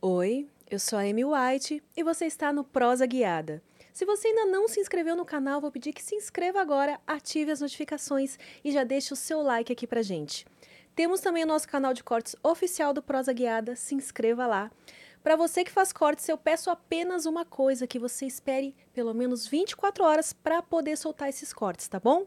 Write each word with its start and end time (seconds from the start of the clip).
Oi, 0.00 0.48
eu 0.70 0.78
sou 0.78 0.98
a 0.98 1.02
Amy 1.02 1.24
White 1.24 1.82
e 1.96 2.02
você 2.02 2.26
está 2.26 2.52
no 2.52 2.62
Prosa 2.62 3.04
Guiada. 3.04 3.62
Se 3.92 4.04
você 4.04 4.28
ainda 4.28 4.46
não 4.46 4.68
se 4.68 4.78
inscreveu 4.78 5.16
no 5.16 5.24
canal, 5.24 5.60
vou 5.60 5.72
pedir 5.72 5.92
que 5.92 6.00
se 6.00 6.14
inscreva 6.14 6.60
agora, 6.60 7.00
ative 7.04 7.50
as 7.50 7.60
notificações 7.60 8.38
e 8.64 8.70
já 8.70 8.84
deixe 8.84 9.12
o 9.12 9.16
seu 9.16 9.42
like 9.42 9.72
aqui 9.72 9.88
pra 9.88 10.02
gente. 10.02 10.46
Temos 10.94 11.20
também 11.20 11.42
o 11.42 11.46
nosso 11.48 11.68
canal 11.68 11.92
de 11.92 12.04
cortes 12.04 12.36
oficial 12.44 12.92
do 12.92 13.02
Prosa 13.02 13.32
Guiada, 13.32 13.74
se 13.74 13.94
inscreva 13.96 14.46
lá. 14.46 14.70
Para 15.20 15.34
você 15.34 15.64
que 15.64 15.70
faz 15.72 15.92
cortes, 15.92 16.28
eu 16.28 16.38
peço 16.38 16.70
apenas 16.70 17.26
uma 17.26 17.44
coisa, 17.44 17.86
que 17.86 17.98
você 17.98 18.24
espere 18.24 18.72
pelo 18.92 19.12
menos 19.12 19.48
24 19.48 20.04
horas 20.04 20.32
para 20.32 20.62
poder 20.62 20.96
soltar 20.96 21.28
esses 21.28 21.52
cortes, 21.52 21.88
tá 21.88 21.98
bom? 21.98 22.24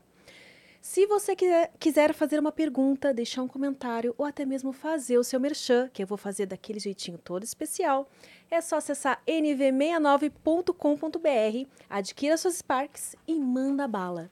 Se 0.82 1.06
você 1.06 1.36
quiser, 1.80 2.12
fazer 2.12 2.40
uma 2.40 2.52
pergunta, 2.52 3.14
deixar 3.14 3.44
um 3.44 3.48
comentário 3.48 4.16
ou 4.18 4.26
até 4.26 4.44
mesmo 4.46 4.74
fazer 4.74 5.20
o 5.20 5.24
seu 5.24 5.40
merchan, 5.40 5.88
que 5.94 6.02
eu 6.02 6.08
vou 6.08 6.18
fazer 6.18 6.48
daquele 6.48 6.80
jeitinho 6.80 7.20
todo 7.20 7.44
especial, 7.44 8.10
é 8.50 8.60
só 8.62 8.78
acessar 8.78 9.22
nv69.com.br, 9.28 11.70
adquira 11.88 12.36
suas 12.36 12.56
Sparks 12.56 13.16
e 13.28 13.36
manda 13.36 13.88
bala. 13.88 14.28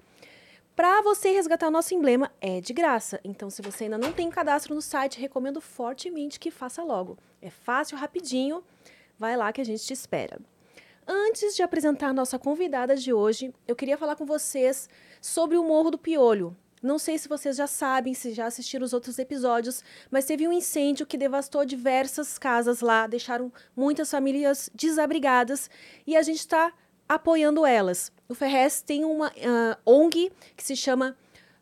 Para 0.75 1.03
você 1.03 1.29
resgatar 1.29 1.67
o 1.67 1.71
nosso 1.71 1.93
emblema 1.93 2.31
é 2.41 2.59
de 2.59 2.73
graça, 2.73 3.19
então 3.23 3.51
se 3.51 3.61
você 3.61 3.83
ainda 3.83 3.99
não 3.99 4.11
tem 4.11 4.31
cadastro 4.31 4.73
no 4.73 4.81
site, 4.81 5.19
recomendo 5.19 5.61
fortemente 5.61 6.39
que 6.39 6.49
faça 6.49 6.83
logo. 6.83 7.15
É 7.43 7.51
fácil, 7.51 7.95
rapidinho, 7.95 8.63
vai 9.19 9.37
lá 9.37 9.53
que 9.53 9.61
a 9.61 9.65
gente 9.65 9.85
te 9.85 9.93
espera. 9.93 10.39
Antes 11.11 11.55
de 11.55 11.63
apresentar 11.63 12.09
a 12.09 12.13
nossa 12.13 12.37
convidada 12.37 12.95
de 12.95 13.11
hoje, 13.11 13.51
eu 13.67 13.75
queria 13.75 13.97
falar 13.97 14.15
com 14.15 14.27
vocês 14.27 14.87
sobre 15.19 15.57
o 15.57 15.63
Morro 15.63 15.89
do 15.89 15.97
Piolho. 15.97 16.55
Não 16.83 16.99
sei 16.99 17.17
se 17.17 17.27
vocês 17.27 17.57
já 17.57 17.65
sabem, 17.65 18.13
se 18.13 18.31
já 18.31 18.45
assistiram 18.45 18.85
os 18.85 18.93
outros 18.93 19.17
episódios, 19.17 19.83
mas 20.11 20.25
teve 20.25 20.47
um 20.47 20.53
incêndio 20.53 21.07
que 21.07 21.17
devastou 21.17 21.65
diversas 21.65 22.37
casas 22.37 22.81
lá, 22.81 23.07
deixaram 23.07 23.51
muitas 23.75 24.11
famílias 24.11 24.69
desabrigadas 24.71 25.67
e 26.05 26.15
a 26.15 26.21
gente 26.21 26.41
está 26.41 26.71
apoiando 27.07 27.65
elas. 27.65 28.11
O 28.27 28.35
Ferrez 28.35 28.83
tem 28.83 29.03
uma 29.03 29.29
uh, 29.29 29.91
ONG 29.91 30.31
que 30.55 30.63
se 30.63 30.75
chama 30.75 31.17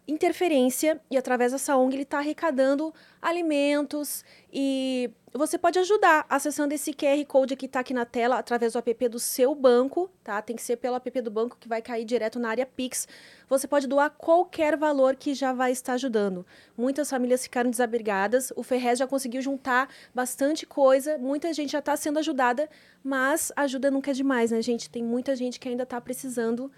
Interferência 0.07 1.01
e 1.11 1.17
através 1.17 1.51
dessa 1.51 1.75
ONG 1.75 1.95
ele 1.95 2.03
está 2.03 2.19
arrecadando 2.19 2.93
alimentos 3.21 4.23
e 4.51 5.11
você 5.33 5.57
pode 5.57 5.77
ajudar 5.77 6.25
acessando 6.29 6.73
esse 6.73 6.93
QR 6.93 7.23
Code 7.27 7.55
que 7.55 7.65
está 7.65 7.81
aqui 7.81 7.93
na 7.93 8.05
tela 8.05 8.39
através 8.39 8.73
do 8.73 8.79
app 8.79 9.09
do 9.09 9.19
seu 9.19 9.53
banco, 9.53 10.09
tá? 10.23 10.41
Tem 10.41 10.55
que 10.55 10.61
ser 10.61 10.77
pelo 10.77 10.95
app 10.95 11.21
do 11.21 11.29
banco 11.29 11.57
que 11.59 11.67
vai 11.67 11.81
cair 11.81 12.05
direto 12.05 12.39
na 12.39 12.49
área 12.49 12.65
Pix. 12.65 13.07
Você 13.49 13.67
pode 13.67 13.85
doar 13.85 14.09
qualquer 14.09 14.77
valor 14.77 15.15
que 15.15 15.33
já 15.33 15.51
vai 15.51 15.71
estar 15.71 15.93
ajudando. 15.93 16.45
Muitas 16.77 17.09
famílias 17.09 17.43
ficaram 17.43 17.69
desabrigadas, 17.69 18.51
o 18.55 18.63
Ferrez 18.63 18.97
já 18.97 19.05
conseguiu 19.05 19.41
juntar 19.41 19.89
bastante 20.15 20.65
coisa, 20.65 21.17
muita 21.17 21.53
gente 21.53 21.71
já 21.71 21.79
está 21.79 21.95
sendo 21.97 22.19
ajudada, 22.19 22.69
mas 23.03 23.51
ajuda 23.55 23.91
nunca 23.91 24.11
é 24.11 24.13
demais, 24.13 24.51
né, 24.51 24.61
gente? 24.61 24.89
Tem 24.89 25.03
muita 25.03 25.35
gente 25.35 25.59
que 25.59 25.67
ainda 25.67 25.83
está 25.83 25.99
precisando 25.99 26.71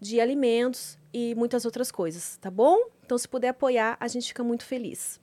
de 0.00 0.20
alimentos 0.20 0.98
e 1.12 1.34
muitas 1.34 1.64
outras 1.64 1.90
coisas, 1.90 2.36
tá 2.38 2.50
bom? 2.50 2.78
Então, 3.04 3.16
se 3.16 3.28
puder 3.28 3.48
apoiar, 3.48 3.96
a 3.98 4.08
gente 4.08 4.28
fica 4.28 4.42
muito 4.42 4.64
feliz. 4.64 5.20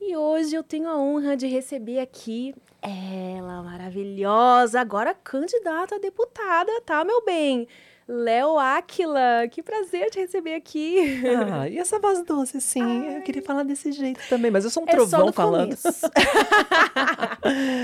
E 0.00 0.16
hoje 0.16 0.54
eu 0.54 0.62
tenho 0.62 0.88
a 0.88 0.98
honra 0.98 1.36
de 1.36 1.46
receber 1.46 2.00
aqui 2.00 2.54
ela, 2.82 3.62
maravilhosa, 3.62 4.80
agora 4.80 5.12
candidata 5.14 5.96
a 5.96 5.98
deputada, 5.98 6.70
tá, 6.82 7.04
meu 7.04 7.24
bem? 7.24 7.66
Léo 8.08 8.56
Áquila, 8.58 9.48
que 9.50 9.62
prazer 9.62 10.10
te 10.10 10.20
receber 10.20 10.54
aqui. 10.54 11.22
Ah, 11.52 11.68
e 11.68 11.78
essa 11.78 11.98
voz 11.98 12.24
doce, 12.24 12.60
sim. 12.60 12.82
Ai. 12.82 13.16
Eu 13.18 13.22
queria 13.22 13.42
falar 13.42 13.64
desse 13.64 13.90
jeito 13.90 14.20
também, 14.28 14.50
mas 14.50 14.64
eu 14.64 14.70
sou 14.70 14.84
um 14.84 14.86
é 14.88 14.90
trovão 14.90 15.32
falando. 15.32 15.76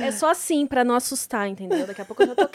é 0.04 0.10
só 0.12 0.30
assim 0.30 0.66
para 0.66 0.84
não 0.84 0.94
assustar, 0.94 1.48
entendeu? 1.48 1.86
Daqui 1.86 2.00
a 2.00 2.04
pouco 2.04 2.22
eu 2.22 2.28
já 2.28 2.34
tô 2.34 2.48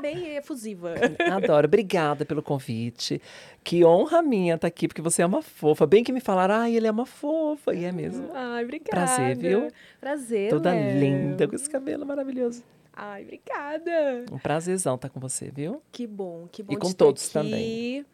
bem 0.00 0.36
efusiva. 0.36 0.94
Adoro. 1.30 1.66
Obrigada 1.66 2.24
pelo 2.24 2.42
convite. 2.42 3.20
Que 3.62 3.84
honra 3.84 4.22
minha 4.22 4.54
estar 4.54 4.62
tá 4.62 4.68
aqui, 4.68 4.88
porque 4.88 5.02
você 5.02 5.22
é 5.22 5.26
uma 5.26 5.42
fofa. 5.42 5.86
Bem 5.86 6.02
que 6.02 6.12
me 6.12 6.20
falaram, 6.20 6.54
ai, 6.56 6.74
ele 6.74 6.86
é 6.86 6.90
uma 6.90 7.06
fofa. 7.06 7.74
E 7.74 7.84
é 7.84 7.92
mesmo. 7.92 8.30
Ai, 8.34 8.64
obrigada. 8.64 8.90
Prazer, 8.90 9.36
viu? 9.36 9.68
Prazer. 10.00 10.50
Toda 10.50 10.72
Léo. 10.72 10.98
linda, 10.98 11.46
com 11.46 11.54
esse 11.54 11.68
cabelo 11.68 12.06
maravilhoso. 12.06 12.62
Ai, 13.02 13.22
obrigada. 13.22 14.26
Um 14.30 14.38
prazerzão 14.38 14.96
estar 14.96 15.08
com 15.08 15.18
você, 15.18 15.50
viu? 15.50 15.82
Que 15.90 16.06
bom, 16.06 16.46
que 16.52 16.62
bom. 16.62 16.74
E 16.74 16.76
com 16.76 16.92
todos 16.92 17.24
aqui. 17.24 17.32
também. 17.32 18.04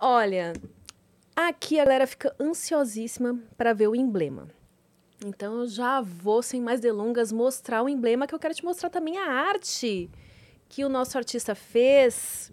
Olha, 0.00 0.54
aqui 1.36 1.78
a 1.78 1.84
galera 1.84 2.06
fica 2.06 2.34
ansiosíssima 2.40 3.38
para 3.58 3.74
ver 3.74 3.88
o 3.88 3.94
emblema. 3.94 4.48
Então 5.22 5.58
eu 5.58 5.68
já 5.68 6.00
vou, 6.00 6.42
sem 6.42 6.62
mais 6.62 6.80
delongas, 6.80 7.30
mostrar 7.30 7.82
o 7.82 7.90
emblema 7.90 8.26
que 8.26 8.34
eu 8.34 8.38
quero 8.38 8.54
te 8.54 8.64
mostrar 8.64 8.88
também 8.88 9.18
a 9.18 9.30
arte 9.30 10.08
que 10.66 10.82
o 10.82 10.88
nosso 10.88 11.18
artista 11.18 11.54
fez. 11.54 12.50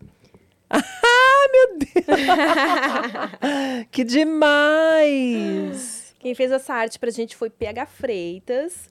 Ah, 0.70 1.48
meu 1.54 1.78
Deus! 1.78 1.88
que 3.90 4.04
demais! 4.04 6.14
Quem 6.20 6.36
fez 6.36 6.52
essa 6.52 6.74
arte 6.74 7.00
pra 7.00 7.10
gente 7.10 7.38
foi 7.38 7.50
PH 7.50 7.86
Freitas. 7.86 8.90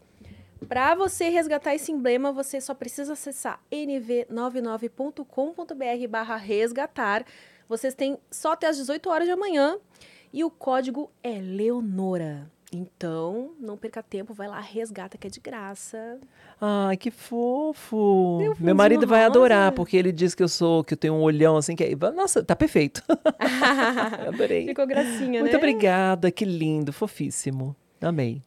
Para 0.66 0.94
você 0.94 1.28
resgatar 1.28 1.74
esse 1.74 1.92
emblema, 1.92 2.32
você 2.32 2.60
só 2.60 2.74
precisa 2.74 3.12
acessar 3.12 3.60
nv99.com.br 3.70 6.08
barra 6.08 6.36
resgatar. 6.36 7.24
Vocês 7.68 7.94
têm 7.94 8.18
só 8.30 8.52
até 8.52 8.66
as 8.66 8.76
18 8.76 9.08
horas 9.10 9.26
de 9.26 9.32
amanhã 9.32 9.78
e 10.32 10.42
o 10.44 10.50
código 10.50 11.10
é 11.22 11.38
Leonora. 11.38 12.50
Então, 12.70 13.52
não 13.58 13.78
perca 13.78 14.02
tempo, 14.02 14.34
vai 14.34 14.46
lá, 14.46 14.60
resgata 14.60 15.16
que 15.16 15.26
é 15.26 15.30
de 15.30 15.40
graça. 15.40 16.18
Ai, 16.60 16.98
que 16.98 17.10
fofo. 17.10 18.54
Meu 18.60 18.74
marido 18.74 19.06
vai 19.06 19.20
rosa. 19.20 19.30
adorar, 19.30 19.72
porque 19.72 19.96
ele 19.96 20.12
diz 20.12 20.34
que 20.34 20.42
eu 20.42 20.48
sou, 20.48 20.84
que 20.84 20.92
eu 20.92 20.98
tenho 20.98 21.14
um 21.14 21.22
olhão 21.22 21.56
assim, 21.56 21.74
que 21.74 21.82
é... 21.82 21.96
Nossa, 22.14 22.44
tá 22.44 22.54
perfeito. 22.54 23.02
Adorei. 24.28 24.66
Ficou 24.66 24.86
gracinha, 24.86 25.40
Muito 25.40 25.52
né? 25.52 25.58
obrigada, 25.58 26.30
que 26.30 26.44
lindo, 26.44 26.92
fofíssimo. 26.92 27.74
Amei. 28.02 28.42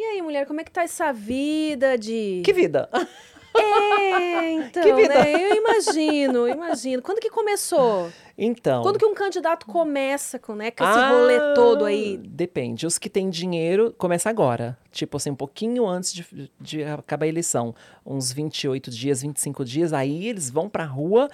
E 0.00 0.02
aí, 0.02 0.22
mulher, 0.22 0.46
como 0.46 0.58
é 0.62 0.64
que 0.64 0.70
tá 0.70 0.82
essa 0.82 1.12
vida 1.12 1.98
de. 1.98 2.40
Que 2.42 2.54
vida? 2.54 2.88
É, 3.52 4.52
então, 4.52 4.80
que 4.80 4.94
vida? 4.94 5.12
Né? 5.12 5.32
Eu 5.34 5.56
imagino, 5.56 6.48
imagino. 6.48 7.02
Quando 7.02 7.18
que 7.18 7.28
começou? 7.28 8.08
Então. 8.38 8.80
Quando 8.80 8.96
que 8.96 9.04
um 9.04 9.12
candidato 9.12 9.66
começa 9.66 10.38
com, 10.38 10.54
né, 10.54 10.70
com 10.70 10.84
esse 10.84 10.98
ah, 10.98 11.10
rolê 11.10 11.54
todo 11.56 11.84
aí? 11.84 12.16
Depende. 12.16 12.86
Os 12.86 12.96
que 12.96 13.10
têm 13.10 13.28
dinheiro, 13.28 13.92
começa 13.98 14.30
agora. 14.30 14.78
Tipo 14.92 15.16
assim, 15.16 15.30
um 15.30 15.34
pouquinho 15.34 15.84
antes 15.84 16.14
de, 16.14 16.50
de 16.60 16.84
acabar 16.84 17.24
a 17.24 17.28
eleição. 17.28 17.74
Uns 18.06 18.32
28 18.32 18.88
dias, 18.88 19.20
25 19.22 19.64
dias. 19.64 19.92
Aí 19.92 20.28
eles 20.28 20.48
vão 20.48 20.68
pra 20.68 20.84
rua 20.84 21.28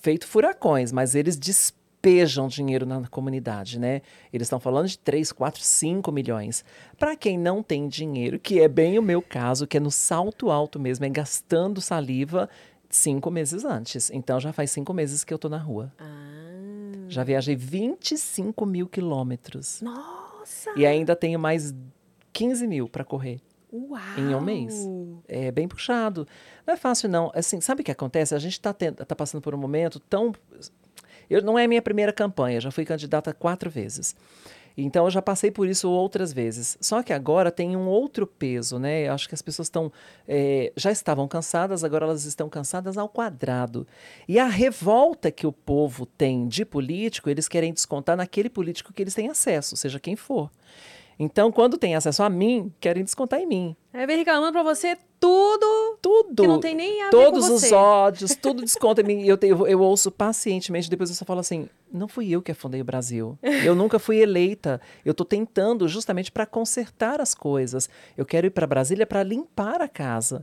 feito 0.00 0.26
furacões, 0.26 0.90
mas 0.92 1.14
eles 1.14 1.38
disparam 1.38 1.79
despejam 2.00 2.48
dinheiro 2.48 2.86
na 2.86 3.06
comunidade, 3.08 3.78
né? 3.78 4.00
Eles 4.32 4.46
estão 4.46 4.58
falando 4.58 4.88
de 4.88 4.98
3, 4.98 5.32
4, 5.32 5.62
5 5.62 6.10
milhões. 6.10 6.64
Para 6.98 7.14
quem 7.14 7.38
não 7.38 7.62
tem 7.62 7.88
dinheiro, 7.88 8.38
que 8.38 8.60
é 8.60 8.68
bem 8.68 8.98
o 8.98 9.02
meu 9.02 9.20
caso, 9.20 9.66
que 9.66 9.76
é 9.76 9.80
no 9.80 9.90
salto 9.90 10.50
alto 10.50 10.80
mesmo, 10.80 11.04
é 11.04 11.10
gastando 11.10 11.80
saliva 11.80 12.48
cinco 12.88 13.30
meses 13.30 13.64
antes. 13.64 14.10
Então 14.10 14.40
já 14.40 14.52
faz 14.52 14.70
cinco 14.70 14.94
meses 14.94 15.22
que 15.22 15.32
eu 15.32 15.38
tô 15.38 15.48
na 15.48 15.58
rua. 15.58 15.92
Ah. 15.98 16.06
Já 17.08 17.22
viajei 17.22 17.54
25 17.54 18.64
mil 18.64 18.88
quilômetros. 18.88 19.82
Nossa! 19.82 20.72
E 20.76 20.86
ainda 20.86 21.14
tenho 21.14 21.38
mais 21.38 21.74
15 22.32 22.66
mil 22.66 22.88
para 22.88 23.04
correr. 23.04 23.40
Uau. 23.72 24.00
Em 24.18 24.34
um 24.34 24.40
mês. 24.40 24.74
É 25.28 25.50
bem 25.52 25.68
puxado. 25.68 26.26
Não 26.66 26.74
é 26.74 26.76
fácil, 26.76 27.08
não. 27.08 27.30
Assim, 27.34 27.60
sabe 27.60 27.82
o 27.82 27.84
que 27.84 27.90
acontece? 27.90 28.34
A 28.34 28.38
gente 28.38 28.54
está 28.54 28.72
tá 28.72 29.14
passando 29.14 29.40
por 29.40 29.54
um 29.54 29.58
momento 29.58 30.00
tão 30.00 30.32
eu, 31.30 31.42
não 31.42 31.58
é 31.58 31.64
a 31.64 31.68
minha 31.68 31.80
primeira 31.80 32.12
campanha, 32.12 32.60
já 32.60 32.70
fui 32.70 32.84
candidata 32.84 33.32
quatro 33.32 33.70
vezes. 33.70 34.14
Então 34.76 35.04
eu 35.04 35.10
já 35.10 35.20
passei 35.20 35.50
por 35.50 35.68
isso 35.68 35.90
outras 35.90 36.32
vezes. 36.32 36.76
Só 36.80 37.02
que 37.02 37.12
agora 37.12 37.50
tem 37.50 37.76
um 37.76 37.86
outro 37.86 38.26
peso, 38.26 38.78
né? 38.78 39.08
Eu 39.08 39.12
acho 39.12 39.28
que 39.28 39.34
as 39.34 39.42
pessoas 39.42 39.66
estão 39.66 39.92
é, 40.26 40.72
já 40.76 40.90
estavam 40.90 41.26
cansadas, 41.28 41.84
agora 41.84 42.04
elas 42.04 42.24
estão 42.24 42.48
cansadas 42.48 42.96
ao 42.96 43.08
quadrado. 43.08 43.86
E 44.28 44.38
a 44.38 44.46
revolta 44.46 45.30
que 45.30 45.46
o 45.46 45.52
povo 45.52 46.06
tem 46.06 46.46
de 46.48 46.64
político, 46.64 47.28
eles 47.28 47.48
querem 47.48 47.72
descontar 47.72 48.16
naquele 48.16 48.48
político 48.48 48.92
que 48.92 49.02
eles 49.02 49.14
têm 49.14 49.28
acesso, 49.28 49.76
seja 49.76 50.00
quem 50.00 50.16
for. 50.16 50.50
Então, 51.22 51.52
quando 51.52 51.76
tem 51.76 51.94
acesso 51.94 52.22
a 52.22 52.30
mim, 52.30 52.72
querem 52.80 53.04
descontar 53.04 53.38
em 53.38 53.46
mim. 53.46 53.76
É, 53.92 54.06
vem 54.06 54.16
reclamando 54.16 54.52
pra 54.52 54.62
você 54.62 54.96
tudo. 55.20 55.98
Tudo. 56.00 56.42
Que 56.42 56.48
não 56.48 56.58
tem 56.58 56.74
nem 56.74 57.02
a 57.02 57.10
Todos 57.10 57.44
ver 57.44 57.50
com 57.50 57.56
os 57.56 57.72
ódios, 57.72 58.34
tudo 58.34 58.62
desconta 58.62 59.02
em 59.02 59.04
mim. 59.04 59.22
Eu, 59.26 59.38
eu, 59.42 59.66
eu 59.66 59.80
ouço 59.82 60.10
pacientemente, 60.10 60.88
depois 60.88 61.10
eu 61.10 61.16
só 61.16 61.26
falo 61.26 61.40
assim: 61.40 61.68
não 61.92 62.08
fui 62.08 62.30
eu 62.30 62.40
que 62.40 62.52
afundei 62.52 62.80
o 62.80 62.84
Brasil. 62.84 63.38
Eu 63.42 63.74
nunca 63.74 63.98
fui 63.98 64.16
eleita. 64.16 64.80
Eu 65.04 65.12
tô 65.12 65.22
tentando 65.22 65.86
justamente 65.86 66.32
para 66.32 66.46
consertar 66.46 67.20
as 67.20 67.34
coisas. 67.34 67.90
Eu 68.16 68.24
quero 68.24 68.46
ir 68.46 68.50
para 68.50 68.66
Brasília 68.66 69.06
para 69.06 69.22
limpar 69.22 69.82
a 69.82 69.88
casa. 69.88 70.42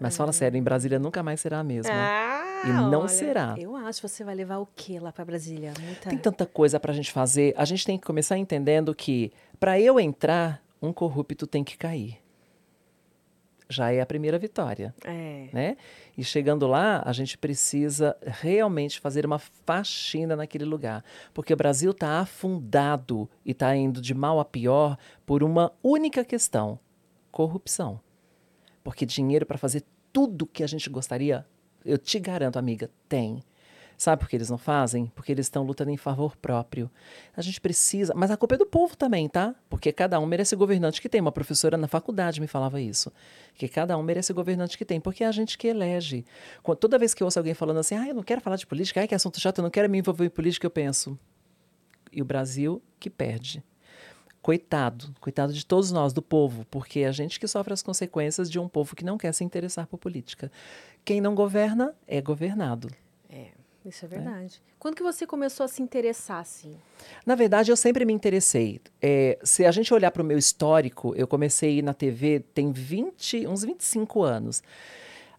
Mas 0.00 0.16
fala 0.16 0.32
sério, 0.32 0.56
em 0.56 0.62
Brasília 0.62 0.98
nunca 0.98 1.22
mais 1.22 1.40
será 1.42 1.60
a 1.60 1.64
mesma. 1.64 1.92
Ah, 1.94 2.62
E 2.64 2.68
não 2.68 3.00
olha, 3.00 3.08
será. 3.08 3.54
Eu 3.58 3.76
acho 3.76 4.00
que 4.00 4.08
você 4.08 4.24
vai 4.24 4.34
levar 4.34 4.56
o 4.58 4.66
quê 4.74 4.98
lá 4.98 5.12
pra 5.12 5.26
Brasília? 5.26 5.74
Muita... 5.78 6.08
Tem 6.08 6.18
tanta 6.18 6.46
coisa 6.46 6.80
pra 6.80 6.92
gente 6.94 7.12
fazer. 7.12 7.52
A 7.54 7.66
gente 7.66 7.84
tem 7.84 7.98
que 7.98 8.06
começar 8.06 8.38
entendendo 8.38 8.94
que 8.94 9.30
para 9.60 9.78
eu 9.78 10.00
entrar, 10.00 10.62
um 10.80 10.92
corrupto 10.92 11.46
tem 11.46 11.62
que 11.62 11.76
cair. 11.76 12.18
Já 13.68 13.92
é 13.92 14.00
a 14.00 14.06
primeira 14.06 14.36
vitória, 14.36 14.92
É. 15.04 15.48
né? 15.52 15.76
E 16.18 16.24
chegando 16.24 16.66
lá, 16.66 17.02
a 17.06 17.12
gente 17.12 17.38
precisa 17.38 18.16
realmente 18.20 18.98
fazer 18.98 19.24
uma 19.24 19.38
faxina 19.38 20.34
naquele 20.34 20.64
lugar, 20.64 21.04
porque 21.32 21.52
o 21.52 21.56
Brasil 21.56 21.92
está 21.92 22.18
afundado 22.18 23.30
e 23.46 23.52
está 23.52 23.76
indo 23.76 24.00
de 24.00 24.12
mal 24.12 24.40
a 24.40 24.44
pior 24.44 24.98
por 25.24 25.44
uma 25.44 25.72
única 25.84 26.24
questão: 26.24 26.80
corrupção. 27.30 28.00
Porque 28.82 29.06
dinheiro 29.06 29.46
para 29.46 29.58
fazer 29.58 29.84
tudo 30.12 30.46
que 30.46 30.64
a 30.64 30.66
gente 30.66 30.90
gostaria, 30.90 31.46
eu 31.84 31.96
te 31.96 32.18
garanto, 32.18 32.58
amiga, 32.58 32.90
tem. 33.08 33.40
Sabe 34.00 34.20
por 34.20 34.30
que 34.30 34.36
eles 34.36 34.48
não 34.48 34.56
fazem? 34.56 35.12
Porque 35.14 35.30
eles 35.30 35.44
estão 35.44 35.62
lutando 35.62 35.90
em 35.90 35.96
favor 35.98 36.34
próprio. 36.34 36.90
A 37.36 37.42
gente 37.42 37.60
precisa. 37.60 38.14
Mas 38.16 38.30
a 38.30 38.36
culpa 38.38 38.54
é 38.54 38.56
do 38.56 38.64
povo 38.64 38.96
também, 38.96 39.28
tá? 39.28 39.54
Porque 39.68 39.92
cada 39.92 40.18
um 40.18 40.24
merece 40.24 40.56
governante 40.56 41.02
que 41.02 41.08
tem. 41.08 41.20
Uma 41.20 41.30
professora 41.30 41.76
na 41.76 41.86
faculdade 41.86 42.40
me 42.40 42.46
falava 42.46 42.80
isso. 42.80 43.12
Que 43.52 43.68
cada 43.68 43.98
um 43.98 44.02
merece 44.02 44.32
governante 44.32 44.78
que 44.78 44.86
tem. 44.86 45.02
Porque 45.02 45.22
é 45.22 45.26
a 45.26 45.32
gente 45.32 45.58
que 45.58 45.68
elege. 45.68 46.24
Toda 46.80 46.98
vez 46.98 47.12
que 47.12 47.22
eu 47.22 47.26
ouço 47.26 47.38
alguém 47.38 47.52
falando 47.52 47.76
assim, 47.76 47.94
ah, 47.94 48.08
eu 48.08 48.14
não 48.14 48.22
quero 48.22 48.40
falar 48.40 48.56
de 48.56 48.66
política, 48.66 49.00
ai, 49.00 49.06
que 49.06 49.14
assunto 49.14 49.38
chato, 49.38 49.58
eu 49.58 49.64
não 49.64 49.70
quero 49.70 49.86
me 49.90 49.98
envolver 49.98 50.24
em 50.24 50.30
política, 50.30 50.66
eu 50.66 50.70
penso. 50.70 51.18
E 52.10 52.22
o 52.22 52.24
Brasil 52.24 52.82
que 52.98 53.10
perde. 53.10 53.62
Coitado, 54.40 55.14
coitado 55.20 55.52
de 55.52 55.66
todos 55.66 55.92
nós, 55.92 56.14
do 56.14 56.22
povo, 56.22 56.64
porque 56.70 57.00
é 57.00 57.08
a 57.08 57.12
gente 57.12 57.38
que 57.38 57.46
sofre 57.46 57.74
as 57.74 57.82
consequências 57.82 58.50
de 58.50 58.58
um 58.58 58.66
povo 58.66 58.96
que 58.96 59.04
não 59.04 59.18
quer 59.18 59.34
se 59.34 59.44
interessar 59.44 59.86
por 59.86 59.98
política. 59.98 60.50
Quem 61.04 61.20
não 61.20 61.34
governa 61.34 61.94
é 62.08 62.22
governado. 62.22 62.88
Isso 63.84 64.04
é 64.04 64.08
verdade. 64.08 64.60
Quando 64.78 64.94
que 64.94 65.02
você 65.02 65.26
começou 65.26 65.64
a 65.64 65.68
se 65.68 65.82
interessar, 65.82 66.40
assim? 66.40 66.76
Na 67.24 67.34
verdade, 67.34 67.70
eu 67.70 67.76
sempre 67.76 68.04
me 68.04 68.12
interessei. 68.12 68.80
É, 69.00 69.38
se 69.42 69.64
a 69.64 69.70
gente 69.70 69.92
olhar 69.92 70.10
para 70.10 70.22
o 70.22 70.24
meu 70.24 70.36
histórico, 70.36 71.14
eu 71.16 71.26
comecei 71.26 71.70
a 71.70 71.72
ir 71.78 71.82
na 71.82 71.94
TV 71.94 72.40
tem 72.52 72.72
20, 72.72 73.46
uns 73.46 73.62
25 73.62 74.22
anos. 74.22 74.62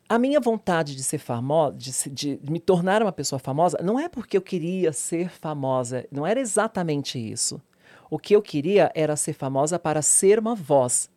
A 0.10 0.18
minha 0.20 0.40
vontade 0.40 0.96
de 0.96 1.04
ser 1.04 1.20
famosa, 1.20 1.78
de, 1.78 2.38
de 2.38 2.52
me 2.52 2.60
tornar 2.60 3.02
uma 3.02 3.12
pessoa 3.12 3.40
famosa, 3.40 3.78
não 3.82 4.00
é 4.00 4.10
porque 4.10 4.36
eu 4.36 4.42
queria 4.42 4.92
ser 4.92 5.30
famosa, 5.30 6.06
não 6.12 6.28
era 6.28 6.40
exatamente 6.40 7.18
isso. 7.18 7.62
O 8.10 8.20
que 8.20 8.36
eu 8.36 8.42
queria 8.42 8.92
era 8.94 9.16
ser 9.16 9.34
famosa 9.34 9.80
para 9.80 10.02
ser 10.02 10.38
uma 10.38 10.54
voz. 10.54 11.10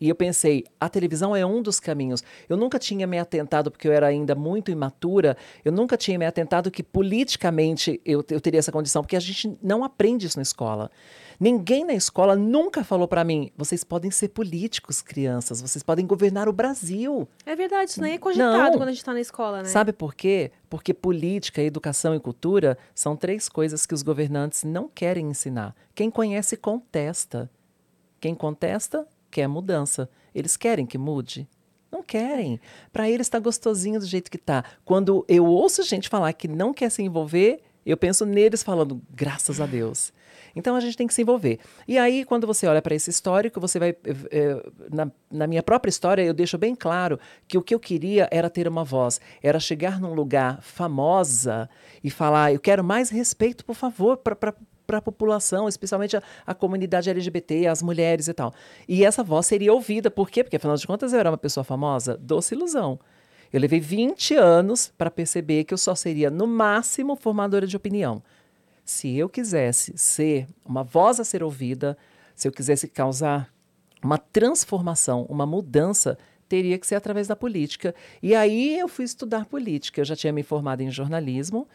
E 0.00 0.08
eu 0.08 0.14
pensei, 0.14 0.64
a 0.78 0.88
televisão 0.88 1.34
é 1.34 1.44
um 1.44 1.62
dos 1.62 1.80
caminhos. 1.80 2.22
Eu 2.48 2.56
nunca 2.56 2.78
tinha 2.78 3.06
me 3.06 3.18
atentado, 3.18 3.70
porque 3.70 3.88
eu 3.88 3.92
era 3.92 4.06
ainda 4.06 4.34
muito 4.34 4.70
imatura, 4.70 5.36
eu 5.64 5.72
nunca 5.72 5.96
tinha 5.96 6.18
me 6.18 6.26
atentado 6.26 6.70
que 6.70 6.82
politicamente 6.82 8.00
eu, 8.04 8.24
eu 8.30 8.40
teria 8.40 8.58
essa 8.58 8.72
condição, 8.72 9.02
porque 9.02 9.16
a 9.16 9.20
gente 9.20 9.56
não 9.62 9.82
aprende 9.82 10.26
isso 10.26 10.38
na 10.38 10.42
escola. 10.42 10.90
Ninguém 11.38 11.84
na 11.84 11.92
escola 11.92 12.34
nunca 12.34 12.82
falou 12.82 13.06
para 13.06 13.22
mim: 13.22 13.50
vocês 13.56 13.84
podem 13.84 14.10
ser 14.10 14.28
políticos, 14.28 15.02
crianças, 15.02 15.60
vocês 15.60 15.82
podem 15.82 16.06
governar 16.06 16.48
o 16.48 16.52
Brasil. 16.52 17.28
É 17.44 17.54
verdade, 17.54 17.90
isso 17.90 18.00
nem 18.00 18.14
é 18.14 18.18
cogitado 18.18 18.72
Não. 18.72 18.78
quando 18.78 18.88
a 18.88 18.92
gente 18.92 19.04
tá 19.04 19.12
na 19.12 19.20
escola, 19.20 19.62
né? 19.62 19.68
Sabe 19.68 19.92
por 19.92 20.14
quê? 20.14 20.50
Porque 20.68 20.94
política, 20.94 21.62
educação 21.62 22.14
e 22.14 22.20
cultura 22.20 22.78
são 22.94 23.16
três 23.16 23.48
coisas 23.48 23.84
que 23.86 23.94
os 23.94 24.02
governantes 24.02 24.64
não 24.64 24.88
querem 24.88 25.28
ensinar. 25.28 25.74
Quem 25.94 26.10
conhece, 26.10 26.56
contesta. 26.56 27.50
Quem 28.18 28.34
contesta, 28.34 29.06
quer 29.36 29.46
mudança. 29.46 30.08
Eles 30.34 30.56
querem 30.56 30.86
que 30.86 30.96
mude? 30.96 31.46
Não 31.92 32.02
querem. 32.02 32.58
Para 32.90 33.10
eles 33.10 33.26
está 33.26 33.38
gostosinho 33.38 34.00
do 34.00 34.06
jeito 34.06 34.30
que 34.30 34.38
tá. 34.38 34.64
Quando 34.82 35.26
eu 35.28 35.44
ouço 35.44 35.82
gente 35.82 36.08
falar 36.08 36.32
que 36.32 36.48
não 36.48 36.72
quer 36.72 36.90
se 36.90 37.02
envolver, 37.02 37.60
eu 37.84 37.98
penso 37.98 38.24
neles 38.24 38.62
falando, 38.62 39.02
graças 39.10 39.60
a 39.60 39.66
Deus. 39.66 40.10
Então 40.54 40.74
a 40.74 40.80
gente 40.80 40.96
tem 40.96 41.06
que 41.06 41.12
se 41.12 41.20
envolver. 41.20 41.58
E 41.86 41.98
aí, 41.98 42.24
quando 42.24 42.46
você 42.46 42.66
olha 42.66 42.80
para 42.80 42.94
esse 42.94 43.10
histórico, 43.10 43.60
você 43.60 43.78
vai. 43.78 43.90
eh, 43.90 44.16
eh, 44.30 44.62
na, 44.90 45.10
na 45.30 45.46
minha 45.46 45.62
própria 45.62 45.90
história, 45.90 46.22
eu 46.22 46.32
deixo 46.32 46.56
bem 46.56 46.74
claro 46.74 47.20
que 47.46 47.58
o 47.58 47.62
que 47.62 47.74
eu 47.74 47.80
queria 47.80 48.26
era 48.30 48.48
ter 48.48 48.66
uma 48.66 48.84
voz, 48.84 49.20
era 49.42 49.60
chegar 49.60 50.00
num 50.00 50.14
lugar 50.14 50.62
famosa 50.62 51.68
e 52.02 52.10
falar: 52.10 52.54
eu 52.54 52.58
quero 52.58 52.82
mais 52.82 53.10
respeito, 53.10 53.66
por 53.66 53.74
favor, 53.74 54.16
para 54.16 54.54
para 54.86 54.98
a 54.98 55.02
população, 55.02 55.68
especialmente 55.68 56.16
a, 56.16 56.22
a 56.46 56.54
comunidade 56.54 57.10
LGBT, 57.10 57.66
as 57.66 57.82
mulheres 57.82 58.28
e 58.28 58.34
tal. 58.34 58.54
E 58.88 59.04
essa 59.04 59.22
voz 59.22 59.46
seria 59.46 59.72
ouvida. 59.72 60.10
Por 60.10 60.30
quê? 60.30 60.44
Porque, 60.44 60.56
afinal 60.56 60.76
de 60.76 60.86
contas, 60.86 61.12
eu 61.12 61.18
era 61.20 61.30
uma 61.30 61.38
pessoa 61.38 61.64
famosa. 61.64 62.16
Doce 62.16 62.54
ilusão. 62.54 62.98
Eu 63.52 63.60
levei 63.60 63.80
20 63.80 64.34
anos 64.34 64.92
para 64.96 65.10
perceber 65.10 65.64
que 65.64 65.72
eu 65.72 65.78
só 65.78 65.94
seria, 65.94 66.30
no 66.30 66.46
máximo, 66.46 67.16
formadora 67.16 67.66
de 67.66 67.76
opinião. 67.76 68.22
Se 68.84 69.16
eu 69.16 69.28
quisesse 69.28 69.96
ser 69.96 70.46
uma 70.64 70.82
voz 70.82 71.18
a 71.18 71.24
ser 71.24 71.42
ouvida, 71.42 71.96
se 72.34 72.46
eu 72.46 72.52
quisesse 72.52 72.88
causar 72.88 73.52
uma 74.02 74.18
transformação, 74.18 75.26
uma 75.28 75.46
mudança, 75.46 76.18
teria 76.48 76.78
que 76.78 76.86
ser 76.86 76.94
através 76.94 77.26
da 77.26 77.34
política. 77.34 77.94
E 78.22 78.34
aí 78.34 78.78
eu 78.78 78.88
fui 78.88 79.04
estudar 79.04 79.46
política. 79.46 80.00
Eu 80.00 80.04
já 80.04 80.14
tinha 80.14 80.32
me 80.32 80.42
formado 80.42 80.82
em 80.82 80.90
jornalismo, 80.90 81.66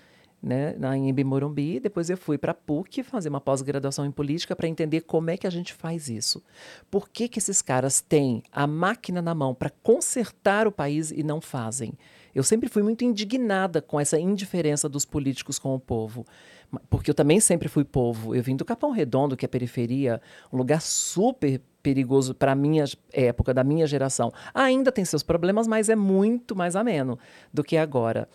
né, 0.42 0.74
na 0.78 0.98
Embi 0.98 1.24
Morumbi, 1.24 1.80
depois 1.80 2.10
eu 2.10 2.18
fui 2.18 2.38
para 2.38 2.52
a 2.52 2.56
PUC 2.56 3.04
fazer 3.04 3.30
uma 3.30 3.40
pós-graduação 3.40 4.06
em 4.06 4.12
política 4.12 4.56
para 4.56 4.68
entender 4.68 5.02
como 5.02 5.30
é 5.30 5.38
que 5.38 5.46
a 5.46 5.50
gente 5.52 5.74
faz 5.74 6.10
isso. 6.10 6.44
Por 6.90 7.10
que, 7.10 7.28
que 7.28 7.38
esses 7.38 7.62
caras 7.62 8.02
têm 8.02 8.42
a 8.52 8.66
máquina 8.66 9.22
na 9.22 9.36
mão 9.36 9.54
para 9.54 9.70
consertar 9.70 10.68
o 10.68 10.72
país 10.72 11.12
e 11.12 11.22
não 11.22 11.40
fazem? 11.40 11.94
Eu 12.34 12.44
sempre 12.44 12.70
fui 12.70 12.82
muito 12.82 13.04
indignada 13.04 13.82
com 13.82 14.00
essa 14.00 14.18
indiferença 14.18 14.90
dos 14.90 15.06
políticos 15.06 15.60
com 15.60 15.76
o 15.76 15.80
povo, 15.80 16.26
porque 16.90 17.12
eu 17.12 17.16
também 17.16 17.40
sempre 17.40 17.68
fui 17.68 17.84
povo. 17.84 18.34
Eu 18.34 18.42
vim 18.42 18.56
do 18.56 18.66
Capão 18.66 18.92
Redondo, 18.92 19.36
que 19.36 19.46
é 19.46 19.48
periferia, 19.48 20.22
um 20.52 20.58
lugar 20.58 20.82
super 20.82 21.62
perigoso 21.84 22.34
para 22.34 22.54
a 22.54 22.56
minha 22.56 22.86
época, 23.12 23.54
da 23.54 23.64
minha 23.64 23.86
geração. 23.86 24.32
Ainda 24.54 24.92
tem 24.92 25.04
seus 25.04 25.24
problemas, 25.24 25.68
mas 25.68 25.90
é 25.90 25.96
muito 25.96 26.56
mais 26.56 26.76
ameno 26.76 27.20
do 27.54 27.64
que 27.64 27.76
agora. 27.76 28.30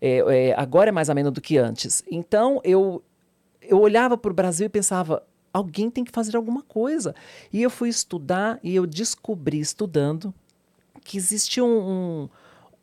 É, 0.00 0.18
é, 0.48 0.54
agora 0.58 0.88
é 0.88 0.92
mais 0.92 1.10
ameno 1.10 1.30
do 1.30 1.40
que 1.40 1.58
antes. 1.58 2.02
Então, 2.10 2.60
eu, 2.64 3.02
eu 3.60 3.78
olhava 3.80 4.16
para 4.16 4.30
o 4.30 4.34
Brasil 4.34 4.66
e 4.66 4.70
pensava, 4.70 5.22
alguém 5.52 5.90
tem 5.90 6.04
que 6.04 6.10
fazer 6.12 6.36
alguma 6.36 6.62
coisa. 6.62 7.14
E 7.52 7.62
eu 7.62 7.70
fui 7.70 7.88
estudar 7.88 8.58
e 8.62 8.74
eu 8.74 8.86
descobri, 8.86 9.60
estudando, 9.60 10.32
que 11.04 11.16
existe 11.16 11.60
um, 11.60 11.66
um- 12.24 12.28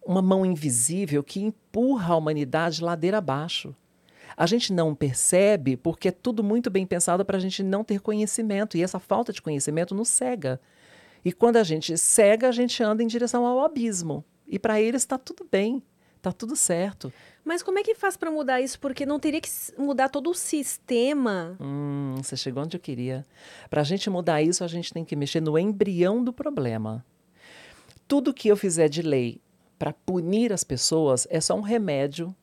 uma 0.06 0.22
mão 0.22 0.46
invisível 0.46 1.24
que 1.24 1.42
empurra 1.42 2.14
a 2.14 2.18
humanidade 2.18 2.82
ladeira 2.84 3.18
abaixo. 3.18 3.76
A 4.38 4.46
gente 4.46 4.72
não 4.72 4.94
percebe 4.94 5.76
porque 5.76 6.10
é 6.10 6.12
tudo 6.12 6.44
muito 6.44 6.70
bem 6.70 6.86
pensado 6.86 7.26
para 7.26 7.38
a 7.38 7.40
gente 7.40 7.64
não 7.64 7.84
ter 7.84 8.00
conhecimento. 8.00 8.78
E 8.78 8.84
essa 8.84 9.00
falta 9.00 9.34
de 9.34 9.42
conhecimento 9.42 9.96
nos 9.96 10.08
cega. 10.10 10.62
E 11.26 11.34
quando 11.34 11.58
a 11.58 11.64
gente 11.64 11.98
cega, 11.98 12.48
a 12.48 12.52
gente 12.52 12.82
anda 12.84 13.02
em 13.04 13.08
direção 13.08 13.46
ao 13.46 13.60
abismo. 13.66 14.24
E 14.48 14.58
para 14.60 14.80
eles 14.80 15.02
está 15.02 15.18
tudo 15.18 15.46
bem, 15.52 15.82
está 16.28 16.32
tudo 16.32 16.56
certo. 16.56 17.12
Mas 17.44 17.64
como 17.64 17.80
é 17.80 17.84
que 17.84 17.96
faz 17.96 18.18
pra 18.18 18.30
mudar 18.30 18.60
isso? 18.60 18.80
Porque 18.80 19.06
não 19.06 19.20
teria 19.20 19.40
que 19.40 19.50
mudar 19.78 20.10
todo 20.10 20.30
o 20.30 20.34
sistema. 20.34 21.56
Hum, 21.60 22.16
você 22.18 22.36
chegou 22.36 22.64
onde 22.64 22.76
eu 22.76 22.82
queria. 22.82 23.26
Para 23.70 23.82
a 23.82 23.84
gente 23.84 24.10
mudar 24.10 24.42
isso, 24.42 24.64
a 24.64 24.68
gente 24.68 24.94
tem 24.94 25.06
que 25.06 25.16
mexer 25.16 25.42
no 25.42 25.58
embrião 25.58 26.24
do 26.24 26.34
problema. 26.34 27.06
Tudo 28.08 28.34
que 28.34 28.48
eu 28.48 28.58
fizer 28.58 28.90
de 28.90 29.02
lei 29.02 29.40
para 29.80 29.94
punir 29.94 30.52
as 30.52 30.64
pessoas 30.64 31.28
é 31.30 31.40
só 31.40 31.56
um 31.56 31.62
remédio 31.62 32.36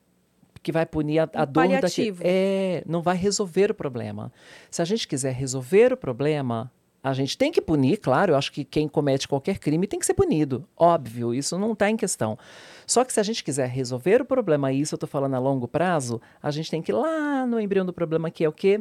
que 0.62 0.72
vai 0.72 0.86
punir 0.86 1.18
a, 1.18 1.28
a 1.34 1.42
Um 1.42 1.46
dor 1.52 1.68
daquele. 1.80 2.16
É, 2.22 2.82
não 2.86 3.02
vai 3.02 3.16
resolver 3.16 3.70
o 3.70 3.74
problema. 3.74 4.32
Se 4.70 4.80
a 4.80 4.84
gente 4.84 5.06
quiser 5.06 5.34
resolver 5.34 5.92
o 5.92 5.96
problema, 5.96 6.72
a 7.02 7.12
gente 7.12 7.36
tem 7.36 7.52
que 7.52 7.60
punir, 7.60 7.98
claro. 7.98 8.32
Eu 8.32 8.36
acho 8.36 8.50
que 8.50 8.64
quem 8.64 8.88
comete 8.88 9.28
qualquer 9.28 9.58
crime 9.58 9.86
tem 9.86 10.00
que 10.00 10.06
ser 10.06 10.14
punido. 10.14 10.66
Óbvio, 10.74 11.34
isso 11.34 11.58
não 11.58 11.74
está 11.74 11.90
em 11.90 11.96
questão. 11.98 12.38
Só 12.86 13.04
que 13.04 13.12
se 13.12 13.20
a 13.20 13.22
gente 13.22 13.42
quiser 13.42 13.68
resolver 13.68 14.20
o 14.22 14.24
problema, 14.24 14.72
e 14.72 14.80
isso 14.80 14.94
eu 14.94 14.96
estou 14.96 15.08
falando 15.08 15.34
a 15.34 15.38
longo 15.38 15.66
prazo, 15.66 16.20
a 16.42 16.50
gente 16.50 16.70
tem 16.70 16.82
que 16.82 16.92
ir 16.92 16.94
lá 16.94 17.46
no 17.46 17.60
embrião 17.60 17.86
do 17.86 17.92
problema, 17.92 18.30
que 18.30 18.44
é 18.44 18.48
o 18.48 18.52
quê? 18.52 18.80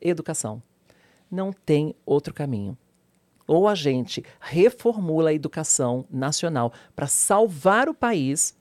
Educação. 0.00 0.62
Não 1.30 1.52
tem 1.52 1.94
outro 2.04 2.32
caminho. 2.32 2.76
Ou 3.46 3.66
a 3.66 3.74
gente 3.74 4.24
reformula 4.40 5.30
a 5.30 5.34
educação 5.34 6.04
nacional 6.10 6.72
para 6.94 7.06
salvar 7.06 7.88
o 7.88 7.94
país, 7.94 8.54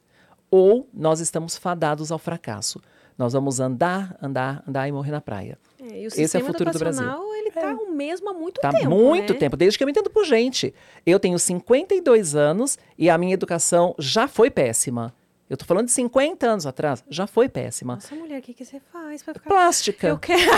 ou 0.50 0.90
nós 0.94 1.20
estamos 1.20 1.58
fadados 1.58 2.12
ao 2.12 2.18
fracasso. 2.18 2.82
Nós 3.18 3.34
vamos 3.34 3.60
andar, 3.60 4.18
andar, 4.22 4.64
andar 4.68 4.88
e 4.88 4.92
morrer 4.92 5.12
na 5.12 5.20
praia. 5.20 5.58
É, 5.92 6.02
e 6.02 6.06
o 6.06 6.08
Esse 6.08 6.38
é 6.38 6.42
o 6.42 6.46
futuro 6.46 6.72
do 6.72 6.80
Brasil. 6.80 7.06
ele 7.36 7.52
tá 7.52 7.74
o 7.74 7.92
mesmo 7.92 8.30
há 8.30 8.34
muito 8.34 8.60
Tá 8.62 8.72
tempo, 8.72 8.90
muito 8.90 9.34
né? 9.34 9.40
tempo, 9.40 9.56
desde 9.58 9.78
que 9.78 9.84
eu 9.84 9.86
me 9.86 9.92
entendo 9.92 10.10
por 10.10 10.26
gente. 10.26 10.74
Eu 11.06 11.20
tenho 11.20 11.38
52 11.40 12.36
anos 12.36 12.78
e 12.98 13.10
a 13.10 13.18
minha 13.18 13.34
educação 13.34 13.96
já 13.98 14.28
foi 14.28 14.50
péssima. 14.50 15.14
Eu 15.50 15.56
tô 15.56 15.64
falando 15.66 15.86
de 15.86 15.92
50 15.92 16.46
anos 16.46 16.66
atrás, 16.66 17.04
já 17.10 17.26
foi 17.26 17.48
péssima. 17.48 17.96
Nossa, 17.96 18.14
mulher, 18.16 18.40
o 18.40 18.42
que, 18.42 18.54
que 18.54 18.66
você 18.66 18.82
faz 18.92 19.24
pra 19.24 19.34
ficar... 19.34 19.50
Plástica. 19.50 20.08
Eu 20.08 20.18
quero... 20.18 20.42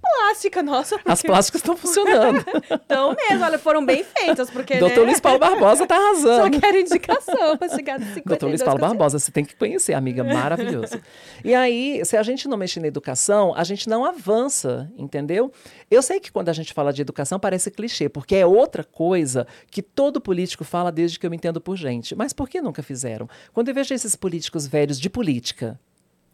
Plástica, 0.00 0.62
nossa. 0.62 0.98
As 1.04 1.22
plásticas 1.22 1.60
estão 1.60 1.76
funcionando. 1.76 2.44
Então 2.86 3.14
mesmo, 3.14 3.44
olha, 3.44 3.58
foram 3.58 3.84
bem 3.84 4.04
feitas, 4.04 4.48
porque. 4.50 4.76
Doutor 4.76 5.00
né? 5.00 5.06
Luiz 5.06 5.20
Paulo 5.20 5.38
Barbosa 5.38 5.86
tá 5.86 5.96
Só 5.96 6.02
arrasando. 6.02 6.60
quero 6.60 6.78
indicação 6.78 7.56
para 7.56 7.68
chegar 7.68 7.98
nos 7.98 8.08
52 8.08 8.24
Doutor 8.24 8.48
Luiz 8.48 8.62
Paulo. 8.62 8.80
Barbosa, 8.80 9.18
você 9.18 9.30
tem 9.30 9.44
que 9.44 9.56
conhecer, 9.56 9.94
amiga, 9.94 10.22
maravilhoso. 10.22 11.00
E 11.44 11.54
aí, 11.54 12.04
se 12.04 12.16
a 12.16 12.22
gente 12.22 12.48
não 12.48 12.56
mexer 12.56 12.80
na 12.80 12.86
educação, 12.86 13.54
a 13.56 13.64
gente 13.64 13.88
não 13.88 14.04
avança, 14.04 14.90
entendeu? 14.96 15.52
Eu 15.90 16.02
sei 16.02 16.18
que 16.18 16.32
quando 16.32 16.48
a 16.48 16.52
gente 16.52 16.72
fala 16.72 16.92
de 16.92 17.00
educação 17.00 17.38
parece 17.38 17.70
clichê, 17.70 18.08
porque 18.08 18.34
é 18.34 18.44
outra 18.44 18.82
coisa 18.82 19.46
que 19.70 19.80
todo 19.80 20.20
político 20.20 20.64
fala 20.64 20.90
desde 20.90 21.18
que 21.18 21.24
eu 21.24 21.30
me 21.30 21.36
entendo 21.36 21.60
por 21.60 21.76
gente. 21.76 22.14
Mas 22.14 22.32
por 22.32 22.48
que 22.48 22.60
nunca 22.60 22.82
fizeram? 22.82 23.28
Quando 23.52 23.68
eu 23.68 23.74
vejo 23.74 23.94
esses 23.94 24.16
políticos 24.16 24.66
velhos 24.66 24.98
de 24.98 25.08
política, 25.08 25.78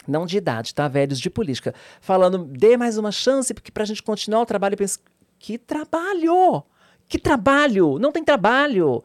não 0.08 0.24
de 0.24 0.38
idade, 0.38 0.74
tá? 0.74 0.88
Velhos 0.88 1.20
de 1.20 1.28
política, 1.28 1.74
falando, 2.00 2.44
dê 2.44 2.76
mais 2.76 2.96
uma 2.96 3.12
chance 3.12 3.52
porque 3.52 3.70
pra 3.70 3.84
gente 3.84 4.02
continuar 4.02 4.40
o 4.40 4.46
trabalho, 4.46 4.72
eu 4.72 4.78
penso, 4.78 4.98
que 5.38 5.58
trabalho! 5.58 6.64
Que 7.06 7.18
trabalho! 7.18 7.98
Não 7.98 8.10
tem 8.10 8.24
trabalho! 8.24 9.04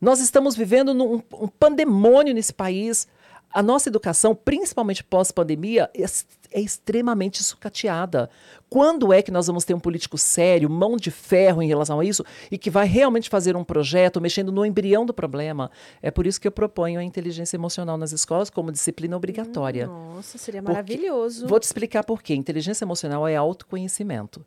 Nós 0.00 0.20
estamos 0.20 0.54
vivendo 0.54 0.92
num 0.92 1.22
um 1.32 1.48
pandemônio 1.48 2.34
nesse 2.34 2.52
país. 2.52 3.08
A 3.50 3.62
nossa 3.62 3.88
educação, 3.88 4.34
principalmente 4.34 5.02
pós-pandemia, 5.02 5.90
é, 6.52 6.60
extremamente 6.60 7.42
sucateada. 7.42 8.30
Quando 8.68 9.12
é 9.12 9.22
que 9.22 9.30
nós 9.30 9.46
vamos 9.46 9.64
ter 9.64 9.74
um 9.74 9.80
político 9.80 10.18
sério, 10.18 10.68
mão 10.68 10.96
de 10.96 11.10
ferro 11.10 11.62
em 11.62 11.68
relação 11.68 12.00
a 12.00 12.04
isso, 12.04 12.24
e 12.50 12.58
que 12.58 12.70
vai 12.70 12.86
realmente 12.86 13.28
fazer 13.28 13.56
um 13.56 13.64
projeto 13.64 14.20
mexendo 14.20 14.52
no 14.52 14.64
embrião 14.64 15.06
do 15.06 15.14
problema? 15.14 15.70
É 16.02 16.10
por 16.10 16.26
isso 16.26 16.40
que 16.40 16.46
eu 16.46 16.52
proponho 16.52 17.00
a 17.00 17.04
inteligência 17.04 17.56
emocional 17.56 17.96
nas 17.96 18.12
escolas 18.12 18.50
como 18.50 18.72
disciplina 18.72 19.16
obrigatória. 19.16 19.86
Nossa, 19.86 20.38
seria 20.38 20.60
Porque- 20.62 20.72
maravilhoso. 20.72 21.46
Vou 21.46 21.58
te 21.58 21.64
explicar 21.64 22.04
por 22.04 22.22
quê. 22.22 22.34
Inteligência 22.34 22.84
emocional 22.84 23.26
é 23.26 23.36
autoconhecimento. 23.36 24.44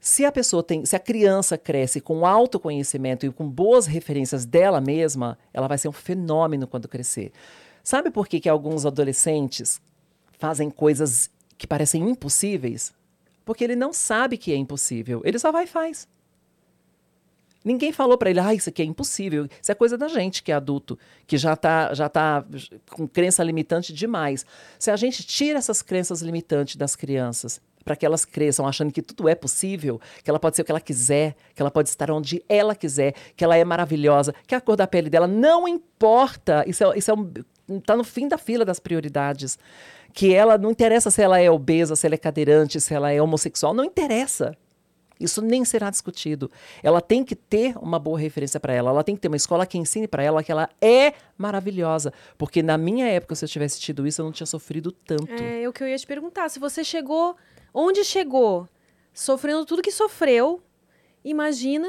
Se 0.00 0.24
a 0.26 0.30
pessoa 0.30 0.62
tem, 0.62 0.84
se 0.84 0.94
a 0.94 0.98
criança 0.98 1.56
cresce 1.56 1.98
com 1.98 2.26
autoconhecimento 2.26 3.24
e 3.24 3.32
com 3.32 3.48
boas 3.48 3.86
referências 3.86 4.44
dela 4.44 4.78
mesma, 4.78 5.38
ela 5.52 5.66
vai 5.66 5.78
ser 5.78 5.88
um 5.88 5.92
fenômeno 5.92 6.66
quando 6.66 6.86
crescer. 6.86 7.32
Sabe 7.82 8.10
por 8.10 8.28
que, 8.28 8.38
que 8.38 8.48
alguns 8.48 8.84
adolescentes 8.84 9.80
fazem 10.38 10.70
coisas 10.70 11.30
que 11.56 11.66
parecem 11.66 12.08
impossíveis? 12.08 12.92
Porque 13.44 13.62
ele 13.62 13.76
não 13.76 13.92
sabe 13.92 14.36
que 14.36 14.52
é 14.52 14.56
impossível. 14.56 15.20
Ele 15.24 15.38
só 15.38 15.52
vai 15.52 15.64
e 15.64 15.66
faz. 15.66 16.08
Ninguém 17.64 17.92
falou 17.92 18.18
para 18.18 18.28
ele, 18.28 18.40
ah, 18.40 18.52
isso 18.52 18.68
aqui 18.68 18.82
é 18.82 18.84
impossível. 18.84 19.48
Isso 19.60 19.72
é 19.72 19.74
coisa 19.74 19.96
da 19.96 20.06
gente 20.06 20.42
que 20.42 20.52
é 20.52 20.54
adulto, 20.54 20.98
que 21.26 21.38
já 21.38 21.54
está 21.54 21.94
já 21.94 22.10
tá 22.10 22.44
com 22.90 23.08
crença 23.08 23.42
limitante 23.42 23.92
demais. 23.92 24.44
Se 24.78 24.90
a 24.90 24.96
gente 24.96 25.24
tira 25.24 25.58
essas 25.58 25.80
crenças 25.80 26.20
limitantes 26.20 26.76
das 26.76 26.94
crianças, 26.94 27.62
para 27.82 27.96
que 27.96 28.04
elas 28.04 28.24
cresçam 28.24 28.66
achando 28.66 28.92
que 28.92 29.00
tudo 29.00 29.28
é 29.28 29.34
possível, 29.34 30.00
que 30.22 30.30
ela 30.30 30.38
pode 30.38 30.56
ser 30.56 30.62
o 30.62 30.64
que 30.64 30.72
ela 30.72 30.80
quiser, 30.80 31.36
que 31.54 31.62
ela 31.62 31.70
pode 31.70 31.88
estar 31.88 32.10
onde 32.10 32.42
ela 32.48 32.74
quiser, 32.74 33.14
que 33.34 33.44
ela 33.44 33.56
é 33.56 33.64
maravilhosa, 33.64 34.34
que 34.46 34.54
a 34.54 34.60
cor 34.60 34.76
da 34.76 34.86
pele 34.86 35.08
dela 35.08 35.26
não 35.26 35.66
importa. 35.66 36.64
Isso 36.66 36.84
é, 36.84 36.98
isso 36.98 37.10
é 37.10 37.14
um, 37.14 37.80
tá 37.80 37.96
no 37.96 38.04
fim 38.04 38.28
da 38.28 38.36
fila 38.36 38.64
das 38.64 38.78
prioridades. 38.78 39.58
Que 40.14 40.32
ela 40.32 40.56
não 40.56 40.70
interessa 40.70 41.10
se 41.10 41.20
ela 41.20 41.38
é 41.38 41.50
obesa, 41.50 41.94
se 41.94 42.06
ela 42.06 42.14
é 42.14 42.18
cadeirante, 42.18 42.80
se 42.80 42.94
ela 42.94 43.10
é 43.12 43.20
homossexual, 43.20 43.74
não 43.74 43.84
interessa. 43.84 44.56
Isso 45.18 45.42
nem 45.42 45.64
será 45.64 45.90
discutido. 45.90 46.50
Ela 46.82 47.00
tem 47.00 47.24
que 47.24 47.36
ter 47.36 47.76
uma 47.78 47.98
boa 47.98 48.18
referência 48.18 48.58
para 48.58 48.72
ela. 48.72 48.90
Ela 48.90 49.04
tem 49.04 49.14
que 49.14 49.20
ter 49.20 49.28
uma 49.28 49.36
escola 49.36 49.66
que 49.66 49.76
ensine 49.76 50.08
para 50.08 50.22
ela 50.22 50.42
que 50.42 50.50
ela 50.50 50.68
é 50.80 51.14
maravilhosa. 51.36 52.12
Porque 52.38 52.62
na 52.62 52.78
minha 52.78 53.06
época, 53.06 53.34
se 53.34 53.44
eu 53.44 53.48
tivesse 53.48 53.80
tido 53.80 54.06
isso, 54.06 54.20
eu 54.20 54.24
não 54.24 54.32
tinha 54.32 54.46
sofrido 54.46 54.90
tanto. 54.90 55.32
É 55.32 55.68
o 55.68 55.72
que 55.72 55.82
eu 55.82 55.88
ia 55.88 55.98
te 55.98 56.06
perguntar. 56.06 56.48
Se 56.48 56.58
você 56.58 56.82
chegou, 56.82 57.36
onde 57.72 58.04
chegou, 58.04 58.68
sofrendo 59.12 59.64
tudo 59.64 59.82
que 59.82 59.92
sofreu, 59.92 60.62
imagina 61.24 61.88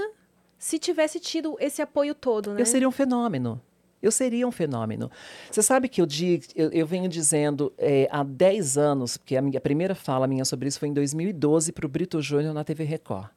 se 0.57 0.79
tivesse 0.79 1.19
tido 1.19 1.57
esse 1.59 1.81
apoio 1.81 2.15
todo, 2.15 2.53
né? 2.53 2.61
Eu 2.61 2.65
seria 2.65 2.87
um 2.87 2.91
fenômeno. 2.91 3.61
Eu 4.05 4.11
seria 4.11 4.47
um 4.47 4.51
fenômeno. 4.51 5.09
Você 5.49 5.63
sabe 5.63 5.89
que 5.89 6.01
eu, 6.01 6.05
di- 6.05 6.41
eu, 6.55 6.69
eu 6.71 6.85
venho 6.85 7.09
dizendo 7.09 7.73
é, 7.77 8.07
há 8.11 8.23
10 8.23 8.77
anos, 8.77 9.17
porque 9.17 9.35
a 9.35 9.41
minha 9.41 9.59
primeira 9.59 9.95
fala 9.95 10.27
minha 10.27 10.45
sobre 10.45 10.67
isso 10.67 10.79
foi 10.79 10.89
em 10.89 10.93
2012 10.93 11.71
para 11.71 11.85
o 11.85 11.89
Brito 11.89 12.21
Júnior 12.21 12.53
na 12.53 12.63
TV 12.63 12.83
Record, 12.83 13.27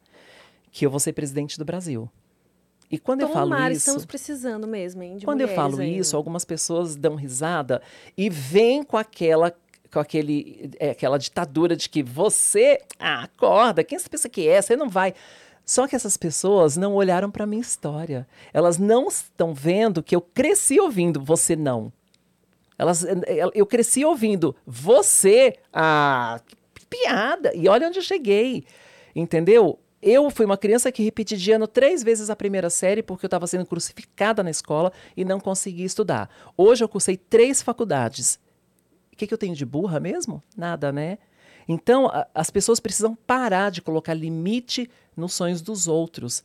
que 0.70 0.84
eu 0.84 0.90
vou 0.90 1.00
ser 1.00 1.12
presidente 1.12 1.58
do 1.58 1.64
Brasil. 1.64 2.08
E 2.90 2.98
quando 2.98 3.20
eu 3.20 3.28
falo 3.28 3.50
Tomara, 3.50 3.72
isso. 3.72 3.80
estamos 3.80 4.06
precisando 4.06 4.66
mesmo, 4.66 5.02
hein? 5.02 5.18
Quando 5.22 5.42
eu 5.42 5.48
falo 5.48 5.78
aí. 5.78 5.98
isso, 5.98 6.16
algumas 6.16 6.44
pessoas 6.44 6.96
dão 6.96 7.14
risada 7.16 7.82
e 8.16 8.30
vêm 8.30 8.82
com 8.82 8.96
aquela 8.96 9.54
com 9.90 10.00
aquele, 10.00 10.70
é, 10.78 10.90
aquela 10.90 11.16
ditadura 11.18 11.74
de 11.74 11.88
que 11.88 12.02
você 12.02 12.78
ah, 12.98 13.22
acorda, 13.24 13.82
quem 13.82 13.98
você 13.98 14.06
pensa 14.08 14.28
que 14.28 14.46
é? 14.46 14.60
Você 14.60 14.76
não 14.76 14.88
vai. 14.88 15.14
Só 15.68 15.86
que 15.86 15.94
essas 15.94 16.16
pessoas 16.16 16.78
não 16.78 16.94
olharam 16.94 17.30
para 17.30 17.44
minha 17.44 17.60
história. 17.60 18.26
Elas 18.54 18.78
não 18.78 19.06
estão 19.08 19.52
vendo 19.52 20.02
que 20.02 20.16
eu 20.16 20.20
cresci 20.22 20.80
ouvindo 20.80 21.22
você 21.22 21.54
não. 21.54 21.92
Elas, 22.78 23.04
eh, 23.04 23.50
eu 23.54 23.66
cresci 23.66 24.02
ouvindo 24.02 24.56
você, 24.66 25.58
ah, 25.70 26.40
que 26.74 26.86
piada. 26.86 27.54
E 27.54 27.68
olha 27.68 27.86
onde 27.86 27.98
eu 27.98 28.02
cheguei, 28.02 28.64
entendeu? 29.14 29.78
Eu 30.00 30.30
fui 30.30 30.46
uma 30.46 30.56
criança 30.56 30.90
que 30.90 31.02
repeti 31.02 31.36
de 31.36 31.52
ano 31.52 31.68
três 31.68 32.02
vezes 32.02 32.30
a 32.30 32.36
primeira 32.36 32.70
série 32.70 33.02
porque 33.02 33.26
eu 33.26 33.28
estava 33.28 33.46
sendo 33.46 33.66
crucificada 33.66 34.42
na 34.42 34.50
escola 34.50 34.90
e 35.14 35.22
não 35.22 35.38
conseguia 35.38 35.84
estudar. 35.84 36.30
Hoje 36.56 36.82
eu 36.82 36.88
cursei 36.88 37.18
três 37.18 37.60
faculdades. 37.60 38.40
O 39.12 39.16
que, 39.18 39.26
que 39.26 39.34
eu 39.34 39.38
tenho 39.38 39.54
de 39.54 39.66
burra 39.66 40.00
mesmo? 40.00 40.42
Nada, 40.56 40.90
né? 40.90 41.18
Então, 41.68 42.06
a- 42.06 42.26
as 42.34 42.50
pessoas 42.50 42.80
precisam 42.80 43.14
parar 43.14 43.70
de 43.70 43.82
colocar 43.82 44.14
limite 44.14 44.90
nos 45.14 45.34
sonhos 45.34 45.60
dos 45.60 45.86
outros. 45.86 46.42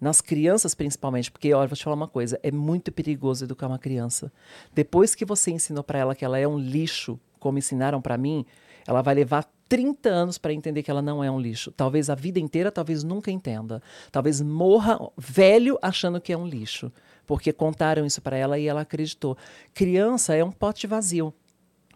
Nas 0.00 0.20
crianças, 0.20 0.74
principalmente, 0.74 1.30
porque, 1.30 1.54
olha, 1.54 1.68
vou 1.68 1.76
te 1.76 1.84
falar 1.84 1.94
uma 1.94 2.08
coisa: 2.08 2.38
é 2.42 2.50
muito 2.50 2.90
perigoso 2.90 3.44
educar 3.44 3.68
uma 3.68 3.78
criança. 3.78 4.32
Depois 4.74 5.14
que 5.14 5.24
você 5.24 5.52
ensinou 5.52 5.84
para 5.84 6.00
ela 6.00 6.14
que 6.14 6.24
ela 6.24 6.38
é 6.38 6.48
um 6.48 6.58
lixo, 6.58 7.20
como 7.38 7.56
ensinaram 7.58 8.02
para 8.02 8.18
mim, 8.18 8.44
ela 8.84 9.00
vai 9.00 9.14
levar 9.14 9.48
30 9.68 10.08
anos 10.08 10.38
para 10.38 10.52
entender 10.52 10.82
que 10.82 10.90
ela 10.90 11.00
não 11.00 11.22
é 11.22 11.30
um 11.30 11.40
lixo. 11.40 11.70
Talvez 11.70 12.10
a 12.10 12.16
vida 12.16 12.40
inteira, 12.40 12.72
talvez 12.72 13.04
nunca 13.04 13.30
entenda. 13.30 13.80
Talvez 14.10 14.40
morra 14.40 14.98
velho 15.16 15.78
achando 15.80 16.20
que 16.20 16.32
é 16.32 16.36
um 16.36 16.46
lixo, 16.46 16.92
porque 17.24 17.52
contaram 17.52 18.04
isso 18.04 18.20
para 18.20 18.36
ela 18.36 18.58
e 18.58 18.66
ela 18.66 18.80
acreditou. 18.80 19.36
Criança 19.72 20.34
é 20.34 20.42
um 20.42 20.50
pote 20.50 20.86
vazio. 20.88 21.32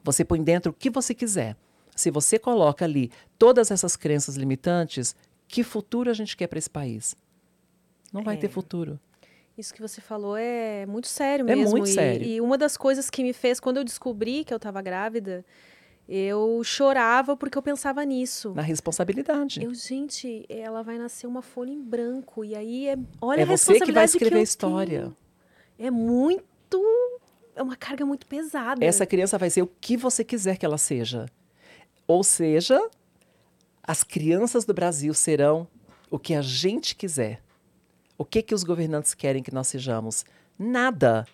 Você 0.04 0.24
põe 0.24 0.42
dentro 0.42 0.70
o 0.70 0.74
que 0.74 0.88
você 0.88 1.12
quiser. 1.12 1.56
Se 1.96 2.10
você 2.10 2.38
coloca 2.38 2.84
ali 2.84 3.10
todas 3.38 3.70
essas 3.72 3.96
crenças 3.96 4.36
limitantes, 4.36 5.16
que 5.48 5.64
futuro 5.64 6.10
a 6.10 6.14
gente 6.14 6.36
quer 6.36 6.46
para 6.46 6.58
esse 6.58 6.70
país? 6.70 7.16
Não 8.12 8.22
vai 8.22 8.36
É. 8.36 8.38
ter 8.38 8.48
futuro. 8.48 9.00
Isso 9.58 9.72
que 9.72 9.80
você 9.80 10.00
falou 10.02 10.36
é 10.36 10.84
muito 10.86 11.08
sério 11.08 11.48
É 11.48 11.56
mesmo. 11.56 11.70
muito 11.70 11.88
e, 11.88 11.92
sério. 11.92 12.26
E 12.26 12.40
uma 12.40 12.58
das 12.58 12.76
coisas 12.76 13.08
que 13.08 13.22
me 13.22 13.32
fez, 13.32 13.58
quando 13.58 13.78
eu 13.78 13.84
descobri 13.84 14.44
que 14.44 14.52
eu 14.52 14.58
estava 14.58 14.82
grávida, 14.82 15.42
eu 16.06 16.62
chorava 16.62 17.34
porque 17.36 17.56
eu 17.56 17.62
pensava 17.62 18.04
nisso. 18.04 18.52
Na 18.54 18.60
responsabilidade. 18.62 19.64
Eu, 19.64 19.72
gente, 19.74 20.44
ela 20.50 20.82
vai 20.82 20.98
nascer 20.98 21.26
uma 21.26 21.40
folha 21.40 21.70
em 21.70 21.80
branco. 21.82 22.44
E 22.44 22.54
aí 22.54 22.86
é. 22.88 22.98
Olha 23.20 23.40
é 23.40 23.42
a 23.44 23.46
você 23.46 23.72
que 23.72 23.92
vai 23.92 24.04
responsabilidade 24.04 24.10
escrever 24.10 24.34
eu 24.36 24.40
a 24.40 24.42
história. 24.42 25.00
tenho. 25.00 25.16
É 25.78 25.90
muito. 25.90 26.82
É 27.54 27.62
uma 27.62 27.76
carga 27.76 28.04
muito 28.04 28.26
pesada. 28.26 28.84
Essa 28.84 29.06
criança 29.06 29.38
vai 29.38 29.48
ser 29.48 29.62
o 29.62 29.66
que 29.80 29.96
você 29.96 30.22
quiser 30.22 30.58
que 30.58 30.66
ela 30.66 30.76
seja. 30.76 31.24
Ou 32.06 32.22
seja, 32.22 32.80
as 33.82 34.02
crianças 34.04 34.64
do 34.64 34.74
Brasil 34.74 35.12
serão 35.14 35.66
o 36.10 36.18
que 36.18 36.34
a 36.34 36.42
gente 36.42 36.94
quiser. 36.94 37.42
O 38.18 38.24
que 38.24 38.42
que 38.42 38.54
os 38.54 38.64
governantes 38.64 39.14
querem 39.14 39.42
que 39.42 39.52
nós 39.52 39.68
sejamos? 39.68 40.24
Nada. 40.58 41.26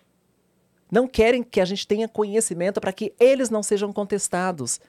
Não 0.91 1.07
querem 1.07 1.41
que 1.43 1.61
a 1.61 1.65
gente 1.65 1.87
tenha 1.87 2.07
conhecimento 2.07 2.81
para 2.81 2.93
que 2.93 3.13
eles 3.19 3.49
não 3.49 3.63
sejam 3.63 3.93
contestados. 3.93 4.79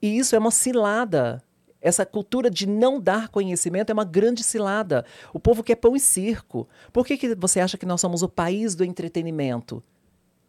E 0.00 0.18
isso 0.18 0.34
é 0.34 0.38
uma 0.38 0.50
cilada. 0.50 1.42
Essa 1.80 2.06
cultura 2.06 2.50
de 2.50 2.66
não 2.66 3.00
dar 3.00 3.28
conhecimento 3.28 3.90
é 3.90 3.92
uma 3.92 4.04
grande 4.04 4.42
cilada. 4.42 5.04
O 5.32 5.38
povo 5.38 5.62
quer 5.62 5.76
pão 5.76 5.94
e 5.94 6.00
circo. 6.00 6.66
Por 6.92 7.06
que, 7.06 7.16
que 7.16 7.34
você 7.34 7.60
acha 7.60 7.76
que 7.76 7.86
nós 7.86 8.00
somos 8.00 8.22
o 8.22 8.28
país 8.28 8.74
do 8.74 8.84
entretenimento? 8.84 9.82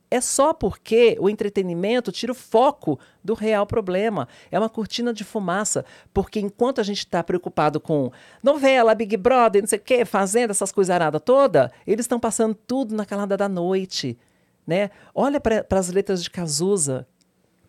É 0.10 0.22
só 0.22 0.54
porque 0.54 1.18
o 1.20 1.30
entretenimento 1.30 2.12
tira 2.14 2.32
o 2.32 2.36
foco 2.36 2.98
do 3.22 3.34
real 3.34 3.66
problema. 3.66 4.28
É 4.50 4.58
uma 4.58 4.70
cortina 4.70 5.14
de 5.14 5.26
fumaça. 5.26 5.84
Porque 6.14 6.40
enquanto 6.40 6.80
a 6.80 6.84
gente 6.84 7.00
está 7.00 7.22
preocupado 7.22 7.80
com 7.80 8.10
novela, 8.42 8.96
Big 8.96 9.18
Brother, 9.18 9.62
não 9.62 9.68
sei 9.68 9.80
o 9.80 9.82
quê, 9.82 10.06
fazendo 10.06 10.52
essas 10.52 10.72
coisas 10.72 10.90
aradas 10.94 11.22
toda, 11.26 11.72
eles 11.86 12.06
estão 12.06 12.20
passando 12.22 12.56
tudo 12.56 12.96
na 12.96 13.06
calada 13.06 13.36
da 13.36 13.50
noite. 13.50 14.18
Né? 14.66 14.90
Olha 15.14 15.42
para 15.42 15.66
as 15.72 15.90
letras 15.90 16.24
de 16.24 16.30
Cazuza. 16.30 17.06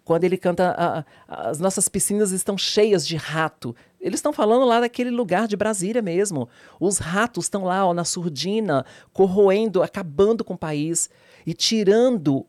Quando 0.05 0.25
ele 0.25 0.39
canta 0.39 0.71
a- 0.71 0.99
a- 1.29 1.49
As 1.51 1.59
nossas 1.59 1.89
piscinas 1.89 2.31
estão 2.33 2.57
cheias 2.57 3.07
de 3.07 3.15
rato. 3.17 3.77
Eles 4.01 4.19
estão 4.19 4.33
falando 4.33 4.65
lá 4.65 4.81
daquele 4.81 5.11
lugar 5.11 5.47
de 5.49 5.57
Brasília 5.57 6.01
mesmo. 6.01 6.49
Os 6.81 6.99
ratos 6.99 7.45
estão 7.47 7.65
lá 7.65 7.85
ó, 7.85 7.93
na 7.93 8.05
surdina, 8.05 8.87
corroendo, 9.13 9.83
acabando 9.83 10.45
com 10.45 10.55
o 10.55 10.59
país 10.59 11.11
e 11.49 11.55
tirando 11.55 12.45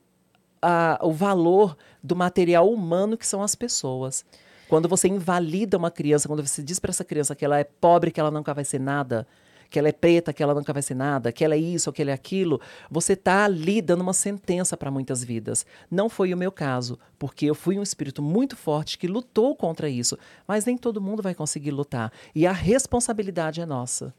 a, 0.62 1.00
o 1.02 1.14
valor 1.14 1.78
do 2.04 2.18
material 2.18 2.70
humano 2.70 3.18
que 3.18 3.26
são 3.26 3.42
as 3.42 3.56
pessoas. 3.56 4.26
Quando 4.68 4.90
você 4.90 5.08
invalida 5.08 5.78
uma 5.78 5.90
criança, 5.90 6.28
quando 6.28 6.46
você 6.46 6.62
diz 6.62 6.80
para 6.80 6.90
essa 6.90 7.06
criança 7.06 7.34
que 7.34 7.46
ela 7.46 7.58
é 7.58 7.64
pobre, 7.64 8.12
que 8.12 8.20
ela 8.20 8.30
nunca 8.30 8.54
vai 8.54 8.66
ser 8.66 8.78
nada, 8.78 9.26
que 9.70 9.80
ela 9.80 9.88
é 9.88 9.94
preta, 9.94 10.34
que 10.34 10.44
ela 10.44 10.54
nunca 10.54 10.74
vai 10.74 10.82
ser 10.82 10.96
nada, 10.96 11.32
que 11.32 11.46
ela 11.46 11.56
é 11.56 11.58
isso, 11.58 11.94
que 11.94 12.02
ela 12.02 12.12
é 12.12 12.14
aquilo, 12.14 12.60
você 12.92 13.14
está 13.14 13.46
ali 13.46 13.82
dando 13.82 14.02
uma 14.02 14.12
sentença 14.12 14.76
para 14.76 14.92
muitas 14.92 15.24
vidas. 15.24 15.66
Não 15.90 16.10
foi 16.10 16.34
o 16.34 16.38
meu 16.38 16.52
caso, 16.52 17.00
porque 17.18 17.46
eu 17.46 17.56
fui 17.56 17.80
um 17.80 17.84
espírito 17.84 18.22
muito 18.22 18.58
forte 18.58 18.98
que 18.98 19.08
lutou 19.08 19.56
contra 19.56 19.90
isso, 19.90 20.18
mas 20.46 20.66
nem 20.66 20.76
todo 20.76 21.00
mundo 21.00 21.24
vai 21.24 21.34
conseguir 21.34 21.72
lutar. 21.72 22.12
E 22.36 22.46
a 22.46 22.52
responsabilidade 22.52 23.62
é 23.62 23.66
nossa. 23.66 24.14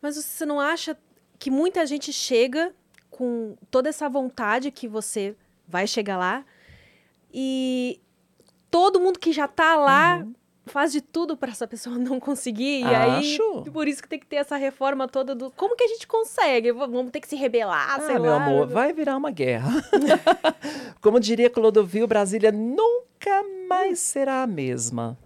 Mas 0.00 0.14
você 0.14 0.46
não 0.46 0.60
acha 0.60 0.96
que 1.40 1.50
muita 1.50 1.84
gente 1.84 2.12
chega 2.12 2.72
com 3.12 3.54
toda 3.70 3.88
essa 3.88 4.08
vontade 4.08 4.72
que 4.72 4.88
você 4.88 5.36
vai 5.68 5.86
chegar 5.86 6.16
lá 6.16 6.44
e 7.32 8.00
todo 8.68 8.98
mundo 8.98 9.20
que 9.20 9.32
já 9.32 9.44
está 9.44 9.76
lá 9.76 10.18
uhum 10.18 10.34
faz 10.66 10.92
de 10.92 11.00
tudo 11.00 11.36
para 11.36 11.50
essa 11.50 11.66
pessoa 11.66 11.98
não 11.98 12.20
conseguir. 12.20 12.80
E 12.80 12.84
Acho. 12.84 13.62
aí, 13.64 13.70
por 13.70 13.88
isso 13.88 14.02
que 14.02 14.08
tem 14.08 14.18
que 14.18 14.26
ter 14.26 14.36
essa 14.36 14.56
reforma 14.56 15.08
toda 15.08 15.34
do. 15.34 15.50
Como 15.52 15.76
que 15.76 15.84
a 15.84 15.88
gente 15.88 16.06
consegue? 16.06 16.72
Vamos 16.72 17.10
ter 17.10 17.20
que 17.20 17.28
se 17.28 17.36
rebelar, 17.36 17.96
ah, 17.96 18.00
sei 18.00 18.18
meu 18.18 18.32
lá. 18.32 18.44
amor, 18.44 18.66
vai 18.66 18.92
virar 18.92 19.16
uma 19.16 19.30
guerra. 19.30 19.70
Como 21.00 21.18
diria 21.18 21.50
Clodovil, 21.50 22.06
Brasília 22.06 22.52
nunca 22.52 23.42
mais 23.68 23.98
será 23.98 24.42
a 24.42 24.46
mesma. 24.46 25.18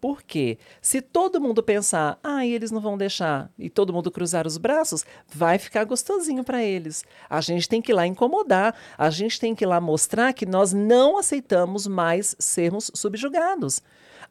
Por 0.00 0.22
quê? 0.22 0.58
Se 0.80 1.00
todo 1.00 1.40
mundo 1.40 1.62
pensar, 1.62 2.18
ah, 2.22 2.46
eles 2.46 2.70
não 2.70 2.80
vão 2.80 2.98
deixar, 2.98 3.50
e 3.58 3.70
todo 3.70 3.92
mundo 3.92 4.10
cruzar 4.10 4.46
os 4.46 4.58
braços, 4.58 5.04
vai 5.26 5.58
ficar 5.58 5.84
gostosinho 5.84 6.44
para 6.44 6.62
eles. 6.62 7.04
A 7.28 7.40
gente 7.40 7.68
tem 7.68 7.80
que 7.80 7.92
ir 7.92 7.94
lá 7.94 8.06
incomodar, 8.06 8.74
a 8.96 9.10
gente 9.10 9.40
tem 9.40 9.54
que 9.54 9.64
ir 9.64 9.66
lá 9.66 9.80
mostrar 9.80 10.32
que 10.32 10.44
nós 10.44 10.72
não 10.72 11.18
aceitamos 11.18 11.86
mais 11.86 12.36
sermos 12.38 12.90
subjugados. 12.94 13.82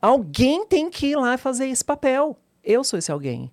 Alguém 0.01 0.65
tem 0.65 0.89
que 0.89 1.07
ir 1.07 1.15
lá 1.15 1.37
fazer 1.37 1.67
esse 1.67 1.83
papel. 1.83 2.37
Eu 2.63 2.83
sou 2.83 2.99
esse 2.99 3.11
alguém. 3.11 3.51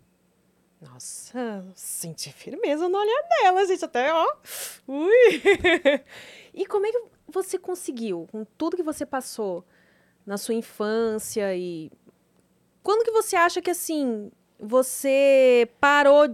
Nossa, 0.80 1.64
senti 1.76 2.32
firmeza 2.32 2.88
no 2.88 2.98
olhar 2.98 3.22
dela, 3.28 3.64
gente. 3.66 3.84
Até, 3.84 4.12
ó. 4.12 4.26
Ui. 4.88 5.42
e 6.52 6.66
como 6.66 6.86
é 6.86 6.90
que 6.90 7.04
você 7.28 7.56
conseguiu, 7.56 8.26
com 8.32 8.44
tudo 8.44 8.76
que 8.76 8.82
você 8.82 9.06
passou 9.06 9.64
na 10.26 10.36
sua 10.36 10.54
infância 10.54 11.54
e. 11.54 11.90
Quando 12.82 13.04
que 13.04 13.10
você 13.10 13.36
acha 13.36 13.62
que, 13.62 13.70
assim, 13.70 14.30
você 14.58 15.68
parou. 15.80 16.24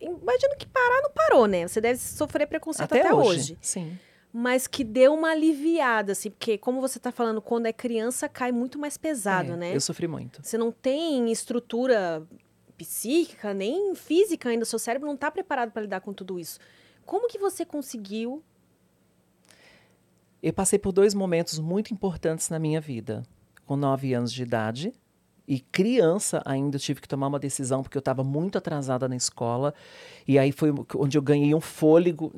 Imagino 0.00 0.56
que 0.56 0.66
parar 0.66 1.02
não 1.02 1.10
parou, 1.10 1.46
né? 1.46 1.66
Você 1.66 1.80
deve 1.80 1.98
sofrer 1.98 2.46
preconceito 2.46 2.92
até, 2.92 3.00
até 3.00 3.14
hoje. 3.14 3.28
hoje. 3.28 3.58
Sim 3.60 3.98
mas 4.32 4.66
que 4.66 4.84
deu 4.84 5.14
uma 5.14 5.30
aliviada, 5.30 6.12
assim, 6.12 6.30
porque 6.30 6.58
como 6.58 6.80
você 6.80 6.98
está 6.98 7.10
falando, 7.10 7.40
quando 7.40 7.66
é 7.66 7.72
criança 7.72 8.28
cai 8.28 8.52
muito 8.52 8.78
mais 8.78 8.96
pesado, 8.96 9.52
é, 9.52 9.56
né? 9.56 9.74
Eu 9.74 9.80
sofri 9.80 10.06
muito. 10.06 10.40
Você 10.42 10.58
não 10.58 10.70
tem 10.70 11.32
estrutura 11.32 12.26
psíquica, 12.76 13.52
nem 13.54 13.94
física 13.94 14.50
ainda, 14.50 14.64
seu 14.64 14.78
cérebro 14.78 15.06
não 15.06 15.14
está 15.14 15.30
preparado 15.30 15.72
para 15.72 15.82
lidar 15.82 16.00
com 16.00 16.12
tudo 16.12 16.38
isso. 16.38 16.60
Como 17.04 17.28
que 17.28 17.38
você 17.38 17.64
conseguiu? 17.64 18.42
Eu 20.42 20.52
passei 20.52 20.78
por 20.78 20.92
dois 20.92 21.14
momentos 21.14 21.58
muito 21.58 21.92
importantes 21.92 22.48
na 22.48 22.58
minha 22.58 22.80
vida. 22.80 23.24
Com 23.66 23.76
nove 23.76 24.14
anos 24.14 24.32
de 24.32 24.42
idade, 24.42 24.92
e 25.48 25.60
criança 25.60 26.42
ainda 26.44 26.76
eu 26.76 26.80
tive 26.80 27.00
que 27.00 27.08
tomar 27.08 27.26
uma 27.26 27.38
decisão 27.38 27.82
porque 27.82 27.96
eu 27.96 28.00
estava 28.00 28.22
muito 28.22 28.58
atrasada 28.58 29.08
na 29.08 29.16
escola 29.16 29.72
e 30.26 30.38
aí 30.38 30.52
foi 30.52 30.72
onde 30.94 31.16
eu 31.16 31.22
ganhei 31.22 31.54
um 31.54 31.60
fôlego 31.60 32.30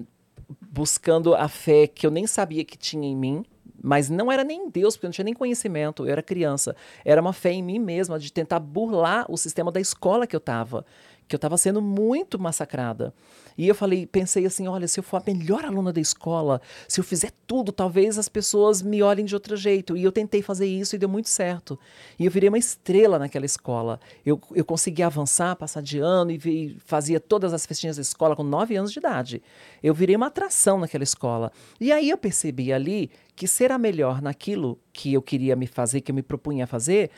buscando 0.60 1.34
a 1.34 1.48
fé 1.48 1.86
que 1.86 2.06
eu 2.06 2.10
nem 2.10 2.26
sabia 2.26 2.64
que 2.64 2.76
tinha 2.76 3.06
em 3.08 3.16
mim, 3.16 3.44
mas 3.82 4.10
não 4.10 4.30
era 4.30 4.44
nem 4.44 4.68
Deus, 4.68 4.94
porque 4.96 5.06
eu 5.06 5.08
não 5.08 5.12
tinha 5.12 5.24
nem 5.24 5.34
conhecimento, 5.34 6.04
eu 6.04 6.12
era 6.12 6.22
criança. 6.22 6.76
Era 7.04 7.20
uma 7.20 7.32
fé 7.32 7.52
em 7.52 7.62
mim 7.62 7.78
mesma 7.78 8.18
de 8.18 8.32
tentar 8.32 8.58
burlar 8.58 9.26
o 9.28 9.36
sistema 9.36 9.70
da 9.70 9.80
escola 9.80 10.26
que 10.26 10.36
eu 10.36 10.38
estava 10.38 10.84
que 11.30 11.36
eu 11.36 11.38
estava 11.38 11.56
sendo 11.56 11.80
muito 11.80 12.40
massacrada. 12.40 13.14
E 13.60 13.68
eu 13.68 13.74
falei, 13.74 14.06
pensei 14.06 14.46
assim, 14.46 14.66
olha, 14.66 14.88
se 14.88 14.98
eu 14.98 15.04
for 15.04 15.18
a 15.18 15.22
melhor 15.26 15.66
aluna 15.66 15.92
da 15.92 16.00
escola, 16.00 16.62
se 16.88 16.98
eu 16.98 17.04
fizer 17.04 17.30
tudo, 17.46 17.70
talvez 17.70 18.16
as 18.16 18.26
pessoas 18.26 18.80
me 18.80 19.02
olhem 19.02 19.22
de 19.22 19.34
outro 19.34 19.54
jeito. 19.54 19.98
E 19.98 20.02
eu 20.02 20.10
tentei 20.10 20.40
fazer 20.40 20.64
isso 20.64 20.96
e 20.96 20.98
deu 20.98 21.10
muito 21.10 21.28
certo. 21.28 21.78
E 22.18 22.24
eu 22.24 22.30
virei 22.30 22.48
uma 22.48 22.56
estrela 22.56 23.18
naquela 23.18 23.44
escola. 23.44 24.00
Eu, 24.24 24.40
eu 24.54 24.64
consegui 24.64 25.02
avançar, 25.02 25.54
passar 25.56 25.82
de 25.82 25.98
ano 25.98 26.30
e 26.30 26.38
vi, 26.38 26.78
fazia 26.86 27.20
todas 27.20 27.52
as 27.52 27.66
festinhas 27.66 27.96
da 27.96 28.02
escola 28.02 28.34
com 28.34 28.42
nove 28.42 28.76
anos 28.76 28.92
de 28.92 28.98
idade. 28.98 29.42
Eu 29.82 29.92
virei 29.92 30.16
uma 30.16 30.28
atração 30.28 30.78
naquela 30.78 31.04
escola. 31.04 31.52
E 31.78 31.92
aí 31.92 32.08
eu 32.08 32.16
percebi 32.16 32.72
ali 32.72 33.10
que 33.36 33.46
ser 33.46 33.70
a 33.72 33.76
melhor 33.76 34.22
naquilo 34.22 34.78
que 34.90 35.12
eu 35.12 35.20
queria 35.20 35.54
me 35.54 35.66
fazer, 35.66 36.00
que 36.00 36.10
eu 36.10 36.14
me 36.14 36.22
propunha 36.22 36.66
fazer, 36.66 37.10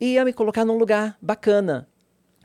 ia 0.00 0.24
me 0.24 0.32
colocar 0.32 0.64
num 0.64 0.78
lugar 0.78 1.16
bacana, 1.22 1.88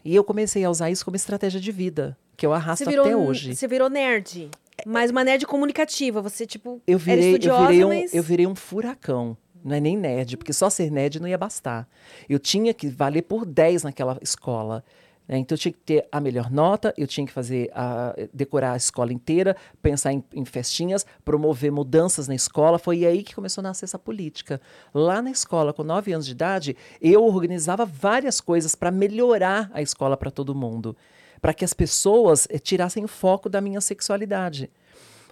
e 0.03 0.15
eu 0.15 0.23
comecei 0.23 0.63
a 0.63 0.69
usar 0.69 0.89
isso 0.89 1.05
como 1.05 1.15
estratégia 1.15 1.59
de 1.59 1.71
vida, 1.71 2.17
que 2.35 2.45
eu 2.45 2.53
arrasto 2.53 2.85
virou, 2.85 3.05
até 3.05 3.15
hoje. 3.15 3.55
Você 3.55 3.67
virou 3.67 3.89
nerd. 3.89 4.49
Mas 4.85 5.11
uma 5.11 5.23
nerd 5.23 5.45
comunicativa. 5.45 6.21
Você, 6.21 6.45
tipo, 6.45 6.81
eu 6.87 6.97
virei, 6.97 7.35
eu 7.35 7.39
virei 7.39 7.85
um, 7.85 7.87
mas... 7.89 8.13
Eu 8.13 8.23
virei 8.23 8.47
um 8.47 8.55
furacão. 8.55 9.37
Não 9.63 9.75
é 9.75 9.79
nem 9.79 9.95
nerd, 9.95 10.37
porque 10.37 10.53
só 10.53 10.69
ser 10.69 10.91
nerd 10.91 11.19
não 11.19 11.27
ia 11.27 11.37
bastar. 11.37 11.87
Eu 12.27 12.39
tinha 12.39 12.73
que 12.73 12.87
valer 12.87 13.21
por 13.21 13.45
10 13.45 13.83
naquela 13.83 14.17
escola. 14.21 14.83
Né? 15.27 15.37
Então 15.37 15.55
eu 15.55 15.59
tinha 15.59 15.71
que 15.71 15.79
ter 15.79 16.07
a 16.11 16.19
melhor 16.19 16.51
nota, 16.51 16.93
eu 16.97 17.07
tinha 17.07 17.25
que 17.25 17.31
fazer 17.31 17.69
a, 17.73 18.15
decorar 18.33 18.73
a 18.73 18.77
escola 18.77 19.13
inteira, 19.13 19.55
pensar 19.81 20.11
em, 20.11 20.23
em, 20.33 20.43
festinhas, 20.45 21.05
promover 21.23 21.71
mudanças 21.71 22.27
na 22.27 22.35
escola. 22.35 22.79
Foi 22.79 23.05
aí 23.05 23.23
que 23.23 23.35
começou 23.35 23.61
a 23.61 23.63
nascer 23.63 23.85
essa 23.85 23.99
política. 23.99 24.59
Lá 24.93 25.21
na 25.21 25.31
escola, 25.31 25.73
com 25.73 25.83
nove 25.83 26.11
anos 26.11 26.25
de 26.25 26.31
idade, 26.33 26.75
eu 27.01 27.23
organizava 27.23 27.85
várias 27.85 28.41
coisas 28.41 28.75
para 28.75 28.91
melhorar 28.91 29.69
a 29.73 29.81
escola 29.81 30.17
para 30.17 30.31
todo 30.31 30.55
mundo, 30.55 30.97
para 31.41 31.53
que 31.53 31.65
as 31.65 31.73
pessoas 31.73 32.47
eh, 32.49 32.59
tirassem 32.59 33.03
o 33.03 33.07
foco 33.07 33.49
da 33.49 33.59
minha 33.59 33.81
sexualidade. 33.81 34.69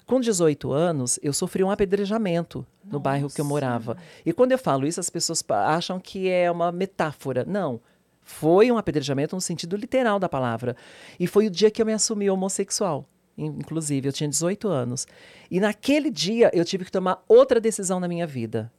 Com 0.06 0.20
18 0.20 0.72
anos, 0.72 1.20
eu 1.22 1.32
sofri 1.32 1.64
um 1.64 1.70
apedrejamento 1.70 2.66
no 2.84 2.94
Nossa. 2.94 3.04
bairro 3.04 3.30
que 3.30 3.40
eu 3.40 3.46
morava. 3.46 3.96
E 4.26 4.34
quando 4.34 4.52
eu 4.52 4.58
falo 4.58 4.88
isso, 4.88 5.00
as 5.00 5.10
pessoas 5.10 5.44
acham 5.48 6.00
que 6.00 6.28
é 6.28 6.50
uma 6.50 6.72
metáfora. 6.72 7.46
Não. 7.46 7.80
Foi 8.24 8.72
um 8.72 8.78
apedrejamento 8.78 9.36
no 9.36 9.42
sentido 9.42 9.76
literal 9.76 10.18
da 10.18 10.28
palavra. 10.28 10.76
E 11.20 11.28
foi 11.28 11.46
o 11.46 11.50
dia 11.52 11.70
que 11.70 11.80
eu 11.80 11.86
me 11.86 11.94
assumi 11.94 12.28
homossexual. 12.28 13.08
Inclusive, 13.38 14.10
eu 14.10 14.12
tinha 14.12 14.28
18 14.28 14.68
anos. 14.68 15.08
E 15.50 15.60
naquele 15.60 16.10
dia 16.10 16.50
eu 16.54 16.66
tive 16.66 16.86
que 16.86 16.92
tomar 16.92 17.24
outra 17.28 17.62
decisão 17.62 18.00
na 18.00 18.08
minha 18.08 18.26
vida, 18.26 18.72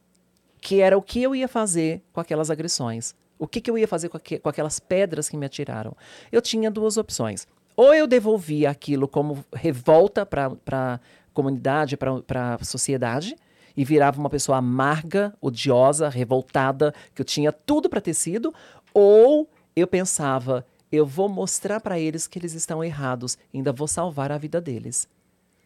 que 0.59 0.81
era 0.81 0.97
o 0.97 1.01
que 1.01 1.23
eu 1.23 1.33
ia 1.33 1.47
fazer 1.47 2.03
com 2.11 2.19
aquelas 2.19 2.51
agressões. 2.51 3.15
O 3.41 3.47
que, 3.47 3.59
que 3.59 3.71
eu 3.71 3.75
ia 3.75 3.87
fazer 3.87 4.07
com, 4.07 4.17
aqu 4.17 4.39
com 4.39 4.49
aquelas 4.49 4.79
pedras 4.79 5.27
que 5.27 5.35
me 5.35 5.47
atiraram? 5.47 5.97
Eu 6.31 6.43
tinha 6.43 6.69
duas 6.69 6.95
opções. 6.95 7.47
Ou 7.75 7.91
eu 7.91 8.05
devolvia 8.05 8.69
aquilo 8.69 9.07
como 9.07 9.43
revolta 9.51 10.23
para 10.23 10.51
a 10.71 10.99
comunidade, 11.33 11.97
para 11.97 12.53
a 12.53 12.63
sociedade, 12.63 13.35
e 13.75 13.83
virava 13.83 14.19
uma 14.19 14.29
pessoa 14.29 14.59
amarga, 14.59 15.33
odiosa, 15.41 16.07
revoltada, 16.07 16.93
que 17.15 17.21
eu 17.21 17.25
tinha 17.25 17.51
tudo 17.51 17.89
para 17.89 17.99
ter 17.99 18.13
sido, 18.13 18.53
ou 18.93 19.49
eu 19.75 19.87
pensava, 19.87 20.63
eu 20.91 21.03
vou 21.03 21.27
mostrar 21.27 21.81
para 21.81 21.99
eles 21.99 22.27
que 22.27 22.37
eles 22.37 22.53
estão 22.53 22.83
errados, 22.83 23.39
ainda 23.51 23.73
vou 23.73 23.87
salvar 23.87 24.31
a 24.31 24.37
vida 24.37 24.61
deles. 24.61 25.09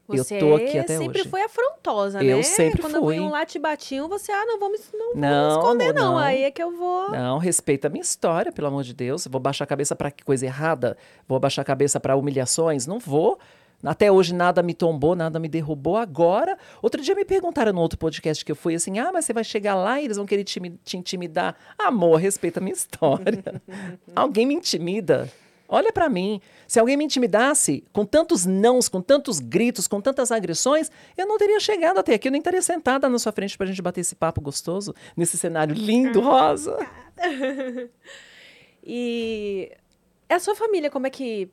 Você 0.08 0.36
eu 0.36 0.40
tô 0.40 0.56
aqui 0.56 0.78
até 0.78 0.98
sempre 0.98 1.22
hoje. 1.22 1.30
foi 1.30 1.42
afrontosa, 1.42 2.24
eu 2.24 2.38
né? 2.38 2.44
sempre 2.44 2.82
Quando 2.82 3.00
fui. 3.00 3.16
Quando 3.16 3.24
eu 3.24 3.24
um 3.24 3.30
lá 3.32 3.46
te 3.46 3.58
batiam, 3.58 4.08
você, 4.08 4.32
ah, 4.32 4.46
não 4.46 4.60
vou 4.60 4.72
me, 4.72 4.78
não, 4.94 5.16
não 5.16 5.42
vou 5.42 5.48
me 5.48 5.58
esconder, 5.58 5.94
não. 5.94 6.12
não. 6.12 6.18
Aí 6.18 6.44
é 6.44 6.52
que 6.52 6.62
eu 6.62 6.72
vou. 6.72 7.10
Não, 7.12 7.38
respeita 7.40 7.88
a 7.88 7.90
minha 7.90 8.04
história, 8.04 8.52
pelo 8.52 8.68
amor 8.68 8.84
de 8.84 8.94
Deus. 8.94 9.28
Vou 9.28 9.42
baixar 9.42 9.64
a 9.64 9.68
cabeça 9.68 9.96
para 9.96 10.12
coisa 10.12 10.46
errada? 10.46 10.96
Vou 11.28 11.40
baixar 11.40 11.64
a 11.64 11.66
cabeça 11.66 12.00
para 12.00 12.16
humilhações? 12.16 12.86
Não 12.86 13.00
vou. 13.00 13.40
Até 13.84 14.12
hoje 14.12 14.34
nada 14.34 14.64
me 14.64 14.74
tombou, 14.74 15.16
nada 15.16 15.40
me 15.40 15.48
derrubou. 15.48 15.98
Agora, 15.98 16.58
outro 16.82 17.02
dia 17.02 17.14
me 17.14 17.26
perguntaram 17.26 17.74
no 17.74 17.82
outro 17.82 17.98
podcast 17.98 18.44
que 18.44 18.52
eu 18.52 18.56
fui 18.56 18.76
assim: 18.76 19.00
ah, 19.00 19.12
mas 19.12 19.26
você 19.26 19.34
vai 19.34 19.44
chegar 19.44 19.76
lá 19.76 20.00
e 20.00 20.06
eles 20.06 20.18
vão 20.18 20.26
querer 20.26 20.44
te, 20.44 20.60
te 20.84 20.98
intimidar. 20.98 21.56
Amor, 21.78 22.18
respeita 22.18 22.60
a 22.60 22.64
minha 22.64 22.74
história. 22.74 23.62
alguém 24.16 24.46
me 24.46 24.54
intimida? 24.54 25.30
Olha 25.68 25.92
para 25.92 26.08
mim. 26.08 26.40
Se 26.68 26.80
alguém 26.80 26.96
me 26.96 27.04
intimidasse 27.04 27.84
com 27.92 28.06
tantos 28.06 28.46
nãos, 28.46 28.88
com 28.88 29.02
tantos 29.02 29.40
gritos, 29.40 29.88
com 29.88 30.00
tantas 30.00 30.32
agressões, 30.32 30.92
eu 31.18 31.28
não 31.28 31.38
teria 31.38 31.60
chegado 31.60 32.00
até 32.00 32.14
aqui. 32.14 32.28
Eu 32.28 32.32
nem 32.32 32.40
estaria 32.40 32.62
sentada 32.62 33.10
na 33.10 33.18
sua 33.18 33.32
frente 33.32 33.58
para 33.58 33.66
a 33.66 33.68
gente 33.68 33.82
bater 33.82 34.02
esse 34.02 34.16
papo 34.16 34.42
gostoso 34.42 34.94
nesse 35.18 35.38
cenário 35.38 35.74
lindo, 35.74 36.22
rosa. 36.22 36.78
e 38.84 39.72
a 40.30 40.40
sua 40.40 40.56
família, 40.56 40.90
como 40.90 41.08
é 41.08 41.10
que 41.10 41.50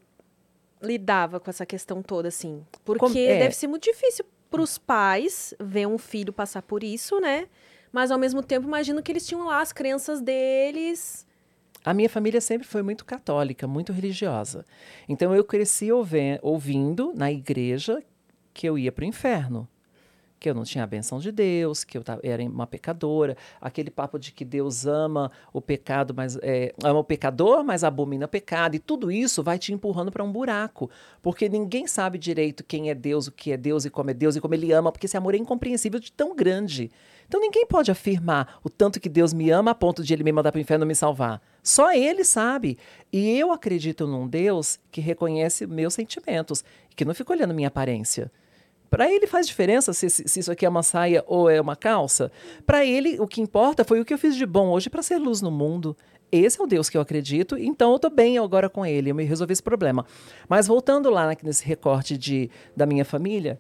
lidava 0.82 1.38
com 1.38 1.48
essa 1.48 1.64
questão 1.64 2.02
toda, 2.02 2.28
assim? 2.28 2.64
Porque 2.84 3.00
Como, 3.00 3.16
é. 3.16 3.38
deve 3.38 3.54
ser 3.54 3.66
muito 3.66 3.84
difícil 3.84 4.24
para 4.50 4.60
os 4.60 4.76
pais 4.76 5.54
ver 5.58 5.86
um 5.86 5.96
filho 5.96 6.32
passar 6.32 6.62
por 6.62 6.82
isso, 6.82 7.18
né? 7.20 7.46
Mas 7.90 8.10
ao 8.10 8.18
mesmo 8.18 8.42
tempo, 8.42 8.66
imagino 8.66 9.02
que 9.02 9.12
eles 9.12 9.26
tinham 9.26 9.46
lá 9.46 9.60
as 9.60 9.72
crenças 9.72 10.20
deles. 10.20 11.26
A 11.84 11.92
minha 11.92 12.08
família 12.08 12.40
sempre 12.40 12.66
foi 12.66 12.82
muito 12.82 13.04
católica, 13.04 13.66
muito 13.66 13.92
religiosa. 13.92 14.64
Então 15.08 15.34
eu 15.34 15.44
cresci 15.44 15.88
ouvindo 16.40 17.12
na 17.14 17.30
igreja 17.30 18.02
que 18.54 18.68
eu 18.68 18.78
ia 18.78 18.92
para 18.92 19.02
o 19.02 19.06
inferno, 19.06 19.68
que 20.38 20.50
eu 20.50 20.54
não 20.54 20.64
tinha 20.64 20.84
a 20.84 20.86
benção 20.86 21.18
de 21.18 21.32
Deus, 21.32 21.84
que 21.84 21.96
eu 21.96 22.02
era 22.22 22.42
uma 22.42 22.66
pecadora, 22.66 23.36
aquele 23.60 23.90
papo 23.90 24.18
de 24.18 24.32
que 24.32 24.44
Deus 24.44 24.86
ama 24.86 25.30
o 25.52 25.60
pecado, 25.60 26.12
mas 26.14 26.36
é, 26.42 26.74
ama 26.82 26.98
o 26.98 27.04
pecador, 27.04 27.64
mas 27.64 27.82
abomina 27.82 28.26
o 28.26 28.28
pecado, 28.28 28.74
e 28.74 28.78
tudo 28.78 29.10
isso 29.10 29.42
vai 29.42 29.58
te 29.58 29.72
empurrando 29.72 30.10
para 30.10 30.24
um 30.24 30.32
buraco, 30.32 30.90
porque 31.22 31.48
ninguém 31.48 31.86
sabe 31.86 32.18
direito 32.18 32.64
quem 32.64 32.90
é 32.90 32.94
Deus, 32.94 33.28
o 33.28 33.32
que 33.32 33.52
é 33.52 33.56
Deus 33.56 33.84
e 33.84 33.90
como 33.90 34.10
é 34.10 34.14
Deus 34.14 34.36
e 34.36 34.40
como 34.40 34.54
ele 34.54 34.72
ama, 34.72 34.92
porque 34.92 35.06
esse 35.06 35.16
amor 35.16 35.34
é 35.34 35.38
incompreensível 35.38 35.98
de 35.98 36.12
tão 36.12 36.34
grande. 36.34 36.90
Então 37.32 37.40
ninguém 37.40 37.64
pode 37.64 37.90
afirmar 37.90 38.60
o 38.62 38.68
tanto 38.68 39.00
que 39.00 39.08
Deus 39.08 39.32
me 39.32 39.48
ama 39.48 39.70
a 39.70 39.74
ponto 39.74 40.04
de 40.04 40.12
ele 40.12 40.22
me 40.22 40.30
mandar 40.30 40.52
para 40.52 40.58
o 40.58 40.60
inferno 40.60 40.84
me 40.84 40.94
salvar. 40.94 41.40
Só 41.62 41.90
ele 41.90 42.24
sabe. 42.24 42.76
E 43.10 43.38
eu 43.38 43.50
acredito 43.50 44.06
num 44.06 44.28
Deus 44.28 44.78
que 44.90 45.00
reconhece 45.00 45.66
meus 45.66 45.94
sentimentos, 45.94 46.62
que 46.94 47.06
não 47.06 47.14
fica 47.14 47.32
olhando 47.32 47.54
minha 47.54 47.68
aparência. 47.68 48.30
Para 48.90 49.10
ele 49.10 49.26
faz 49.26 49.46
diferença 49.46 49.94
se, 49.94 50.10
se, 50.10 50.40
isso 50.40 50.52
aqui 50.52 50.66
é 50.66 50.68
uma 50.68 50.82
saia 50.82 51.24
ou 51.26 51.48
é 51.48 51.58
uma 51.58 51.74
calça. 51.74 52.30
Para 52.66 52.84
ele, 52.84 53.18
o 53.18 53.26
que 53.26 53.40
importa 53.40 53.82
foi 53.82 53.98
o 53.98 54.04
que 54.04 54.12
eu 54.12 54.18
fiz 54.18 54.36
de 54.36 54.44
bom 54.44 54.68
hoje 54.68 54.90
para 54.90 55.02
ser 55.02 55.16
luz 55.16 55.40
no 55.40 55.50
mundo. 55.50 55.96
Esse 56.30 56.60
é 56.60 56.62
o 56.62 56.66
Deus 56.66 56.90
que 56.90 56.98
eu 56.98 57.00
acredito, 57.00 57.56
então 57.56 57.92
eu 57.92 57.96
estou 57.96 58.10
bem 58.10 58.36
agora 58.36 58.68
com 58.68 58.84
ele, 58.84 59.10
eu 59.10 59.14
me 59.14 59.24
resolvi 59.24 59.54
esse 59.54 59.62
problema. 59.62 60.04
Mas 60.46 60.66
voltando 60.66 61.08
lá 61.08 61.34
nesse 61.42 61.64
recorte 61.64 62.18
de, 62.18 62.50
da 62.76 62.84
minha 62.84 63.06
família, 63.06 63.58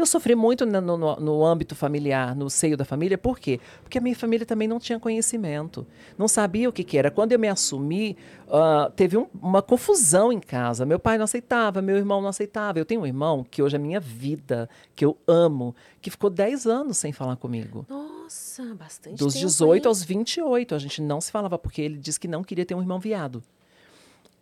eu 0.00 0.06
sofri 0.06 0.34
muito 0.34 0.66
no, 0.66 0.80
no, 0.80 1.16
no, 1.16 1.44
âmbito 1.44 1.74
familiar, 1.74 2.34
no 2.34 2.48
seio 2.48 2.76
da 2.76 2.84
família, 2.84 3.18
por 3.18 3.38
quê? 3.38 3.60
Porque 3.82 3.98
a 3.98 4.00
minha 4.00 4.16
família 4.16 4.46
também 4.46 4.66
não 4.66 4.78
tinha 4.78 4.98
conhecimento, 4.98 5.86
não 6.16 6.26
sabia 6.26 6.68
o 6.68 6.72
que, 6.72 6.82
que 6.82 6.98
era. 6.98 7.10
Quando 7.10 7.32
eu 7.32 7.38
me 7.38 7.48
assumi, 7.48 8.16
uh, 8.46 8.90
teve 8.90 9.16
um, 9.16 9.26
uma 9.40 9.62
confusão 9.62 10.32
em 10.32 10.40
casa. 10.40 10.84
Meu 10.84 10.98
pai 10.98 11.18
não 11.18 11.24
aceitava, 11.24 11.82
meu 11.82 11.96
irmão 11.96 12.20
não 12.20 12.28
aceitava. 12.28 12.78
Eu 12.78 12.84
tenho 12.84 13.02
um 13.02 13.06
irmão 13.06 13.44
que 13.48 13.62
hoje 13.62 13.76
é 13.76 13.78
minha 13.78 14.00
vida, 14.00 14.68
que 14.96 15.04
eu 15.04 15.16
amo, 15.26 15.74
que 16.00 16.10
ficou 16.10 16.30
10 16.30 16.66
anos 16.66 16.96
sem 16.96 17.12
falar 17.12 17.36
comigo. 17.36 17.84
Nossa, 17.88 18.74
bastante 18.74 19.16
Dos 19.16 19.34
tempo 19.34 19.46
18 19.46 19.84
aí. 19.84 19.88
aos 19.88 20.02
28, 20.02 20.74
a 20.74 20.78
gente 20.78 21.02
não 21.02 21.20
se 21.20 21.30
falava, 21.30 21.58
porque 21.58 21.82
ele 21.82 21.98
disse 21.98 22.18
que 22.18 22.28
não 22.28 22.42
queria 22.42 22.64
ter 22.64 22.74
um 22.74 22.80
irmão 22.80 22.98
viado. 22.98 23.42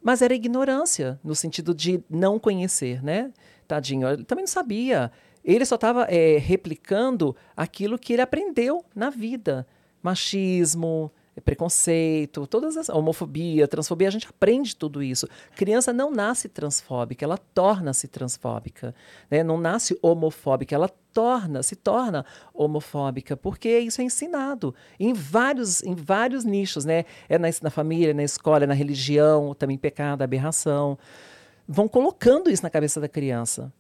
Mas 0.03 0.23
era 0.23 0.35
ignorância, 0.35 1.19
no 1.25 1.35
sentido 1.35 1.75
de 1.75 2.03
não 2.09 2.39
conhecer, 2.39 3.03
né? 3.03 3.33
Tadinho, 3.67 4.09
ele 4.09 4.25
também 4.25 4.45
não 4.45 4.49
sabia. 4.49 5.13
Ele 5.45 5.65
só 5.65 5.77
estava 5.77 6.05
é, 6.05 6.39
replicando 6.39 7.35
aquilo 7.57 7.99
que 7.99 8.13
ele 8.13 8.23
aprendeu 8.23 8.85
na 8.95 9.11
vida. 9.11 9.67
Machismo, 10.03 11.11
preconceito, 11.41 12.47
todas 12.47 12.77
as 12.77 12.89
homofobia, 12.89 13.69
transfobia, 13.69 14.09
a 14.09 14.11
gente 14.11 14.27
aprende 14.27 14.75
tudo 14.75 15.03
isso. 15.03 15.29
Criança 15.57 15.93
não 15.93 16.11
nasce 16.11 16.49
transfóbica, 16.49 17.25
ela 17.25 17.39
torna-se 17.39 18.09
transfóbica, 18.09 18.95
né? 19.31 19.43
Não 19.43 19.59
nasce 19.59 19.99
homofóbica, 20.03 20.75
ela 20.75 20.89
torna, 21.13 21.63
se 21.63 21.77
torna 21.77 22.25
homofóbica, 22.53 23.37
porque 23.37 23.79
isso 23.79 24.01
é 24.01 24.05
ensinado 24.05 24.75
em 24.99 25.13
vários, 25.13 25.83
em 25.83 25.95
vários 25.95 26.45
nichos, 26.45 26.85
né? 26.85 27.05
É 27.29 27.39
na, 27.39 27.49
na 27.63 27.71
família, 27.71 28.15
na 28.15 28.23
escola, 28.23 28.67
na 28.67 28.75
religião, 28.75 29.55
também 29.55 29.79
pecado, 29.79 30.23
aberração. 30.23 30.99
Vão 31.67 31.89
colocando 31.89 32.51
isso 32.51 32.63
na 32.63 32.71
cabeça 32.71 33.01
da 33.01 33.09
criança. 33.09 33.73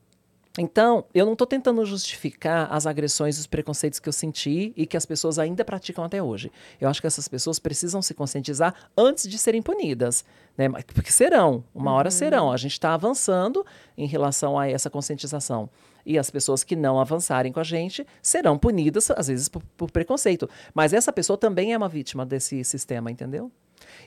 Então, 0.58 1.04
eu 1.14 1.24
não 1.24 1.34
estou 1.34 1.46
tentando 1.46 1.86
justificar 1.86 2.66
as 2.72 2.84
agressões 2.84 3.36
e 3.36 3.40
os 3.40 3.46
preconceitos 3.46 4.00
que 4.00 4.08
eu 4.08 4.12
senti 4.12 4.72
e 4.76 4.86
que 4.86 4.96
as 4.96 5.06
pessoas 5.06 5.38
ainda 5.38 5.64
praticam 5.64 6.02
até 6.02 6.20
hoje. 6.20 6.50
Eu 6.80 6.88
acho 6.88 7.00
que 7.00 7.06
essas 7.06 7.28
pessoas 7.28 7.60
precisam 7.60 8.02
se 8.02 8.12
conscientizar 8.12 8.74
antes 8.96 9.28
de 9.28 9.38
serem 9.38 9.62
punidas, 9.62 10.24
né? 10.56 10.68
Porque 10.92 11.12
serão, 11.12 11.62
uma 11.72 11.92
hora 11.92 12.08
uhum. 12.08 12.12
serão. 12.12 12.52
A 12.52 12.56
gente 12.56 12.72
está 12.72 12.92
avançando 12.92 13.64
em 13.96 14.06
relação 14.06 14.58
a 14.58 14.68
essa 14.68 14.90
conscientização. 14.90 15.70
E 16.04 16.18
as 16.18 16.30
pessoas 16.30 16.64
que 16.64 16.74
não 16.74 16.98
avançarem 16.98 17.52
com 17.52 17.60
a 17.60 17.64
gente 17.64 18.04
serão 18.20 18.58
punidas, 18.58 19.10
às 19.12 19.28
vezes, 19.28 19.48
por, 19.48 19.62
por 19.76 19.90
preconceito. 19.90 20.48
Mas 20.74 20.92
essa 20.92 21.12
pessoa 21.12 21.36
também 21.36 21.72
é 21.72 21.76
uma 21.76 21.88
vítima 21.88 22.26
desse 22.26 22.64
sistema, 22.64 23.10
entendeu? 23.10 23.52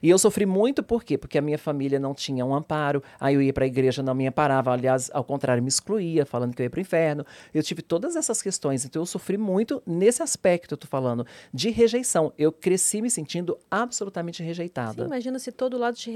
E 0.01 0.09
eu 0.09 0.17
sofri 0.17 0.45
muito 0.45 0.83
por 0.83 1.03
quê? 1.03 1.17
Porque 1.17 1.37
a 1.37 1.41
minha 1.41 1.57
família 1.57 1.99
não 1.99 2.13
tinha 2.13 2.45
um 2.45 2.53
amparo, 2.53 3.03
aí 3.19 3.35
eu 3.35 3.41
ia 3.41 3.53
para 3.53 3.65
a 3.65 3.67
igreja, 3.67 4.01
não 4.01 4.13
me 4.13 4.27
amparava, 4.27 4.71
aliás, 4.71 5.09
ao 5.13 5.23
contrário, 5.23 5.61
me 5.61 5.69
excluía, 5.69 6.25
falando 6.25 6.55
que 6.55 6.61
eu 6.61 6.65
ia 6.65 6.69
para 6.69 6.79
o 6.79 6.81
inferno. 6.81 7.25
Eu 7.53 7.63
tive 7.63 7.81
todas 7.81 8.15
essas 8.15 8.41
questões, 8.41 8.85
então 8.85 9.01
eu 9.01 9.05
sofri 9.05 9.37
muito 9.37 9.81
nesse 9.85 10.21
aspecto, 10.23 10.73
eu 10.73 10.77
tô 10.77 10.87
falando, 10.87 11.25
de 11.53 11.69
rejeição. 11.69 12.33
Eu 12.37 12.51
cresci 12.51 13.01
me 13.01 13.09
sentindo 13.09 13.57
absolutamente 13.69 14.43
rejeitada. 14.43 15.01
Sim, 15.01 15.07
imagina 15.07 15.39
se 15.39 15.51
todo 15.51 15.77
lado 15.77 15.95
te, 15.95 16.11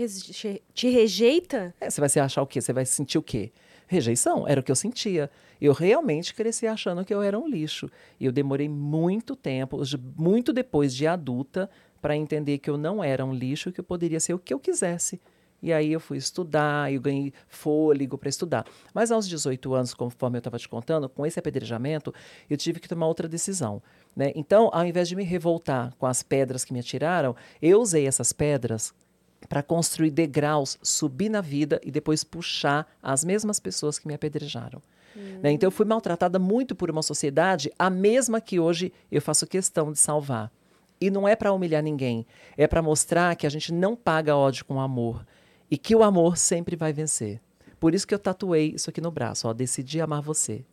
te 0.74 0.90
rejeita. 0.90 1.74
É, 1.80 1.90
você 1.90 2.00
vai 2.00 2.10
se 2.10 2.20
achar 2.20 2.42
o 2.42 2.48
quê? 2.48 2.62
Você 2.62 2.74
vai 2.74 2.86
sentir 2.86 3.18
o 3.18 3.24
quê? 3.24 3.52
Rejeição, 3.88 4.48
era 4.48 4.60
o 4.60 4.64
que 4.64 4.72
eu 4.72 4.76
sentia. 4.76 5.30
Eu 5.62 5.74
realmente 5.74 6.34
cresci 6.34 6.68
achando 6.68 7.06
que 7.06 7.14
eu 7.14 7.22
era 7.22 7.38
um 7.38 7.48
lixo. 7.48 7.90
E 8.20 8.26
eu 8.26 8.32
demorei 8.32 8.68
muito 8.68 9.36
tempo, 9.36 9.82
muito 10.18 10.52
depois 10.52 10.94
de 10.94 11.06
adulta, 11.08 11.70
para 12.02 12.16
entender 12.16 12.58
que 12.60 12.70
eu 12.70 12.78
não 12.78 13.04
era 13.04 13.26
um 13.26 13.34
lixo, 13.34 13.72
que 13.72 13.80
eu 13.80 13.84
poderia 13.84 14.20
ser 14.20 14.34
o 14.34 14.40
que 14.40 14.54
eu 14.54 14.60
quisesse. 14.60 15.20
E 15.62 15.74
aí 15.74 15.92
eu 15.92 16.00
fui 16.00 16.18
estudar, 16.18 16.94
eu 16.94 17.02
ganhei 17.02 17.34
fôlego 17.48 18.18
para 18.18 18.30
estudar. 18.30 18.66
Mas 18.94 19.12
aos 19.12 19.28
18 19.28 19.74
anos, 19.74 19.94
conforme 19.96 20.38
eu 20.38 20.40
estava 20.40 20.60
te 20.60 20.70
contando, 20.70 21.10
com 21.10 21.26
esse 21.26 21.40
apedrejamento, 21.40 22.14
eu 22.48 22.56
tive 22.56 22.80
que 22.80 22.88
tomar 22.88 23.08
outra 23.08 23.28
decisão. 23.28 23.82
Né? 24.16 24.32
Então, 24.36 24.70
ao 24.72 24.86
invés 24.86 25.10
de 25.10 25.16
me 25.16 25.24
revoltar 25.24 25.94
com 25.98 26.06
as 26.06 26.22
pedras 26.22 26.64
que 26.64 26.72
me 26.72 26.80
atiraram, 26.80 27.36
eu 27.62 27.82
usei 27.82 28.06
essas 28.06 28.32
pedras 28.32 28.94
para 29.50 29.64
construir 29.64 30.12
degraus, 30.12 30.78
subir 30.84 31.30
na 31.30 31.42
vida 31.42 31.82
e 31.84 31.90
depois 31.90 32.24
puxar 32.24 32.88
as 33.02 33.24
mesmas 33.24 33.60
pessoas 33.60 33.98
que 33.98 34.08
me 34.08 34.14
apedrejaram. 34.14 34.82
Hum. 35.16 35.40
Né? 35.42 35.52
Então, 35.52 35.68
eu 35.68 35.72
fui 35.72 35.86
maltratada 35.86 36.38
muito 36.38 36.76
por 36.76 36.92
uma 36.92 37.02
sociedade, 37.02 37.72
a 37.80 37.90
mesma 37.90 38.40
que 38.40 38.60
hoje 38.60 38.94
eu 39.12 39.22
faço 39.22 39.48
questão 39.48 39.92
de 39.92 39.98
salvar. 39.98 40.52
E 41.00 41.10
não 41.10 41.28
é 41.28 41.36
para 41.36 41.52
humilhar 41.52 41.84
ninguém, 41.84 42.26
é 42.58 42.68
para 42.68 42.82
mostrar 42.82 43.36
que 43.36 43.46
a 43.46 43.50
gente 43.50 43.74
não 43.74 43.96
paga 43.96 44.36
ódio 44.36 44.66
com 44.66 44.80
amor 44.80 45.26
e 45.70 45.78
que 45.78 45.96
o 45.96 46.04
amor 46.04 46.38
sempre 46.38 46.76
vai 46.76 46.94
vencer. 46.94 47.42
Por 47.80 47.94
isso 47.94 48.08
que 48.08 48.14
eu 48.14 48.20
tatuei 48.20 48.74
isso 48.76 48.90
aqui 48.90 49.02
no 49.02 49.12
braço, 49.12 49.48
ó, 49.48 49.54
decidi 49.54 50.00
amar 50.00 50.22
você. 50.22 50.66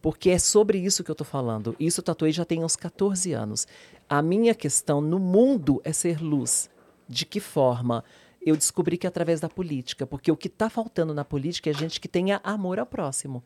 Porque 0.00 0.30
é 0.30 0.38
sobre 0.38 0.78
isso 0.78 1.04
que 1.04 1.10
eu 1.10 1.14
estou 1.14 1.26
falando. 1.26 1.76
Isso 1.78 2.00
eu 2.00 2.04
tatuei 2.04 2.32
já 2.32 2.44
tem 2.44 2.64
uns 2.64 2.74
14 2.74 3.32
anos. 3.32 3.66
A 4.08 4.22
minha 4.22 4.54
questão 4.54 5.00
no 5.00 5.18
mundo 5.18 5.80
é 5.84 5.92
ser 5.92 6.22
luz. 6.22 6.70
De 7.06 7.26
que 7.26 7.40
forma? 7.40 8.02
Eu 8.40 8.56
descobri 8.56 8.96
que 8.96 9.06
é 9.06 9.08
através 9.08 9.40
da 9.40 9.48
política, 9.48 10.06
porque 10.06 10.32
o 10.32 10.36
que 10.36 10.48
está 10.48 10.70
faltando 10.70 11.12
na 11.12 11.24
política 11.24 11.68
é 11.68 11.74
gente 11.74 12.00
que 12.00 12.08
tenha 12.08 12.40
amor 12.42 12.78
ao 12.78 12.86
próximo. 12.86 13.44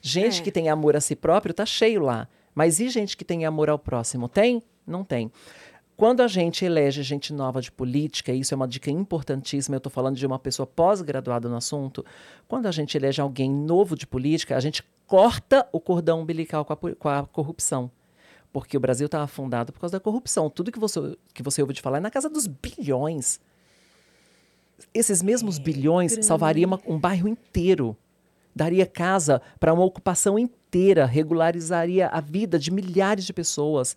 Gente 0.00 0.40
é. 0.40 0.44
que 0.44 0.52
tem 0.52 0.68
amor 0.68 0.94
a 0.94 1.00
si 1.00 1.16
próprio 1.16 1.50
está 1.50 1.66
cheio 1.66 2.02
lá. 2.02 2.28
Mas 2.54 2.80
e 2.80 2.88
gente 2.88 3.16
que 3.16 3.24
tem 3.24 3.44
amor 3.44 3.68
ao 3.70 3.78
próximo? 3.78 4.28
Tem? 4.28 4.62
Não 4.86 5.04
tem. 5.04 5.30
Quando 5.98 6.20
a 6.20 6.28
gente 6.28 6.64
elege 6.64 7.02
gente 7.02 7.32
nova 7.32 7.60
de 7.60 7.72
política, 7.72 8.32
isso 8.32 8.54
é 8.54 8.56
uma 8.56 8.68
dica 8.68 8.88
importantíssima, 8.88 9.74
eu 9.74 9.78
estou 9.78 9.90
falando 9.90 10.16
de 10.16 10.24
uma 10.24 10.38
pessoa 10.38 10.64
pós-graduada 10.64 11.48
no 11.48 11.56
assunto. 11.56 12.04
Quando 12.46 12.66
a 12.66 12.70
gente 12.70 12.96
elege 12.96 13.20
alguém 13.20 13.50
novo 13.50 13.96
de 13.96 14.06
política, 14.06 14.56
a 14.56 14.60
gente 14.60 14.84
corta 15.08 15.66
o 15.72 15.80
cordão 15.80 16.20
umbilical 16.20 16.64
com 16.64 16.72
a, 16.72 16.76
com 16.76 17.08
a 17.08 17.26
corrupção. 17.26 17.90
Porque 18.52 18.76
o 18.76 18.80
Brasil 18.80 19.06
está 19.06 19.24
afundado 19.24 19.72
por 19.72 19.80
causa 19.80 19.96
da 19.96 20.00
corrupção. 20.00 20.48
Tudo 20.48 20.70
que 20.70 20.78
você, 20.78 21.16
que 21.34 21.42
você 21.42 21.60
ouve 21.62 21.74
de 21.74 21.82
falar 21.82 21.98
é 21.98 22.00
na 22.00 22.12
casa 22.12 22.30
dos 22.30 22.46
bilhões. 22.46 23.40
Esses 24.94 25.20
mesmos 25.20 25.58
é, 25.58 25.62
bilhões 25.62 26.12
grande. 26.12 26.26
salvariam 26.26 26.78
um 26.86 26.96
bairro 26.96 27.26
inteiro. 27.26 27.96
Daria 28.54 28.86
casa 28.86 29.42
para 29.58 29.74
uma 29.74 29.84
ocupação 29.84 30.38
inteira, 30.38 30.57
regularizaria 31.04 32.08
a 32.08 32.20
vida 32.20 32.58
de 32.58 32.70
milhares 32.70 33.24
de 33.24 33.32
pessoas. 33.32 33.96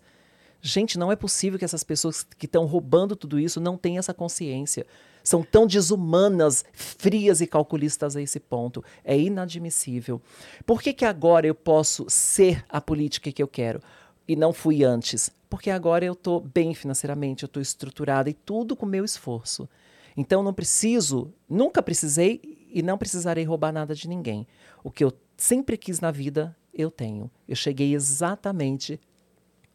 Gente, 0.60 0.96
não 0.96 1.10
é 1.10 1.16
possível 1.16 1.58
que 1.58 1.64
essas 1.64 1.82
pessoas 1.82 2.22
que 2.22 2.46
estão 2.46 2.66
roubando 2.66 3.16
tudo 3.16 3.38
isso 3.38 3.60
não 3.60 3.76
tenham 3.76 3.98
essa 3.98 4.14
consciência. 4.14 4.86
São 5.24 5.42
tão 5.42 5.66
desumanas, 5.66 6.64
frias 6.72 7.40
e 7.40 7.46
calculistas 7.46 8.16
a 8.16 8.22
esse 8.22 8.38
ponto. 8.38 8.84
É 9.04 9.18
inadmissível. 9.18 10.22
Por 10.64 10.80
que, 10.80 10.92
que 10.92 11.04
agora 11.04 11.46
eu 11.46 11.54
posso 11.54 12.06
ser 12.08 12.64
a 12.68 12.80
política 12.80 13.32
que 13.32 13.42
eu 13.42 13.48
quero 13.48 13.80
e 14.26 14.36
não 14.36 14.52
fui 14.52 14.84
antes? 14.84 15.30
Porque 15.50 15.68
agora 15.68 16.04
eu 16.04 16.12
estou 16.12 16.40
bem 16.40 16.74
financeiramente, 16.74 17.42
eu 17.42 17.46
estou 17.46 17.60
estruturada 17.60 18.30
e 18.30 18.34
tudo 18.34 18.76
com 18.76 18.86
meu 18.86 19.04
esforço. 19.04 19.68
Então 20.16 20.42
não 20.42 20.54
preciso, 20.54 21.32
nunca 21.48 21.82
precisei 21.82 22.40
e 22.70 22.82
não 22.82 22.96
precisarei 22.96 23.44
roubar 23.44 23.72
nada 23.72 23.94
de 23.94 24.08
ninguém. 24.08 24.46
O 24.82 24.90
que 24.90 25.02
eu 25.02 25.12
sempre 25.36 25.76
quis 25.76 26.00
na 26.00 26.10
vida, 26.10 26.56
eu 26.72 26.90
tenho. 26.90 27.30
Eu 27.48 27.56
cheguei 27.56 27.94
exatamente 27.94 29.00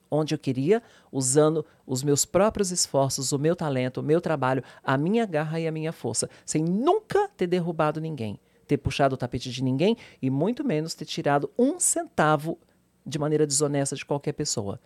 onde 0.10 0.34
eu 0.34 0.40
queria, 0.40 0.82
usando 1.12 1.66
os 1.86 2.04
meus 2.04 2.26
próprios 2.26 2.72
esforços, 2.72 3.32
o 3.32 3.40
meu 3.40 3.56
talento, 3.56 4.00
o 4.00 4.04
meu 4.04 4.22
trabalho, 4.22 4.64
a 4.84 4.98
minha 4.98 5.26
garra 5.26 5.60
e 5.60 5.68
a 5.68 5.72
minha 5.72 5.92
força, 5.92 6.30
sem 6.46 6.64
nunca 6.64 7.28
ter 7.30 7.48
derrubado 7.48 8.00
ninguém, 8.00 8.40
ter 8.68 8.78
puxado 8.78 9.16
o 9.16 9.18
tapete 9.18 9.52
de 9.52 9.64
ninguém 9.64 9.98
e 10.22 10.30
muito 10.30 10.64
menos 10.64 10.94
ter 10.94 11.06
tirado 11.06 11.52
um 11.58 11.80
centavo 11.80 12.58
de 13.06 13.20
maneira 13.20 13.46
desonesta 13.46 13.96
de 13.96 14.06
qualquer 14.06 14.34
pessoa. 14.34 14.80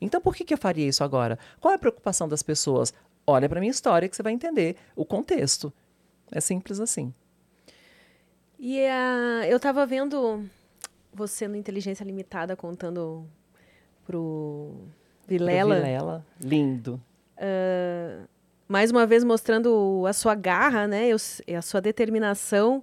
Então 0.00 0.20
por 0.20 0.34
que, 0.34 0.44
que 0.44 0.54
eu 0.54 0.58
faria 0.58 0.86
isso 0.86 1.02
agora? 1.02 1.38
Qual 1.60 1.72
é 1.72 1.74
a 1.74 1.78
preocupação 1.78 2.28
das 2.28 2.42
pessoas? 2.42 2.94
Olha 3.26 3.48
para 3.48 3.60
minha 3.60 3.70
história 3.70 4.08
que 4.08 4.16
você 4.16 4.22
vai 4.22 4.32
entender 4.32 4.76
o 4.94 5.04
contexto. 5.04 5.72
É 6.30 6.40
simples 6.40 6.80
assim. 6.80 7.12
E 8.58 8.80
uh, 8.80 9.44
eu 9.44 9.56
estava 9.56 9.86
vendo 9.86 10.44
você 11.18 11.48
no 11.48 11.56
Inteligência 11.56 12.04
Limitada 12.04 12.56
contando 12.56 13.26
pro 14.06 14.74
Pro 15.26 15.36
Vilela. 15.36 15.74
Vilela. 15.74 16.26
Lindo. 16.40 17.00
ah, 17.36 18.24
mais 18.66 18.90
uma 18.90 19.06
vez 19.06 19.24
mostrando 19.24 20.04
a 20.06 20.12
sua 20.12 20.34
garra, 20.34 20.86
né? 20.86 21.10
e 21.46 21.54
a 21.54 21.62
sua 21.62 21.80
determinação 21.80 22.82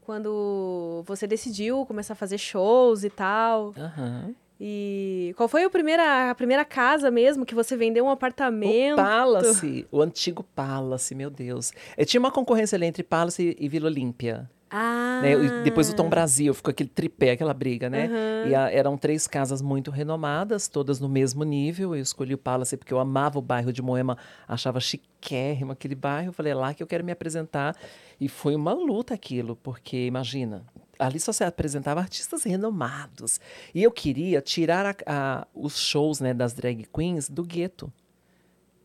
quando 0.00 1.02
você 1.06 1.26
decidiu 1.26 1.86
começar 1.86 2.14
a 2.14 2.16
fazer 2.16 2.38
shows 2.38 3.04
e 3.04 3.10
tal. 3.10 3.72
Aham. 3.76 4.34
E 4.60 5.34
qual 5.36 5.48
foi 5.48 5.64
a 5.64 5.70
primeira, 5.70 6.30
a 6.30 6.34
primeira 6.36 6.64
casa 6.64 7.10
mesmo 7.10 7.44
que 7.44 7.54
você 7.54 7.76
vendeu 7.76 8.04
um 8.04 8.10
apartamento? 8.10 8.92
O 8.92 8.96
Palace, 8.96 9.86
o 9.90 10.00
antigo 10.00 10.44
Palace, 10.54 11.14
meu 11.16 11.30
Deus. 11.30 11.72
Eu 11.96 12.06
tinha 12.06 12.20
uma 12.20 12.30
concorrência 12.30 12.76
ali 12.76 12.86
entre 12.86 13.02
Palace 13.02 13.56
e 13.58 13.68
Vila 13.68 13.86
Olímpia. 13.88 14.48
Ah. 14.72 15.20
né? 15.22 15.32
E 15.32 15.62
depois 15.64 15.90
o 15.90 15.94
Tom 15.94 16.08
Brasil, 16.08 16.54
ficou 16.54 16.70
aquele 16.70 16.88
tripé, 16.88 17.32
aquela 17.32 17.52
briga, 17.52 17.90
né? 17.90 18.06
Aham. 18.06 18.48
E 18.50 18.54
a- 18.54 18.70
eram 18.70 18.96
três 18.96 19.26
casas 19.26 19.60
muito 19.60 19.90
renomadas, 19.90 20.66
todas 20.68 20.98
no 20.98 21.08
mesmo 21.08 21.44
nível. 21.44 21.94
Eu 21.94 22.00
escolhi 22.00 22.32
o 22.34 22.38
Palace 22.38 22.76
porque 22.76 22.92
eu 22.94 22.98
amava 22.98 23.38
o 23.38 23.42
bairro 23.42 23.72
de 23.72 23.82
Moema, 23.82 24.16
achava 24.48 24.80
chiquérrimo 24.80 25.72
aquele 25.72 25.94
bairro. 25.94 26.28
Eu 26.30 26.32
falei, 26.32 26.52
é 26.52 26.54
lá 26.54 26.72
que 26.72 26.82
eu 26.82 26.86
quero 26.86 27.04
me 27.04 27.12
apresentar. 27.12 27.76
E 28.20 28.28
foi 28.28 28.54
uma 28.54 28.72
luta 28.72 29.12
aquilo, 29.14 29.56
porque 29.56 30.06
imagina, 30.06 30.64
ali 30.98 31.20
só 31.20 31.32
se 31.32 31.44
apresentava 31.44 32.00
artistas 32.00 32.44
renomados. 32.44 33.40
E 33.74 33.82
eu 33.82 33.90
queria 33.90 34.40
tirar 34.40 34.86
a- 34.86 34.94
a- 35.06 35.46
os 35.54 35.78
shows 35.78 36.20
né, 36.20 36.32
das 36.32 36.52
drag 36.54 36.86
queens 36.92 37.28
do 37.28 37.42
gueto. 37.44 37.92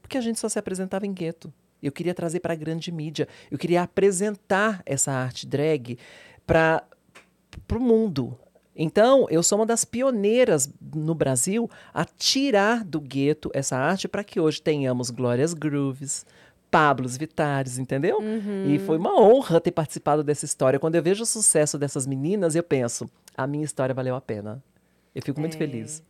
Porque 0.01 0.17
a 0.17 0.21
gente 0.21 0.39
só 0.39 0.49
se 0.49 0.57
apresentava 0.57 1.05
em 1.05 1.13
gueto. 1.13 1.53
Eu 1.87 1.91
queria 1.91 2.13
trazer 2.13 2.39
para 2.39 2.53
a 2.53 2.55
grande 2.55 2.91
mídia. 2.91 3.27
Eu 3.49 3.57
queria 3.57 3.81
apresentar 3.83 4.81
essa 4.85 5.11
arte 5.11 5.45
drag 5.47 5.97
para 6.45 6.83
o 7.73 7.79
mundo. 7.79 8.37
Então, 8.75 9.25
eu 9.29 9.41
sou 9.41 9.57
uma 9.57 9.65
das 9.65 9.83
pioneiras 9.83 10.69
no 10.93 11.15
Brasil 11.15 11.67
a 11.93 12.05
tirar 12.05 12.83
do 12.83 13.01
gueto 13.01 13.49
essa 13.53 13.75
arte 13.75 14.07
para 14.07 14.23
que 14.23 14.39
hoje 14.39 14.61
tenhamos 14.61 15.09
Glórias 15.09 15.53
Grooves, 15.55 16.25
Pablos 16.69 17.17
Vitares, 17.17 17.79
entendeu? 17.79 18.19
E 18.67 18.77
foi 18.79 18.97
uma 18.97 19.19
honra 19.19 19.59
ter 19.59 19.71
participado 19.71 20.23
dessa 20.23 20.45
história. 20.45 20.77
Quando 20.79 20.93
eu 20.95 21.01
vejo 21.01 21.23
o 21.23 21.25
sucesso 21.25 21.77
dessas 21.79 22.05
meninas, 22.05 22.55
eu 22.55 22.61
penso, 22.61 23.09
a 23.35 23.47
minha 23.47 23.63
história 23.65 23.95
valeu 23.95 24.13
a 24.15 24.21
pena. 24.21 24.61
Eu 25.15 25.23
fico 25.23 25.39
muito 25.39 25.55
É. 25.55 25.57
feliz. 25.57 26.03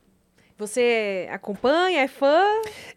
Você 0.58 1.28
acompanha, 1.32 2.02
é 2.02 2.08
fã? 2.08 2.44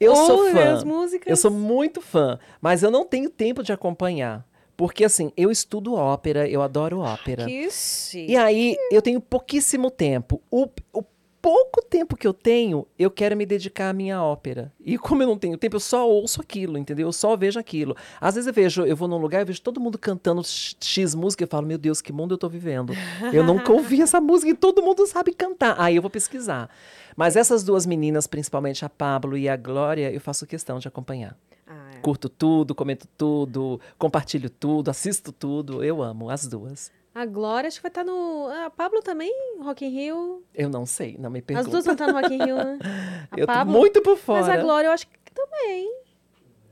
Eu 0.00 0.16
sou 0.16 0.50
fã. 0.50 0.72
as 0.74 0.82
músicas? 0.82 1.28
Eu 1.28 1.36
sou 1.36 1.50
muito 1.50 2.00
fã, 2.00 2.38
mas 2.60 2.82
eu 2.82 2.90
não 2.90 3.04
tenho 3.04 3.28
tempo 3.28 3.62
de 3.62 3.72
acompanhar. 3.72 4.46
Porque, 4.76 5.04
assim, 5.04 5.30
eu 5.36 5.50
estudo 5.50 5.92
ópera, 5.92 6.48
eu 6.48 6.62
adoro 6.62 7.00
ópera. 7.00 7.44
Que 7.44 7.70
chique. 7.70 8.32
E 8.32 8.34
aí, 8.34 8.76
eu 8.90 9.02
tenho 9.02 9.20
pouquíssimo 9.20 9.90
tempo. 9.90 10.40
O, 10.50 10.66
o 10.90 11.02
pouco 11.40 11.82
tempo 11.82 12.16
que 12.16 12.26
eu 12.26 12.32
tenho, 12.32 12.86
eu 12.98 13.10
quero 13.10 13.36
me 13.36 13.46
dedicar 13.46 13.90
à 13.90 13.92
minha 13.92 14.22
ópera. 14.22 14.72
E 14.78 14.98
como 14.98 15.22
eu 15.22 15.26
não 15.26 15.38
tenho 15.38 15.56
tempo, 15.56 15.76
eu 15.76 15.80
só 15.80 16.08
ouço 16.08 16.40
aquilo, 16.40 16.78
entendeu? 16.78 17.08
Eu 17.08 17.12
só 17.12 17.36
vejo 17.36 17.58
aquilo. 17.58 17.96
Às 18.20 18.34
vezes 18.34 18.46
eu 18.46 18.52
vejo, 18.52 18.84
eu 18.84 18.96
vou 18.96 19.08
num 19.08 19.18
lugar, 19.18 19.40
eu 19.40 19.46
vejo 19.46 19.60
todo 19.62 19.80
mundo 19.80 19.98
cantando 19.98 20.42
X, 20.44 21.14
música, 21.14 21.44
eu 21.44 21.48
falo, 21.48 21.66
meu 21.66 21.78
Deus, 21.78 22.00
que 22.00 22.12
mundo 22.12 22.34
eu 22.34 22.38
tô 22.38 22.48
vivendo. 22.48 22.92
Eu 23.32 23.44
nunca 23.44 23.72
ouvi 23.72 24.02
essa 24.02 24.20
música 24.20 24.50
e 24.50 24.54
todo 24.54 24.82
mundo 24.82 25.06
sabe 25.06 25.32
cantar. 25.32 25.76
Aí 25.78 25.96
eu 25.96 26.02
vou 26.02 26.10
pesquisar. 26.10 26.70
Mas 27.16 27.36
essas 27.36 27.64
duas 27.64 27.86
meninas, 27.86 28.26
principalmente 28.26 28.84
a 28.84 28.88
Pablo 28.88 29.36
e 29.36 29.48
a 29.48 29.56
Glória, 29.56 30.12
eu 30.12 30.20
faço 30.20 30.46
questão 30.46 30.78
de 30.78 30.88
acompanhar. 30.88 31.36
Ah, 31.66 31.90
é. 31.96 32.00
Curto 32.00 32.28
tudo, 32.28 32.74
comento 32.74 33.06
tudo, 33.16 33.80
compartilho 33.98 34.50
tudo, 34.50 34.90
assisto 34.90 35.32
tudo. 35.32 35.82
Eu 35.82 36.02
amo 36.02 36.30
as 36.30 36.46
duas. 36.46 36.90
A 37.14 37.26
Glória, 37.26 37.66
acho 37.68 37.78
que 37.78 37.82
vai 37.82 37.90
estar 37.90 38.04
no. 38.04 38.48
A 38.66 38.70
Pablo 38.70 39.02
também, 39.02 39.32
Rock 39.62 39.84
in 39.84 39.88
Rio. 39.88 40.44
Eu 40.54 40.68
não 40.68 40.86
sei, 40.86 41.16
não 41.18 41.28
me 41.30 41.40
As 41.40 41.44
pergunta. 41.44 41.70
duas 41.70 41.84
vão 41.84 41.92
estar 41.94 42.06
no 42.06 42.12
Rock 42.14 42.32
in 42.34 42.38
Rio, 42.44 42.56
né? 42.56 42.78
A 43.32 43.38
Eu 43.40 43.46
tô 43.46 43.52
Pablo- 43.52 43.72
muito 43.78 44.00
por 44.02 44.16
fora. 44.16 44.40
Mas 44.42 44.48
a 44.48 44.56
Glória, 44.62 44.86
eu 44.88 44.92
acho 44.92 45.06
que 45.08 45.32
também. 45.34 45.92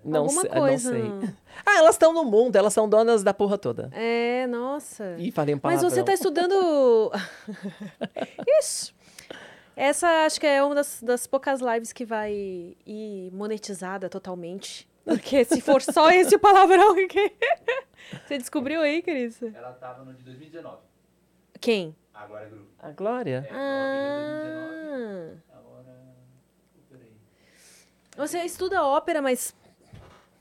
não 0.05 0.20
alguma 0.22 0.40
sei, 0.42 0.51
coisa. 0.51 0.92
não 0.98 1.20
sei. 1.20 1.31
Ah, 1.66 1.79
elas 1.79 1.96
estão 1.96 2.12
no 2.12 2.24
mundo, 2.24 2.55
elas 2.55 2.72
são 2.72 2.88
donas 2.88 3.22
da 3.24 3.35
porra 3.35 3.59
toda. 3.59 3.90
É, 3.92 4.46
nossa. 4.46 5.16
Ih, 5.18 5.33
falei 5.33 5.55
um 5.55 5.61
Mas 5.61 5.81
palavrão. 5.81 5.90
você 5.90 6.01
está 6.01 6.12
estudando. 6.14 7.11
Isso. 8.61 8.94
Essa 9.77 10.09
acho 10.27 10.40
que 10.40 10.46
é 10.46 10.62
uma 10.62 10.74
das, 10.74 11.01
das 11.03 11.27
poucas 11.27 11.61
lives 11.61 11.92
que 11.92 12.05
vai 12.05 12.33
ir 12.87 13.31
monetizada 13.33 14.09
totalmente. 14.09 14.88
Porque 15.09 15.42
se 15.44 15.62
for 15.62 15.81
só 15.81 16.11
esse 16.11 16.37
palavrão 16.37 16.94
que. 17.09 17.33
Você 18.27 18.37
descobriu 18.37 18.83
aí, 18.83 19.01
Carissa? 19.01 19.51
Ela 19.55 19.73
tava 19.73 20.05
no 20.05 20.12
de 20.12 20.23
2019. 20.23 20.77
Quem? 21.59 21.97
Agora 22.12 22.44
é 22.44 22.49
grupo. 22.49 22.66
A 22.79 22.90
Glória? 22.90 23.49
É, 23.51 23.55
ela 23.55 23.88
veio 23.90 24.53
em 24.53 24.66
2019. 24.66 25.42
Ah. 25.49 25.59
Agora. 25.59 25.97
Você 28.18 28.38
estuda 28.40 28.85
ópera, 28.85 29.23
mas. 29.23 29.55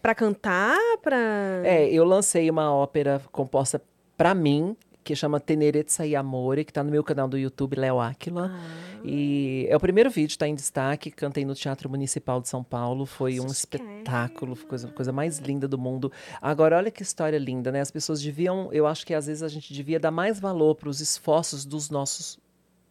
Pra 0.02 0.14
cantar? 0.14 0.78
Pra. 1.02 1.18
É, 1.64 1.90
eu 1.90 2.04
lancei 2.04 2.50
uma 2.50 2.74
ópera 2.74 3.22
composta 3.32 3.82
pra 4.18 4.36
mim, 4.36 4.76
que 5.08 5.16
chama 5.16 5.40
Tenerezza 5.40 6.06
e 6.06 6.18
Amore, 6.18 6.66
que 6.66 6.74
tá 6.74 6.84
no 6.84 6.92
meu 6.92 7.02
canal 7.02 7.30
do 7.30 7.38
YouTube, 7.38 7.78
Léo 7.78 7.98
Áquila. 7.98 8.52
Ah. 8.54 9.00
E 9.06 9.66
é 9.70 9.78
o 9.78 9.80
primeiro 9.80 10.10
vídeo, 10.10 10.38
tá 10.38 10.46
em 10.46 10.54
destaque. 10.54 11.10
Cantei 11.10 11.46
no 11.46 11.56
Teatro 11.56 11.90
Municipal 11.90 12.42
de 12.42 12.50
São 12.50 12.62
Paulo. 12.62 13.06
Foi 13.06 13.40
um 13.40 13.46
que 13.46 13.52
espetáculo, 13.54 14.54
foi 14.54 14.68
coisa, 14.68 14.88
coisa 14.90 15.14
mais 15.14 15.40
linda 15.40 15.66
do 15.66 15.78
mundo. 15.78 16.12
Agora, 16.42 16.76
olha 16.76 16.92
que 16.92 17.02
história 17.02 17.38
linda, 17.38 17.72
né? 17.72 17.80
As 17.80 17.90
pessoas 17.90 18.22
deviam, 18.22 18.68
eu 18.74 18.86
acho 18.86 19.06
que 19.06 19.14
às 19.14 19.28
vezes 19.28 19.44
a 19.44 19.48
gente 19.48 19.74
devia 19.74 19.98
dar 19.98 20.12
mais 20.12 20.42
valor 20.42 20.76
para 20.76 20.90
os 20.90 21.00
esforços 21.00 21.64
dos 21.64 21.90
nossos 21.90 22.38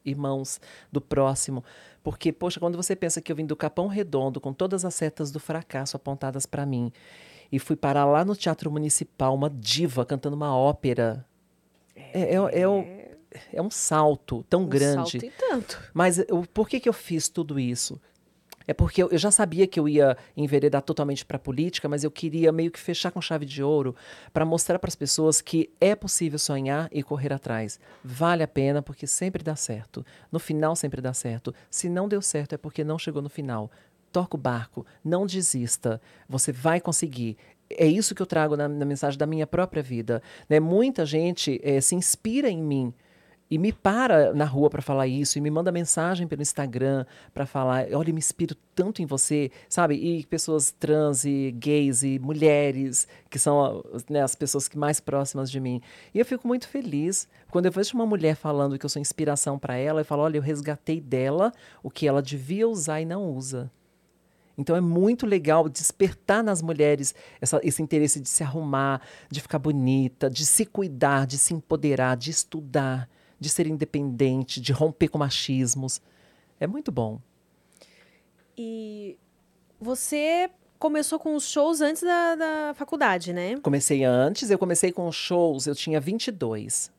irmãos, 0.02 0.58
do 0.90 1.02
próximo. 1.02 1.62
Porque, 2.02 2.32
poxa, 2.32 2.58
quando 2.58 2.76
você 2.76 2.96
pensa 2.96 3.20
que 3.20 3.30
eu 3.30 3.36
vim 3.36 3.44
do 3.44 3.54
Capão 3.54 3.88
Redondo 3.88 4.40
com 4.40 4.54
todas 4.54 4.86
as 4.86 4.94
setas 4.94 5.30
do 5.30 5.38
fracasso 5.38 5.98
apontadas 5.98 6.46
para 6.46 6.64
mim 6.64 6.90
e 7.52 7.58
fui 7.58 7.76
parar 7.76 8.06
lá 8.06 8.24
no 8.24 8.34
Teatro 8.34 8.70
Municipal, 8.70 9.34
uma 9.34 9.50
diva 9.50 10.06
cantando 10.06 10.34
uma 10.34 10.56
ópera. 10.56 11.26
É, 11.96 12.34
é, 12.34 12.60
é, 12.60 12.68
um, 12.68 12.84
é 13.52 13.62
um 13.62 13.70
salto 13.70 14.44
tão 14.48 14.62
Um 14.62 14.68
grande. 14.68 15.10
salto 15.10 15.26
e 15.26 15.30
tanto. 15.30 15.82
Mas 15.92 16.18
eu, 16.18 16.46
por 16.52 16.68
que, 16.68 16.78
que 16.78 16.88
eu 16.88 16.92
fiz 16.92 17.28
tudo 17.28 17.58
isso? 17.58 18.00
É 18.68 18.74
porque 18.74 19.02
eu, 19.02 19.08
eu 19.10 19.18
já 19.18 19.30
sabia 19.30 19.66
que 19.66 19.78
eu 19.78 19.88
ia 19.88 20.16
enveredar 20.36 20.82
totalmente 20.82 21.24
para 21.24 21.36
a 21.36 21.40
política, 21.40 21.88
mas 21.88 22.02
eu 22.02 22.10
queria 22.10 22.50
meio 22.50 22.70
que 22.70 22.80
fechar 22.80 23.12
com 23.12 23.20
chave 23.20 23.46
de 23.46 23.62
ouro 23.62 23.94
para 24.32 24.44
mostrar 24.44 24.78
para 24.78 24.88
as 24.88 24.96
pessoas 24.96 25.40
que 25.40 25.70
é 25.80 25.94
possível 25.94 26.38
sonhar 26.38 26.88
e 26.90 27.02
correr 27.02 27.32
atrás. 27.32 27.78
Vale 28.02 28.42
a 28.42 28.48
pena 28.48 28.82
porque 28.82 29.06
sempre 29.06 29.42
dá 29.44 29.54
certo. 29.54 30.04
No 30.32 30.40
final 30.40 30.74
sempre 30.74 31.00
dá 31.00 31.14
certo. 31.14 31.54
Se 31.70 31.88
não 31.88 32.08
deu 32.08 32.20
certo 32.20 32.54
é 32.54 32.58
porque 32.58 32.82
não 32.82 32.98
chegou 32.98 33.22
no 33.22 33.28
final. 33.28 33.70
Toca 34.10 34.36
o 34.36 34.40
barco, 34.40 34.84
não 35.04 35.26
desista. 35.26 36.00
Você 36.28 36.50
vai 36.50 36.80
conseguir. 36.80 37.36
É 37.70 37.86
isso 37.86 38.14
que 38.14 38.22
eu 38.22 38.26
trago 38.26 38.56
na, 38.56 38.68
na 38.68 38.84
mensagem 38.84 39.18
da 39.18 39.26
minha 39.26 39.46
própria 39.46 39.82
vida. 39.82 40.22
Né? 40.48 40.60
Muita 40.60 41.04
gente 41.04 41.60
eh, 41.62 41.80
se 41.80 41.94
inspira 41.94 42.48
em 42.48 42.62
mim 42.62 42.94
e 43.50 43.58
me 43.58 43.72
para 43.72 44.34
na 44.34 44.44
rua 44.44 44.68
para 44.68 44.82
falar 44.82 45.06
isso 45.06 45.38
e 45.38 45.40
me 45.40 45.50
manda 45.50 45.70
mensagem 45.70 46.26
pelo 46.26 46.42
Instagram 46.42 47.06
para 47.32 47.46
falar, 47.46 47.86
olha, 47.92 48.10
eu 48.10 48.14
me 48.14 48.18
inspiro 48.18 48.56
tanto 48.74 49.00
em 49.00 49.06
você, 49.06 49.50
sabe? 49.68 49.94
E 49.94 50.26
pessoas 50.26 50.72
trans 50.72 51.24
e 51.24 51.52
gays 51.52 52.02
e 52.02 52.18
mulheres, 52.18 53.06
que 53.30 53.38
são 53.38 53.84
né, 54.10 54.22
as 54.22 54.34
pessoas 54.34 54.68
que 54.68 54.76
mais 54.76 55.00
próximas 55.00 55.50
de 55.50 55.60
mim. 55.60 55.80
E 56.12 56.18
eu 56.18 56.24
fico 56.24 56.46
muito 56.46 56.68
feliz 56.68 57.28
quando 57.50 57.66
eu 57.66 57.72
vejo 57.72 57.94
uma 57.94 58.06
mulher 58.06 58.34
falando 58.34 58.78
que 58.78 58.84
eu 58.84 58.90
sou 58.90 59.00
inspiração 59.00 59.58
para 59.58 59.76
ela, 59.76 60.00
eu 60.00 60.04
falo, 60.04 60.22
olha, 60.22 60.38
eu 60.38 60.42
resgatei 60.42 61.00
dela 61.00 61.52
o 61.82 61.90
que 61.90 62.06
ela 62.06 62.22
devia 62.22 62.68
usar 62.68 63.00
e 63.00 63.04
não 63.04 63.30
usa. 63.30 63.70
Então 64.58 64.74
é 64.74 64.80
muito 64.80 65.26
legal 65.26 65.68
despertar 65.68 66.42
nas 66.42 66.62
mulheres 66.62 67.14
essa- 67.40 67.60
esse 67.62 67.82
interesse 67.82 68.18
de 68.20 68.28
se 68.28 68.42
arrumar, 68.42 69.02
de 69.30 69.40
ficar 69.40 69.58
bonita, 69.58 70.30
de 70.30 70.46
se 70.46 70.64
cuidar, 70.64 71.26
de 71.26 71.36
se 71.36 71.52
empoderar, 71.52 72.16
de 72.16 72.30
estudar, 72.30 73.08
de 73.38 73.48
ser 73.50 73.66
independente, 73.66 74.60
de 74.60 74.72
romper 74.72 75.08
com 75.08 75.18
machismos. 75.18 76.00
É 76.58 76.66
muito 76.66 76.90
bom. 76.90 77.20
E 78.56 79.18
você 79.78 80.48
começou 80.78 81.18
com 81.18 81.34
os 81.34 81.46
shows 81.48 81.80
antes 81.80 82.02
da, 82.02 82.34
da 82.34 82.74
faculdade, 82.74 83.32
né? 83.32 83.56
Comecei 83.58 84.04
antes, 84.04 84.50
eu 84.50 84.58
comecei 84.58 84.90
com 84.92 85.10
shows, 85.12 85.66
eu 85.66 85.74
tinha 85.74 86.00
22. 86.00 86.90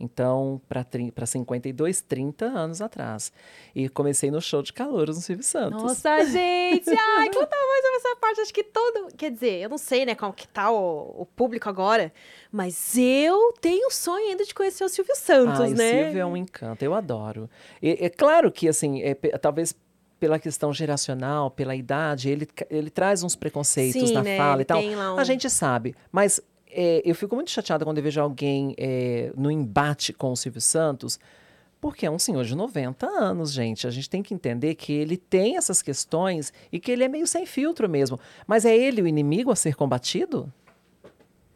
Então, 0.00 0.60
para 0.68 1.26
52, 1.26 2.00
30 2.02 2.44
anos 2.46 2.80
atrás. 2.80 3.32
E 3.74 3.88
comecei 3.88 4.30
no 4.30 4.40
show 4.40 4.62
de 4.62 4.72
calouros 4.72 5.16
no 5.16 5.22
Silvio 5.22 5.42
Santos. 5.44 5.82
Nossa, 5.82 6.24
gente! 6.24 6.88
Ai, 7.18 7.28
conta 7.30 7.56
mais 7.56 7.84
sobre 7.84 7.96
essa 7.96 8.16
parte. 8.20 8.40
Acho 8.40 8.54
que 8.54 8.62
todo. 8.62 9.08
Quer 9.16 9.32
dizer, 9.32 9.60
eu 9.62 9.68
não 9.68 9.78
sei, 9.78 10.06
né, 10.06 10.14
como 10.14 10.32
que 10.32 10.46
tá 10.46 10.70
o, 10.70 11.22
o 11.22 11.26
público 11.26 11.68
agora, 11.68 12.12
mas 12.52 12.96
eu 12.96 13.52
tenho 13.60 13.90
sonho 13.90 14.28
ainda 14.28 14.44
de 14.44 14.54
conhecer 14.54 14.84
o 14.84 14.88
Silvio 14.88 15.16
Santos, 15.16 15.60
Ai, 15.60 15.70
né? 15.70 16.00
o 16.00 16.04
Silvio 16.04 16.20
é 16.20 16.26
um 16.26 16.36
encanto, 16.36 16.84
eu 16.84 16.94
adoro. 16.94 17.50
E, 17.82 17.98
é 18.00 18.08
claro 18.08 18.52
que, 18.52 18.68
assim, 18.68 19.02
é 19.02 19.14
talvez 19.14 19.74
pela 20.20 20.38
questão 20.38 20.72
geracional, 20.72 21.50
pela 21.50 21.74
idade, 21.74 22.28
ele, 22.28 22.48
ele 22.70 22.90
traz 22.90 23.22
uns 23.22 23.36
preconceitos 23.36 24.08
Sim, 24.08 24.14
na 24.14 24.22
né, 24.22 24.36
fala 24.36 24.54
ele 24.56 24.62
e 24.62 24.64
tal. 24.64 24.80
um- 24.80 25.18
A 25.18 25.24
gente 25.24 25.48
sabe, 25.48 25.94
mas 26.10 26.40
é, 26.70 27.02
eu 27.04 27.14
fico 27.14 27.34
muito 27.34 27.50
chateada 27.50 27.84
quando 27.84 27.98
eu 27.98 28.04
vejo 28.04 28.20
alguém 28.20 28.74
é, 28.76 29.32
no 29.36 29.50
embate 29.50 30.12
com 30.12 30.32
o 30.32 30.36
Silvio 30.36 30.60
Santos 30.60 31.18
Porque 31.80 32.04
é 32.04 32.10
um 32.10 32.18
senhor 32.18 32.44
de 32.44 32.54
90 32.56 33.06
anos, 33.06 33.52
gente. 33.52 33.86
A 33.86 33.90
gente 33.90 34.10
tem 34.10 34.22
que 34.22 34.34
entender 34.34 34.74
que 34.74 34.92
ele 34.92 35.16
tem 35.16 35.56
essas 35.56 35.80
questões 35.80 36.52
e 36.72 36.80
que 36.80 36.90
ele 36.90 37.04
é 37.04 37.08
meio 37.08 37.26
sem 37.26 37.46
filtro 37.46 37.88
mesmo. 37.88 38.18
Mas 38.46 38.64
é 38.64 38.76
ele 38.76 39.00
o 39.00 39.06
inimigo 39.06 39.50
a 39.50 39.56
ser 39.56 39.76
combatido? 39.76 40.52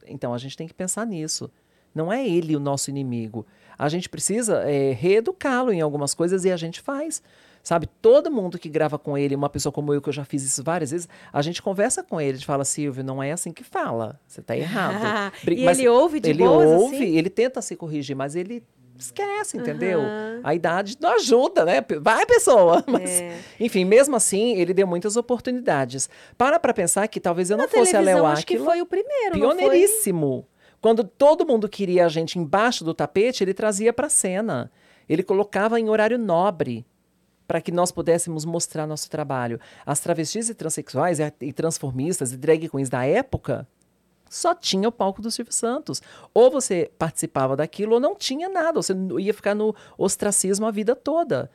Então 0.07 0.33
a 0.33 0.38
gente 0.38 0.57
tem 0.57 0.68
que 0.68 0.75
pensar 0.75 1.07
nisso. 1.07 1.51
Não 1.94 2.12
é 2.12 2.27
ele 2.27 2.55
o 2.57 2.61
nosso 2.61 2.88
inimigo. 2.88 3.44
A 3.79 3.88
gente 3.88 4.09
precisa 4.09 4.62
é, 4.62 4.92
reeducá-lo 4.92 5.72
em 5.72 5.81
algumas 5.81 6.14
coisas 6.14 6.44
e 6.44 6.53
a 6.53 6.57
gente 6.57 6.81
faz. 6.81 7.22
Sabe, 7.62 7.87
todo 8.01 8.31
mundo 8.31 8.59
que 8.59 8.68
grava 8.68 8.98
com 8.98 9.16
ele, 9.16 9.37
uma 9.37 9.48
pessoa 9.48 9.72
como 9.72 9.94
eu, 9.94 10.03
que 10.03 10.09
eu 10.09 10.12
já 10.12 10.25
fiz 10.25 10.42
isso 10.42 10.64
várias 10.64 10.90
vezes, 10.90 11.09
a 11.33 11.40
gente 11.42 11.62
conversa 11.62 12.03
com 12.03 12.20
ele, 12.20 12.33
a 12.33 12.35
gente 12.35 12.46
fala, 12.46 12.64
Silvio, 12.64 13.05
não 13.05 13.22
é 13.22 13.31
assim 13.31 13.53
que 13.53 13.62
fala, 13.62 14.18
você 14.27 14.40
está 14.40 14.57
errado. 14.57 15.33
e 15.46 15.64
ele 15.64 15.88
ouve 15.88 16.18
de 16.18 16.31
Ele 16.31 16.42
boas, 16.42 16.68
ouve, 16.81 16.96
assim? 16.96 17.16
ele 17.16 17.31
tenta 17.31 17.62
se 17.62 17.77
corrigir, 17.77 18.16
mas 18.16 18.35
ele 18.35 18.64
esquece, 18.98 19.57
entendeu? 19.57 20.01
Aham. 20.01 20.40
A 20.44 20.55
idade 20.55 20.96
não 21.01 21.14
ajuda, 21.14 21.64
né? 21.64 21.85
Vai, 22.01 22.25
pessoa! 22.27 22.83
Mas, 22.87 23.11
É. 23.20 23.37
Enfim, 23.59 23.85
mesmo 23.85 24.14
assim, 24.14 24.57
ele 24.57 24.72
deu 24.75 24.87
muitas 24.87 25.16
oportunidades. 25.16 26.09
Para 26.38 26.59
pra 26.59 26.72
pensar 26.75 27.09
que 27.09 27.18
talvez 27.18 27.51
eu 27.51 27.57
não 27.57 27.64
Na 27.64 27.70
fosse 27.70 27.96
a 27.96 28.01
Léo 28.01 28.25
acho 28.27 28.46
que 28.46 28.59
foi 28.59 28.81
o 28.81 28.87
primeiro, 28.87 29.38
não 29.38 29.48
foi? 29.51 29.57
pioneiríssimo. 29.57 30.46
Quando 30.81 31.05
todo 31.05 31.46
mundo 31.46 31.68
queria 31.68 32.07
a 32.07 32.09
gente 32.09 32.38
embaixo 32.38 32.85
do 32.85 32.92
tapete, 32.94 33.42
ele 33.42 33.55
trazia 33.55 33.92
para 33.92 34.09
cena. 34.09 34.70
Ele 35.09 35.22
colocava 35.22 35.79
em 35.81 35.88
horário 35.88 36.18
nobre 36.18 36.85
para 37.53 37.61
que 37.61 37.71
nós 37.71 37.93
pudéssemos 37.93 38.47
mostrar 38.47 38.87
nosso 38.87 39.11
trabalho. 39.11 39.61
As 39.85 40.01
travestis 40.01 40.49
e 40.49 40.55
transexuais 40.55 41.19
e, 41.21 41.53
transformistas 41.53 42.33
e 42.33 42.38
drag 42.38 42.67
queens 42.67 42.88
da 42.88 43.05
época 43.05 43.69
só 44.31 44.55
tinha 44.55 44.88
o 44.88 44.91
palco 44.91 45.21
do 45.21 45.31
Silvio 45.31 45.53
Santos. 45.53 46.01
Ou 46.33 46.51
você 46.51 46.91
participava 46.97 47.55
daquilo 47.55 47.93
ou 47.93 48.01
não 48.01 48.17
tinha 48.17 48.49
nada. 48.49 48.81
Você 48.81 48.95
ia 49.19 49.35
ficar 49.35 49.55
no 49.55 49.77
ostracismo 49.99 50.65
a 50.65 50.71
vida 50.71 50.97
toda. 50.97 51.51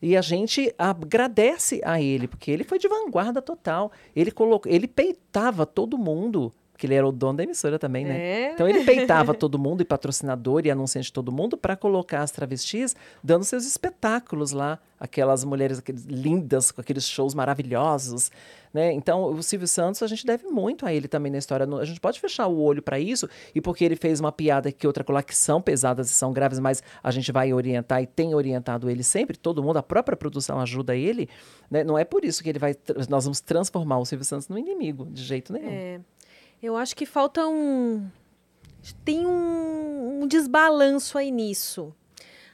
E 0.00 0.16
a 0.16 0.20
gente 0.20 0.72
agradece 0.78 1.80
a 1.84 2.00
ele, 2.00 2.28
porque 2.28 2.52
ele 2.52 2.62
foi 2.62 2.78
de 2.78 2.86
vanguarda 2.86 3.42
total. 3.42 3.90
Ele 4.14 4.30
colocou, 4.30 4.70
ele 4.70 4.86
peitava 4.86 5.66
todo 5.66 5.98
mundo, 5.98 6.52
porque 6.74 6.88
ele 6.88 6.94
era 6.94 7.06
o 7.06 7.12
dono 7.12 7.36
da 7.36 7.44
emissora 7.44 7.78
também, 7.78 8.04
né? 8.04 8.18
É. 8.18 8.52
Então 8.52 8.68
ele 8.68 8.84
peitava 8.84 9.32
todo 9.32 9.56
mundo 9.56 9.80
e 9.80 9.84
patrocinador 9.84 10.66
e 10.66 10.72
anunciante 10.72 11.06
de 11.06 11.12
todo 11.12 11.30
mundo 11.30 11.56
para 11.56 11.76
colocar 11.76 12.20
as 12.20 12.32
travestis 12.32 12.96
dando 13.22 13.44
seus 13.44 13.64
espetáculos 13.64 14.50
lá, 14.50 14.80
aquelas 14.98 15.44
mulheres 15.44 15.78
aqueles, 15.78 16.04
lindas 16.04 16.72
com 16.72 16.80
aqueles 16.80 17.08
shows 17.08 17.32
maravilhosos, 17.32 18.28
né? 18.72 18.92
Então 18.92 19.22
o 19.22 19.40
Silvio 19.40 19.68
Santos 19.68 20.02
a 20.02 20.08
gente 20.08 20.26
deve 20.26 20.48
muito 20.48 20.84
a 20.84 20.92
ele 20.92 21.06
também 21.06 21.30
na 21.30 21.38
história. 21.38 21.64
A 21.64 21.84
gente 21.84 22.00
pode 22.00 22.18
fechar 22.18 22.48
o 22.48 22.60
olho 22.60 22.82
para 22.82 22.98
isso 22.98 23.30
e 23.54 23.60
porque 23.60 23.84
ele 23.84 23.94
fez 23.94 24.18
uma 24.18 24.32
piada 24.32 24.72
que 24.72 24.84
outra 24.84 25.04
colar 25.04 25.22
que 25.22 25.36
são 25.36 25.62
pesadas 25.62 26.10
e 26.10 26.12
são 26.12 26.32
graves, 26.32 26.58
mas 26.58 26.82
a 27.04 27.12
gente 27.12 27.30
vai 27.30 27.52
orientar 27.52 28.02
e 28.02 28.06
tem 28.06 28.34
orientado 28.34 28.90
ele 28.90 29.04
sempre. 29.04 29.36
Todo 29.36 29.62
mundo, 29.62 29.76
a 29.76 29.82
própria 29.82 30.16
produção 30.16 30.58
ajuda 30.58 30.96
ele. 30.96 31.28
Né? 31.70 31.84
Não 31.84 31.96
é 31.96 32.04
por 32.04 32.24
isso 32.24 32.42
que 32.42 32.48
ele 32.48 32.58
vai, 32.58 32.74
nós 33.08 33.22
vamos 33.22 33.40
transformar 33.40 33.98
o 33.98 34.04
Silvio 34.04 34.24
Santos 34.24 34.48
no 34.48 34.58
inimigo 34.58 35.06
de 35.06 35.22
jeito 35.22 35.52
nenhum. 35.52 35.70
É. 35.70 36.00
Eu 36.64 36.78
acho 36.78 36.96
que 36.96 37.04
falta 37.04 37.46
um. 37.46 38.08
Tem 39.04 39.26
um, 39.26 40.22
um 40.22 40.26
desbalanço 40.26 41.18
aí 41.18 41.30
nisso. 41.30 41.94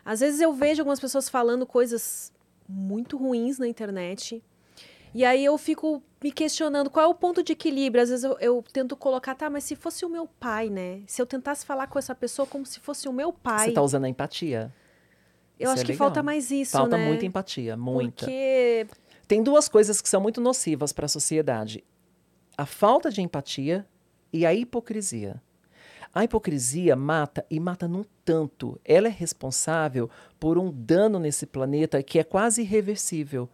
Às 0.05 0.19
vezes 0.19 0.41
eu 0.41 0.53
vejo 0.53 0.83
algumas 0.83 0.99
pessoas 0.99 1.29
falando 1.29 1.65
coisas 1.65 2.33
muito 2.69 3.17
ruins 3.17 3.57
na 3.57 3.69
internet. 3.69 4.43
E 5.15 5.25
aí 5.25 5.45
eu 5.45 5.57
fico 5.57 6.03
me 6.21 6.33
questionando 6.33 6.91
qual 6.91 7.05
é 7.05 7.09
o 7.09 7.15
ponto 7.15 7.41
de 7.41 7.53
equilíbrio. 7.53 8.03
Às 8.03 8.09
vezes 8.11 8.25
eu, 8.25 8.37
eu 8.41 8.65
tento 8.73 8.97
colocar, 8.97 9.37
tá, 9.37 9.49
mas 9.49 9.63
se 9.63 9.77
fosse 9.77 10.05
o 10.05 10.09
meu 10.09 10.27
pai, 10.27 10.69
né? 10.69 11.03
Se 11.07 11.23
eu 11.23 11.27
tentasse 11.27 11.65
falar 11.65 11.87
com 11.87 11.97
essa 11.97 12.13
pessoa 12.13 12.45
como 12.47 12.67
se 12.67 12.81
fosse 12.81 13.09
o 13.09 13.13
meu 13.13 13.33
pai. 13.33 13.67
Você 13.67 13.69
está 13.69 13.83
usando 13.83 14.07
a 14.07 14.09
empatia. 14.09 14.75
eu 15.57 15.67
isso 15.67 15.73
acho 15.75 15.83
é 15.83 15.85
que 15.87 15.93
legal. 15.93 16.09
falta 16.09 16.21
mais 16.21 16.51
isso, 16.51 16.73
Falta 16.73 16.97
né? 16.97 17.07
muita 17.07 17.25
empatia, 17.25 17.77
muita. 17.77 18.25
Porque 18.25 18.89
Tem 19.29 19.41
duas 19.41 19.69
coisas 19.69 20.01
que 20.01 20.09
são 20.09 20.21
muito 20.21 20.41
nocivas 20.41 20.93
para 20.93 21.07
a 21.07 21.09
sociedade: 21.09 21.85
a 22.59 22.67
falta 22.67 23.09
de 23.09 23.23
empatia 23.23 23.87
e 24.33 24.47
a 24.47 24.55
hipocrisia. 24.55 25.41
A 26.13 26.25
hipocrisia 26.25 26.97
mata 26.97 27.47
e 27.49 27.61
mata 27.61 27.87
num 27.87 28.05
tanto. 28.25 28.81
Ela 28.85 29.07
é 29.07 29.11
responsável 29.11 30.11
por 30.41 30.59
um 30.59 30.71
dano 30.71 31.19
nesse 31.21 31.47
planeta 31.47 32.03
que 32.03 32.19
é 32.19 32.25
quase 32.25 32.63
irreversível. 32.63 33.49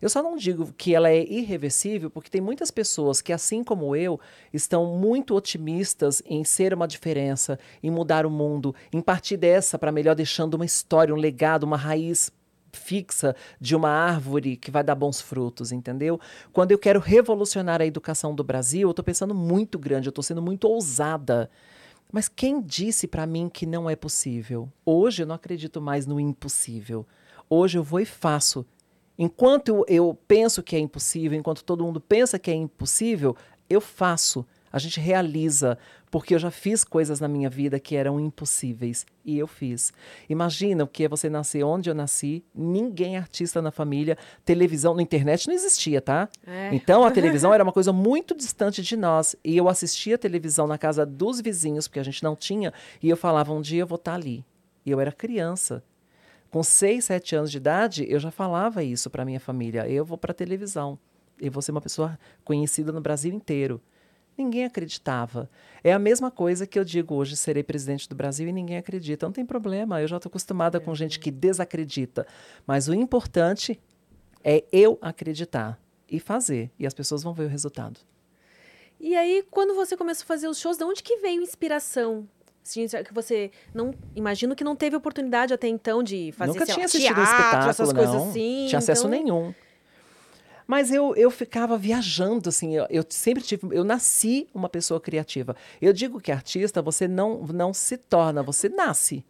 Eu 0.00 0.08
só 0.08 0.22
não 0.22 0.36
digo 0.36 0.72
que 0.76 0.94
ela 0.94 1.08
é 1.08 1.22
irreversível 1.22 2.10
porque 2.10 2.30
tem 2.30 2.40
muitas 2.40 2.70
pessoas 2.70 3.20
que, 3.20 3.32
assim 3.32 3.62
como 3.64 3.94
eu, 3.96 4.20
estão 4.52 4.86
muito 4.96 5.34
otimistas 5.34 6.22
em 6.26 6.44
ser 6.44 6.74
uma 6.74 6.86
diferença, 6.86 7.58
em 7.82 7.90
mudar 7.90 8.26
o 8.26 8.30
mundo, 8.30 8.74
em 8.92 9.00
partir 9.00 9.36
dessa 9.36 9.78
para 9.78 9.92
melhor 9.92 10.14
deixando 10.14 10.54
uma 10.54 10.64
história, 10.64 11.14
um 11.14 11.18
legado, 11.18 11.64
uma 11.64 11.76
raiz 11.76 12.30
fixa 12.72 13.34
de 13.60 13.74
uma 13.74 13.90
árvore 13.90 14.56
que 14.56 14.70
vai 14.70 14.82
dar 14.82 14.94
bons 14.94 15.20
frutos, 15.20 15.72
entendeu? 15.72 16.20
Quando 16.52 16.72
eu 16.72 16.78
quero 16.78 17.00
revolucionar 17.00 17.80
a 17.80 17.86
educação 17.86 18.34
do 18.34 18.44
Brasil, 18.44 18.88
eu 18.88 18.90
estou 18.90 19.04
pensando 19.04 19.34
muito 19.34 19.78
grande, 19.78 20.08
eu 20.08 20.10
estou 20.10 20.22
sendo 20.22 20.42
muito 20.42 20.68
ousada. 20.68 21.50
Mas 22.12 22.28
quem 22.28 22.60
disse 22.60 23.06
para 23.06 23.26
mim 23.26 23.48
que 23.48 23.64
não 23.66 23.88
é 23.88 23.94
possível? 23.94 24.68
Hoje 24.84 25.22
eu 25.22 25.26
não 25.26 25.34
acredito 25.34 25.80
mais 25.80 26.06
no 26.06 26.18
impossível. 26.18 27.06
Hoje 27.48 27.78
eu 27.78 27.84
vou 27.84 28.00
e 28.00 28.04
faço. 28.04 28.66
Enquanto 29.18 29.84
eu, 29.86 30.18
penso 30.26 30.62
que 30.62 30.74
é 30.74 30.78
impossível, 30.78 31.38
enquanto 31.38 31.62
todo 31.62 31.84
mundo 31.84 32.00
pensa 32.00 32.38
que 32.38 32.50
é 32.50 32.54
impossível, 32.54 33.36
eu 33.68 33.80
faço. 33.80 34.46
A 34.72 34.78
gente 34.78 35.00
realiza, 35.00 35.76
porque 36.10 36.34
eu 36.34 36.38
já 36.38 36.50
fiz 36.50 36.84
coisas 36.84 37.18
na 37.18 37.26
minha 37.26 37.50
vida 37.50 37.80
que 37.80 37.96
eram 37.96 38.20
impossíveis 38.20 39.04
e 39.24 39.38
eu 39.38 39.46
fiz. 39.46 39.92
Imagina 40.28 40.84
o 40.84 40.86
que 40.86 41.04
é 41.04 41.08
você 41.08 41.28
nascer 41.28 41.64
onde 41.64 41.90
eu 41.90 41.94
nasci, 41.94 42.44
ninguém 42.54 43.16
artista 43.16 43.60
na 43.60 43.70
família, 43.70 44.16
televisão, 44.44 44.94
na 44.94 45.02
internet 45.02 45.48
não 45.48 45.54
existia, 45.54 46.00
tá? 46.00 46.28
É. 46.46 46.70
Então 46.72 47.04
a 47.04 47.10
televisão 47.10 47.52
era 47.54 47.64
uma 47.64 47.72
coisa 47.72 47.92
muito 47.92 48.36
distante 48.36 48.82
de 48.82 48.96
nós 48.96 49.34
e 49.44 49.56
eu 49.56 49.68
assistia 49.68 50.16
televisão 50.16 50.66
na 50.66 50.78
casa 50.78 51.04
dos 51.04 51.40
vizinhos, 51.40 51.88
porque 51.88 52.00
a 52.00 52.04
gente 52.04 52.22
não 52.22 52.36
tinha, 52.36 52.72
e 53.02 53.08
eu 53.08 53.16
falava 53.16 53.52
um 53.52 53.60
dia 53.60 53.80
eu 53.80 53.86
vou 53.86 53.96
estar 53.96 54.14
ali. 54.14 54.44
E 54.84 54.90
eu 54.90 55.00
era 55.00 55.12
criança. 55.12 55.82
Com 56.50 56.62
seis, 56.62 57.04
sete 57.04 57.36
anos 57.36 57.50
de 57.50 57.58
idade, 57.58 58.06
eu 58.08 58.18
já 58.18 58.30
falava 58.30 58.82
isso 58.82 59.08
para 59.08 59.24
minha 59.24 59.38
família. 59.38 59.88
Eu 59.88 60.04
vou 60.04 60.18
para 60.18 60.32
a 60.32 60.34
televisão. 60.34 60.98
Eu 61.40 61.50
vou 61.50 61.62
ser 61.62 61.70
uma 61.70 61.80
pessoa 61.80 62.18
conhecida 62.44 62.90
no 62.90 63.00
Brasil 63.00 63.32
inteiro. 63.32 63.80
Ninguém 64.36 64.64
acreditava. 64.64 65.50
É 65.84 65.92
a 65.92 65.98
mesma 65.98 66.30
coisa 66.30 66.66
que 66.66 66.78
eu 66.78 66.84
digo 66.84 67.14
hoje, 67.14 67.36
serei 67.36 67.62
presidente 67.62 68.08
do 68.08 68.14
Brasil 68.14 68.48
e 68.48 68.52
ninguém 68.52 68.76
acredita. 68.78 69.26
Não 69.26 69.32
tem 69.32 69.44
problema, 69.44 70.00
eu 70.00 70.08
já 70.08 70.16
estou 70.16 70.30
acostumada 70.30 70.80
com 70.80 70.94
gente 70.94 71.18
que 71.18 71.30
desacredita. 71.30 72.26
Mas 72.66 72.88
o 72.88 72.94
importante 72.94 73.78
é 74.42 74.64
eu 74.72 74.98
acreditar 75.02 75.78
e 76.08 76.18
fazer. 76.18 76.70
E 76.78 76.86
as 76.86 76.94
pessoas 76.94 77.22
vão 77.22 77.32
ver 77.34 77.44
o 77.44 77.48
resultado. 77.48 78.00
E 78.98 79.16
aí, 79.16 79.44
quando 79.50 79.74
você 79.74 79.96
começou 79.96 80.24
a 80.24 80.26
fazer 80.26 80.48
os 80.48 80.58
shows, 80.58 80.76
de 80.76 80.84
onde 80.84 81.02
que 81.02 81.16
veio 81.18 81.40
a 81.40 81.42
inspiração? 81.42 82.28
Assim, 82.62 82.86
que 82.86 83.14
você 83.14 83.50
não 83.74 83.94
imagino 84.14 84.54
que 84.54 84.62
não 84.62 84.76
teve 84.76 84.94
oportunidade 84.94 85.52
até 85.54 85.66
então 85.66 86.02
de 86.02 86.30
fazer 86.32 86.52
Nunca 86.52 86.66
tinha 86.66 86.84
assistido 86.84 87.12
um 87.12 87.14
teatro, 87.14 87.32
espetáculo, 87.32 87.70
essas 87.70 87.88
não. 87.88 87.94
coisas 87.96 88.28
assim. 88.28 88.66
Tinha 88.68 88.78
acesso 88.78 89.06
então- 89.06 89.10
nenhum. 89.10 89.54
Mas 90.70 90.92
eu, 90.92 91.16
eu 91.16 91.32
ficava 91.32 91.76
viajando, 91.76 92.48
assim, 92.48 92.76
eu, 92.76 92.86
eu 92.88 93.04
sempre 93.08 93.42
tive, 93.42 93.66
eu 93.72 93.82
nasci 93.82 94.46
uma 94.54 94.68
pessoa 94.68 95.00
criativa. 95.00 95.56
Eu 95.82 95.92
digo 95.92 96.20
que 96.20 96.30
artista, 96.30 96.80
você 96.80 97.08
não, 97.08 97.38
não 97.38 97.74
se 97.74 97.96
torna, 97.96 98.40
você 98.40 98.68
nasce. 98.68 99.24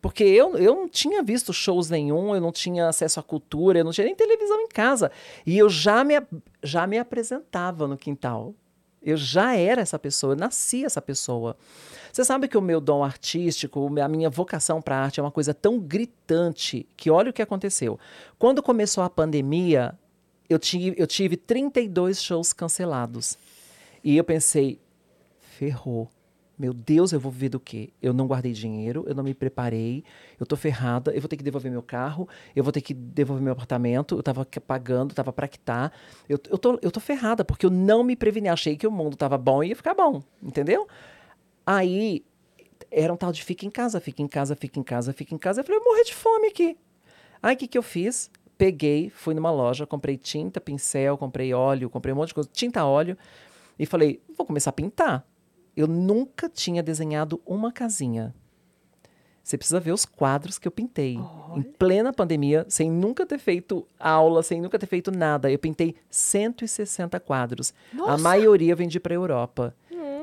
Porque 0.00 0.24
eu, 0.24 0.56
eu 0.56 0.74
não 0.74 0.88
tinha 0.88 1.22
visto 1.22 1.52
shows 1.52 1.90
nenhum, 1.90 2.34
eu 2.34 2.40
não 2.40 2.50
tinha 2.50 2.88
acesso 2.88 3.20
à 3.20 3.22
cultura, 3.22 3.80
eu 3.80 3.84
não 3.84 3.92
tinha 3.92 4.06
nem 4.06 4.14
televisão 4.14 4.62
em 4.62 4.68
casa. 4.68 5.12
E 5.44 5.58
eu 5.58 5.68
já 5.68 6.02
me, 6.02 6.14
já 6.62 6.86
me 6.86 6.98
apresentava 6.98 7.86
no 7.86 7.98
quintal. 7.98 8.54
Eu 9.02 9.18
já 9.18 9.54
era 9.54 9.82
essa 9.82 9.98
pessoa, 9.98 10.32
eu 10.32 10.38
nasci 10.38 10.86
essa 10.86 11.02
pessoa. 11.02 11.54
Você 12.10 12.24
sabe 12.24 12.48
que 12.48 12.56
o 12.56 12.62
meu 12.62 12.80
dom 12.80 13.04
artístico, 13.04 13.94
a 14.00 14.08
minha 14.08 14.30
vocação 14.30 14.80
para 14.80 14.96
arte 14.96 15.20
é 15.20 15.22
uma 15.22 15.30
coisa 15.30 15.52
tão 15.52 15.78
gritante 15.78 16.88
que 16.96 17.10
olha 17.10 17.28
o 17.28 17.32
que 17.34 17.42
aconteceu. 17.42 18.00
Quando 18.38 18.62
começou 18.62 19.04
a 19.04 19.10
pandemia, 19.10 19.94
eu 20.48 20.58
tive, 20.58 20.94
eu 21.00 21.06
tive 21.06 21.36
32 21.36 22.22
shows 22.22 22.52
cancelados. 22.52 23.38
E 24.02 24.16
eu 24.16 24.24
pensei, 24.24 24.80
ferrou. 25.38 26.08
Meu 26.58 26.74
Deus, 26.74 27.12
eu 27.12 27.20
vou 27.20 27.30
viver 27.30 27.50
do 27.50 27.60
quê? 27.60 27.90
Eu 28.02 28.12
não 28.12 28.26
guardei 28.26 28.52
dinheiro, 28.52 29.04
eu 29.06 29.14
não 29.14 29.22
me 29.22 29.32
preparei, 29.32 30.02
eu 30.40 30.44
tô 30.44 30.56
ferrada, 30.56 31.12
eu 31.12 31.20
vou 31.20 31.28
ter 31.28 31.36
que 31.36 31.44
devolver 31.44 31.70
meu 31.70 31.82
carro, 31.82 32.28
eu 32.54 32.64
vou 32.64 32.72
ter 32.72 32.80
que 32.80 32.92
devolver 32.92 33.44
meu 33.44 33.52
apartamento, 33.52 34.16
eu 34.16 34.22
tava 34.24 34.44
pagando, 34.66 35.14
tava 35.14 35.32
pra 35.32 35.46
quitar. 35.46 35.92
Eu, 36.28 36.36
eu, 36.50 36.58
tô, 36.58 36.76
eu 36.82 36.90
tô 36.90 36.98
ferrada, 36.98 37.44
porque 37.44 37.64
eu 37.64 37.70
não 37.70 38.02
me 38.02 38.16
preveni. 38.16 38.48
Achei 38.48 38.76
que 38.76 38.88
o 38.88 38.90
mundo 38.90 39.16
tava 39.16 39.38
bom 39.38 39.62
e 39.62 39.68
ia 39.68 39.76
ficar 39.76 39.94
bom, 39.94 40.20
entendeu? 40.42 40.88
Aí 41.64 42.24
era 42.90 43.12
um 43.12 43.16
tal 43.16 43.30
de 43.30 43.44
fica 43.44 43.64
em 43.64 43.70
casa, 43.70 44.00
fica 44.00 44.20
em 44.20 44.28
casa, 44.28 44.56
fica 44.56 44.80
em 44.80 44.82
casa, 44.82 45.12
fica 45.12 45.34
em 45.34 45.38
casa. 45.38 45.60
Eu 45.60 45.64
falei, 45.64 45.80
eu 45.80 45.84
morrer 45.84 46.04
de 46.04 46.14
fome 46.14 46.48
aqui. 46.48 46.76
Aí 47.40 47.54
o 47.54 47.58
que, 47.58 47.68
que 47.68 47.78
eu 47.78 47.82
fiz? 47.84 48.30
Peguei, 48.58 49.08
fui 49.08 49.34
numa 49.34 49.52
loja, 49.52 49.86
comprei 49.86 50.18
tinta, 50.18 50.60
pincel, 50.60 51.16
comprei 51.16 51.54
óleo, 51.54 51.88
comprei 51.88 52.12
um 52.12 52.16
monte 52.16 52.28
de 52.28 52.34
coisa, 52.34 52.50
tinta, 52.52 52.84
óleo, 52.84 53.16
e 53.78 53.86
falei, 53.86 54.20
vou 54.36 54.44
começar 54.44 54.70
a 54.70 54.72
pintar. 54.72 55.24
Eu 55.76 55.86
nunca 55.86 56.48
tinha 56.48 56.82
desenhado 56.82 57.40
uma 57.46 57.70
casinha. 57.70 58.34
Você 59.48 59.56
precisa 59.56 59.80
ver 59.80 59.92
os 59.92 60.04
quadros 60.04 60.58
que 60.58 60.68
eu 60.68 60.72
pintei. 60.72 61.18
Em 61.56 61.62
plena 61.62 62.12
pandemia, 62.12 62.66
sem 62.68 62.90
nunca 62.90 63.24
ter 63.24 63.38
feito 63.38 63.86
aula, 63.98 64.42
sem 64.42 64.60
nunca 64.60 64.78
ter 64.78 64.86
feito 64.86 65.10
nada. 65.10 65.50
Eu 65.50 65.58
pintei 65.58 65.94
160 66.10 67.18
quadros. 67.20 67.72
A 67.94 67.96
Nossa! 67.96 68.22
maioria 68.22 68.72
eu 68.72 68.76
vendi 68.76 69.00
para 69.00 69.14
a 69.14 69.16
Europa. 69.16 69.74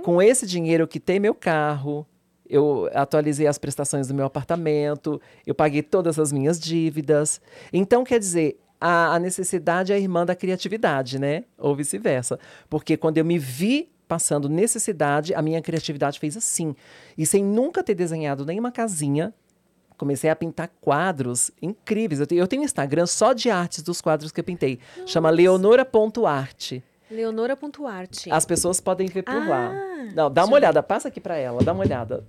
Com 0.04 0.22
esse 0.22 0.46
dinheiro, 0.46 0.84
eu 0.84 0.88
quitei 0.88 1.20
meu 1.20 1.34
carro, 1.34 2.06
eu 2.50 2.89
atualizei 2.93 3.48
as 3.48 3.58
prestações 3.58 4.08
do 4.08 4.14
meu 4.14 4.26
apartamento, 4.26 5.22
eu 5.46 5.56
paguei 5.56 5.82
todas 5.82 6.20
as 6.20 6.32
minhas 6.32 6.60
dívidas. 6.60 7.41
Então, 7.74 8.04
quer 8.04 8.20
dizer, 8.20 8.60
a, 8.80 9.16
a 9.16 9.20
necessidade 9.20 9.91
é 9.91 9.96
a 9.96 10.00
irmã 10.00 10.26
da 10.26 10.36
criatividade, 10.36 11.20
né? 11.20 11.46
Ou 11.58 11.76
vice-versa. 11.76 12.39
Porque 12.70 12.98
quando 12.98 13.18
eu 13.18 13.26
me 13.26 13.39
vi 13.39 13.89
passando 14.08 14.48
necessidade, 14.48 15.34
a 15.34 15.41
minha 15.41 15.62
criatividade 15.62 16.20
fez 16.20 16.38
assim. 16.38 16.76
E 17.18 17.26
sem 17.26 17.43
nunca 17.43 17.84
ter 17.84 17.96
desenhado 17.96 18.46
nenhuma 18.46 18.72
casinha, 18.72 19.34
comecei 19.98 20.30
a 20.30 20.36
pintar 20.36 20.70
quadros 20.80 21.52
incríveis. 21.62 22.20
Eu 22.20 22.28
tenho, 22.28 22.39
eu 22.39 22.48
tenho 22.48 22.64
Instagram 22.64 23.06
só 23.06 23.34
de 23.34 23.50
artes 23.50 23.82
dos 23.82 24.02
quadros 24.02 24.32
que 24.32 24.39
eu 24.39 24.43
pintei. 24.43 24.80
Chama 25.06 25.30
leonora.arte. 25.30 26.84
Leonora.arte. 27.16 28.30
As 28.32 28.45
pessoas 28.45 28.80
podem 28.80 29.07
ver 29.07 29.24
por 29.24 29.47
lá. 29.47 29.72
Ah, 29.74 30.09
Não, 30.13 30.30
dá 30.32 30.45
uma 30.45 30.55
olhada, 30.55 30.84
passa 30.84 31.07
aqui 31.07 31.20
pra 31.20 31.36
ela, 31.38 31.63
dá 31.63 31.74
uma 31.74 31.84
olhada. 31.84 32.24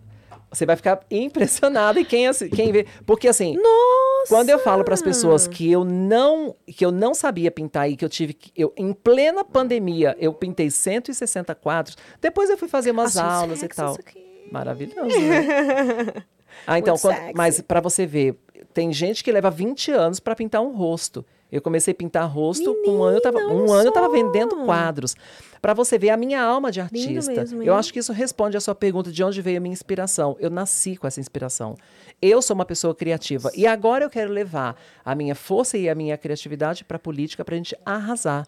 Você 0.51 0.65
vai 0.65 0.77
ficar 0.77 1.01
impressionada 1.11 1.99
e 2.01 2.05
quem, 2.05 2.31
quem 2.55 2.73
vê. 2.73 2.87
Porque 3.05 3.27
assim, 3.29 3.57
Nossa! 3.57 4.29
quando 4.29 4.49
eu 4.49 4.59
falo 4.61 4.85
para 4.85 4.95
as 4.95 5.03
pessoas 5.03 5.47
que 5.47 5.71
eu 5.71 5.85
não 5.85 6.55
que 6.67 6.85
eu 6.85 6.93
não 6.93 7.15
sabia 7.15 7.51
pintar 7.51 7.91
e 7.91 7.97
que 7.97 8.05
eu 8.05 8.09
tive 8.09 8.33
que 8.33 8.53
eu 8.57 8.73
em 8.77 8.93
plena 8.93 9.45
pandemia 9.45 10.17
eu 10.19 10.33
pintei 10.33 10.71
160 10.71 11.55
quadros, 11.57 11.97
depois 12.21 12.49
eu 12.49 12.57
fui 12.57 12.69
fazer 12.69 12.93
umas 12.93 13.17
Achei 13.17 13.29
aulas 13.31 13.63
e 13.63 13.69
tal. 13.69 13.93
isso 13.93 14.01
aqui. 14.01 14.49
Maravilhoso. 14.51 15.09
Né? 15.21 16.15
ah, 16.67 16.79
então, 16.79 16.97
quando- 16.97 17.19
mas 17.35 17.61
para 17.61 17.81
você 17.81 18.07
ver, 18.07 18.39
tem 18.73 18.93
gente 18.93 19.25
que 19.25 19.33
leva 19.33 19.51
20 19.51 19.91
anos 19.91 20.21
para 20.21 20.35
pintar 20.37 20.63
um 20.63 20.73
rosto. 20.75 21.25
Eu 21.51 21.63
comecei 21.63 21.93
a 21.93 21.95
pintar 21.95 22.29
rosto 22.29 22.75
com 22.85 22.97
um 22.97 23.03
ano 23.03 23.19
eu 23.19 23.23
tava, 23.23 23.39
um 23.39 23.73
ano 23.73 23.89
eu 23.89 23.93
tava 23.93 24.09
vendendo 24.11 24.65
quadros. 24.65 25.15
Para 25.63 25.75
você 25.75 25.99
ver 25.99 26.11
a 26.11 26.17
minha 26.17 26.43
alma 26.43 26.71
de 26.71 26.81
artista. 26.81 27.33
mesmo, 27.33 27.63
eu 27.63 27.75
acho 27.75 27.93
que 27.93 27.99
isso 27.99 28.13
responde 28.13 28.57
à 28.57 28.61
sua 28.61 28.75
pergunta 28.75 29.11
de 29.11 29.23
onde 29.23 29.41
veio 29.41 29.59
a 29.59 29.61
minha 29.61 29.73
inspiração. 29.73 30.37
Eu 30.39 30.51
nasci 30.51 30.97
com 30.97 31.07
essa 31.07 31.21
inspiração. 31.21 31.77
Eu 32.21 32.43
sou 32.43 32.55
uma 32.55 32.65
pessoa 32.65 32.95
criativa 32.95 33.51
e 33.55 33.67
agora 33.67 34.05
eu 34.05 34.11
quero 34.11 34.33
levar 34.33 34.77
a 35.05 35.15
minha 35.15 35.35
força 35.35 35.79
e 35.79 35.89
a 35.89 35.95
minha 35.95 36.17
criatividade 36.17 36.85
para 36.85 36.97
a 36.97 37.01
política 37.01 37.45
para 37.45 37.55
a 37.55 37.59
gente 37.59 37.77
arrasar. 37.85 38.47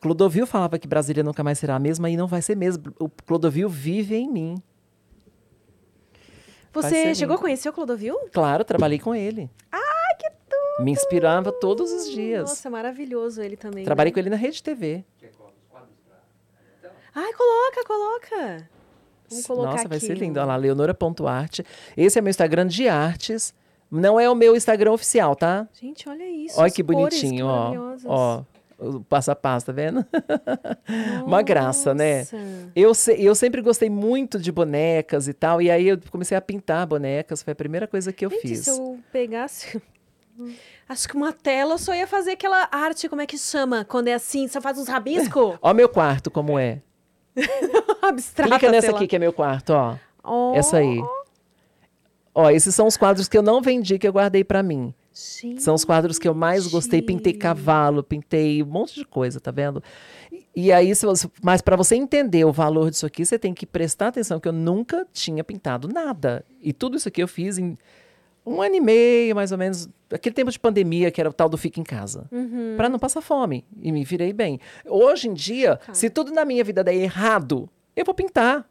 Clodovil 0.00 0.46
falava 0.46 0.78
que 0.78 0.86
Brasília 0.86 1.22
nunca 1.22 1.42
mais 1.42 1.58
será 1.58 1.76
a 1.76 1.78
mesma 1.78 2.10
e 2.10 2.16
não 2.16 2.26
vai 2.26 2.42
ser 2.42 2.54
mesmo. 2.54 2.92
O 2.98 3.08
Clodovil 3.08 3.70
vive 3.70 4.14
em 4.14 4.30
mim. 4.30 4.62
Você 6.74 7.14
chegou 7.14 7.34
a 7.34 7.36
lindo. 7.36 7.40
conhecer 7.40 7.68
o 7.68 7.72
Clodovil? 7.72 8.18
Claro, 8.32 8.64
trabalhei 8.64 8.98
com 8.98 9.14
ele. 9.14 9.48
Ai, 9.72 10.16
que 10.18 10.28
tudo! 10.28 10.63
Me 10.80 10.90
inspirava 10.90 11.52
todos 11.52 11.92
os 11.92 12.10
dias. 12.10 12.48
Nossa, 12.48 12.68
maravilhoso 12.68 13.40
ele 13.40 13.56
também. 13.56 13.84
Trabalhei 13.84 14.10
né? 14.10 14.14
com 14.14 14.18
ele 14.20 14.30
na 14.30 14.36
Rede 14.36 14.62
TV. 14.62 15.04
Quer 15.18 15.30
colocar 15.32 15.54
os 15.56 15.64
quadros 15.70 15.96
pra... 16.80 16.90
Ai, 17.14 17.32
coloca, 17.32 17.84
coloca. 17.86 18.68
Vamos 19.30 19.46
colocar 19.46 19.70
Nossa, 19.72 19.88
vai 19.88 19.98
aqui 19.98 20.06
ser 20.06 20.16
lindo. 20.18 20.38
Olha 20.38 20.46
lá, 20.46 20.56
leonora.arte. 20.56 21.64
Esse 21.96 22.18
é 22.18 22.22
meu 22.22 22.30
Instagram 22.30 22.66
de 22.66 22.88
artes. 22.88 23.54
Não 23.90 24.18
é 24.18 24.28
o 24.28 24.34
meu 24.34 24.56
Instagram 24.56 24.92
oficial, 24.92 25.36
tá? 25.36 25.68
Gente, 25.80 26.08
olha 26.08 26.28
isso. 26.28 26.58
Olha 26.60 26.70
que 26.70 26.82
cores, 26.82 26.98
bonitinho, 27.20 27.46
que 27.46 27.78
ó. 27.78 27.96
Ó, 28.06 28.42
o 28.78 29.00
passo 29.04 29.30
a 29.30 29.36
passo, 29.36 29.66
tá 29.66 29.72
vendo? 29.72 30.04
Uma 31.24 31.42
graça, 31.42 31.94
né? 31.94 32.18
Nossa. 32.18 32.36
Eu, 32.74 32.94
se- 32.94 33.22
eu 33.22 33.34
sempre 33.36 33.62
gostei 33.62 33.88
muito 33.88 34.38
de 34.38 34.50
bonecas 34.50 35.28
e 35.28 35.32
tal, 35.32 35.62
e 35.62 35.70
aí 35.70 35.88
eu 35.88 35.98
comecei 36.10 36.36
a 36.36 36.40
pintar 36.40 36.86
bonecas, 36.86 37.42
foi 37.42 37.52
a 37.52 37.56
primeira 37.56 37.86
coisa 37.86 38.12
que 38.12 38.26
eu 38.26 38.30
Gente, 38.30 38.40
fiz. 38.42 38.60
se 38.64 38.70
eu 38.70 38.98
pegasse. 39.12 39.80
Acho 40.88 41.08
que 41.08 41.16
uma 41.16 41.32
tela 41.32 41.78
só 41.78 41.94
ia 41.94 42.06
fazer 42.06 42.32
aquela 42.32 42.68
arte, 42.70 43.08
como 43.08 43.22
é 43.22 43.26
que 43.26 43.38
chama? 43.38 43.84
Quando 43.84 44.08
é 44.08 44.14
assim, 44.14 44.48
só 44.48 44.60
faz 44.60 44.78
uns 44.78 44.88
rabiscos? 44.88 45.56
Ó 45.62 45.72
meu 45.72 45.88
quarto 45.88 46.30
como 46.30 46.58
é. 46.58 46.82
Abstrata. 48.02 48.50
Clica 48.50 48.70
nessa 48.70 48.90
aqui 48.90 49.06
que 49.06 49.16
é 49.16 49.18
meu 49.18 49.32
quarto, 49.32 49.70
ó. 49.70 49.96
Oh, 50.22 50.54
Essa 50.54 50.78
aí. 50.78 51.02
Ó, 52.34 52.50
esses 52.50 52.74
são 52.74 52.86
os 52.86 52.96
quadros 52.96 53.28
que 53.28 53.38
eu 53.38 53.42
não 53.42 53.60
vendi, 53.60 53.98
que 53.98 54.06
eu 54.06 54.12
guardei 54.12 54.42
pra 54.42 54.62
mim. 54.62 54.92
Gente. 55.12 55.62
São 55.62 55.74
os 55.74 55.84
quadros 55.84 56.18
que 56.18 56.26
eu 56.26 56.34
mais 56.34 56.66
gostei. 56.66 57.00
Pintei 57.00 57.32
cavalo, 57.32 58.02
pintei 58.02 58.62
um 58.62 58.66
monte 58.66 58.94
de 58.96 59.04
coisa, 59.04 59.38
tá 59.38 59.52
vendo? 59.52 59.82
E, 60.32 60.46
e 60.56 60.72
aí, 60.72 60.92
se 60.94 61.06
você, 61.06 61.28
mas 61.40 61.62
para 61.62 61.76
você 61.76 61.94
entender 61.94 62.44
o 62.44 62.52
valor 62.52 62.90
disso 62.90 63.06
aqui, 63.06 63.24
você 63.24 63.38
tem 63.38 63.54
que 63.54 63.64
prestar 63.64 64.08
atenção 64.08 64.40
que 64.40 64.48
eu 64.48 64.52
nunca 64.52 65.06
tinha 65.12 65.44
pintado 65.44 65.86
nada. 65.86 66.44
E 66.60 66.72
tudo 66.72 66.96
isso 66.96 67.06
aqui 67.06 67.22
eu 67.22 67.28
fiz 67.28 67.58
em 67.58 67.76
um 68.46 68.60
ano 68.60 68.74
e 68.74 68.80
meio, 68.80 69.34
mais 69.34 69.52
ou 69.52 69.58
menos, 69.58 69.88
aquele 70.12 70.34
tempo 70.34 70.50
de 70.50 70.58
pandemia, 70.58 71.10
que 71.10 71.20
era 71.20 71.30
o 71.30 71.32
tal 71.32 71.48
do 71.48 71.56
fica 71.56 71.80
em 71.80 71.84
casa. 71.84 72.26
Uhum. 72.30 72.74
Pra 72.76 72.88
não 72.88 72.98
passar 72.98 73.20
fome. 73.20 73.64
E 73.80 73.90
me 73.90 74.04
virei 74.04 74.32
bem. 74.32 74.60
Hoje 74.86 75.28
em 75.28 75.34
dia, 75.34 75.78
se 75.92 76.10
tudo 76.10 76.32
na 76.32 76.44
minha 76.44 76.62
vida 76.62 76.84
der 76.84 76.94
errado, 76.94 77.68
eu 77.96 78.04
vou 78.04 78.14
pintar. 78.14 78.66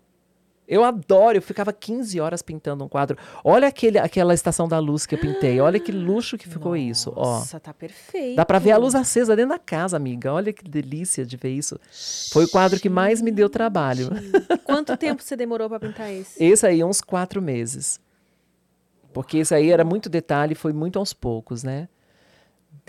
Eu 0.66 0.84
adoro, 0.84 1.38
eu 1.38 1.42
ficava 1.42 1.74
15 1.74 2.20
horas 2.22 2.42
pintando 2.42 2.86
um 2.86 2.88
quadro. 2.88 3.18
Olha 3.44 3.68
aquele, 3.68 4.00
aquela 4.00 4.34
estação 4.34 4.66
da 4.66 4.80
luz 4.80 5.06
que 5.06 5.14
eu 5.14 5.20
pintei. 5.20 5.60
Olha 5.60 5.78
que 5.78 5.92
luxo 5.92 6.38
que 6.38 6.48
ficou 6.48 6.76
isso, 6.78 7.12
ó. 7.18 7.40
Nossa, 7.40 7.60
tá 7.60 7.74
perfeito. 7.74 8.38
Dá 8.38 8.46
pra 8.46 8.60
ver 8.60 8.72
a 8.72 8.78
luz 8.78 8.96
acesa 8.96 9.36
dentro 9.36 9.52
da 9.52 9.60
casa, 9.60 9.98
amiga. 9.98 10.32
Olha 10.32 10.54
que 10.54 10.64
delícia 10.64 11.26
de 11.26 11.36
ver 11.36 11.50
isso. 11.50 11.78
Foi 12.32 12.46
o 12.46 12.50
quadro 12.50 12.80
que 12.80 12.90
mais 12.90 13.22
me 13.22 13.30
deu 13.30 13.50
trabalho. 13.50 14.10
Quanto 14.64 14.96
tempo 14.96 15.22
você 15.22 15.36
demorou 15.36 15.68
pra 15.68 15.82
pintar 15.82 16.12
esse? 16.14 16.42
Esse 16.42 16.66
aí, 16.66 16.82
uns 16.82 17.02
quatro 17.02 17.42
meses. 17.42 18.00
Porque 19.14 19.38
esse 19.38 19.54
aí 19.54 19.70
era 19.70 19.84
muito 19.84 20.10
detalhe, 20.10 20.56
foi 20.56 20.74
muito 20.74 21.00
aos 21.00 21.14
poucos, 21.14 21.64
né? 21.64 21.88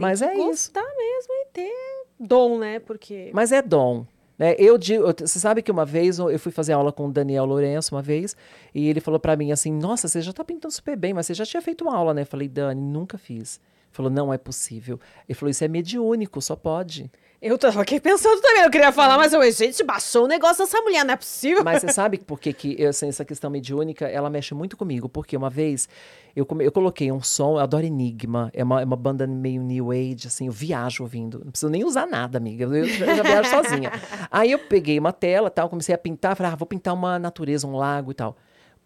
Mas 0.01 0.23
é 0.23 0.35
isso. 0.35 0.45
Gostar 0.45 0.83
mesmo 0.97 1.33
e 1.33 1.47
ter 1.53 1.73
dom, 2.19 2.59
né? 2.59 2.79
Porque. 2.79 3.31
Mas 3.33 3.53
é 3.53 3.63
dom. 3.63 4.07
Né? 4.37 4.57
Eu 4.59 4.77
digo, 4.77 5.05
você 5.05 5.39
sabe 5.39 5.63
que 5.63 5.71
uma 5.71 5.85
vez 5.85 6.19
eu 6.19 6.39
fui 6.39 6.51
fazer 6.51 6.73
aula 6.73 6.91
com 6.93 7.07
o 7.07 7.13
Daniel 7.13 7.45
Lourenço 7.45 7.95
uma 7.95 8.03
vez, 8.03 8.37
e 8.75 8.89
ele 8.89 9.01
falou 9.01 9.21
pra 9.21 9.37
mim 9.37 9.53
assim: 9.53 9.73
Nossa, 9.73 10.09
você 10.09 10.21
já 10.21 10.33
tá 10.33 10.43
pintando 10.43 10.75
super 10.75 10.97
bem, 10.97 11.15
mas 11.15 11.27
você 11.27 11.35
já 11.35 11.47
tinha 11.47 11.63
feito 11.63 11.83
uma 11.83 11.97
aula, 11.97 12.13
né? 12.13 12.23
Eu 12.23 12.27
falei, 12.27 12.49
Dani, 12.49 12.81
nunca 12.81 13.17
fiz. 13.17 13.61
Ele 13.61 13.93
falou, 13.93 14.11
não 14.11 14.35
é 14.35 14.39
possível. 14.39 14.99
Ele 15.29 15.39
falou, 15.39 15.51
isso 15.51 15.63
é 15.63 15.69
mediúnico, 15.69 16.43
só 16.43 16.57
pode. 16.57 17.11
Eu 17.43 17.59
tava 17.59 17.83
aqui 17.83 18.01
pensando 18.01 18.41
também, 18.41 18.63
eu 18.63 18.71
queria 18.71 18.91
falar, 18.91 19.19
mas 19.19 19.35
eu, 19.35 19.53
gente, 19.53 19.85
baixou 19.85 20.25
o 20.25 20.27
negócio 20.27 20.65
dessa 20.65 20.81
mulher, 20.81 21.05
não 21.05 21.13
é 21.13 21.17
possível. 21.17 21.63
Mas 21.63 21.83
você 21.83 21.89
sabe 21.93 22.17
por 22.17 22.41
que, 22.41 22.55
que 22.55 22.83
assim, 22.87 23.09
essa 23.09 23.23
questão 23.23 23.51
mediúnica, 23.51 24.07
ela 24.07 24.31
mexe 24.31 24.55
muito 24.55 24.79
comigo? 24.79 25.11
Porque 25.11 25.37
uma 25.37 25.51
vez 25.51 25.87
eu, 26.35 26.47
come- 26.47 26.65
eu 26.65 26.73
coloquei 26.73 27.13
um 27.13 27.23
som, 27.23 27.57
eu 27.57 27.59
adoro 27.59 27.85
Enigma, 27.85 28.51
é 28.55 28.65
uma, 28.65 28.81
é 28.81 28.85
uma 28.85 28.97
banda 28.97 29.27
meio 29.27 29.63
New 29.63 29.91
Age, 29.93 30.27
assim, 30.27 30.47
eu 30.47 30.53
viajo 30.53 31.03
ouvindo. 31.03 31.39
Não 31.45 31.51
preciso 31.51 31.71
nem 31.71 31.85
usar 31.85 32.07
nada, 32.07 32.39
amiga, 32.39 32.65
eu 32.65 32.87
já, 32.89 33.05
eu 33.05 33.17
já 33.17 33.23
viajo 33.23 33.51
sozinha. 33.51 33.93
Aí 34.31 34.51
eu 34.51 34.59
peguei 34.61 34.99
uma 34.99 35.13
tela, 35.13 35.51
tal, 35.51 35.69
comecei 35.69 35.95
a 35.95 35.99
pintar, 35.99 36.35
falei, 36.37 36.51
ah, 36.51 36.57
vou 36.57 36.67
pintar 36.67 36.95
uma 36.95 37.19
natureza, 37.19 37.67
um 37.67 37.77
lago 37.77 38.11
e 38.11 38.15
tal. 38.15 38.39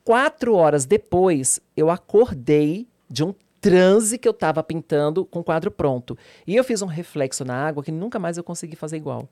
Quatro 0.03 0.55
horas 0.57 0.85
depois, 0.85 1.61
eu 1.77 1.91
acordei 1.91 2.89
de 3.09 3.23
um 3.23 3.33
transe 3.61 4.19
que 4.19 4.29
eu 4.29 4.33
tava 4.33 4.63
pintando 4.63 5.25
com 5.25 5.41
o 5.41 5.45
quadro 5.45 5.71
pronto. 5.71 6.17
E 6.47 6.57
eu 6.57 6.65
fiz 6.65 6.83
um 6.83 6.87
reflexo 6.87 7.45
na 7.45 7.55
água 7.55 7.83
que 7.83 7.93
nunca 7.93 8.19
mais 8.19 8.37
eu 8.37 8.45
consegui 8.45 8.77
fazer 8.77 8.97
igual. 8.97 9.29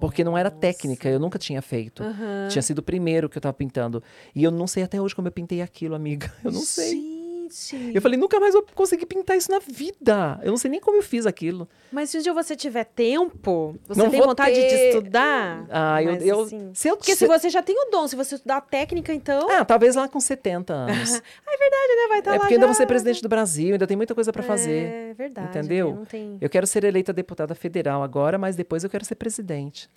Porque 0.00 0.24
não 0.24 0.36
era 0.36 0.50
técnica, 0.50 1.08
eu 1.08 1.20
nunca 1.20 1.38
tinha 1.38 1.62
feito. 1.62 2.02
Aham. 2.02 2.48
Tinha 2.48 2.62
sido 2.62 2.80
o 2.80 2.82
primeiro 2.82 3.28
que 3.28 3.38
eu 3.38 3.42
tava 3.42 3.52
pintando. 3.52 4.02
E 4.34 4.42
eu 4.42 4.50
não 4.50 4.66
sei 4.66 4.82
até 4.82 5.00
hoje 5.00 5.14
como 5.14 5.28
eu 5.28 5.32
pintei 5.32 5.62
aquilo, 5.62 5.94
amiga. 5.94 6.32
Eu 6.42 6.50
não 6.50 6.60
sei. 6.60 7.11
Gente. 7.52 7.94
Eu 7.94 8.00
falei, 8.00 8.18
nunca 8.18 8.40
mais 8.40 8.54
vou 8.54 8.64
conseguir 8.74 9.06
pintar 9.06 9.36
isso 9.36 9.50
na 9.50 9.58
vida. 9.58 10.40
Eu 10.42 10.50
não 10.50 10.56
sei 10.56 10.70
nem 10.70 10.80
como 10.80 10.96
eu 10.96 11.02
fiz 11.02 11.26
aquilo. 11.26 11.68
Mas 11.90 12.10
se 12.10 12.18
um 12.18 12.22
dia 12.22 12.32
você 12.32 12.56
tiver 12.56 12.84
tempo, 12.84 13.76
você 13.86 14.02
Não 14.02 14.10
tem 14.10 14.20
vontade 14.20 14.54
de 14.54 14.68
ter. 14.68 14.88
estudar? 14.88 15.66
Ah, 15.70 16.02
eu. 16.02 16.14
Eu 16.16 16.40
assim, 16.42 16.70
se 16.74 16.88
eu 16.88 16.96
Porque 16.96 17.14
se 17.14 17.26
você 17.26 17.50
já 17.50 17.62
tem 17.62 17.76
o 17.76 17.90
dom, 17.90 18.08
se 18.08 18.16
você 18.16 18.36
estudar 18.36 18.56
a 18.56 18.60
técnica, 18.60 19.12
então. 19.12 19.48
Ah, 19.50 19.64
talvez 19.64 19.94
lá 19.94 20.08
com 20.08 20.18
70 20.20 20.72
anos. 20.74 21.14
É 21.14 21.56
verdade, 21.58 21.96
né? 21.96 22.08
Vai 22.08 22.18
estar 22.20 22.30
é 22.30 22.34
lá. 22.34 22.40
porque 22.40 22.54
ainda 22.54 22.64
já... 22.64 22.72
vou 22.72 22.74
ser 22.74 22.86
presidente 22.86 23.22
do 23.22 23.28
Brasil, 23.28 23.72
ainda 23.72 23.86
tem 23.86 23.96
muita 23.96 24.14
coisa 24.14 24.32
pra 24.32 24.42
fazer. 24.42 25.10
É 25.10 25.14
verdade. 25.14 25.48
entendeu? 25.48 25.90
né? 25.90 25.96
Não 25.98 26.04
tem... 26.04 26.38
Eu 26.40 26.48
quero 26.48 26.66
ser 26.66 26.84
eleita 26.84 27.12
deputada 27.12 27.54
federal 27.54 28.02
agora, 28.02 28.38
mas 28.38 28.56
depois 28.56 28.84
eu 28.84 28.90
quero 28.90 29.04
ser 29.04 29.16
presidente. 29.16 29.88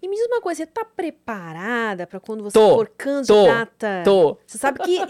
E 0.00 0.08
me 0.08 0.16
diz 0.16 0.26
uma 0.26 0.40
coisa, 0.40 0.58
você 0.62 0.66
tá 0.66 0.84
preparada 0.84 2.06
pra 2.06 2.20
quando 2.20 2.44
você 2.44 2.58
Tô, 2.58 2.74
for 2.74 2.88
candidata? 2.96 4.02
Tô. 4.04 4.36
Você 4.46 4.58
sabe 4.58 4.80
que 4.80 5.00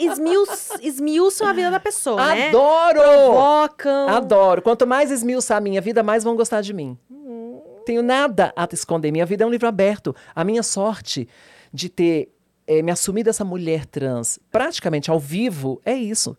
esmiuçam 0.81 1.47
a 1.47 1.53
vida 1.53 1.71
da 1.71 1.81
pessoa, 1.81 2.35
né? 2.35 2.49
Adoro! 2.49 3.01
Provocam. 3.01 4.09
Adoro. 4.09 4.63
Quanto 4.63 4.87
mais 4.87 5.11
esmiuçar 5.11 5.59
a 5.59 5.61
minha 5.61 5.81
vida, 5.81 6.03
mais 6.03 6.23
vão 6.25 6.37
gostar 6.37 6.61
de 6.61 6.73
mim. 6.73 6.97
Hum. 7.11 7.61
Tenho 7.85 8.03
nada 8.03 8.53
a 8.57 8.67
esconder. 8.73 9.11
Minha 9.11 9.27
vida 9.27 9.45
é 9.45 9.47
um 9.47 9.51
livro 9.51 9.69
aberto. 9.69 10.15
A 10.35 10.45
minha 10.45 10.63
sorte 10.63 11.29
de 11.73 11.89
ter 11.89 12.33
eh, 12.67 12.83
me 12.83 12.91
assumido 12.91 13.31
essa 13.31 13.45
mulher 13.45 13.87
trans 13.87 14.39
praticamente 14.51 15.11
ao 15.11 15.19
vivo 15.21 15.81
é 15.85 15.95
isso. 15.95 16.37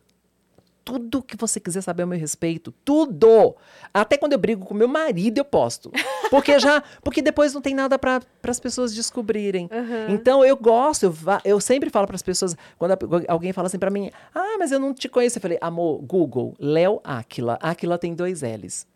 Tudo 0.88 1.22
que 1.22 1.36
você 1.36 1.60
quiser 1.60 1.82
saber 1.82 2.04
a 2.04 2.06
meu 2.06 2.18
respeito. 2.18 2.74
Tudo! 2.86 3.58
Até 3.94 4.16
quando 4.16 4.32
eu 4.32 4.40
brigo 4.40 4.66
com 4.66 4.74
meu 4.74 4.88
marido, 4.88 5.38
eu 5.38 5.44
posto. 5.44 5.92
Porque 6.32 6.58
já. 6.60 6.82
Porque 7.04 7.22
depois 7.22 7.54
não 7.54 7.62
tem 7.62 7.76
nada 7.76 8.00
para 8.00 8.22
as 8.44 8.58
pessoas 8.58 8.96
descobrirem. 8.96 9.68
Aham. 9.70 10.08
Então 10.08 10.46
eu 10.46 10.56
gosto, 10.56 11.04
eu, 11.04 11.14
eu 11.44 11.60
sempre 11.60 11.90
falo 11.90 12.08
para 12.08 12.16
as 12.16 12.22
pessoas, 12.22 12.56
quando 12.78 12.98
alguém 13.28 13.52
fala 13.52 13.68
assim 13.68 13.78
para 13.78 13.92
mim, 13.92 14.10
ah, 14.34 14.56
mas 14.58 14.72
eu 14.72 14.80
não 14.80 14.94
te 14.94 15.10
conheço. 15.10 15.40
Eu 15.40 15.42
falei, 15.42 15.58
amor, 15.60 16.02
Google, 16.04 16.56
Léo 16.58 17.02
Áquila. 17.04 17.60
Áquila 17.62 17.98
tem 17.98 18.16
dois 18.16 18.42
L's. 18.42 18.88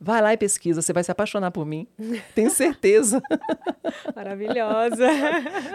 Vai 0.00 0.20
lá 0.20 0.32
e 0.32 0.36
pesquisa, 0.36 0.80
você 0.80 0.92
vai 0.92 1.02
se 1.02 1.10
apaixonar 1.10 1.50
por 1.50 1.64
mim. 1.64 1.86
Tenho 2.34 2.50
certeza. 2.50 3.20
Maravilhosa. 4.14 5.06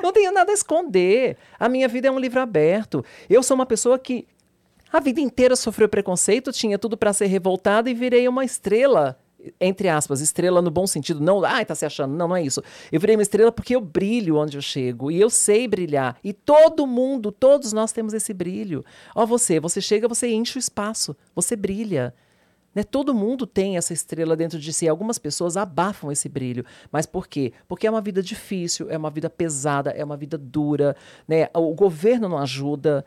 Não 0.01 0.13
tenho 0.13 0.31
nada 0.31 0.51
a 0.51 0.53
esconder. 0.53 1.37
A 1.59 1.67
minha 1.67 1.87
vida 1.87 2.07
é 2.07 2.11
um 2.11 2.19
livro 2.19 2.39
aberto. 2.39 3.03
Eu 3.29 3.43
sou 3.43 3.55
uma 3.55 3.65
pessoa 3.65 3.99
que 3.99 4.25
a 4.93 4.99
vida 4.99 5.19
inteira 5.19 5.55
sofreu 5.55 5.89
preconceito, 5.89 6.51
tinha 6.51 6.77
tudo 6.77 6.95
para 6.95 7.11
ser 7.11 7.25
revoltada 7.25 7.89
e 7.89 7.95
virei 7.95 8.27
uma 8.27 8.45
estrela. 8.45 9.19
Entre 9.59 9.89
aspas, 9.89 10.21
estrela 10.21 10.61
no 10.61 10.69
bom 10.69 10.85
sentido. 10.85 11.19
Não, 11.19 11.43
ai, 11.43 11.65
tá 11.65 11.73
se 11.73 11.83
achando. 11.83 12.13
Não, 12.13 12.27
não 12.27 12.35
é 12.35 12.43
isso. 12.43 12.61
Eu 12.91 12.99
virei 12.99 13.15
uma 13.15 13.23
estrela 13.23 13.51
porque 13.51 13.75
eu 13.75 13.81
brilho 13.81 14.37
onde 14.37 14.55
eu 14.55 14.61
chego. 14.61 15.09
E 15.09 15.19
eu 15.19 15.31
sei 15.31 15.67
brilhar. 15.67 16.15
E 16.23 16.31
todo 16.31 16.85
mundo, 16.85 17.31
todos 17.31 17.73
nós 17.73 17.91
temos 17.91 18.13
esse 18.13 18.33
brilho. 18.33 18.85
Ó, 19.15 19.25
você, 19.25 19.59
você 19.59 19.81
chega, 19.81 20.07
você 20.07 20.31
enche 20.31 20.57
o 20.57 20.61
espaço. 20.61 21.17
Você 21.35 21.55
brilha. 21.55 22.13
Né? 22.73 22.83
Todo 22.83 23.13
mundo 23.13 23.45
tem 23.45 23.77
essa 23.77 23.93
estrela 23.93 24.35
dentro 24.35 24.59
de 24.59 24.71
si. 24.71 24.87
Algumas 24.87 25.17
pessoas 25.17 25.57
abafam 25.57 26.11
esse 26.11 26.29
brilho. 26.29 26.63
Mas 26.91 27.05
por 27.05 27.27
quê? 27.27 27.51
Porque 27.67 27.87
é 27.87 27.89
uma 27.89 28.01
vida 28.01 28.21
difícil, 28.21 28.89
é 28.89 28.97
uma 28.97 29.09
vida 29.09 29.29
pesada, 29.29 29.89
é 29.89 30.03
uma 30.03 30.15
vida 30.15 30.37
dura. 30.37 30.95
Né? 31.27 31.49
O 31.53 31.73
governo 31.73 32.29
não 32.29 32.37
ajuda. 32.37 33.03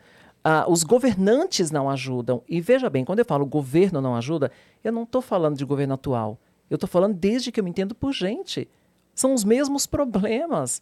Ah, 0.49 0.63
os 0.65 0.81
governantes 0.81 1.71
não 1.71 1.89
ajudam. 1.89 2.41
E 2.47 2.61
veja 2.61 2.89
bem, 2.89 3.03
quando 3.03 3.19
eu 3.19 3.25
falo 3.25 3.45
governo 3.45 3.99
não 3.99 4.15
ajuda, 4.15 4.49
eu 4.81 4.93
não 4.93 5.03
estou 5.03 5.21
falando 5.21 5.57
de 5.57 5.65
governo 5.65 5.95
atual. 5.95 6.39
Eu 6.69 6.75
estou 6.75 6.87
falando 6.87 7.15
desde 7.15 7.51
que 7.51 7.59
eu 7.59 7.65
me 7.65 7.69
entendo 7.69 7.93
por 7.93 8.13
gente. 8.13 8.65
São 9.13 9.33
os 9.33 9.43
mesmos 9.43 9.85
problemas. 9.85 10.81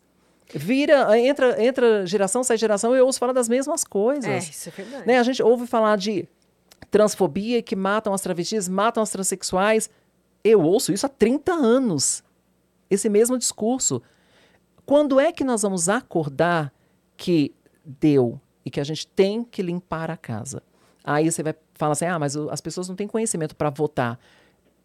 Vira, 0.53 1.19
entra, 1.19 1.59
entra 1.63 2.05
geração, 2.05 2.43
sai 2.43 2.57
geração, 2.57 2.95
eu 2.95 3.07
ouço 3.07 3.17
falar 3.17 3.33
das 3.33 3.49
mesmas 3.49 3.83
coisas. 3.83 4.29
É, 4.29 4.37
isso 4.37 4.69
é 4.69 4.71
verdade. 4.71 5.07
Né? 5.07 5.17
A 5.17 5.23
gente 5.23 5.41
ouve 5.41 5.65
falar 5.65 5.95
de 5.95 6.29
transfobia 6.91 7.59
que 7.63 7.75
matam 7.75 8.13
as 8.13 8.21
travestis, 8.21 8.69
matam 8.69 9.01
as 9.01 9.09
transexuais. 9.09 9.89
Eu 10.43 10.61
ouço 10.61 10.93
isso 10.93 11.07
há 11.07 11.09
30 11.09 11.51
anos. 11.51 12.23
Esse 12.87 13.09
mesmo 13.09 13.35
discurso. 13.35 13.99
Quando 14.85 15.19
é 15.19 15.31
que 15.31 15.43
nós 15.43 15.63
vamos 15.63 15.89
acordar 15.89 16.71
que 17.17 17.51
deu 17.83 18.39
e 18.65 18.69
que 18.69 18.79
a 18.79 18.83
gente 18.83 19.07
tem 19.07 19.43
que 19.43 19.61
limpar 19.61 20.09
a 20.09 20.17
casa? 20.17 20.63
Aí 21.03 21.31
você 21.31 21.43
vai 21.43 21.53
falar 21.75 21.93
assim: 21.93 22.05
ah, 22.05 22.17
mas 22.17 22.35
as 22.35 22.59
pessoas 22.59 22.89
não 22.89 22.95
têm 22.95 23.07
conhecimento 23.07 23.55
para 23.55 23.69
votar. 23.69 24.19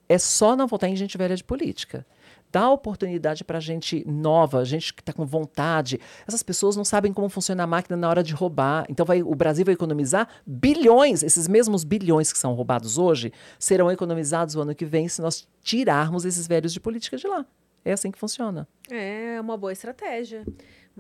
É 0.09 0.18
só 0.18 0.55
não 0.57 0.66
votar 0.66 0.91
em 0.91 0.97
gente 0.97 1.16
velha 1.16 1.37
de 1.37 1.45
política. 1.45 2.05
Dá 2.53 2.68
oportunidade 2.68 3.45
para 3.45 3.61
gente 3.61 4.05
nova, 4.09 4.64
gente 4.64 4.93
que 4.93 5.01
está 5.01 5.12
com 5.12 5.24
vontade. 5.24 6.01
Essas 6.26 6.43
pessoas 6.43 6.74
não 6.74 6.85
sabem 6.85 7.12
como 7.12 7.28
funciona 7.28 7.62
a 7.62 7.66
máquina 7.66 7.97
na 7.97 8.09
hora 8.09 8.22
de 8.22 8.35
roubar. 8.35 8.85
Então 8.89 9.07
vai, 9.07 9.22
o 9.22 9.35
Brasil 9.37 9.64
vai 9.64 9.74
economizar 9.74 10.28
bilhões. 10.45 11.22
Esses 11.22 11.47
mesmos 11.47 11.85
bilhões 11.85 12.33
que 12.33 12.39
são 12.39 12.55
roubados 12.55 12.99
hoje 12.99 13.33
serão 13.57 13.89
economizados 13.89 14.57
o 14.57 14.62
ano 14.62 14.74
que 14.74 14.85
vem 14.85 15.09
se 15.09 15.22
nós 15.22 15.47
tirarmos 15.62 16.24
esses 16.24 16.49
velhos 16.49 16.72
de 16.72 16.81
política 16.81 17.16
de 17.16 17.28
lá. 17.28 17.47
É 17.85 17.93
assim 17.93 18.11
que 18.11 18.18
funciona. 18.18 18.66
É 18.91 19.41
uma 19.41 19.57
boa 19.57 19.72
estratégia. 19.72 20.45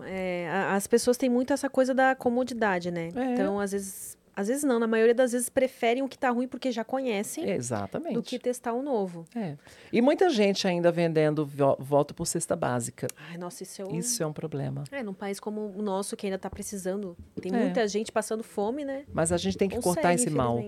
É, 0.04 0.48
as 0.70 0.86
pessoas 0.86 1.16
têm 1.16 1.28
muito 1.30 1.52
essa 1.52 1.68
coisa 1.70 1.94
da 1.94 2.14
comodidade, 2.14 2.90
né? 2.90 3.08
É. 3.14 3.32
Então, 3.34 3.58
às 3.60 3.72
vezes, 3.72 4.18
às 4.34 4.48
vezes 4.48 4.64
não, 4.64 4.78
na 4.78 4.86
maioria 4.86 5.14
das 5.14 5.32
vezes 5.32 5.48
preferem 5.50 6.02
o 6.02 6.08
que 6.08 6.16
tá 6.18 6.30
ruim 6.30 6.48
porque 6.48 6.70
já 6.72 6.82
conhecem 6.84 7.50
Exatamente. 7.50 8.14
do 8.14 8.22
que 8.22 8.38
testar 8.38 8.72
o 8.72 8.82
novo. 8.82 9.24
É. 9.34 9.56
E 9.92 10.00
muita 10.00 10.30
gente 10.30 10.66
ainda 10.66 10.90
vendendo 10.90 11.44
vo- 11.44 11.76
voto 11.78 12.14
por 12.14 12.26
cesta 12.26 12.56
básica. 12.56 13.06
Ai, 13.28 13.36
nossa, 13.36 13.62
isso 13.64 13.82
é 13.82 13.84
um... 13.84 13.98
Isso 13.98 14.22
é 14.22 14.26
um 14.26 14.32
problema. 14.32 14.84
É, 14.90 15.02
num 15.02 15.12
país 15.12 15.38
como 15.38 15.60
o 15.76 15.82
nosso, 15.82 16.16
que 16.16 16.26
ainda 16.26 16.38
tá 16.38 16.48
precisando, 16.48 17.16
tem 17.42 17.52
É. 17.54 17.58
muita 17.58 17.86
gente 17.86 18.10
passando 18.10 18.42
fome, 18.42 18.84
né? 18.84 19.04
Mas 19.12 19.30
a 19.32 19.36
gente 19.36 19.58
tem 19.58 19.68
que 19.68 19.74
Consegue, 19.76 19.94
cortar 19.96 20.14
esse 20.14 20.30
mal. 20.30 20.62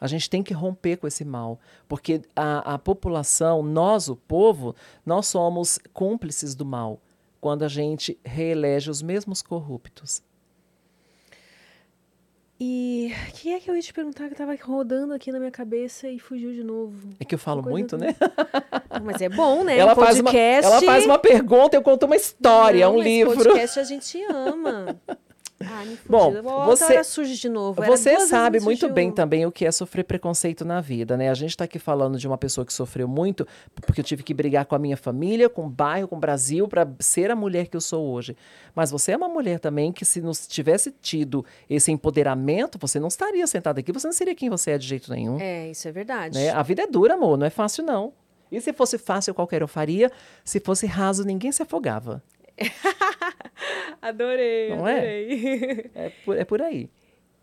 A 0.00 0.06
gente 0.06 0.28
tem 0.30 0.42
que 0.42 0.52
romper 0.54 0.98
com 0.98 1.06
esse 1.06 1.24
mal, 1.24 1.58
porque 1.88 2.20
a, 2.36 2.74
a 2.74 2.78
população, 2.78 3.62
nós, 3.62 4.08
o 4.08 4.14
povo, 4.14 4.76
nós 5.04 5.26
somos 5.26 5.78
cúmplices 5.92 6.54
do 6.54 6.64
mal 6.66 7.00
quando 7.46 7.62
a 7.62 7.68
gente 7.68 8.18
reelege 8.24 8.90
os 8.90 9.00
mesmos 9.00 9.40
corruptos. 9.40 10.20
E 12.58 13.12
o 13.28 13.32
que 13.34 13.52
é 13.54 13.60
que 13.60 13.70
eu 13.70 13.76
ia 13.76 13.80
te 13.82 13.92
perguntar 13.92 14.28
que 14.28 14.34
tava 14.34 14.56
rodando 14.60 15.12
aqui 15.14 15.30
na 15.30 15.38
minha 15.38 15.52
cabeça 15.52 16.08
e 16.08 16.18
fugiu 16.18 16.52
de 16.52 16.64
novo? 16.64 17.10
É 17.20 17.24
que 17.24 17.36
eu 17.36 17.38
falo 17.38 17.62
muito, 17.62 17.96
do- 17.96 18.00
né? 18.04 18.16
Não, 18.90 19.04
Mas 19.04 19.22
é 19.22 19.28
bom, 19.28 19.62
né? 19.62 19.78
Ela, 19.78 19.92
Um 19.92 19.94
faz 19.94 20.16
uma, 20.18 20.24
podcast... 20.24 20.66
ela 20.72 20.82
faz 20.82 21.04
uma 21.06 21.18
pergunta, 21.20 21.76
eu 21.76 21.82
conto 21.82 22.06
uma 22.06 22.16
história, 22.16 22.84
Não, 22.84 22.96
um 22.96 23.00
livro. 23.00 23.36
podcast 23.36 23.78
a 23.78 23.84
gente 23.84 24.20
ama. 24.24 25.00
Ah, 25.60 25.84
me 25.84 25.98
Bom. 26.06 26.34
Outra 26.34 26.76
você- 26.76 27.04
surge 27.04 27.36
de 27.36 27.48
novo. 27.48 27.82
Era 27.82 27.90
Você 27.96 28.20
sabe 28.20 28.60
muito 28.60 28.88
bem 28.90 29.10
também 29.10 29.46
o 29.46 29.52
que 29.52 29.64
é 29.64 29.72
sofrer 29.72 30.04
preconceito 30.04 30.64
na 30.64 30.80
vida, 30.80 31.16
né? 31.16 31.30
A 31.30 31.34
gente 31.34 31.50
está 31.50 31.64
aqui 31.64 31.78
falando 31.78 32.18
de 32.18 32.28
uma 32.28 32.36
pessoa 32.36 32.64
que 32.64 32.72
sofreu 32.72 33.08
muito, 33.08 33.46
porque 33.74 34.00
eu 34.00 34.04
tive 34.04 34.22
que 34.22 34.34
brigar 34.34 34.66
com 34.66 34.74
a 34.74 34.78
minha 34.78 34.96
família, 34.96 35.48
com 35.48 35.64
o 35.66 35.70
bairro, 35.70 36.08
com 36.08 36.16
o 36.16 36.20
Brasil, 36.20 36.68
para 36.68 36.86
ser 37.00 37.30
a 37.30 37.36
mulher 37.36 37.68
que 37.68 37.76
eu 37.76 37.80
sou 37.80 38.06
hoje. 38.06 38.36
Mas 38.74 38.90
você 38.90 39.12
é 39.12 39.16
uma 39.16 39.28
mulher 39.28 39.58
também 39.58 39.92
que, 39.92 40.04
se 40.04 40.20
não 40.20 40.32
tivesse 40.32 40.90
tido 41.00 41.44
esse 41.70 41.90
empoderamento, 41.90 42.78
você 42.78 43.00
não 43.00 43.08
estaria 43.08 43.46
sentada 43.46 43.80
aqui, 43.80 43.92
você 43.92 44.06
não 44.06 44.12
seria 44.14 44.34
quem 44.34 44.50
você 44.50 44.72
é 44.72 44.78
de 44.78 44.86
jeito 44.86 45.10
nenhum. 45.10 45.40
É, 45.40 45.70
isso 45.70 45.88
é 45.88 45.92
verdade. 45.92 46.36
né? 46.38 46.50
A 46.50 46.62
vida 46.62 46.82
é 46.82 46.86
dura, 46.86 47.14
amor, 47.14 47.38
não 47.38 47.46
é 47.46 47.50
fácil, 47.50 47.82
não. 47.82 48.12
E 48.50 48.60
se 48.60 48.72
fosse 48.72 48.96
fácil, 48.96 49.34
qualquer 49.34 49.62
um 49.62 49.66
faria. 49.66 50.10
Se 50.44 50.60
fosse 50.60 50.86
raso, 50.86 51.24
ninguém 51.24 51.50
se 51.50 51.62
afogava. 51.62 52.22
Adorei, 54.00 54.70
Não 54.70 54.86
é? 54.86 54.92
adorei. 54.98 55.90
É 55.94 56.12
por, 56.24 56.36
é 56.38 56.44
por 56.44 56.62
aí. 56.62 56.90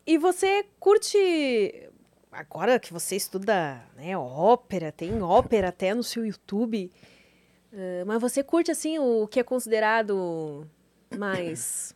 E 0.05 0.17
você 0.17 0.65
curte. 0.79 1.89
Agora 2.31 2.79
que 2.79 2.91
você 2.91 3.15
estuda 3.15 3.81
né, 3.95 4.17
ópera, 4.17 4.91
tem 4.91 5.21
ópera 5.21 5.69
até 5.69 5.93
no 5.93 6.03
seu 6.03 6.25
YouTube. 6.25 6.91
eh, 7.71 8.03
mas 8.05 8.19
você 8.19 8.43
curte, 8.43 8.71
assim, 8.71 8.97
o 8.99 9.27
que 9.27 9.39
é 9.39 9.43
considerado 9.43 10.67
mais. 11.15 11.95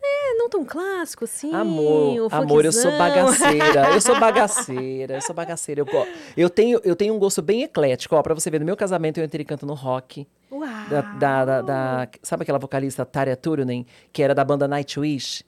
É, 0.00 0.34
não 0.34 0.48
tão 0.48 0.64
clássico, 0.64 1.24
assim. 1.24 1.52
Amor, 1.54 2.28
amor, 2.32 2.64
eu 2.64 2.72
sou 2.72 2.90
bagaceira. 2.98 3.90
Eu 3.92 4.00
sou 4.00 4.18
bagaceira, 4.18 5.14
eu 5.16 5.20
sou 5.20 5.34
bagaceira. 5.34 5.80
Eu, 5.80 5.86
eu, 6.36 6.48
tenho, 6.50 6.80
eu 6.84 6.94
tenho 6.96 7.14
um 7.14 7.18
gosto 7.18 7.42
bem 7.42 7.62
eclético. 7.64 8.14
Ó, 8.16 8.22
pra 8.22 8.34
você 8.34 8.48
ver, 8.50 8.60
no 8.60 8.66
meu 8.66 8.76
casamento 8.76 9.18
eu 9.18 9.24
entrei 9.24 9.44
cantando 9.44 9.74
rock. 9.74 10.26
Uau! 10.50 10.66
Da, 10.88 11.00
da, 11.02 11.44
da- 11.44 11.62
da- 11.62 12.08
sabe 12.22 12.42
aquela 12.42 12.58
vocalista 12.58 13.04
Tarja 13.04 13.36
Turunen, 13.36 13.84
que 14.12 14.22
era 14.22 14.34
da 14.34 14.44
banda 14.44 14.66
Nightwish? 14.68 15.44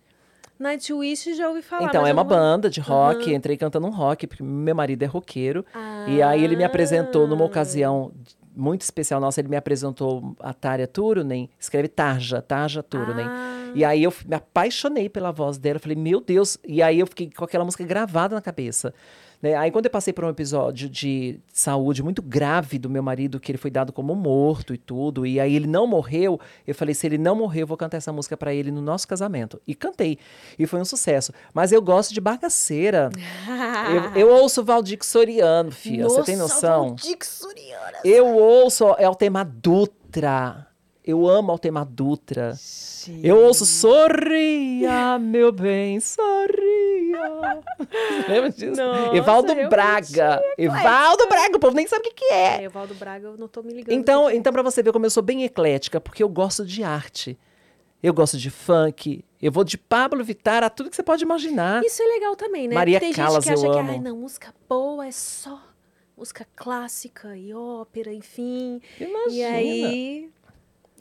Nightwish 0.59 1.35
já 1.37 1.49
ouvi 1.49 1.63
falar. 1.63 1.85
então, 1.85 2.07
é 2.07 2.13
uma 2.13 2.23
vou- 2.23 2.37
banda 2.37 2.69
de 2.69 2.81
rock. 2.81 3.25
Aham. 3.29 3.33
Entrei 3.37 3.57
cantando 3.57 3.87
um 3.87 3.91
rock, 3.91 4.27
porque 4.27 4.43
meu 4.43 4.75
marido 4.75 5.03
é 5.03 5.07
roqueiro. 5.07 5.65
E 6.07 6.21
aí 6.21 6.45
ele 6.45 6.55
me 6.57 6.65
apresentou 6.65 7.27
numa 7.27 7.45
Ah. 7.45 7.47
ocasião 7.47 8.13
muito 8.55 8.83
especial 8.83 9.21
nossa, 9.21 9.41
ele 9.41 9.49
me 9.49 9.57
apresentou 9.57 10.37
a 10.41 10.53
Tarja 10.53 10.87
Turunen, 10.87 11.49
escreve 11.59 11.89
Tarja, 11.89 12.43
Tarja 12.43 12.83
Turunen. 12.83 13.27
Ah. 13.27 13.73
E 13.75 13.85
aí 13.85 14.03
eu 14.03 14.13
me 14.27 14.35
apaixonei 14.35 15.09
pela 15.09 15.31
voz 15.31 15.59
dela, 15.59 15.79
falei, 15.79 15.97
meu 15.97 16.21
Deus, 16.21 16.59
e 16.67 16.83
aí 16.83 16.99
eu 16.99 17.07
fiquei 17.07 17.31
com 17.31 17.45
aquela 17.45 17.65
música 17.65 17.85
gravada 17.85 18.35
na 18.35 18.41
cabeça. 18.41 18.93
Né? 19.43 19.55
Aí 19.55 19.71
quando 19.71 19.87
eu 19.87 19.91
passei 19.91 20.13
por 20.13 20.25
um 20.25 20.29
episódio 20.29 20.89
de 20.89 21.41
saúde 21.53 22.03
muito 22.03 22.21
grave 22.21 22.79
do 22.79 22.91
meu 22.91 23.03
marido, 23.03 23.41
que 23.41 23.51
ele 23.51 23.59
foi 23.59 23.71
dado 23.71 23.93
como 23.93 24.15
morto 24.15 24.75
e 24.75 24.79
tudo, 24.79 25.27
e 25.27 25.41
aí 25.41 25.55
ele 25.55 25.67
não 25.67 25.87
morreu, 25.87 26.39
eu 26.67 26.75
falei, 26.75 26.95
se 26.95 27.07
ele 27.07 27.19
não 27.19 27.35
morreu, 27.35 27.63
eu 27.63 27.67
vou 27.67 27.77
cantar 27.77 27.97
essa 27.97 28.13
música 28.13 28.37
pra 28.37 28.53
ele 28.53 28.71
no 28.71 28.83
nosso 28.83 29.09
casamento. 29.09 29.61
E 29.67 29.75
cantei, 29.75 30.19
e 30.59 30.67
foi 30.67 30.81
um 30.81 30.85
sucesso. 30.85 31.33
Mas 31.55 31.73
eu 31.73 31.81
gosto 31.81 32.13
de 32.13 32.21
bagaceira. 32.21 33.11
eu, 34.15 34.29
eu 34.29 34.35
ouço 34.35 34.63
Valdir 34.63 34.99
Soriano, 35.03 35.71
filha, 35.71 36.05
você 36.05 36.23
tem 36.23 36.37
noção? 36.37 36.89
Valdir 36.89 37.19
Soriano. 37.23 37.97
Eu 38.05 38.27
ouço 38.27 38.85
Altemar 38.87 39.47
Dutra. 39.47 40.70
Eu 41.11 41.29
amo 41.29 41.51
Altemar 41.51 41.85
Dutra. 41.85 42.57
Eu 43.23 43.39
ouço 43.39 43.67
Sorria, 43.67 45.19
meu 45.19 45.51
bem, 45.51 45.99
sorria. 45.99 47.61
Lembra 48.29 48.51
disso? 48.51 48.81
Nossa, 48.81 49.17
Evaldo 49.17 49.55
Braga. 49.69 50.41
Evaldo 50.57 51.27
Braga, 51.27 51.57
o 51.57 51.59
povo 51.59 51.75
nem 51.75 51.89
sabe 51.89 52.01
o 52.01 52.05
que, 52.05 52.15
que 52.15 52.33
é. 52.33 52.61
É, 52.61 52.63
Evaldo 52.65 52.95
Braga, 52.95 53.29
eu 53.29 53.37
não 53.37 53.49
tô 53.49 53.63
me 53.63 53.73
ligando. 53.73 53.93
Então, 53.93 54.29
aqui. 54.29 54.37
então 54.37 54.53
para 54.53 54.63
você 54.63 54.83
ver 54.83 54.93
como 54.93 55.05
eu 55.05 55.11
sou 55.11 55.23
bem 55.23 55.43
eclética, 55.43 56.01
porque 56.01 56.23
eu 56.23 56.29
gosto 56.29 56.65
de 56.65 56.85
arte. 56.85 57.37
Eu 58.03 58.15
gosto 58.15 58.39
de 58.39 58.51
funk. 58.51 59.25
Eu 59.43 59.51
vou 59.51 59.65
de 59.65 59.77
Pablo 59.77 60.23
Vittar 60.23 60.63
a 60.63 60.71
tudo 60.71 60.91
que 60.91 60.97
você 60.97 61.03
pode 61.03 61.25
imaginar. 61.25 61.85
Isso 61.85 62.03
é 62.03 62.07
legal 62.07 62.37
também, 62.37 62.69
né? 62.69 62.75
Maria 62.75 63.01
Tem 63.01 63.13
Callas, 63.13 63.45
gente 63.45 63.55
que 63.55 63.59
acha 63.59 63.67
eu 63.67 63.73
que, 63.73 63.79
amo. 63.79 63.91
ai, 63.91 63.99
não, 63.99 64.17
música 64.17 64.55
boa 64.69 65.07
é 65.07 65.11
só 65.13 65.61
música 66.21 66.47
clássica 66.55 67.35
e 67.35 67.55
ópera, 67.55 68.13
enfim. 68.13 68.83
E 69.01 69.05
Imagina. 69.05 69.49
aí, 69.57 70.31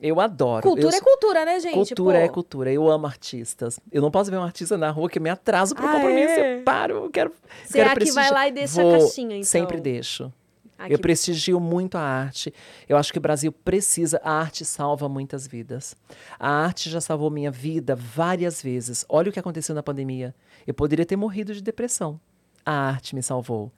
Eu 0.02 0.20
adoro. 0.20 0.64
Cultura 0.64 0.96
eu 0.96 0.98
é 0.98 1.02
cultura, 1.02 1.46
né, 1.46 1.60
gente? 1.60 1.74
Cultura 1.74 2.20
Pô. 2.20 2.26
é 2.26 2.30
cultura. 2.30 2.72
Eu 2.72 2.90
amo 2.90 3.06
artistas. 3.06 3.80
Eu 3.92 4.02
não 4.02 4.10
posso 4.10 4.32
ver 4.32 4.38
um 4.38 4.44
artista 4.44 4.78
na 4.78 4.90
rua 4.92 5.10
que 5.10 5.18
eu 5.18 5.22
me 5.22 5.30
atraso 5.30 5.76
pro 5.76 5.86
Ah, 5.86 5.94
compromisso. 5.94 6.32
é? 6.32 6.60
Eu 6.60 6.64
paro, 6.64 6.96
eu 7.06 7.10
quero. 7.10 7.32
Você 7.66 7.80
quero 7.80 7.90
é 7.90 7.94
a 7.94 7.96
que 7.96 8.12
vai 8.12 8.32
lá 8.32 8.48
e 8.48 8.52
deixa 8.52 8.82
a 8.82 8.84
Vou, 8.84 9.00
caixinha, 9.00 9.36
então. 9.36 9.44
Sempre 9.44 9.80
deixo. 9.80 10.32
Aqui. 10.78 10.94
Eu 10.94 11.00
prestigio 11.00 11.60
muito 11.60 11.98
a 11.98 12.02
arte. 12.02 12.54
Eu 12.88 12.96
acho 12.96 13.12
que 13.12 13.18
o 13.18 13.22
Brasil 13.22 13.52
precisa. 13.52 14.22
A 14.24 14.32
arte 14.32 14.64
salva 14.64 15.10
muitas 15.10 15.46
vidas. 15.46 15.94
A 16.40 16.50
arte 16.50 16.90
já 16.90 17.02
salvou 17.02 17.30
minha 17.30 17.52
vida 17.52 17.98
várias 17.98 18.62
vezes. 18.62 19.06
Olha 19.10 19.30
o 19.30 19.34
que 19.34 19.40
aconteceu 19.40 19.76
na 19.76 19.84
pandemia. 19.84 20.34
Eu 20.66 20.74
poderia 20.74 21.06
ter 21.06 21.18
morrido 21.18 21.54
de 21.54 21.62
depressão. 21.62 22.18
A 22.66 22.72
arte 22.72 23.14
me 23.14 23.22
salvou. 23.22 23.70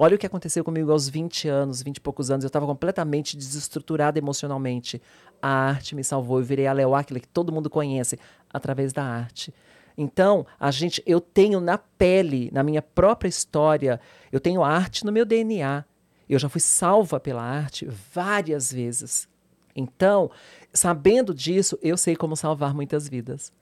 Olha 0.00 0.14
o 0.14 0.18
que 0.18 0.26
aconteceu 0.26 0.62
comigo 0.62 0.92
aos 0.92 1.08
20 1.08 1.48
anos, 1.48 1.82
20 1.82 1.96
e 1.96 2.00
poucos 2.00 2.30
anos. 2.30 2.44
Eu 2.44 2.46
estava 2.46 2.64
completamente 2.64 3.36
desestruturada 3.36 4.16
emocionalmente. 4.16 5.02
A 5.42 5.48
arte 5.48 5.96
me 5.96 6.04
salvou. 6.04 6.38
Eu 6.38 6.44
virei 6.44 6.68
a 6.68 6.72
Leo 6.72 6.94
Aquila, 6.94 7.18
que 7.18 7.26
todo 7.26 7.50
mundo 7.50 7.68
conhece, 7.68 8.16
através 8.48 8.92
da 8.92 9.02
arte. 9.02 9.52
Então, 9.96 10.46
a 10.60 10.70
gente, 10.70 11.02
eu 11.04 11.20
tenho 11.20 11.58
na 11.58 11.76
pele, 11.76 12.48
na 12.52 12.62
minha 12.62 12.80
própria 12.80 13.28
história, 13.28 14.00
eu 14.30 14.38
tenho 14.38 14.62
arte 14.62 15.04
no 15.04 15.10
meu 15.10 15.24
DNA. 15.24 15.84
Eu 16.28 16.38
já 16.38 16.48
fui 16.48 16.60
salva 16.60 17.18
pela 17.18 17.42
arte 17.42 17.84
várias 18.14 18.72
vezes. 18.72 19.28
Então, 19.74 20.30
sabendo 20.72 21.34
disso, 21.34 21.76
eu 21.82 21.96
sei 21.96 22.14
como 22.14 22.36
salvar 22.36 22.72
muitas 22.72 23.08
vidas 23.08 23.52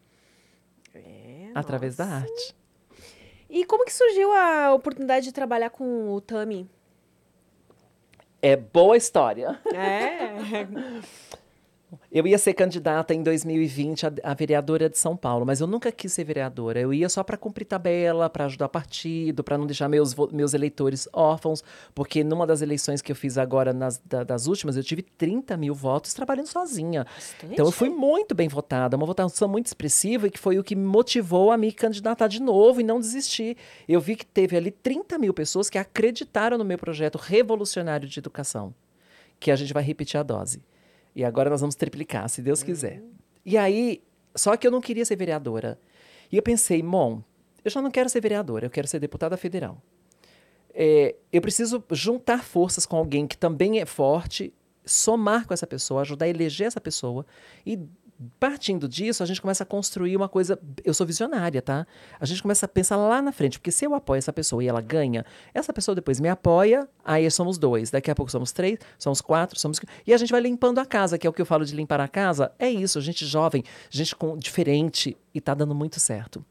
É, 0.95 1.51
através 1.55 1.97
da 1.97 2.05
nossa. 2.05 2.17
arte. 2.19 2.66
E 3.49 3.65
como 3.65 3.85
que 3.85 3.93
surgiu 3.93 4.33
a 4.33 4.73
oportunidade 4.75 5.27
de 5.27 5.33
trabalhar 5.33 5.71
com 5.71 6.13
o 6.13 6.21
Tami? 6.21 6.69
É 8.43 8.57
boa 8.57 8.97
história. 8.97 9.59
É. 9.73 10.67
Eu 12.11 12.27
ia 12.27 12.39
ser 12.39 12.55
candidata 12.55 13.13
em 13.13 13.23
2020 13.23 14.07
a, 14.07 14.13
a 14.23 14.35
vereadora 14.35 14.89
de 14.89 14.97
São 14.97 15.17
Paulo, 15.17 15.45
mas 15.45 15.61
eu 15.61 15.67
nunca 15.67 15.91
quis 15.91 16.13
ser 16.13 16.25
vereadora. 16.25 16.79
Eu 16.81 16.95
ia 16.95 17.09
só 17.09 17.23
para 17.25 17.37
cumprir 17.37 17.65
tabela, 17.65 18.31
para 18.31 18.45
ajudar 18.47 18.69
partido, 18.69 19.43
para 19.43 19.59
não 19.59 19.67
deixar 19.67 19.89
meus, 19.89 20.15
meus 20.33 20.55
eleitores 20.55 21.09
órfãos, 21.13 21.65
porque 21.95 22.23
numa 22.23 22.47
das 22.47 22.63
eleições 22.63 23.03
que 23.03 23.11
eu 23.11 23.17
fiz 23.17 23.37
agora, 23.37 23.73
nas, 23.73 23.99
da- 24.05 24.23
das 24.25 24.47
últimas, 24.47 24.77
eu 24.77 24.85
tive 24.85 25.03
30 25.03 25.57
mil 25.57 25.75
votos 25.75 26.15
trabalhando 26.15 26.47
sozinha. 26.47 27.05
Então 27.55 27.67
eu 27.67 27.73
fui 27.73 27.89
muito 27.91 28.35
bem 28.35 28.49
votada, 28.49 28.97
uma 28.97 29.07
votação 29.07 29.49
muito 29.49 29.67
expressiva 29.67 30.27
e 30.29 30.31
que 30.31 30.39
foi 30.39 30.59
o 30.59 30.65
que 30.65 30.77
me 30.77 30.87
motivou 30.87 31.51
a 31.51 31.57
me 31.57 31.73
candidatar 31.73 32.29
de 32.29 32.41
novo 32.41 32.81
e 32.81 32.85
não 32.85 33.01
desistir. 33.01 33.57
Eu 33.89 34.01
vi 34.01 34.17
que 34.17 34.25
teve 34.25 34.57
ali 34.57 34.71
30 34.71 35.19
mil 35.19 35.35
pessoas 35.35 35.69
que 35.69 35.77
acreditaram 35.77 36.57
no 36.57 36.65
meu 36.65 36.79
projeto 36.79 37.19
revolucionário 37.19 38.09
de 38.09 38.19
educação, 38.19 38.73
que 39.41 39.51
a 39.51 39.57
gente 39.57 39.73
vai 39.75 39.83
repetir 39.83 40.19
a 40.19 40.23
dose. 40.23 40.63
E 41.17 41.25
agora 41.25 41.49
nós 41.49 41.63
vamos 41.63 41.75
triplicar, 41.75 42.29
se 42.29 42.43
Deus 42.43 42.63
quiser. 42.63 43.03
E 43.43 43.57
aí, 43.57 44.03
só 44.35 44.55
que 44.55 44.67
eu 44.67 44.71
não 44.71 44.83
queria 44.83 45.03
ser 45.03 45.17
vereadora. 45.17 45.81
E 46.31 46.37
eu 46.37 46.43
pensei, 46.43 46.83
bom, 46.83 47.23
eu 47.65 47.71
já 47.71 47.81
não 47.81 47.91
quero 47.91 48.11
ser 48.11 48.21
vereadora, 48.21 48.67
eu 48.67 48.71
quero 48.71 48.87
ser 48.87 49.01
deputada 49.01 49.35
federal. 49.39 49.81
É, 50.75 51.17
eu 51.33 51.41
preciso 51.41 51.83
juntar 51.91 52.45
forças 52.45 52.85
com 52.85 52.99
alguém 52.99 53.27
que 53.27 53.39
também 53.39 53.81
é 53.81 53.87
forte, 53.87 54.53
somar 54.85 55.47
com 55.47 55.55
essa 55.55 55.67
pessoa, 55.67 56.03
ajudar 56.03 56.27
a 56.27 56.29
eleger 56.29 56.67
essa 56.67 56.83
pessoa 56.83 57.25
e 57.65 57.79
partindo 58.41 58.89
disso 58.89 59.23
a 59.23 59.27
gente 59.27 59.41
começa 59.41 59.63
a 59.63 59.67
construir 59.67 60.17
uma 60.17 60.29
coisa. 60.29 60.59
Eu 60.85 60.95
sou 60.95 61.07
visionária, 61.07 61.61
tá? 61.61 61.87
A 62.19 62.27
gente 62.27 62.43
começa 62.43 62.67
a 62.67 62.69
pensar 62.69 62.97
lá 62.97 63.21
na 63.21 63.33
frente, 63.33 63.59
porque 63.59 63.71
se 63.71 63.85
eu 63.85 63.95
apoio 63.95 64.19
essa 64.19 64.33
pessoa 64.33 64.63
e 64.63 64.69
ela 64.69 64.81
ganha, 64.81 65.25
essa 65.53 65.73
pessoa 65.73 65.95
depois 65.95 66.21
me 66.21 66.29
apoia, 66.29 66.89
aí 67.05 67.31
somos 67.31 67.59
dois, 67.59 67.91
daqui 67.91 68.11
a 68.11 68.15
pouco 68.15 68.31
somos 68.31 68.53
três, 68.53 68.79
somos 68.99 69.21
quatro, 69.21 69.59
somos 69.59 69.81
e 70.07 70.13
a 70.13 70.17
gente 70.17 70.33
vai 70.33 70.41
limpando 70.41 70.79
a 70.79 70.87
casa, 70.87 71.19
que 71.19 71.27
é 71.27 71.31
o 71.31 71.33
que 71.33 71.43
eu 71.43 71.47
falo 71.47 71.65
de 71.65 71.75
limpar 71.75 72.01
a 72.01 72.09
casa. 72.09 72.53
É 72.59 72.69
isso, 72.69 73.01
gente 73.01 73.27
jovem, 73.27 73.63
gente 73.91 74.15
com 74.17 74.37
diferente 74.37 75.17
e 75.35 75.41
tá 75.41 75.55
dando 75.55 75.75
muito 75.75 76.01
certo. 76.01 76.45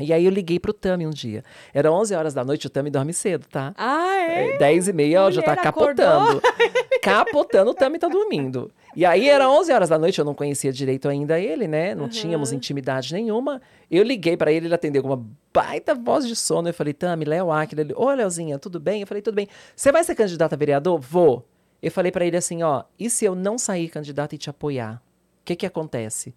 E 0.00 0.12
aí 0.12 0.24
eu 0.24 0.30
liguei 0.30 0.58
pro 0.58 0.72
Tami 0.72 1.06
um 1.06 1.10
dia. 1.10 1.44
Era 1.72 1.92
11 1.92 2.14
horas 2.14 2.34
da 2.34 2.44
noite, 2.44 2.66
o 2.66 2.70
Tami 2.70 2.90
dorme 2.90 3.12
cedo, 3.12 3.46
tá? 3.46 3.72
Ah, 3.76 4.16
é? 4.16 4.54
É, 4.54 4.58
10 4.58 4.88
e 4.88 4.92
meia, 4.92 5.22
ó, 5.22 5.30
já 5.30 5.40
tá 5.40 5.54
capotando. 5.56 6.42
capotando, 7.00 7.70
o 7.70 7.74
Tami 7.74 7.98
tá 7.98 8.08
dormindo. 8.08 8.72
E 8.96 9.04
aí 9.04 9.28
era 9.28 9.48
11 9.48 9.72
horas 9.72 9.88
da 9.88 9.98
noite, 9.98 10.18
eu 10.18 10.24
não 10.24 10.34
conhecia 10.34 10.72
direito 10.72 11.08
ainda 11.08 11.38
ele, 11.38 11.68
né? 11.68 11.94
Não 11.94 12.08
tínhamos 12.08 12.52
intimidade 12.52 13.12
nenhuma. 13.14 13.62
Eu 13.88 14.02
liguei 14.02 14.36
pra 14.36 14.50
ele, 14.50 14.66
ele 14.66 14.74
atendeu 14.74 15.02
com 15.02 15.08
uma 15.08 15.24
baita 15.52 15.94
voz 15.94 16.26
de 16.26 16.34
sono. 16.34 16.68
Eu 16.68 16.74
falei, 16.74 16.92
Tami, 16.92 17.24
Léo 17.24 17.52
Aquila. 17.52 17.82
Ele, 17.82 17.94
ô, 17.94 18.10
Leozinha, 18.10 18.58
tudo 18.58 18.80
bem? 18.80 19.02
Eu 19.02 19.06
falei, 19.06 19.22
tudo 19.22 19.34
bem. 19.34 19.48
Você 19.76 19.92
vai 19.92 20.02
ser 20.02 20.16
candidata 20.16 20.56
a 20.56 20.58
vereador? 20.58 20.98
Vou. 20.98 21.46
Eu 21.80 21.90
falei 21.90 22.10
pra 22.10 22.24
ele 22.24 22.36
assim, 22.36 22.62
ó, 22.62 22.82
e 22.98 23.10
se 23.10 23.24
eu 23.24 23.34
não 23.34 23.58
sair 23.58 23.88
candidata 23.88 24.34
e 24.34 24.38
te 24.38 24.48
apoiar? 24.50 25.02
O 25.40 25.44
que 25.44 25.54
que 25.54 25.66
acontece? 25.66 26.34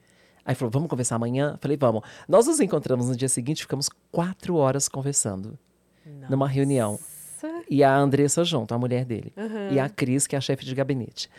Aí 0.47 0.55
falou, 0.55 0.71
vamos 0.71 0.87
conversar 0.87 1.17
amanhã? 1.17 1.57
Falei, 1.59 1.75
vamos. 1.75 2.03
Nós 2.25 2.47
nos 2.47 2.61
encontramos 2.61 3.09
no 3.09 3.17
dia 3.17 3.27
seguinte, 3.27 3.63
ficamos 3.63 3.89
quatro 4.09 4.55
horas 4.55 4.87
conversando. 4.87 5.59
Numa 6.29 6.47
reunião. 6.47 6.91
Nossa. 6.91 7.63
E 7.69 7.83
a 7.83 7.93
Andressa 7.93 8.45
junto, 8.45 8.73
a 8.73 8.77
mulher 8.77 9.03
dele. 9.03 9.33
E 9.69 9.77
a 9.77 9.89
Cris, 9.89 10.25
que 10.25 10.35
é 10.35 10.37
a 10.37 10.41
chefe 10.41 10.63
de 10.63 10.73
gabinete. 10.73 11.29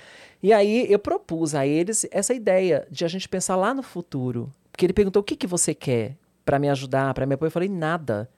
E 0.43 0.53
aí 0.53 0.87
eu 0.93 0.99
propus 0.99 1.55
a 1.55 1.67
eles 1.67 2.07
essa 2.11 2.35
ideia 2.35 2.87
de 2.91 3.03
a 3.03 3.09
gente 3.09 3.27
pensar 3.27 3.57
lá 3.57 3.73
no 3.73 3.83
futuro. 3.83 4.53
Porque 4.71 4.85
ele 4.85 4.93
perguntou: 4.93 5.23
o 5.23 5.25
que, 5.25 5.35
que 5.35 5.47
você 5.47 5.75
quer 5.75 6.15
para 6.45 6.59
me 6.59 6.69
ajudar, 6.69 7.15
para 7.15 7.25
me 7.25 7.33
apoiar? 7.33 7.49
Eu 7.49 7.53
falei: 7.53 7.69
nada. 7.71 8.29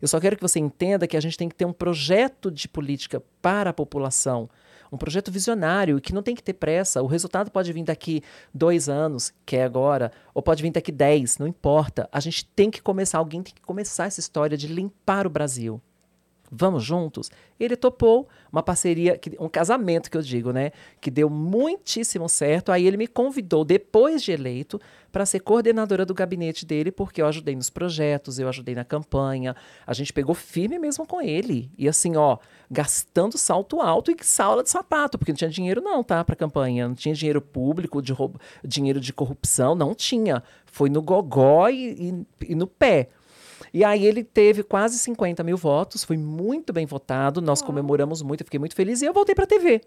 Eu 0.00 0.06
só 0.06 0.20
quero 0.20 0.36
que 0.36 0.42
você 0.42 0.60
entenda 0.60 1.08
que 1.08 1.16
a 1.16 1.20
gente 1.20 1.36
tem 1.36 1.48
que 1.48 1.56
ter 1.56 1.64
um 1.64 1.72
projeto 1.72 2.52
de 2.52 2.68
política 2.68 3.20
para 3.42 3.70
a 3.70 3.72
população. 3.72 4.48
Um 4.92 4.96
projeto 4.96 5.30
visionário 5.30 6.00
que 6.00 6.12
não 6.12 6.22
tem 6.22 6.34
que 6.34 6.42
ter 6.42 6.54
pressa. 6.54 7.02
O 7.02 7.06
resultado 7.06 7.50
pode 7.50 7.72
vir 7.72 7.84
daqui 7.84 8.22
dois 8.52 8.88
anos, 8.88 9.32
que 9.46 9.56
é 9.56 9.64
agora, 9.64 10.10
ou 10.34 10.42
pode 10.42 10.62
vir 10.62 10.70
daqui 10.70 10.90
dez, 10.90 11.38
não 11.38 11.46
importa. 11.46 12.08
A 12.12 12.20
gente 12.20 12.44
tem 12.44 12.70
que 12.70 12.82
começar, 12.82 13.18
alguém 13.18 13.42
tem 13.42 13.54
que 13.54 13.62
começar 13.62 14.06
essa 14.06 14.20
história 14.20 14.56
de 14.56 14.66
limpar 14.66 15.26
o 15.26 15.30
Brasil. 15.30 15.80
Vamos 16.50 16.82
juntos? 16.82 17.30
Ele 17.60 17.76
topou 17.76 18.28
uma 18.50 18.62
parceria, 18.62 19.20
um 19.38 19.48
casamento 19.48 20.10
que 20.10 20.16
eu 20.16 20.22
digo, 20.22 20.50
né? 20.52 20.72
Que 21.00 21.10
deu 21.10 21.30
muitíssimo 21.30 22.28
certo. 22.28 22.72
Aí 22.72 22.86
ele 22.86 22.96
me 22.96 23.06
convidou, 23.06 23.64
depois 23.64 24.20
de 24.22 24.32
eleito, 24.32 24.80
para 25.12 25.24
ser 25.24 25.40
coordenadora 25.40 26.04
do 26.04 26.12
gabinete 26.12 26.66
dele, 26.66 26.90
porque 26.90 27.22
eu 27.22 27.26
ajudei 27.26 27.54
nos 27.54 27.70
projetos, 27.70 28.38
eu 28.40 28.48
ajudei 28.48 28.74
na 28.74 28.84
campanha. 28.84 29.54
A 29.86 29.92
gente 29.92 30.12
pegou 30.12 30.34
firme 30.34 30.78
mesmo 30.78 31.06
com 31.06 31.20
ele. 31.22 31.70
E 31.78 31.88
assim, 31.88 32.16
ó, 32.16 32.38
gastando 32.68 33.38
salto 33.38 33.80
alto 33.80 34.10
e 34.10 34.16
sala 34.24 34.64
de 34.64 34.70
sapato, 34.70 35.18
porque 35.18 35.30
não 35.30 35.36
tinha 35.36 35.50
dinheiro, 35.50 35.80
não, 35.80 36.02
tá? 36.02 36.24
Para 36.24 36.34
campanha. 36.34 36.88
Não 36.88 36.94
tinha 36.96 37.14
dinheiro 37.14 37.40
público, 37.40 38.02
de 38.02 38.12
roubo, 38.12 38.40
dinheiro 38.64 38.98
de 38.98 39.12
corrupção, 39.12 39.74
não 39.76 39.94
tinha. 39.94 40.42
Foi 40.66 40.90
no 40.90 41.00
gogó 41.02 41.68
e- 41.68 42.24
e- 42.40 42.52
e 42.52 42.54
no 42.56 42.66
pé. 42.66 43.08
E 43.72 43.84
aí 43.84 44.04
ele 44.04 44.24
teve 44.24 44.62
quase 44.62 44.98
50 44.98 45.42
mil 45.42 45.56
votos, 45.56 46.04
foi 46.04 46.16
muito 46.16 46.72
bem 46.72 46.86
votado, 46.86 47.40
nós 47.40 47.62
comemoramos 47.62 48.22
muito, 48.22 48.42
eu 48.42 48.44
fiquei 48.46 48.60
muito 48.60 48.74
feliz 48.74 49.02
e 49.02 49.06
eu 49.06 49.12
voltei 49.12 49.34
para 49.34 49.44
a 49.44 49.46
TV. 49.46 49.80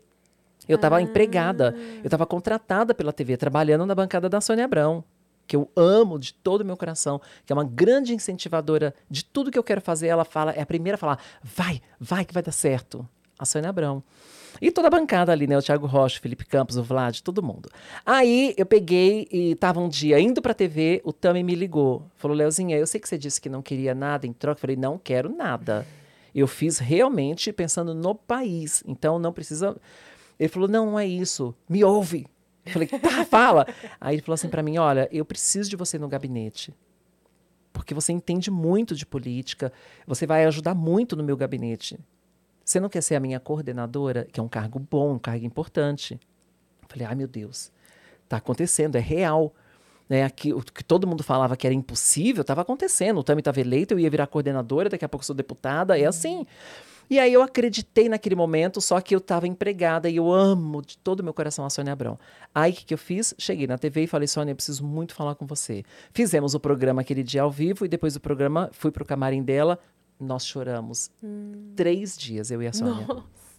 Eu 0.68 0.76
estava 0.76 1.02
empregada, 1.02 1.76
eu 1.98 2.06
estava 2.06 2.26
contratada 2.26 2.94
pela 2.94 3.12
TV, 3.12 3.36
trabalhando 3.36 3.86
na 3.86 3.94
bancada 3.94 4.30
da 4.30 4.40
Sônia 4.40 4.66
Abrão, 4.66 5.04
que 5.46 5.56
eu 5.56 5.70
amo 5.76 6.18
de 6.18 6.34
todo 6.34 6.62
o 6.62 6.66
meu 6.66 6.78
coração, 6.78 7.20
que 7.46 7.52
é 7.52 7.56
uma 7.56 7.66
grande 7.66 8.14
incentivadora 8.14 8.94
de 9.10 9.26
tudo 9.26 9.52
que 9.52 9.60
eu 9.60 9.64
quero 9.64 9.82
fazer. 9.82 10.08
Ela 10.08 10.24
fala, 10.24 10.52
é 10.52 10.62
a 10.62 10.66
primeira 10.66 10.96
a 10.96 10.98
falar, 10.98 11.20
vai, 11.44 11.82
vai 12.00 12.24
que 12.24 12.34
vai 12.34 12.42
dar 12.42 12.52
certo. 12.52 13.08
A 13.38 13.46
Sônia 13.46 13.70
Abrão. 13.70 14.02
E 14.62 14.72
toda 14.72 14.88
a 14.88 14.92
bancada 14.92 15.32
ali, 15.32 15.48
né? 15.48 15.58
O 15.58 15.62
Thiago 15.62 15.86
Rocha, 15.86 16.18
o 16.20 16.22
Felipe 16.22 16.46
Campos, 16.46 16.78
o 16.78 16.84
Vlad, 16.84 17.20
todo 17.22 17.44
mundo. 17.44 17.70
Aí 18.06 18.54
eu 18.58 18.66
peguei 18.66 19.28
e 19.32 19.56
tava 19.56 19.80
um 19.80 19.90
dia 19.90 20.20
indo 20.20 20.42
pra 20.42 20.54
TV, 20.54 21.02
o 21.04 21.12
Tami 21.12 21.44
me 21.44 21.56
ligou. 21.56 22.04
Falou, 22.16 22.36
Leozinha, 22.36 22.78
eu 22.78 22.88
sei 22.88 23.00
que 23.00 23.08
você 23.08 23.18
disse 23.18 23.42
que 23.42 23.50
não 23.50 23.62
queria 23.62 23.94
nada 23.94 24.26
em 24.28 24.34
troca. 24.34 24.58
Eu 24.58 24.62
falei, 24.62 24.76
não 24.76 24.98
quero 24.98 25.30
nada. 25.34 25.86
Eu 26.34 26.48
fiz 26.48 26.80
realmente 26.80 27.52
pensando 27.52 27.94
no 27.94 28.16
país. 28.16 28.84
Então 28.88 29.20
não 29.20 29.34
precisa. 29.34 29.76
Ele 30.40 30.50
falou, 30.50 30.68
não, 30.68 30.92
não 30.92 31.00
é 31.00 31.06
isso. 31.06 31.54
Me 31.68 31.84
ouve. 31.84 32.28
Eu 32.66 32.72
falei, 32.72 32.88
tá, 32.88 33.26
fala. 33.26 33.68
Aí 34.00 34.16
ele 34.16 34.22
falou 34.22 34.36
assim 34.36 34.50
pra 34.50 34.64
mim: 34.64 34.78
olha, 34.78 35.08
eu 35.12 35.26
preciso 35.26 35.70
de 35.70 35.76
você 35.76 35.98
no 35.98 36.08
gabinete. 36.08 36.74
Porque 37.72 37.94
você 37.94 38.14
entende 38.14 38.52
muito 38.52 38.96
de 38.96 39.06
política, 39.06 39.74
você 40.06 40.28
vai 40.28 40.46
ajudar 40.46 40.76
muito 40.76 41.16
no 41.16 41.24
meu 41.24 41.36
gabinete. 41.36 42.00
Você 42.64 42.80
não 42.80 42.90
quer 42.90 43.02
ser 43.02 43.16
a 43.16 43.20
minha 43.20 43.40
coordenadora, 43.40 44.28
que 44.32 44.40
é 44.40 44.44
um 44.44 44.48
cargo 44.48 44.80
bom, 44.80 45.14
um 45.14 45.20
cargo 45.20 45.46
importante? 45.46 46.20
Eu 46.82 46.88
falei, 46.88 47.08
ai 47.08 47.16
meu 47.16 47.28
Deus, 47.28 47.72
tá 48.28 48.38
acontecendo, 48.38 48.96
é 48.96 49.02
real. 49.02 49.54
Né, 50.10 50.24
aqui, 50.24 50.54
o 50.54 50.62
que 50.62 50.84
todo 50.84 51.08
mundo 51.08 51.24
falava 51.24 51.56
que 51.56 51.66
era 51.66 51.74
impossível, 51.74 52.42
estava 52.42 52.62
acontecendo. 52.62 53.20
O 53.20 53.24
Tami 53.24 53.40
estava 53.40 53.60
eleito, 53.60 53.94
eu 53.94 54.00
ia 54.00 54.10
virar 54.10 54.28
coordenadora, 54.28 54.90
daqui 54.90 55.06
a 55.06 55.10
pouco 55.10 55.26
sou 55.26 55.36
deputada, 55.36 55.98
é 55.98 56.06
assim. 56.06 56.46
E 57.10 57.20
aí 57.20 57.34
eu 57.34 57.42
acreditei 57.42 58.08
naquele 58.08 58.36
momento, 58.36 58.80
só 58.80 59.00
que 59.02 59.14
eu 59.14 59.20
estava 59.20 59.48
empregada 59.48 60.10
e 60.10 60.16
eu 60.16 60.32
amo 60.32 60.82
de 60.82 60.98
todo 60.98 61.20
o 61.20 61.24
meu 61.24 61.34
coração 61.34 61.66
a 61.66 61.70
Sônia 61.70 61.94
Abrão. 61.94 62.18
Aí 62.56 62.72
o 62.72 62.76
que, 62.76 62.86
que 62.86 62.94
eu 62.94 62.98
fiz? 62.98 63.34
Cheguei 63.38 63.68
na 63.68 63.78
TV 63.78 64.04
e 64.04 64.08
falei, 64.08 64.28
Sônia, 64.28 64.52
eu 64.52 64.56
preciso 64.56 64.86
muito 64.86 65.14
falar 65.14 65.36
com 65.36 65.46
você. 65.46 65.84
Fizemos 66.14 66.54
o 66.54 66.60
programa 66.60 67.02
aquele 67.02 67.24
dia 67.24 67.42
ao 67.42 67.52
vivo 67.52 67.86
e 67.86 67.88
depois 67.88 68.14
do 68.14 68.20
programa 68.20 68.70
fui 68.74 68.92
pro 68.92 69.06
camarim 69.06 69.44
dela. 69.44 69.80
Nós 70.24 70.46
choramos 70.46 71.12
três 71.76 72.18
dias, 72.18 72.52
eu 72.52 72.62
e 72.62 72.68
a 72.68 72.74
Sônia. 72.74 73.08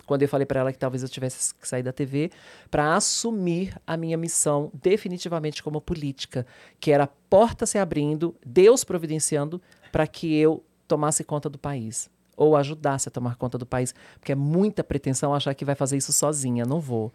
quando 0.07 0.23
eu 0.23 0.29
falei 0.29 0.47
para 0.47 0.61
ela 0.61 0.73
que 0.73 0.79
talvez 0.79 1.03
eu 1.03 1.09
tivesse 1.09 1.55
que 1.55 1.67
sair 1.67 1.83
da 1.83 1.93
TV 1.93 2.31
para 2.71 2.95
assumir 2.95 3.81
a 3.87 3.97
minha 3.97 4.17
missão 4.17 4.71
definitivamente 4.75 5.63
como 5.63 5.81
política, 5.81 6.47
que 6.79 6.91
era 6.91 7.05
a 7.05 7.07
porta 7.07 7.67
se 7.67 7.79
abrindo, 7.79 8.35
Deus 8.45 8.85
providenciando 8.85 9.61
para 9.91 10.07
que 10.07 10.35
eu 10.35 10.63
tomasse 10.87 11.25
conta 11.25 11.49
do 11.49 11.59
país 11.59 12.11
ou 12.37 12.57
ajudasse 12.57 13.09
a 13.09 13.13
tomar 13.13 13.37
conta 13.37 13.57
do 13.57 13.65
país, 13.65 13.95
porque 14.19 14.33
é 14.33 14.35
muita 14.35 14.83
pretensão 14.83 15.33
achar 15.33 15.55
que 15.55 15.65
vai 15.65 15.75
fazer 15.75 15.97
isso 15.97 16.13
sozinha, 16.13 16.65
não 16.65 16.81
vou. 16.81 17.13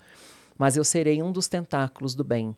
Mas 0.58 0.78
eu 0.78 0.84
serei 0.84 1.22
um 1.22 1.32
dos 1.32 1.48
tentáculos 1.48 2.16
do 2.16 2.24
bem. 2.24 2.56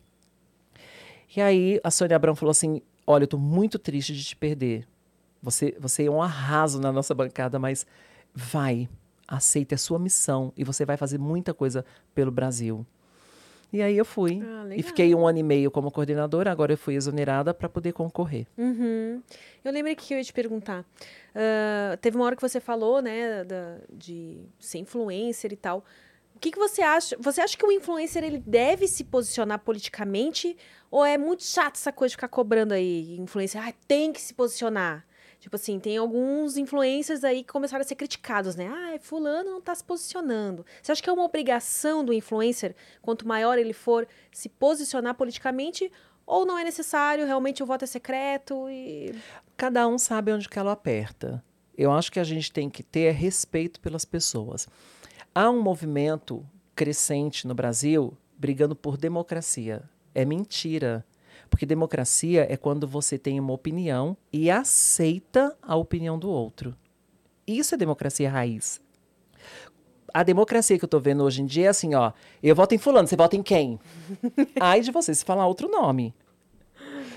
E 1.36 1.40
aí 1.40 1.80
a 1.82 1.90
Sônia 1.90 2.16
Abrão 2.16 2.36
falou 2.36 2.50
assim: 2.50 2.80
"Olha, 3.06 3.22
eu 3.22 3.26
estou 3.26 3.40
muito 3.40 3.78
triste 3.78 4.14
de 4.14 4.24
te 4.24 4.36
perder. 4.36 4.86
Você 5.42 5.74
você 5.78 6.04
é 6.04 6.10
um 6.10 6.22
arraso 6.22 6.80
na 6.80 6.92
nossa 6.92 7.14
bancada, 7.14 7.58
mas 7.58 7.84
vai, 8.34 8.88
aceite 9.26 9.74
a 9.74 9.78
sua 9.78 9.98
missão 9.98 10.52
e 10.56 10.62
você 10.64 10.84
vai 10.84 10.96
fazer 10.96 11.18
muita 11.18 11.52
coisa 11.52 11.84
pelo 12.14 12.30
Brasil. 12.30 12.86
E 13.72 13.80
aí 13.80 13.96
eu 13.96 14.04
fui. 14.04 14.42
Ah, 14.44 14.66
e 14.76 14.82
fiquei 14.82 15.14
um 15.14 15.26
ano 15.26 15.38
e 15.38 15.42
meio 15.42 15.70
como 15.70 15.90
coordenadora, 15.90 16.52
agora 16.52 16.74
eu 16.74 16.76
fui 16.76 16.94
exonerada 16.94 17.54
para 17.54 17.70
poder 17.70 17.92
concorrer. 17.92 18.46
Uhum. 18.58 19.22
Eu 19.64 19.72
lembrei 19.72 19.94
que 19.96 20.12
eu 20.12 20.18
ia 20.18 20.24
te 20.24 20.32
perguntar. 20.32 20.84
Ah, 21.34 21.96
teve 22.00 22.16
uma 22.16 22.26
hora 22.26 22.36
que 22.36 22.42
você 22.42 22.60
falou, 22.60 23.00
né, 23.00 23.42
da- 23.44 23.78
de 23.90 24.42
ser 24.60 24.78
influencer 24.78 25.52
e 25.52 25.56
tal. 25.56 25.84
O 26.36 26.38
que, 26.38 26.50
que 26.50 26.58
você 26.58 26.82
acha? 26.82 27.16
Você 27.20 27.40
acha 27.40 27.56
que 27.56 27.64
o 27.64 27.72
influencer 27.72 28.22
ele 28.22 28.42
deve 28.46 28.86
se 28.86 29.04
posicionar 29.04 29.60
politicamente? 29.60 30.54
Ou 30.90 31.04
é 31.04 31.16
muito 31.16 31.44
chato 31.44 31.76
essa 31.76 31.92
coisa 31.92 32.10
de 32.10 32.16
ficar 32.16 32.28
cobrando 32.28 32.74
aí? 32.74 33.16
Influencer, 33.18 33.66
ah, 33.66 33.72
tem 33.88 34.12
que 34.12 34.20
se 34.20 34.34
posicionar. 34.34 35.06
Tipo 35.42 35.56
assim, 35.56 35.80
tem 35.80 35.96
alguns 35.96 36.56
influencers 36.56 37.24
aí 37.24 37.42
que 37.42 37.52
começaram 37.52 37.82
a 37.82 37.84
ser 37.84 37.96
criticados, 37.96 38.54
né? 38.54 38.68
Ah, 38.68 38.96
fulano 39.00 39.50
não 39.50 39.60
tá 39.60 39.74
se 39.74 39.82
posicionando. 39.82 40.64
Você 40.80 40.92
acha 40.92 41.02
que 41.02 41.10
é 41.10 41.12
uma 41.12 41.24
obrigação 41.24 42.04
do 42.04 42.12
influencer, 42.12 42.76
quanto 43.02 43.26
maior 43.26 43.58
ele 43.58 43.72
for, 43.72 44.06
se 44.30 44.48
posicionar 44.48 45.16
politicamente? 45.16 45.90
Ou 46.24 46.46
não 46.46 46.56
é 46.56 46.62
necessário, 46.62 47.26
realmente 47.26 47.60
o 47.60 47.66
voto 47.66 47.82
é 47.82 47.88
secreto 47.88 48.70
e... 48.70 49.12
Cada 49.56 49.88
um 49.88 49.98
sabe 49.98 50.32
onde 50.32 50.48
que 50.48 50.60
ela 50.60 50.70
aperta. 50.70 51.42
Eu 51.76 51.90
acho 51.90 52.12
que 52.12 52.20
a 52.20 52.24
gente 52.24 52.52
tem 52.52 52.70
que 52.70 52.84
ter 52.84 53.10
respeito 53.10 53.80
pelas 53.80 54.04
pessoas. 54.04 54.68
Há 55.34 55.50
um 55.50 55.60
movimento 55.60 56.48
crescente 56.72 57.48
no 57.48 57.54
Brasil 57.54 58.16
brigando 58.38 58.76
por 58.76 58.96
democracia. 58.96 59.82
É 60.14 60.24
mentira. 60.24 61.04
Porque 61.52 61.66
democracia 61.66 62.46
é 62.50 62.56
quando 62.56 62.88
você 62.88 63.18
tem 63.18 63.38
uma 63.38 63.52
opinião 63.52 64.16
e 64.32 64.50
aceita 64.50 65.54
a 65.60 65.76
opinião 65.76 66.18
do 66.18 66.30
outro. 66.30 66.74
Isso 67.46 67.74
é 67.74 67.78
democracia 67.78 68.30
raiz. 68.30 68.80
A 70.14 70.22
democracia 70.22 70.78
que 70.78 70.84
eu 70.86 70.88
tô 70.88 70.98
vendo 70.98 71.22
hoje 71.22 71.42
em 71.42 71.46
dia 71.46 71.66
é 71.66 71.68
assim, 71.68 71.94
ó. 71.94 72.12
Eu 72.42 72.56
voto 72.56 72.74
em 72.74 72.78
fulano, 72.78 73.06
você 73.06 73.16
vota 73.16 73.36
em 73.36 73.42
quem? 73.42 73.78
Ai 74.58 74.80
de 74.80 74.90
você 74.90 75.14
se 75.14 75.26
falar 75.26 75.46
outro 75.46 75.68
nome. 75.68 76.14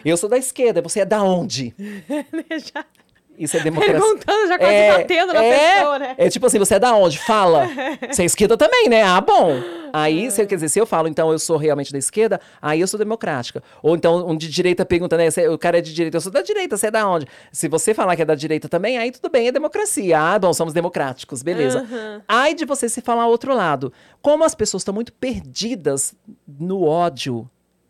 Eu 0.03 0.17
sou 0.17 0.29
da 0.29 0.37
esquerda, 0.37 0.81
você 0.81 0.99
é 0.99 1.05
da 1.05 1.23
onde? 1.23 1.73
Isso 3.37 3.57
é 3.57 3.59
democracia. 3.63 3.99
perguntando, 4.01 4.47
já 4.47 4.57
quase 4.57 4.87
batendo 4.97 5.33
na 5.33 5.43
é, 5.43 5.75
pessoa, 5.75 5.99
né? 5.99 6.15
É 6.17 6.29
tipo 6.29 6.45
assim, 6.45 6.59
você 6.59 6.75
é 6.75 6.79
da 6.79 6.93
onde? 6.95 7.17
Fala. 7.19 7.67
Você 8.11 8.21
é 8.21 8.25
esquerda 8.25 8.55
também, 8.57 8.87
né? 8.89 9.03
Ah, 9.03 9.19
bom. 9.19 9.61
Aí, 9.91 10.29
se, 10.31 10.45
quer 10.45 10.55
dizer, 10.55 10.69
se 10.69 10.79
eu 10.79 10.85
falo, 10.85 11.07
então 11.07 11.31
eu 11.31 11.39
sou 11.39 11.55
realmente 11.57 11.91
da 11.91 11.97
esquerda, 11.97 12.39
aí 12.61 12.81
eu 12.81 12.87
sou 12.87 12.97
democrática. 12.97 13.63
Ou 13.81 13.95
então, 13.95 14.27
um 14.27 14.35
de 14.35 14.49
direita 14.49 14.85
pergunta, 14.85 15.15
né? 15.17 15.29
"Você- 15.31 15.47
O 15.47 15.57
cara 15.57 15.77
é 15.77 15.81
de 15.81 15.93
direita, 15.93 16.17
eu 16.17 16.21
sou 16.21 16.31
da 16.31 16.41
direita, 16.41 16.75
você 16.77 16.87
é 16.87 16.91
da 16.91 17.07
onde? 17.07 17.27
Se 17.51 17.67
você 17.67 17.93
falar 17.93 18.15
que 18.15 18.21
é 18.21 18.25
da 18.25 18.35
direita 18.35 18.67
também, 18.69 18.97
aí 18.97 19.11
tudo 19.11 19.29
bem, 19.29 19.47
é 19.47 19.51
democracia. 19.51 20.19
Ah, 20.19 20.37
bom, 20.39 20.53
somos 20.53 20.73
democráticos, 20.73 21.41
beleza. 21.43 21.79
Aham. 21.79 22.21
Aí 22.27 22.53
de 22.53 22.65
você 22.65 22.89
se 22.89 23.01
falar 23.01 23.27
outro 23.27 23.53
lado. 23.55 23.91
Como 24.21 24.43
as 24.43 24.53
pessoas 24.55 24.81
estão 24.81 24.93
muito 24.93 25.13
perdidas 25.13 26.13
no 26.47 26.83
ódio, 26.83 27.49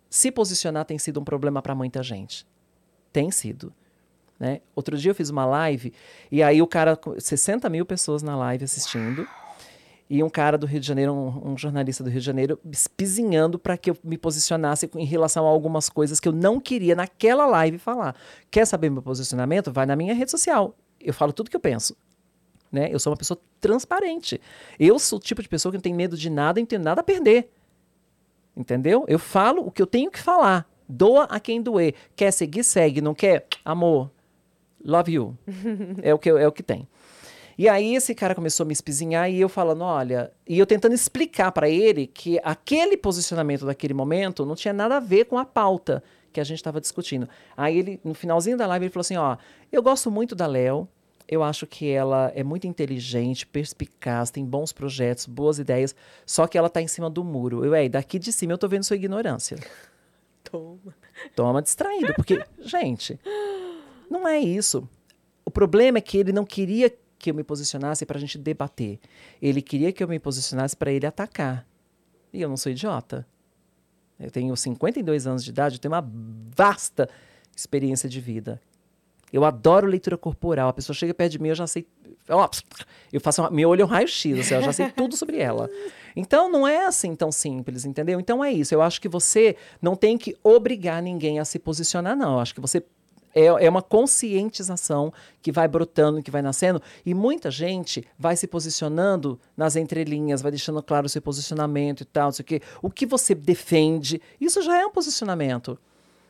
se 0.10 0.32
posicionar 0.32 0.86
tem 0.86 0.98
sido 1.00 1.20
um 1.20 1.24
problema 1.24 1.62
para 1.62 1.74
muita 1.76 2.02
gente. 2.04 2.46
Tem 3.12 3.32
sido. 3.32 3.74
Né? 4.40 4.62
Outro 4.76 4.98
dia 4.98 5.12
eu 5.12 5.16
fiz 5.16 5.30
uma 5.30 5.46
live 5.46 5.94
e 6.32 6.44
aí 6.44 6.62
o 6.62 6.68
cara, 6.68 7.00
60 7.18 7.70
mil 7.70 7.86
pessoas 7.86 8.22
na 8.22 8.36
live 8.36 8.64
assistindo. 8.66 9.28
E 10.08 10.22
um 10.22 10.30
cara 10.30 10.56
do 10.56 10.68
Rio 10.68 10.80
de 10.80 10.86
Janeiro, 10.86 11.14
um, 11.14 11.54
um 11.54 11.58
jornalista 11.58 12.04
do 12.04 12.12
Rio 12.12 12.20
de 12.20 12.26
Janeiro, 12.26 12.60
espizinhando 12.72 13.58
para 13.58 13.76
que 13.76 13.90
eu 13.90 13.98
me 14.04 14.18
posicionasse 14.18 14.90
em 14.96 15.06
relação 15.06 15.48
a 15.48 15.50
algumas 15.50 15.90
coisas 15.90 16.20
que 16.20 16.28
eu 16.28 16.32
não 16.32 16.60
queria 16.60 16.96
naquela 16.96 17.48
live 17.48 17.80
falar. 17.80 18.16
Quer 18.52 18.68
saber 18.68 18.92
meu 18.92 19.02
posicionamento? 19.02 19.72
Vai 19.72 19.88
na 19.88 19.96
minha 19.96 20.14
rede 20.14 20.30
social. 20.30 20.76
Eu 21.02 21.14
falo 21.14 21.34
tudo 21.34 21.50
que 21.50 21.56
eu 21.56 21.62
penso. 21.62 21.98
Né? 22.72 22.90
Eu 22.92 23.00
sou 23.00 23.12
uma 23.12 23.18
pessoa 23.18 23.40
transparente. 23.60 24.40
Eu 24.80 25.00
sou 25.00 25.18
o 25.18 25.22
tipo 25.22 25.42
de 25.42 25.50
pessoa 25.50 25.72
que 25.72 25.78
não 25.78 25.82
tem 25.82 25.94
medo 25.94 26.16
de 26.16 26.30
nada 26.30 26.60
e 26.60 26.62
não 26.62 26.68
tenho 26.68 26.84
nada 26.84 27.02
a 27.02 27.04
perder. 27.04 27.50
Entendeu? 28.56 29.06
Eu 29.08 29.18
falo 29.18 29.66
o 29.66 29.72
que 29.72 29.82
eu 29.82 29.88
tenho 29.88 30.12
que 30.12 30.20
falar. 30.20 30.70
Doa 30.88 31.24
a 31.24 31.40
quem 31.40 31.62
doer. 31.64 31.96
Quer 32.16 32.32
seguir, 32.32 32.64
segue. 32.64 33.02
Não 33.02 33.16
quer? 33.16 33.48
Amor, 33.64 34.12
love 34.86 35.12
you. 35.12 35.38
é, 36.02 36.14
o 36.14 36.20
que, 36.20 36.30
é 36.30 36.48
o 36.48 36.52
que 36.52 36.64
tem. 36.64 36.88
E 37.58 37.70
aí 37.70 37.96
esse 37.96 38.14
cara 38.14 38.36
começou 38.36 38.66
a 38.66 38.68
me 38.68 38.74
espizinhar 38.74 39.30
e 39.30 39.40
eu 39.40 39.48
falando, 39.48 39.82
olha, 39.82 40.32
e 40.46 40.60
eu 40.60 40.66
tentando 40.66 40.94
explicar 40.94 41.52
para 41.52 41.70
ele 41.70 42.06
que 42.06 42.40
aquele 42.44 42.98
posicionamento 42.98 43.66
daquele 43.66 43.94
momento 43.94 44.46
não 44.46 44.56
tinha 44.56 44.74
nada 44.74 44.98
a 44.98 45.00
ver 45.00 45.26
com 45.26 45.38
a 45.38 45.46
pauta 45.46 46.04
que 46.34 46.42
a 46.42 46.44
gente 46.44 46.58
estava 46.58 46.82
discutindo. 46.82 47.30
Aí 47.56 47.78
ele, 47.78 48.00
no 48.04 48.14
finalzinho 48.14 48.58
da 48.58 48.68
live, 48.68 48.86
ele 48.86 48.92
falou 48.92 49.02
assim, 49.02 49.16
ó, 49.16 49.38
eu 49.72 49.82
gosto 49.82 50.12
muito 50.12 50.36
da 50.36 50.46
Léo, 50.46 50.86
eu 51.28 51.42
acho 51.42 51.66
que 51.66 51.90
ela 51.90 52.30
é 52.36 52.44
muito 52.44 52.68
inteligente, 52.68 53.48
perspicaz, 53.48 54.30
tem 54.30 54.46
bons 54.46 54.74
projetos, 54.74 55.26
boas 55.26 55.58
ideias, 55.58 55.96
só 56.26 56.46
que 56.48 56.58
ela 56.58 56.70
tá 56.70 56.82
em 56.82 56.88
cima 56.90 57.10
do 57.10 57.24
muro. 57.24 57.64
Eu, 57.64 57.74
é, 57.74 57.88
daqui 57.88 58.20
de 58.20 58.34
cima 58.34 58.52
eu 58.52 58.58
tô 58.58 58.68
vendo 58.68 58.84
sua 58.84 58.98
ignorância. 58.98 59.58
Toma. 60.44 60.94
Toma 61.34 61.62
distraído, 61.62 62.14
porque, 62.14 62.44
gente, 62.60 63.18
não 64.10 64.28
é 64.28 64.40
isso. 64.40 64.88
O 65.46 65.52
problema 65.52 65.98
é 65.98 66.02
que 66.02 66.18
ele 66.18 66.32
não 66.32 66.46
queria 66.46 66.94
que 67.18 67.30
eu 67.30 67.36
me 67.36 67.44
posicionasse 67.44 68.06
para 68.06 68.18
a 68.18 68.22
gente 68.22 68.38
debater. 68.38 69.00
Ele 69.42 69.62
queria 69.62 69.92
que 69.92 70.04
eu 70.04 70.08
me 70.08 70.20
posicionasse 70.20 70.76
para 70.76 70.92
ele 70.92 71.06
atacar. 71.06 71.66
E 72.34 72.42
eu 72.42 72.50
não 72.50 72.58
sou 72.58 72.72
idiota. 72.72 73.26
Eu 74.20 74.32
tenho 74.32 74.56
52 74.56 75.28
anos 75.28 75.44
de 75.44 75.50
idade, 75.50 75.76
eu 75.76 75.80
tenho 75.80 75.94
uma 75.94 76.08
vasta 76.56 77.10
experiência 77.56 78.08
de 78.08 78.20
vida. 78.20 78.62
Eu 79.32 79.44
adoro 79.44 79.88
leitura 79.88 80.18
corporal. 80.18 80.70
A 80.70 80.74
pessoa 80.74 80.96
chega 80.96 81.14
perto 81.14 81.34
de 81.34 81.40
mim, 81.40 81.50
eu 81.50 81.56
já 81.56 81.68
sei. 81.68 81.88
Ó, 82.30 82.50
eu 83.12 83.20
faço 83.20 83.42
uma, 83.42 83.52
meu 83.52 83.70
olho 83.70 83.82
é 83.82 83.86
um 83.86 83.88
raio-x, 83.88 84.40
assim, 84.40 84.56
eu 84.56 84.62
já 84.62 84.74
sei 84.74 84.90
tudo 84.92 85.16
sobre 85.18 85.38
ela. 85.38 85.70
Então 86.16 86.50
não 86.50 86.68
é 86.68 86.86
assim 86.86 87.16
tão 87.16 87.32
simples, 87.32 87.86
entendeu? 87.86 88.20
Então 88.20 88.44
é 88.44 88.52
isso. 88.52 88.74
Eu 88.74 88.82
acho 88.82 89.02
que 89.02 89.10
você 89.10 89.58
não 89.82 89.96
tem 89.96 90.18
que 90.18 90.36
obrigar 90.44 91.02
ninguém 91.02 91.40
a 91.40 91.46
se 91.46 91.60
posicionar, 91.60 92.16
não. 92.16 92.34
Eu 92.34 92.40
acho 92.40 92.56
que 92.56 92.62
você 92.62 92.84
é, 93.36 93.46
é 93.66 93.70
uma 93.70 93.82
conscientização 93.82 95.14
que 95.42 95.52
vai 95.52 95.68
brotando, 95.68 96.24
que 96.24 96.32
vai 96.32 96.42
nascendo, 96.42 96.82
e 97.06 97.14
muita 97.14 97.52
gente 97.52 98.08
vai 98.18 98.38
se 98.38 98.48
posicionando 98.48 99.38
nas 99.58 99.76
entrelinhas, 99.76 100.42
vai 100.42 100.52
deixando 100.52 100.82
claro 100.82 101.06
o 101.06 101.10
seu 101.10 101.22
posicionamento 101.22 102.02
e 102.02 102.06
tal, 102.06 102.26
não 102.26 102.32
sei 102.32 102.44
o 102.44 102.46
quê. 102.46 102.62
O 102.82 102.90
que 102.90 103.06
você 103.06 103.36
defende, 103.36 104.22
isso 104.40 104.62
já 104.62 104.80
é 104.80 104.86
um 104.86 104.92
posicionamento. 104.92 105.78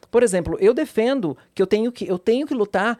Por 0.09 0.23
exemplo, 0.23 0.57
eu 0.59 0.73
defendo 0.73 1.37
que 1.53 1.61
eu 1.61 1.67
tenho 1.67 1.91
que, 1.91 2.07
eu 2.07 2.17
tenho 2.17 2.47
que 2.47 2.53
lutar 2.55 2.97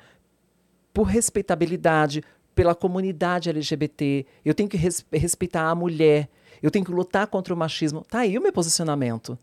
por 0.94 1.04
respeitabilidade, 1.04 2.24
pela 2.54 2.74
comunidade 2.76 3.50
LGBT, 3.50 4.26
eu 4.46 4.54
tenho 4.54 4.70
que 4.70 4.78
res- 4.78 5.06
respeitar 5.12 5.70
a 5.70 5.76
mulher, 5.76 6.30
eu 6.62 6.72
tenho 6.72 6.86
que 6.86 6.92
lutar 6.92 7.28
contra 7.28 7.54
o 7.54 7.58
machismo. 7.58 8.06
Tá 8.10 8.20
aí 8.20 8.38
o 8.38 8.42
meu 8.42 8.54
posicionamento. 8.54 9.38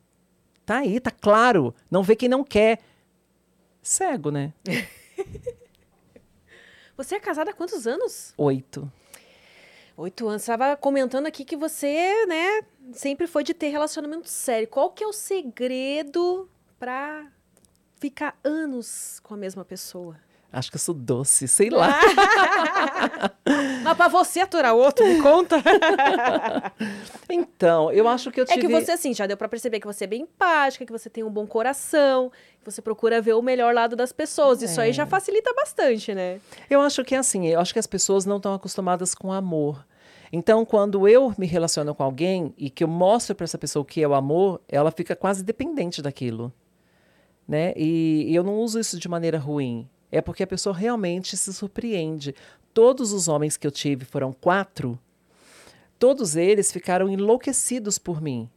Tá 0.65 0.79
aí, 0.79 0.99
tá 0.99 1.11
claro. 1.11 1.75
Não 1.91 2.03
vê 2.03 2.17
quem 2.17 2.29
não 2.29 2.43
quer. 2.43 2.79
Cego, 3.83 4.31
né? 4.31 4.53
Você 6.97 7.17
é 7.17 7.21
casada 7.21 7.51
há 7.51 7.55
quantos 7.55 7.87
anos? 7.87 8.33
Oito. 8.39 8.91
Oito 9.97 10.29
anos. 10.29 10.43
Estava 10.43 10.77
comentando 10.77 11.27
aqui 11.27 11.45
que 11.45 11.57
você, 11.57 12.27
né, 12.27 12.63
sempre 12.93 13.27
foi 13.27 13.43
de 13.43 13.53
ter 13.53 13.69
relacionamento 13.69 14.29
sério. 14.29 14.69
Qual 14.69 14.91
que 14.91 15.03
é 15.03 15.07
o 15.07 15.13
segredo 15.13 16.49
pra 16.79 17.27
ficar 17.97 18.39
anos 18.45 19.19
com 19.21 19.35
a 19.35 19.37
mesma 19.37 19.65
pessoa? 19.65 20.17
Acho 20.53 20.71
que 20.71 20.77
eu 20.77 20.81
sou 20.81 20.95
doce, 20.95 21.49
sei 21.49 21.71
lá. 21.71 21.99
Mas 23.83 23.97
pra 23.97 24.09
você 24.09 24.41
aturar 24.41 24.75
outro, 24.75 25.07
me 25.07 25.21
conta. 25.21 25.57
Então, 27.31 27.91
eu 27.91 28.07
acho 28.07 28.31
que 28.31 28.39
eu 28.41 28.45
É 28.45 28.49
tive... 28.49 28.61
que 28.67 28.69
você, 28.69 28.93
assim, 28.93 29.15
já 29.15 29.27
deu 29.27 29.37
pra 29.37 29.49
perceber 29.49 29.81
que 29.81 29.87
você 29.87 30.05
é 30.05 30.07
bem 30.07 30.23
empática, 30.23 30.85
que 30.85 30.93
você 30.93 31.09
tem 31.09 31.25
um 31.25 31.31
bom 31.31 31.47
coração, 31.47 32.31
que 32.63 32.71
você 32.71 32.83
procura 32.83 33.23
ver 33.23 33.33
o 33.35 33.41
melhor 33.41 33.73
lado 33.73 33.97
das 33.97 34.13
pessoas. 34.13 34.61
Isso 34.61 34.79
aí 34.81 34.91
É. 34.91 34.93
já 34.93 35.07
facilita 35.07 35.53
bastante, 35.55 36.15
né? 36.15 36.39
Eu 36.69 36.83
acho 36.83 37.03
que 37.05 37.15
é 37.15 37.19
assim, 37.19 37.47
eu 37.49 37.59
acho 37.59 37.73
que 37.73 37.79
as 37.79 37.87
pessoas 37.87 38.27
não 38.27 38.37
estão 38.37 38.53
acostumadas 38.53 39.15
com 39.15 39.33
amor. 39.33 39.87
Então, 40.31 40.65
quando 40.65 41.09
eu 41.09 41.33
me 41.39 41.47
relaciono 41.47 41.95
com 41.95 42.03
alguém 42.03 42.53
e 42.59 42.69
que 42.69 42.85
eu 42.85 42.89
mostro 42.89 43.35
para 43.35 43.45
essa 43.45 43.57
pessoa 43.59 43.83
o 43.83 43.87
que 43.87 44.03
é 44.03 44.09
o 44.09 44.13
amor, 44.15 44.61
ela 44.69 44.91
fica 44.91 45.17
quase 45.17 45.43
dependente 45.43 46.03
daquilo. 46.03 46.53
Né? 47.49 47.73
E, 47.77 48.27
e 48.29 48.35
eu 48.35 48.43
não 48.43 48.57
uso 48.59 48.79
isso 48.79 48.99
de 48.99 49.09
maneira 49.09 49.39
ruim. 49.39 49.89
É 50.13 50.21
porque 50.21 50.43
a 50.43 50.47
pessoa 50.47 50.77
realmente 50.77 51.37
se 51.37 51.53
surpreende. 51.53 52.35
Todos 52.75 53.13
os 53.13 53.27
homens 53.27 53.57
que 53.57 53.67
eu 53.67 53.71
tive 53.71 54.05
foram 54.05 54.33
quatro. 54.33 54.99
todos 55.99 56.37
eles 56.37 56.71
ficaram 56.71 57.09
enlouquecidos 57.09 57.97
por 57.97 58.21
mim, 58.21 58.51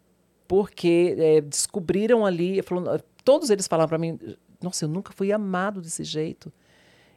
porque 0.48 1.16
é, 1.18 1.42
descobriram 1.42 2.26
ali, 2.26 2.60
todos 3.24 3.50
eles 3.50 3.68
falaram 3.68 3.88
para 3.88 3.98
mim, 3.98 4.20
nossa, 4.62 4.86
eu 4.86 4.90
nunca 4.90 5.14
fui 5.14 5.32
amado 5.32 5.80
desse 5.82 6.04
jeito. 6.04 6.52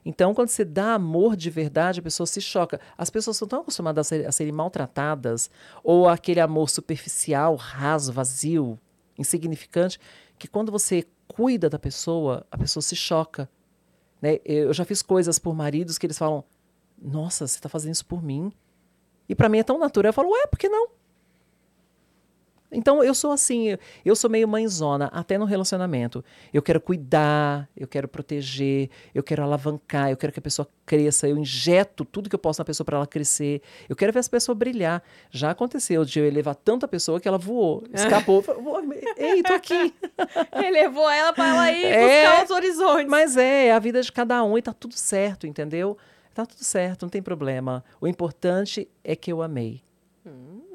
Então, 0.04 0.32
quando 0.34 0.48
você 0.48 0.64
dá 0.64 0.94
amor 0.94 1.36
de 1.36 1.50
verdade, 1.50 2.00
a 2.00 2.02
pessoa 2.02 2.26
se 2.26 2.40
choca. 2.40 2.80
As 2.96 3.10
pessoas 3.10 3.36
são 3.36 3.48
tão 3.48 3.60
acostumadas 3.60 4.06
a, 4.06 4.08
ser, 4.08 4.26
a 4.26 4.32
serem 4.32 4.52
maltratadas, 4.52 5.50
ou 5.82 6.08
aquele 6.08 6.40
amor 6.40 6.70
superficial, 6.70 7.56
raso, 7.56 8.12
vazio, 8.12 8.78
insignificante, 9.18 9.98
que 10.38 10.48
quando 10.48 10.70
você 10.70 11.04
cuida 11.26 11.68
da 11.68 11.78
pessoa, 11.78 12.46
a 12.50 12.56
pessoa 12.56 12.82
se 12.82 12.96
choca. 12.96 13.48
Né? 14.20 14.40
Eu 14.44 14.72
já 14.72 14.84
fiz 14.84 15.02
coisas 15.02 15.38
por 15.38 15.54
maridos 15.54 15.98
que 15.98 16.06
eles 16.06 16.18
falam: 16.18 16.44
Nossa, 17.00 17.46
você 17.46 17.56
está 17.56 17.68
fazendo 17.68 17.94
isso 17.94 18.06
por 18.06 18.22
mim? 18.22 18.52
E 19.28 19.34
para 19.34 19.48
mim 19.48 19.58
é 19.58 19.62
tão 19.62 19.78
natural. 19.78 20.10
Eu 20.10 20.14
falo: 20.14 20.30
Ué, 20.30 20.46
por 20.46 20.58
que 20.58 20.68
não? 20.68 20.88
Então 22.70 23.02
eu 23.02 23.14
sou 23.14 23.32
assim, 23.32 23.76
eu 24.04 24.14
sou 24.14 24.28
meio 24.28 24.46
mãezona, 24.46 25.06
até 25.06 25.38
no 25.38 25.44
relacionamento. 25.44 26.22
Eu 26.52 26.60
quero 26.60 26.80
cuidar, 26.80 27.68
eu 27.76 27.88
quero 27.88 28.06
proteger, 28.06 28.90
eu 29.14 29.22
quero 29.22 29.42
alavancar, 29.42 30.10
eu 30.10 30.16
quero 30.16 30.32
que 30.32 30.38
a 30.38 30.42
pessoa 30.42 30.68
cresça, 30.84 31.26
eu 31.26 31.38
injeto 31.38 32.04
tudo 32.04 32.28
que 32.28 32.34
eu 32.34 32.38
posso 32.38 32.60
na 32.60 32.64
pessoa 32.64 32.84
para 32.84 32.98
ela 32.98 33.06
crescer. 33.06 33.62
Eu 33.88 33.96
quero 33.96 34.12
ver 34.12 34.18
essa 34.18 34.30
pessoa 34.30 34.54
brilhar. 34.54 35.02
Já 35.30 35.50
aconteceu 35.50 36.04
de 36.04 36.18
eu 36.18 36.26
elevar 36.26 36.54
tanto 36.54 36.84
a 36.84 36.88
pessoa 36.88 37.18
que 37.18 37.26
ela 37.26 37.38
voou, 37.38 37.84
escapou. 37.92 38.44
Ei, 39.16 39.42
tô 39.42 39.54
aqui. 39.54 39.94
Elevou 40.64 41.08
ela 41.08 41.32
para 41.32 41.48
ela 41.48 41.72
ir 41.72 41.84
é, 41.86 42.26
buscar 42.26 42.44
os 42.44 42.50
horizontes. 42.50 43.08
Mas 43.08 43.36
é, 43.36 43.66
é 43.66 43.72
a 43.72 43.78
vida 43.78 44.02
de 44.02 44.12
cada 44.12 44.44
um 44.44 44.58
e 44.58 44.62
tá 44.62 44.74
tudo 44.74 44.94
certo, 44.94 45.46
entendeu? 45.46 45.96
Tá 46.34 46.44
tudo 46.44 46.62
certo, 46.62 47.02
não 47.02 47.08
tem 47.08 47.22
problema. 47.22 47.82
O 48.00 48.06
importante 48.06 48.88
é 49.02 49.16
que 49.16 49.32
eu 49.32 49.42
amei. 49.42 49.87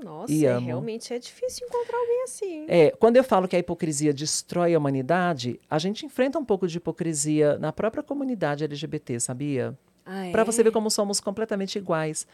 Nossa, 0.04 0.34
é, 0.34 0.58
realmente 0.58 1.14
é 1.14 1.20
difícil 1.20 1.68
encontrar 1.68 1.98
alguém 1.98 2.24
assim. 2.24 2.66
É, 2.68 2.92
quando 2.92 3.18
eu 3.18 3.24
falo 3.24 3.48
que 3.48 3.56
a 3.56 3.60
hipocrisia 3.60 4.14
destrói 4.14 4.76
a 4.76 4.78
humanidade, 4.78 5.60
a 5.70 5.80
gente 5.80 6.06
enfrenta 6.06 6.38
um 6.38 6.46
pouco 6.46 6.68
de 6.68 6.78
hipocrisia 6.78 7.58
na 7.58 7.72
própria 7.72 8.04
comunidade 8.04 8.64
LGBT, 8.64 9.20
sabia? 9.20 9.78
Ah, 10.06 10.28
é? 10.28 10.32
Para 10.32 10.44
você 10.44 10.64
ver 10.64 10.72
como 10.72 10.92
somos 10.92 11.20
completamente 11.20 11.78
iguais. 11.78 12.28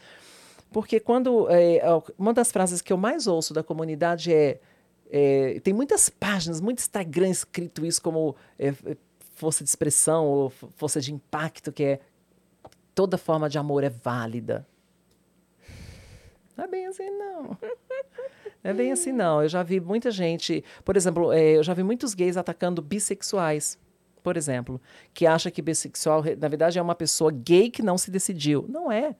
Porque 0.72 1.00
quando. 1.00 1.48
É, 1.50 1.80
uma 2.18 2.32
das 2.32 2.50
frases 2.50 2.80
que 2.80 2.92
eu 2.92 2.96
mais 2.96 3.26
ouço 3.26 3.52
da 3.52 3.62
comunidade 3.62 4.32
é. 4.32 4.60
é 5.10 5.60
tem 5.60 5.74
muitas 5.74 6.08
páginas, 6.08 6.60
muito 6.60 6.78
Instagram 6.78 7.28
escrito 7.28 7.84
isso 7.84 8.00
como 8.02 8.36
é, 8.58 8.68
é, 8.68 8.96
força 9.34 9.64
de 9.64 9.70
expressão 9.70 10.26
ou 10.26 10.50
força 10.50 11.00
de 11.00 11.12
impacto, 11.12 11.72
que 11.72 11.82
é 11.82 12.00
toda 12.94 13.16
forma 13.18 13.48
de 13.48 13.58
amor 13.58 13.82
é 13.82 13.90
válida. 13.90 14.66
Não 16.56 16.64
é 16.64 16.68
bem 16.68 16.86
assim, 16.86 17.10
não. 17.10 17.42
Não 18.62 18.70
é 18.70 18.74
bem 18.74 18.92
assim, 18.92 19.12
não. 19.12 19.42
Eu 19.42 19.48
já 19.48 19.62
vi 19.62 19.80
muita 19.80 20.10
gente, 20.10 20.62
por 20.84 20.96
exemplo, 20.96 21.32
é, 21.32 21.56
eu 21.56 21.62
já 21.62 21.72
vi 21.72 21.82
muitos 21.82 22.14
gays 22.14 22.36
atacando 22.36 22.82
bissexuais, 22.82 23.78
por 24.22 24.36
exemplo, 24.36 24.80
que 25.14 25.26
acha 25.26 25.50
que 25.50 25.62
bissexual, 25.62 26.22
na 26.38 26.48
verdade, 26.48 26.78
é 26.78 26.82
uma 26.82 26.94
pessoa 26.94 27.32
gay 27.32 27.70
que 27.70 27.82
não 27.82 27.96
se 27.96 28.10
decidiu. 28.10 28.66
Não 28.68 28.92
é. 28.92 29.16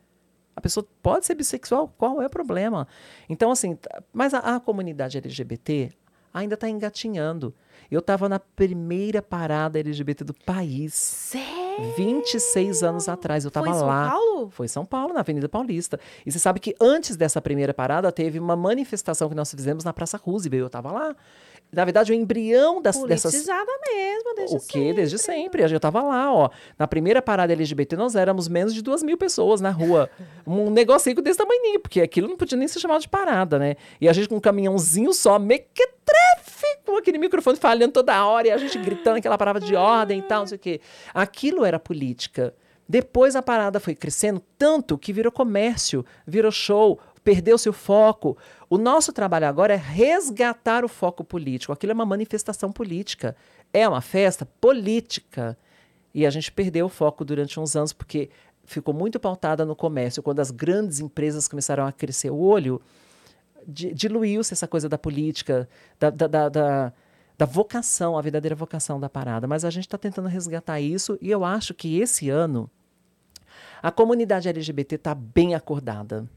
A 0.54 0.60
pessoa 0.60 0.86
pode 1.02 1.24
ser 1.24 1.34
bissexual, 1.34 1.88
qual 1.96 2.20
é 2.20 2.26
o 2.26 2.30
problema? 2.30 2.86
Então, 3.28 3.50
assim, 3.50 3.78
mas 4.12 4.34
a, 4.34 4.40
a 4.40 4.60
comunidade 4.60 5.16
LGBT 5.16 5.90
ainda 6.34 6.54
está 6.54 6.68
engatinhando. 6.68 7.54
Eu 7.90 8.00
estava 8.00 8.28
na 8.28 8.38
primeira 8.38 9.22
parada 9.22 9.78
LGBT 9.78 10.22
do 10.22 10.34
país. 10.34 10.92
Sério? 10.94 11.59
26 11.96 12.82
anos 12.82 13.08
atrás. 13.08 13.44
Eu 13.44 13.48
estava 13.48 13.66
lá. 13.66 13.72
Foi 13.72 13.80
São 13.80 14.10
Paulo? 14.10 14.50
Foi 14.50 14.68
São 14.68 14.84
Paulo, 14.84 15.14
na 15.14 15.20
Avenida 15.20 15.48
Paulista. 15.48 15.98
E 16.24 16.30
você 16.30 16.38
sabe 16.38 16.60
que 16.60 16.74
antes 16.80 17.16
dessa 17.16 17.40
primeira 17.40 17.74
parada 17.74 18.10
teve 18.12 18.38
uma 18.38 18.56
manifestação 18.56 19.28
que 19.28 19.34
nós 19.34 19.50
fizemos 19.50 19.84
na 19.84 19.92
Praça 19.92 20.16
Roosevelt. 20.16 20.60
Eu 20.60 20.66
estava 20.66 20.92
lá. 20.92 21.16
Na 21.72 21.84
verdade, 21.84 22.10
o 22.10 22.14
embrião 22.14 22.82
das, 22.82 23.00
dessas. 23.04 23.32
Politizada 23.32 23.70
mesmo, 23.92 24.34
desde 24.34 24.56
o 24.56 24.60
quê? 24.60 24.92
Desde 24.92 25.18
sempre. 25.18 25.62
Eu 25.62 25.76
estava 25.76 26.02
lá, 26.02 26.32
ó. 26.32 26.50
Na 26.76 26.88
primeira 26.88 27.22
parada 27.22 27.52
LGBT, 27.52 27.96
nós 27.96 28.16
éramos 28.16 28.48
menos 28.48 28.74
de 28.74 28.82
duas 28.82 29.02
mil 29.02 29.16
pessoas 29.16 29.60
na 29.60 29.70
rua. 29.70 30.10
um 30.44 30.68
negocinho 30.68 31.22
desse 31.22 31.38
tamanho, 31.38 31.78
porque 31.78 32.00
aquilo 32.00 32.26
não 32.26 32.36
podia 32.36 32.58
nem 32.58 32.66
ser 32.66 32.80
chamado 32.80 33.02
de 33.02 33.08
parada, 33.08 33.58
né? 33.58 33.76
E 34.00 34.08
a 34.08 34.12
gente 34.12 34.28
com 34.28 34.36
um 34.36 34.40
caminhãozinho 34.40 35.12
só, 35.12 35.38
mequetrefe, 35.38 35.99
com 36.90 36.98
aquele 36.98 37.18
microfone 37.18 37.56
falhando 37.56 37.92
toda 37.92 38.24
hora, 38.24 38.48
e 38.48 38.50
a 38.50 38.58
gente 38.58 38.78
gritando 38.78 39.18
aquela 39.18 39.38
palavra 39.38 39.60
de 39.60 39.74
ordem 39.74 40.18
e 40.20 40.22
tal, 40.22 40.40
não 40.40 40.46
sei 40.46 40.56
o 40.56 40.60
quê. 40.60 40.80
Aquilo 41.14 41.64
era 41.64 41.78
política. 41.78 42.54
Depois 42.88 43.36
a 43.36 43.42
parada 43.42 43.78
foi 43.78 43.94
crescendo 43.94 44.42
tanto 44.58 44.98
que 44.98 45.12
virou 45.12 45.30
comércio, 45.30 46.04
virou 46.26 46.50
show, 46.50 46.98
perdeu 47.22 47.56
seu 47.56 47.72
foco. 47.72 48.36
O 48.68 48.76
nosso 48.76 49.12
trabalho 49.12 49.46
agora 49.46 49.74
é 49.74 49.76
resgatar 49.76 50.84
o 50.84 50.88
foco 50.88 51.22
político. 51.22 51.72
Aquilo 51.72 51.92
é 51.92 51.94
uma 51.94 52.04
manifestação 52.04 52.72
política. 52.72 53.36
É 53.72 53.88
uma 53.88 54.00
festa 54.00 54.44
política. 54.60 55.56
E 56.12 56.26
a 56.26 56.30
gente 56.30 56.50
perdeu 56.50 56.86
o 56.86 56.88
foco 56.88 57.24
durante 57.24 57.60
uns 57.60 57.76
anos 57.76 57.92
porque 57.92 58.30
ficou 58.64 58.92
muito 58.92 59.20
pautada 59.20 59.64
no 59.64 59.76
comércio. 59.76 60.22
Quando 60.22 60.40
as 60.40 60.50
grandes 60.50 61.00
empresas 61.00 61.46
começaram 61.46 61.86
a 61.86 61.92
crescer 61.92 62.30
o 62.30 62.38
olho, 62.38 62.80
diluiu-se 63.66 64.52
essa 64.52 64.66
coisa 64.66 64.88
da 64.88 64.98
política, 64.98 65.68
da, 65.98 66.10
da, 66.10 66.48
da, 66.48 66.92
da 67.38 67.46
vocação, 67.46 68.18
a 68.18 68.22
verdadeira 68.22 68.54
vocação 68.54 69.00
da 69.00 69.08
parada. 69.08 69.46
Mas 69.46 69.64
a 69.64 69.70
gente 69.70 69.86
está 69.86 69.96
tentando 69.96 70.28
resgatar 70.28 70.80
isso 70.80 71.18
e 71.20 71.30
eu 71.30 71.44
acho 71.44 71.72
que 71.72 71.98
esse 71.98 72.28
ano 72.28 72.70
a 73.82 73.90
comunidade 73.90 74.48
LGBT 74.48 74.96
está 74.96 75.14
bem 75.14 75.54
acordada. 75.54 76.28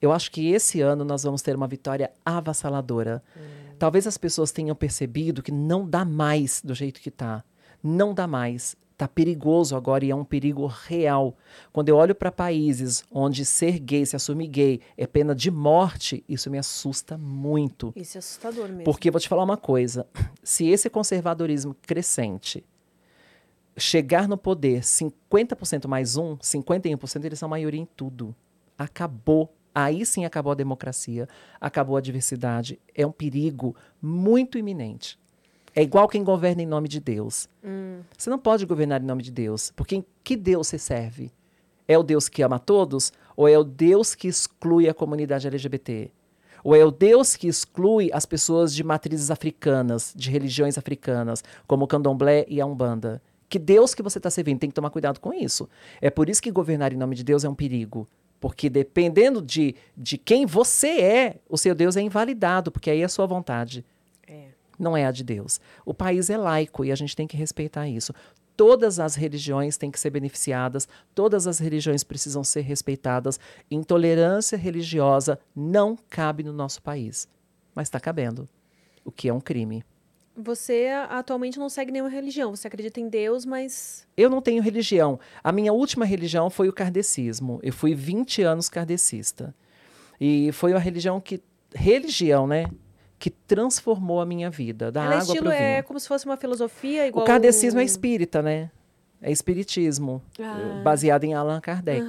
Eu 0.00 0.12
acho 0.12 0.30
que 0.30 0.50
esse 0.50 0.80
ano 0.80 1.04
nós 1.04 1.22
vamos 1.22 1.42
ter 1.42 1.54
uma 1.54 1.68
vitória 1.68 2.10
avassaladora. 2.24 3.22
Hum. 3.36 3.40
Talvez 3.78 4.06
as 4.06 4.18
pessoas 4.18 4.50
tenham 4.50 4.74
percebido 4.74 5.42
que 5.42 5.52
não 5.52 5.88
dá 5.88 6.04
mais 6.04 6.60
do 6.62 6.74
jeito 6.74 7.00
que 7.00 7.08
está. 7.08 7.44
Não 7.82 8.12
dá 8.12 8.26
mais. 8.26 8.76
Está 8.94 9.08
perigoso 9.08 9.74
agora 9.74 10.04
e 10.04 10.12
é 10.12 10.14
um 10.14 10.24
perigo 10.24 10.66
real. 10.66 11.36
Quando 11.72 11.88
eu 11.88 11.96
olho 11.96 12.14
para 12.14 12.30
países 12.30 13.04
onde 13.10 13.44
ser 13.44 13.80
gay, 13.80 14.06
se 14.06 14.14
assumir 14.14 14.46
gay, 14.46 14.80
é 14.96 15.04
pena 15.04 15.34
de 15.34 15.50
morte, 15.50 16.22
isso 16.28 16.48
me 16.48 16.58
assusta 16.58 17.18
muito. 17.18 17.92
Isso 17.96 18.16
é 18.16 18.20
assustador 18.20 18.68
mesmo. 18.68 18.84
Porque 18.84 19.10
vou 19.10 19.20
te 19.20 19.28
falar 19.28 19.42
uma 19.42 19.56
coisa: 19.56 20.06
se 20.44 20.68
esse 20.68 20.88
conservadorismo 20.88 21.74
crescente 21.82 22.64
chegar 23.76 24.28
no 24.28 24.38
poder 24.38 24.82
50% 24.82 25.88
mais 25.88 26.16
um, 26.16 26.36
51%, 26.36 27.24
eles 27.24 27.40
são 27.40 27.48
maioria 27.48 27.80
em 27.80 27.88
tudo. 27.96 28.32
Acabou. 28.78 29.52
Aí 29.74 30.06
sim 30.06 30.24
acabou 30.24 30.52
a 30.52 30.54
democracia, 30.54 31.28
acabou 31.60 31.96
a 31.96 32.00
diversidade. 32.00 32.78
É 32.94 33.04
um 33.04 33.10
perigo 33.10 33.74
muito 34.00 34.56
iminente. 34.56 35.18
É 35.76 35.82
igual 35.82 36.06
quem 36.06 36.22
governa 36.22 36.62
em 36.62 36.66
nome 36.66 36.88
de 36.88 37.00
Deus. 37.00 37.48
Hum. 37.64 38.00
Você 38.16 38.30
não 38.30 38.38
pode 38.38 38.64
governar 38.64 39.02
em 39.02 39.06
nome 39.06 39.22
de 39.22 39.32
Deus, 39.32 39.72
porque 39.74 39.96
em 39.96 40.04
que 40.22 40.36
Deus 40.36 40.68
você 40.68 40.78
serve? 40.78 41.32
É 41.88 41.98
o 41.98 42.02
Deus 42.02 42.28
que 42.28 42.42
ama 42.42 42.58
todos 42.58 43.12
ou 43.36 43.48
é 43.48 43.58
o 43.58 43.64
Deus 43.64 44.14
que 44.14 44.28
exclui 44.28 44.88
a 44.88 44.94
comunidade 44.94 45.46
LGBT? 45.46 46.10
Ou 46.62 46.74
é 46.74 46.84
o 46.84 46.90
Deus 46.90 47.36
que 47.36 47.48
exclui 47.48 48.10
as 48.12 48.24
pessoas 48.24 48.74
de 48.74 48.82
matrizes 48.82 49.30
africanas, 49.30 50.14
de 50.16 50.30
religiões 50.30 50.78
africanas, 50.78 51.42
como 51.66 51.84
o 51.84 51.88
candomblé 51.88 52.46
e 52.48 52.60
a 52.60 52.66
umbanda? 52.66 53.20
Que 53.48 53.58
Deus 53.58 53.94
que 53.94 54.02
você 54.02 54.18
está 54.18 54.30
servindo 54.30 54.60
tem 54.60 54.70
que 54.70 54.74
tomar 54.74 54.90
cuidado 54.90 55.20
com 55.20 55.34
isso. 55.34 55.68
É 56.00 56.08
por 56.08 56.28
isso 56.28 56.40
que 56.40 56.50
governar 56.50 56.92
em 56.92 56.96
nome 56.96 57.16
de 57.16 57.24
Deus 57.24 57.44
é 57.44 57.48
um 57.48 57.54
perigo. 57.54 58.08
Porque 58.40 58.70
dependendo 58.70 59.42
de, 59.42 59.74
de 59.96 60.16
quem 60.16 60.46
você 60.46 61.00
é, 61.00 61.36
o 61.48 61.58
seu 61.58 61.74
Deus 61.74 61.96
é 61.96 62.00
invalidado, 62.00 62.70
porque 62.70 62.90
aí 62.90 63.02
é 63.02 63.04
a 63.04 63.08
sua 63.08 63.26
vontade. 63.26 63.84
Não 64.78 64.96
é 64.96 65.06
a 65.06 65.10
de 65.10 65.24
Deus. 65.24 65.60
O 65.84 65.94
país 65.94 66.30
é 66.30 66.36
laico 66.36 66.84
e 66.84 66.92
a 66.92 66.94
gente 66.94 67.14
tem 67.14 67.26
que 67.26 67.36
respeitar 67.36 67.88
isso. 67.88 68.12
Todas 68.56 69.00
as 69.00 69.16
religiões 69.16 69.76
têm 69.76 69.90
que 69.90 69.98
ser 69.98 70.10
beneficiadas, 70.10 70.88
todas 71.14 71.46
as 71.46 71.58
religiões 71.58 72.04
precisam 72.04 72.44
ser 72.44 72.60
respeitadas. 72.60 73.40
Intolerância 73.70 74.56
religiosa 74.56 75.40
não 75.54 75.96
cabe 76.08 76.44
no 76.44 76.52
nosso 76.52 76.80
país, 76.80 77.28
mas 77.74 77.88
está 77.88 77.98
cabendo, 77.98 78.48
o 79.04 79.10
que 79.10 79.28
é 79.28 79.32
um 79.32 79.40
crime. 79.40 79.84
Você 80.36 80.88
atualmente 81.08 81.58
não 81.58 81.68
segue 81.68 81.92
nenhuma 81.92 82.10
religião. 82.10 82.54
Você 82.54 82.66
acredita 82.66 82.98
em 82.98 83.08
Deus, 83.08 83.44
mas. 83.44 84.06
Eu 84.16 84.28
não 84.28 84.42
tenho 84.42 84.62
religião. 84.62 85.18
A 85.44 85.52
minha 85.52 85.72
última 85.72 86.04
religião 86.04 86.50
foi 86.50 86.68
o 86.68 86.72
kardecismo. 86.72 87.60
Eu 87.62 87.72
fui 87.72 87.94
20 87.94 88.42
anos 88.42 88.68
kardecista. 88.68 89.54
E 90.20 90.50
foi 90.52 90.72
uma 90.72 90.80
religião 90.80 91.20
que. 91.20 91.40
Religião, 91.72 92.46
né? 92.48 92.66
Que 93.24 93.30
transformou 93.30 94.20
a 94.20 94.26
minha 94.26 94.50
vida. 94.50 94.92
Da 94.92 95.02
Ela 95.02 95.14
é 95.14 95.16
água 95.16 95.24
estilo, 95.24 95.46
pro 95.46 95.56
vinho. 95.56 95.62
é 95.62 95.80
como 95.80 95.98
se 95.98 96.06
fosse 96.06 96.26
uma 96.26 96.36
filosofia 96.36 97.06
igual. 97.06 97.24
O 97.24 97.26
kardecismo 97.26 97.80
é 97.80 97.82
espírita, 97.82 98.42
né? 98.42 98.70
É 99.22 99.32
espiritismo, 99.32 100.20
Ah. 100.38 100.82
baseado 100.84 101.24
em 101.24 101.32
Allan 101.32 101.58
Kardec, 101.58 102.06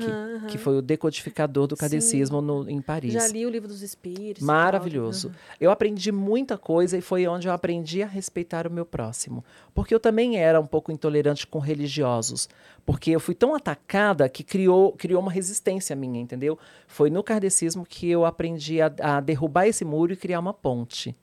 que 0.50 0.58
foi 0.58 0.78
o 0.78 0.82
decodificador 0.82 1.66
do 1.66 1.78
catecismo 1.78 2.42
no- 2.42 2.70
em 2.70 2.82
Paris. 2.82 3.14
Já 3.14 3.26
li 3.30 3.46
o 3.46 3.50
livro 3.50 3.70
dos 3.70 3.82
espíritos. 3.82 4.44
Maravilhoso. 4.44 5.32
Eu 5.60 5.72
aprendi 5.72 6.12
muita 6.12 6.58
coisa 6.58 6.98
e 6.98 7.02
foi 7.02 7.26
onde 7.26 7.48
eu 7.48 7.54
aprendi 7.54 8.04
a 8.04 8.06
respeitar 8.06 8.68
o 8.68 8.72
meu 8.72 8.86
próximo. 8.86 9.46
Porque 9.74 9.96
eu 9.96 10.00
também 10.00 10.38
era 10.38 10.60
um 10.60 10.68
pouco 10.68 10.92
intolerante 10.92 11.48
com 11.48 11.60
religiosos. 11.60 12.50
Porque 12.86 13.12
eu 13.12 13.20
fui 13.22 13.34
tão 13.34 13.56
atacada 13.56 14.28
que 14.28 14.44
criou, 14.44 14.92
criou 14.92 15.22
uma 15.22 15.32
resistência 15.32 15.96
minha, 15.96 16.20
entendeu? 16.20 16.60
Foi 16.86 17.10
no 17.10 17.24
kardecismo 17.24 17.86
que 17.86 18.10
eu 18.10 18.26
aprendi 18.26 18.82
a, 18.82 18.92
a 19.02 19.20
derrubar 19.22 19.68
esse 19.68 19.86
muro 19.86 20.12
e 20.12 20.18
criar 20.18 20.40
uma 20.42 20.54
ponte 20.54 21.16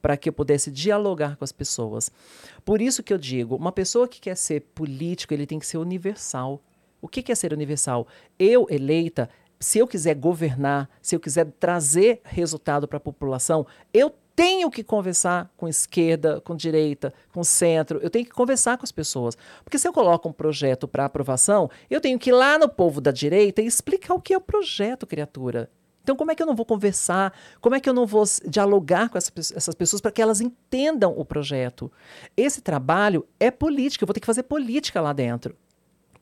para 0.00 0.16
que 0.16 0.28
eu 0.28 0.32
pudesse 0.32 0.70
dialogar 0.70 1.36
com 1.36 1.44
as 1.44 1.52
pessoas. 1.52 2.10
Por 2.64 2.80
isso 2.80 3.02
que 3.02 3.12
eu 3.12 3.18
digo, 3.18 3.56
uma 3.56 3.72
pessoa 3.72 4.08
que 4.08 4.20
quer 4.20 4.36
ser 4.36 4.60
político, 4.74 5.34
ele 5.34 5.46
tem 5.46 5.58
que 5.58 5.66
ser 5.66 5.78
universal. 5.78 6.62
O 7.00 7.08
que 7.08 7.30
é 7.30 7.34
ser 7.34 7.52
universal? 7.52 8.06
Eu, 8.38 8.66
eleita, 8.70 9.28
se 9.60 9.78
eu 9.78 9.86
quiser 9.86 10.14
governar, 10.14 10.88
se 11.00 11.14
eu 11.14 11.20
quiser 11.20 11.46
trazer 11.58 12.20
resultado 12.24 12.86
para 12.86 12.96
a 12.96 13.00
população, 13.00 13.66
eu 13.92 14.12
tenho 14.34 14.70
que 14.70 14.84
conversar 14.84 15.52
com 15.56 15.66
esquerda, 15.66 16.40
com 16.40 16.54
direita, 16.54 17.12
com 17.32 17.42
centro, 17.42 17.98
eu 18.00 18.08
tenho 18.08 18.24
que 18.24 18.30
conversar 18.30 18.78
com 18.78 18.84
as 18.84 18.92
pessoas. 18.92 19.36
Porque 19.64 19.78
se 19.78 19.88
eu 19.88 19.92
coloco 19.92 20.28
um 20.28 20.32
projeto 20.32 20.86
para 20.86 21.04
aprovação, 21.04 21.68
eu 21.90 22.00
tenho 22.00 22.18
que 22.20 22.30
ir 22.30 22.32
lá 22.32 22.56
no 22.56 22.68
povo 22.68 23.00
da 23.00 23.10
direita 23.10 23.60
e 23.60 23.66
explicar 23.66 24.14
o 24.14 24.20
que 24.20 24.32
é 24.32 24.36
o 24.36 24.40
projeto, 24.40 25.08
criatura. 25.08 25.68
Então, 26.08 26.16
como 26.16 26.30
é 26.30 26.34
que 26.34 26.42
eu 26.42 26.46
não 26.46 26.56
vou 26.56 26.64
conversar? 26.64 27.34
Como 27.60 27.74
é 27.74 27.80
que 27.80 27.86
eu 27.86 27.92
não 27.92 28.06
vou 28.06 28.24
dialogar 28.48 29.10
com 29.10 29.18
essa 29.18 29.30
essas 29.54 29.74
pessoas 29.74 30.00
para 30.00 30.10
que 30.10 30.22
elas 30.22 30.40
entendam 30.40 31.12
o 31.14 31.22
projeto? 31.22 31.92
Esse 32.34 32.62
trabalho 32.62 33.28
é 33.38 33.50
política, 33.50 34.04
eu 34.04 34.06
vou 34.06 34.14
ter 34.14 34.20
que 34.20 34.26
fazer 34.26 34.44
política 34.44 35.02
lá 35.02 35.12
dentro. 35.12 35.54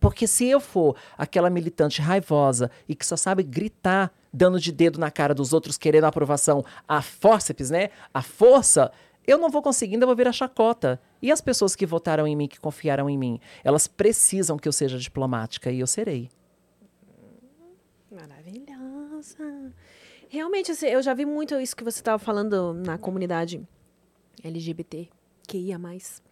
Porque 0.00 0.26
se 0.26 0.44
eu 0.44 0.58
for 0.58 0.96
aquela 1.16 1.48
militante 1.48 2.02
raivosa 2.02 2.68
e 2.88 2.96
que 2.96 3.06
só 3.06 3.16
sabe 3.16 3.44
gritar, 3.44 4.12
dando 4.32 4.58
de 4.58 4.72
dedo 4.72 4.98
na 4.98 5.08
cara 5.08 5.32
dos 5.32 5.52
outros, 5.52 5.78
querendo 5.78 6.02
a 6.02 6.08
aprovação, 6.08 6.64
a 6.88 7.00
fórceps, 7.00 7.70
né? 7.70 7.90
A 8.12 8.22
força, 8.22 8.90
eu 9.24 9.38
não 9.38 9.50
vou 9.50 9.62
conseguir, 9.62 9.94
ainda 9.94 10.06
vou 10.06 10.16
virar 10.16 10.32
chacota. 10.32 11.00
E 11.22 11.30
as 11.30 11.40
pessoas 11.40 11.76
que 11.76 11.86
votaram 11.86 12.26
em 12.26 12.34
mim, 12.34 12.48
que 12.48 12.58
confiaram 12.58 13.08
em 13.08 13.16
mim, 13.16 13.38
elas 13.62 13.86
precisam 13.86 14.58
que 14.58 14.66
eu 14.66 14.72
seja 14.72 14.98
diplomática 14.98 15.70
e 15.70 15.78
eu 15.78 15.86
serei. 15.86 16.28
Maravilhosa. 19.16 19.72
Realmente, 20.28 20.72
assim, 20.72 20.86
eu 20.86 21.02
já 21.02 21.14
vi 21.14 21.24
muito 21.24 21.58
isso 21.60 21.76
que 21.76 21.84
você 21.84 22.00
estava 22.00 22.18
falando 22.18 22.74
na 22.74 22.98
comunidade 22.98 23.62
LGBT, 24.42 25.08
que 25.46 25.56
ia 25.58 25.78
mais. 25.78 26.22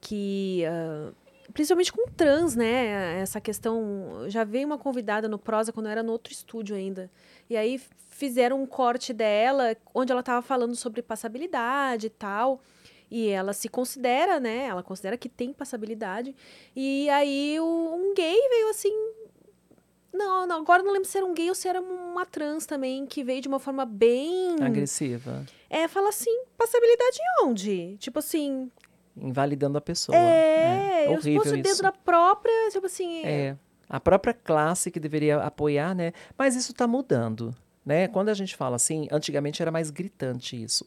Que. 0.00 0.64
ah, 0.66 1.12
principalmente 1.52 1.92
com 1.92 2.08
trans, 2.10 2.56
né? 2.56 3.20
Essa 3.20 3.40
questão. 3.40 4.24
Já 4.28 4.42
veio 4.44 4.66
uma 4.66 4.78
convidada 4.78 5.28
no 5.28 5.38
Prosa 5.38 5.72
quando 5.72 5.86
eu 5.86 5.92
era 5.92 6.02
no 6.02 6.12
outro 6.12 6.32
estúdio 6.32 6.74
ainda. 6.76 7.10
E 7.48 7.56
aí 7.56 7.80
fizeram 8.10 8.60
um 8.60 8.66
corte 8.66 9.12
dela, 9.12 9.76
onde 9.94 10.10
ela 10.10 10.20
estava 10.20 10.42
falando 10.42 10.74
sobre 10.74 11.00
passabilidade 11.02 12.06
e 12.08 12.10
tal. 12.10 12.60
E 13.10 13.28
ela 13.28 13.52
se 13.54 13.68
considera, 13.68 14.38
né? 14.38 14.66
Ela 14.66 14.82
considera 14.82 15.16
que 15.16 15.28
tem 15.30 15.52
passabilidade. 15.52 16.34
E 16.76 17.08
aí 17.08 17.58
o- 17.58 17.94
um 17.94 18.12
gay 18.14 18.36
veio 18.50 18.68
assim. 18.68 18.92
Não, 20.12 20.46
não, 20.46 20.60
agora 20.60 20.82
não 20.82 20.92
lembro 20.92 21.08
se 21.08 21.16
era 21.18 21.26
um 21.26 21.34
gay 21.34 21.48
ou 21.48 21.54
se 21.54 21.68
era 21.68 21.80
uma 21.80 22.24
trans 22.24 22.66
também, 22.66 23.06
que 23.06 23.22
veio 23.22 23.40
de 23.42 23.48
uma 23.48 23.58
forma 23.58 23.84
bem. 23.84 24.56
Agressiva. 24.60 25.44
É, 25.68 25.86
fala 25.86 26.08
assim, 26.08 26.44
passabilidade 26.56 27.18
onde? 27.44 27.96
Tipo 27.98 28.18
assim, 28.18 28.70
Invalidando 29.20 29.76
a 29.78 29.80
pessoa. 29.80 30.16
é, 30.16 31.06
eu 31.06 31.12
horrível 31.12 31.42
fosse 31.42 31.54
isso. 31.56 31.62
dentro 31.62 31.82
da 31.82 31.92
própria, 31.92 32.70
tipo 32.70 32.86
assim. 32.86 33.24
É, 33.24 33.56
a 33.88 33.98
própria 33.98 34.32
classe 34.32 34.90
que 34.90 35.00
deveria 35.00 35.38
apoiar, 35.38 35.94
né? 35.94 36.12
Mas 36.36 36.54
isso 36.54 36.72
está 36.72 36.86
mudando, 36.86 37.54
né? 37.84 38.08
Quando 38.08 38.28
a 38.28 38.34
gente 38.34 38.56
fala 38.56 38.76
assim, 38.76 39.08
antigamente 39.10 39.60
era 39.60 39.70
mais 39.70 39.90
gritante 39.90 40.62
isso. 40.62 40.86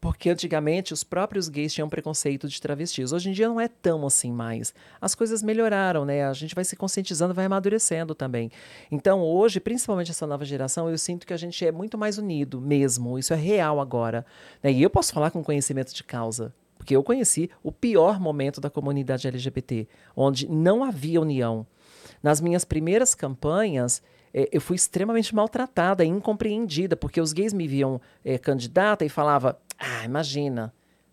Porque 0.00 0.30
antigamente 0.30 0.94
os 0.94 1.04
próprios 1.04 1.48
gays 1.48 1.74
tinham 1.74 1.88
preconceito 1.88 2.48
de 2.48 2.60
travestis. 2.60 3.12
Hoje 3.12 3.28
em 3.28 3.32
dia 3.32 3.48
não 3.48 3.60
é 3.60 3.68
tão 3.68 4.06
assim 4.06 4.32
mais. 4.32 4.72
As 4.98 5.14
coisas 5.14 5.42
melhoraram, 5.42 6.06
né? 6.06 6.24
A 6.24 6.32
gente 6.32 6.54
vai 6.54 6.64
se 6.64 6.74
conscientizando, 6.74 7.34
vai 7.34 7.44
amadurecendo 7.44 8.14
também. 8.14 8.50
Então 8.90 9.20
hoje, 9.20 9.60
principalmente 9.60 10.10
essa 10.10 10.26
nova 10.26 10.44
geração, 10.44 10.88
eu 10.88 10.96
sinto 10.96 11.26
que 11.26 11.34
a 11.34 11.36
gente 11.36 11.66
é 11.66 11.70
muito 11.70 11.98
mais 11.98 12.16
unido 12.16 12.60
mesmo. 12.62 13.18
Isso 13.18 13.34
é 13.34 13.36
real 13.36 13.78
agora. 13.78 14.24
né? 14.62 14.72
E 14.72 14.82
eu 14.82 14.88
posso 14.88 15.12
falar 15.12 15.30
com 15.30 15.44
conhecimento 15.44 15.94
de 15.94 16.02
causa. 16.02 16.54
Porque 16.78 16.96
eu 16.96 17.02
conheci 17.02 17.50
o 17.62 17.70
pior 17.70 18.18
momento 18.18 18.58
da 18.58 18.70
comunidade 18.70 19.28
LGBT, 19.28 19.86
onde 20.16 20.50
não 20.50 20.82
havia 20.82 21.20
união. 21.20 21.66
Nas 22.22 22.40
minhas 22.40 22.64
primeiras 22.64 23.14
campanhas, 23.14 24.02
eh, 24.32 24.48
eu 24.50 24.62
fui 24.62 24.76
extremamente 24.76 25.34
maltratada 25.34 26.02
e 26.02 26.08
incompreendida, 26.08 26.96
porque 26.96 27.20
os 27.20 27.34
gays 27.34 27.52
me 27.52 27.68
viam 27.68 28.00
eh, 28.24 28.38
candidata 28.38 29.04
e 29.04 29.10
falava: 29.10 29.60
Ah, 29.80 30.04
imagina, 30.04 30.72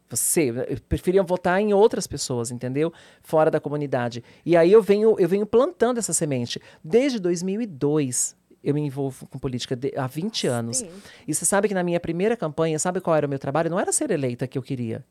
você, 0.10 0.52
preferiam 0.90 1.26
votar 1.26 1.60
em 1.62 1.74
outras 1.74 2.06
pessoas, 2.06 2.52
entendeu? 2.52 2.92
Fora 3.24 3.50
da 3.50 3.60
comunidade. 3.60 4.22
E 4.46 4.58
aí 4.58 4.72
eu 4.72 4.82
venho, 4.82 5.16
eu 5.18 5.28
venho 5.30 5.46
plantando 5.46 5.98
essa 6.00 6.12
semente. 6.14 6.62
Desde 6.84 7.18
2002, 7.20 8.36
eu 8.64 8.74
me 8.74 8.82
envolvo 8.82 9.26
com 9.28 9.40
política 9.40 9.76
de- 9.76 9.94
há 9.96 10.06
20 10.08 10.48
anos. 10.48 10.78
Sim. 10.78 10.90
E 11.28 11.34
você 11.34 11.46
sabe 11.46 11.68
que 11.70 11.74
na 11.74 11.84
minha 11.84 12.00
primeira 12.00 12.36
campanha, 12.36 12.78
sabe 12.78 13.00
qual 13.00 13.16
era 13.16 13.26
o 13.26 13.30
meu 13.30 13.40
trabalho? 13.40 13.70
Não 13.70 13.80
era 13.80 13.92
ser 13.94 14.12
eleita 14.12 14.46
que 14.48 14.58
eu 14.58 14.62
queria. 14.62 15.06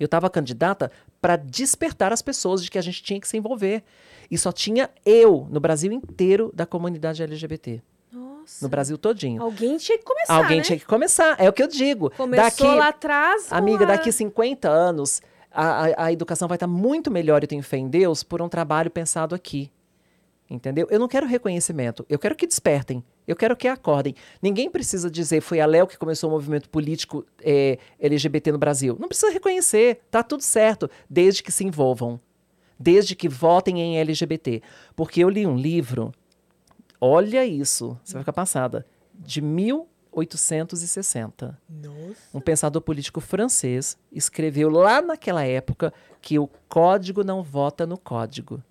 Eu 0.00 0.06
estava 0.06 0.30
candidata 0.30 0.90
para 1.20 1.36
despertar 1.36 2.12
as 2.12 2.22
pessoas 2.22 2.62
de 2.62 2.70
que 2.70 2.78
a 2.78 2.82
gente 2.82 3.02
tinha 3.02 3.20
que 3.20 3.26
se 3.26 3.36
envolver. 3.36 3.82
E 4.30 4.38
só 4.38 4.52
tinha 4.52 4.88
eu, 5.04 5.46
no 5.50 5.58
Brasil 5.60 5.90
inteiro, 5.92 6.52
da 6.54 6.64
comunidade 6.64 7.22
LGBT. 7.22 7.82
Nossa. 8.48 8.64
No 8.64 8.68
Brasil 8.68 8.96
todinho. 8.96 9.42
Alguém 9.42 9.76
tinha 9.76 9.98
que 9.98 10.04
começar. 10.04 10.34
Alguém 10.34 10.58
né? 10.58 10.62
tinha 10.62 10.78
que 10.78 10.86
começar. 10.86 11.36
É 11.38 11.48
o 11.48 11.52
que 11.52 11.62
eu 11.62 11.68
digo. 11.68 12.10
Começou 12.16 12.44
daqui, 12.44 12.78
lá 12.78 12.88
atrás. 12.88 13.52
amiga, 13.52 13.84
lá- 13.84 13.96
daqui 13.96 14.10
50 14.10 14.68
anos, 14.68 15.20
a, 15.52 15.84
a, 15.84 16.04
a 16.06 16.12
educação 16.12 16.48
vai 16.48 16.56
estar 16.56 16.66
muito 16.66 17.10
melhor, 17.10 17.42
eu 17.42 17.48
tenho 17.48 17.62
fé 17.62 17.76
em 17.76 17.88
Deus, 17.88 18.22
por 18.22 18.40
um 18.40 18.48
trabalho 18.48 18.90
pensado 18.90 19.34
aqui. 19.34 19.70
Entendeu? 20.50 20.86
Eu 20.90 20.98
não 20.98 21.08
quero 21.08 21.26
reconhecimento. 21.26 22.06
Eu 22.08 22.18
quero 22.18 22.34
que 22.34 22.46
despertem. 22.46 23.04
Eu 23.26 23.36
quero 23.36 23.54
que 23.54 23.68
acordem. 23.68 24.14
Ninguém 24.40 24.70
precisa 24.70 25.10
dizer 25.10 25.42
foi 25.42 25.60
a 25.60 25.66
Léo 25.66 25.86
que 25.86 25.98
começou 25.98 26.30
o 26.30 26.32
movimento 26.32 26.70
político 26.70 27.26
eh, 27.42 27.78
LGBT 28.00 28.52
no 28.52 28.56
Brasil. 28.56 28.96
Não 28.98 29.08
precisa 29.08 29.30
reconhecer. 29.30 30.00
Tá 30.10 30.22
tudo 30.22 30.42
certo, 30.42 30.90
desde 31.08 31.42
que 31.42 31.52
se 31.52 31.64
envolvam. 31.66 32.18
Desde 32.80 33.14
que 33.14 33.28
votem 33.28 33.78
em 33.82 33.98
LGBT. 33.98 34.62
Porque 34.96 35.22
eu 35.22 35.28
li 35.28 35.46
um 35.46 35.54
livro, 35.56 36.14
olha 37.00 37.46
isso, 37.46 37.96
você 38.04 38.14
vai 38.14 38.22
ficar 38.22 38.32
passada, 38.32 38.84
de 39.14 39.40
1860 39.40 41.56
Nossa. 41.68 42.16
um 42.32 42.40
pensador 42.40 42.80
político 42.82 43.20
francês 43.20 43.98
escreveu 44.12 44.70
lá 44.70 45.02
naquela 45.02 45.44
época 45.44 45.92
que 46.20 46.38
o 46.38 46.48
código 46.68 47.24
não 47.24 47.42
vota 47.42 47.84
no 47.86 47.98
código. 47.98 48.62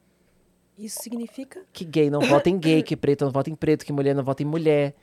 Isso 0.77 1.01
significa? 1.01 1.65
Que 1.73 1.83
gay 1.83 2.09
não 2.09 2.21
vota 2.21 2.49
em 2.49 2.57
gay, 2.57 2.83
que 2.83 2.95
preto 2.97 3.25
não 3.25 3.31
vota 3.31 3.49
em 3.49 3.55
preto, 3.55 3.85
que 3.85 3.91
mulher 3.91 4.13
não 4.13 4.23
vota 4.23 4.43
em 4.43 4.45
mulher. 4.45 4.93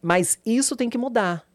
Mas 0.00 0.38
isso 0.46 0.76
tem 0.76 0.88
que 0.88 0.96
mudar. 0.96 1.46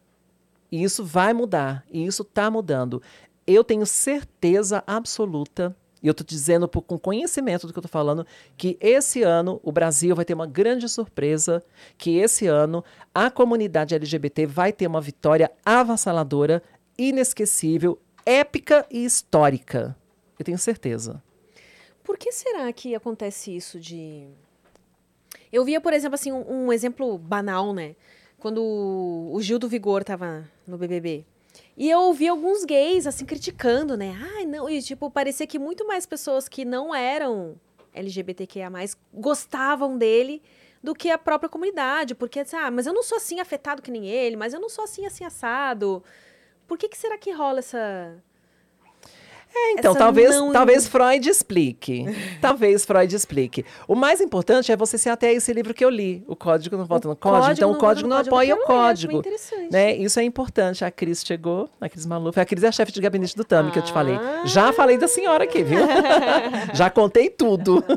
E 0.72 0.84
isso 0.84 1.04
vai 1.04 1.34
mudar. 1.34 1.84
E 1.92 2.06
isso 2.06 2.22
está 2.22 2.52
mudando. 2.52 3.02
Eu 3.48 3.64
tenho 3.64 3.86
certeza 3.86 4.84
absoluta, 4.86 5.76
e 6.02 6.08
eu 6.08 6.12
estou 6.12 6.26
dizendo 6.26 6.68
por- 6.68 6.82
com 6.82 6.98
conhecimento 6.98 7.68
do 7.68 7.74
que 7.74 7.80
eu 7.80 7.82
estou 7.82 7.92
falando, 7.92 8.26
que 8.58 8.78
esse 8.80 9.22
ano 9.24 9.60
o 9.64 9.72
Brasil 9.72 10.16
vai 10.16 10.24
ter 10.26 10.34
uma 10.34 10.48
grande 10.48 10.88
surpresa, 10.88 11.64
que 11.98 12.18
esse 12.18 12.48
ano 12.48 12.84
a 13.14 13.30
comunidade 13.30 13.94
LGBT 13.96 14.46
vai 14.46 14.72
ter 14.72 14.88
uma 14.88 15.02
vitória 15.02 15.52
avassaladora, 15.66 16.64
inesquecível, 16.98 18.00
épica 18.26 18.86
e 18.90 19.04
histórica. 19.04 19.96
Eu 20.38 20.46
tenho 20.46 20.58
certeza. 20.58 21.22
Por 22.04 22.18
que 22.18 22.32
será 22.32 22.72
que 22.72 22.96
acontece 22.96 23.56
isso 23.56 23.80
de. 23.80 24.28
Eu 25.52 25.66
via, 25.66 25.82
por 25.82 25.94
exemplo, 25.94 26.16
assim, 26.16 26.32
um, 26.32 26.66
um 26.66 26.74
exemplo 26.74 27.18
banal, 27.18 27.74
né? 27.74 27.96
Quando 28.40 28.64
o 28.64 29.38
Gil 29.42 29.60
do 29.60 29.68
Vigor 29.68 30.04
tava 30.04 30.48
no 30.66 30.78
BBB. 30.78 31.26
E 31.78 31.90
eu 31.90 32.00
ouvi 32.02 32.28
alguns 32.28 32.66
gays, 32.66 33.08
assim, 33.08 33.26
criticando, 33.26 33.96
né? 33.96 34.18
Ai, 34.36 34.46
não. 34.46 34.70
E, 34.70 34.82
tipo, 34.82 35.10
parecia 35.10 35.48
que 35.48 35.58
muito 35.58 35.88
mais 35.88 36.06
pessoas 36.06 36.50
que 36.50 36.66
não 36.66 36.94
eram 36.94 37.56
LGBTQIA, 37.94 38.70
gostavam 39.14 39.98
dele 39.98 40.42
do 40.84 40.94
que 40.94 41.10
a 41.10 41.18
própria 41.18 41.50
comunidade. 41.50 42.16
Porque, 42.16 42.42
assim, 42.42 42.56
ah, 42.56 42.70
mas 42.72 42.86
eu 42.86 42.94
não 42.94 43.04
sou 43.04 43.18
assim 43.18 43.40
afetado 43.40 43.82
que 43.82 43.92
nem 43.92 44.08
ele, 44.08 44.36
mas 44.36 44.54
eu 44.54 44.60
não 44.60 44.70
sou 44.70 44.84
assim, 44.84 45.06
assim, 45.06 45.24
assado. 45.24 46.04
Por 46.68 46.78
que, 46.78 46.90
que 46.90 46.98
será 46.98 47.18
que 47.18 47.32
rola 47.32 47.60
essa. 47.60 48.22
Então, 49.52 49.92
Essa 49.92 50.00
talvez, 50.00 50.30
não- 50.32 50.52
talvez 50.52 50.88
Freud 50.88 51.30
explique. 51.30 52.06
talvez 52.42 52.86
Freud 52.86 53.16
explique. 53.16 53.66
O 53.88 53.96
mais 53.96 54.22
importante 54.22 54.72
é 54.72 54.78
você 54.78 54.98
se 54.98 55.10
ater 55.10 55.30
a 55.30 55.34
esse 55.34 55.52
livro 55.54 55.74
que 55.74 55.84
eu 55.84 55.90
li, 55.90 56.24
O 56.28 56.36
Código 56.36 56.78
Não 56.78 56.86
Volta 56.86 57.08
no 57.08 57.16
Código. 57.16 57.52
Então, 57.52 57.72
o 57.72 57.76
código 57.76 58.08
não 58.08 58.18
Código, 58.18 58.36
apoia 58.36 58.56
o 58.56 58.60
ler, 58.60 58.66
código. 58.66 59.24
Né? 59.72 59.96
Isso 59.96 60.20
é 60.20 60.24
importante. 60.24 60.84
A 60.84 60.92
Cris 60.92 61.24
chegou, 61.26 61.70
a 61.80 61.90
Cris 61.90 62.06
Maluf. 62.06 62.40
A 62.40 62.46
Cris 62.46 62.64
é 62.64 62.68
a 62.68 62.72
chefe 62.72 62.92
de 62.92 63.02
gabinete 63.02 63.36
do 63.36 63.44
Tami, 63.44 63.72
que 63.72 63.80
eu 63.80 63.84
te 63.84 63.92
falei. 63.92 64.16
Ah. 64.16 64.44
Já 64.46 64.72
falei 64.74 64.98
da 64.98 65.08
senhora 65.08 65.44
aqui, 65.44 65.64
viu? 65.64 65.80
Já 66.74 66.90
contei 66.90 67.30
tudo. 67.30 67.84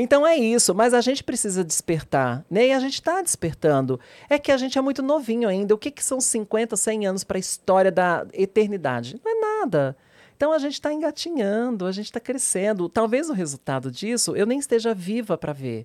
Então 0.00 0.24
é 0.24 0.36
isso, 0.36 0.72
mas 0.76 0.94
a 0.94 1.00
gente 1.00 1.24
precisa 1.24 1.64
despertar, 1.64 2.44
né? 2.48 2.68
E 2.68 2.72
a 2.72 2.78
gente 2.78 2.94
está 2.94 3.20
despertando. 3.20 3.98
É 4.30 4.38
que 4.38 4.52
a 4.52 4.56
gente 4.56 4.78
é 4.78 4.80
muito 4.80 5.02
novinho 5.02 5.48
ainda. 5.48 5.74
O 5.74 5.78
que, 5.78 5.90
que 5.90 6.04
são 6.04 6.20
50, 6.20 6.76
100 6.76 7.06
anos 7.08 7.24
para 7.24 7.36
a 7.36 7.40
história 7.40 7.90
da 7.90 8.24
eternidade? 8.32 9.20
Não 9.24 9.32
é 9.32 9.60
nada. 9.60 9.96
Então 10.38 10.52
a 10.52 10.58
gente 10.58 10.74
está 10.74 10.92
engatinhando, 10.92 11.84
a 11.84 11.90
gente 11.90 12.04
está 12.04 12.20
crescendo. 12.20 12.88
Talvez 12.88 13.28
o 13.28 13.32
resultado 13.32 13.90
disso 13.90 14.36
eu 14.36 14.46
nem 14.46 14.60
esteja 14.60 14.94
viva 14.94 15.36
para 15.36 15.52
ver. 15.52 15.84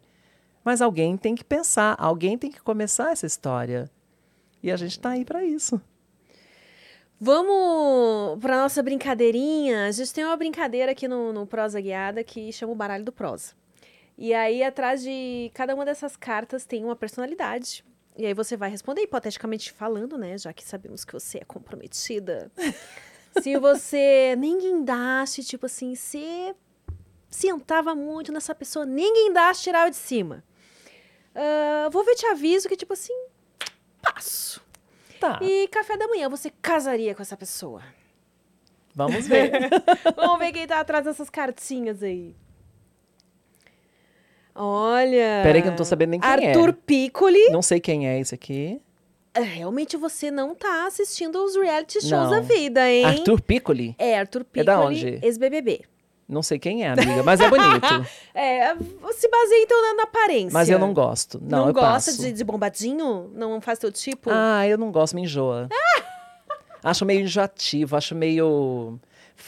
Mas 0.64 0.80
alguém 0.80 1.18
tem 1.18 1.34
que 1.34 1.44
pensar, 1.44 1.96
alguém 1.98 2.38
tem 2.38 2.52
que 2.52 2.62
começar 2.62 3.12
essa 3.12 3.26
história. 3.26 3.90
E 4.62 4.72
a 4.72 4.78
gente 4.78 4.92
está 4.92 5.10
aí 5.10 5.26
para 5.26 5.44
isso. 5.44 5.82
Vamos 7.20 8.40
para 8.40 8.62
nossa 8.62 8.84
brincadeirinha. 8.84 9.88
A 9.88 9.92
gente 9.92 10.14
tem 10.14 10.24
uma 10.24 10.38
brincadeira 10.38 10.92
aqui 10.92 11.08
no, 11.08 11.34
no 11.34 11.48
Prosa 11.48 11.82
Guiada 11.82 12.24
que 12.24 12.54
chama 12.54 12.74
o 12.74 12.76
baralho 12.76 13.04
do 13.04 13.12
prosa. 13.12 13.54
E 14.16 14.36
aí, 14.36 14.62
atrás 14.64 15.02
de 15.02 15.50
cada 15.56 15.74
uma 15.74 15.84
dessas 15.84 16.16
cartas 16.16 16.64
tem 16.64 16.86
uma 16.86 16.96
personalidade. 16.96 17.84
E 18.16 18.24
aí 18.24 18.36
você 18.36 18.56
vai 18.56 18.70
responder, 18.70 19.02
hipoteticamente 19.02 19.72
falando, 19.72 20.16
né? 20.16 20.38
Já 20.38 20.54
que 20.54 20.64
sabemos 20.64 21.04
que 21.04 21.14
você 21.14 21.40
é 21.40 21.44
comprometida. 21.44 22.52
Se 23.42 23.58
você 23.58 24.36
nem 24.38 24.58
guindaste, 24.60 25.44
tipo 25.44 25.66
assim, 25.66 25.96
se 25.96 26.56
sentava 27.30 27.96
muito 27.96 28.32
nessa 28.32 28.54
pessoa, 28.54 28.86
nem 28.86 29.14
guindaste, 29.14 29.64
tirava 29.64 29.90
de 29.90 29.96
cima. 29.96 30.44
Ah, 31.36 31.90
vou 31.92 32.04
ver 32.04 32.16
te 32.16 32.26
aviso 32.28 32.70
que, 32.70 32.76
tipo 32.78 32.94
assim, 32.94 33.14
passo. 34.02 34.62
Tá, 35.20 35.40
E 35.42 35.68
café 35.70 35.98
da 35.98 36.08
manhã, 36.08 36.30
você 36.30 36.52
casaria 36.62 37.16
com 37.16 37.22
essa 37.22 37.38
pessoa? 37.38 37.82
vamos 38.96 39.28
ver. 39.28 39.52
Vamos 40.16 40.38
ver 40.38 40.52
quem 40.52 40.68
tá 40.68 40.80
atrás 40.80 41.04
dessas 41.04 41.28
cartinhas 41.28 42.04
aí. 42.04 42.36
Olha. 44.54 45.42
Peraí 45.42 45.62
que 45.64 45.68
eu 45.68 45.72
não 45.72 45.78
tô 45.78 45.86
sabendo 45.86 46.12
nem 46.12 46.20
quem 46.20 46.30
é. 46.30 46.50
Arthur 46.50 46.74
Piccoli. 46.74 47.50
Não 47.50 47.64
sei 47.64 47.80
quem 47.80 48.08
é 48.08 48.20
esse 48.20 48.36
aqui. 48.36 48.80
Realmente 49.36 49.98
você 49.98 50.30
não 50.30 50.54
tá 50.54 50.86
assistindo 50.86 51.44
os 51.44 51.56
reality 51.56 52.00
shows 52.02 52.12
Não. 52.12 52.30
da 52.30 52.40
vida, 52.42 52.88
hein? 52.90 53.04
Arthur 53.06 53.42
Piccoli? 53.42 53.96
É, 53.98 54.20
Arthur 54.20 54.44
Piccoli, 54.44 54.62
É 54.62 54.64
da 54.64 54.80
onde? 54.80 55.20
ex-BBB. 55.24 55.82
Não 56.30 56.42
sei 56.42 56.58
quem 56.58 56.84
é, 56.84 56.90
amiga, 56.92 57.22
mas 57.24 57.42
é 57.42 57.50
bonito. 57.50 57.88
É, 58.36 58.74
se 59.14 59.30
baseia 59.30 59.64
então 59.64 59.82
na, 59.82 59.94
na 59.96 60.04
aparência. 60.04 60.52
mas 60.54 60.70
eu 60.70 60.80
não 60.80 60.94
gosto. 60.94 61.40
Não, 61.42 61.60
Não 61.60 61.68
eu 61.68 61.74
gosta 61.74 62.12
passo. 62.12 62.22
de, 62.22 62.32
de 62.32 62.44
bombadinho? 62.44 63.32
Não 63.36 63.60
faz 63.60 63.78
teu 63.80 63.92
tipo? 63.92 64.30
Ah, 64.32 64.68
eu 64.68 64.78
não 64.78 64.92
gosto, 64.92 65.16
me 65.16 65.24
enjoa. 65.24 65.68
acho 66.84 67.06
meio 67.06 67.22
enjoativo, 67.22 67.96
acho 67.96 68.16
meio... 68.16 69.00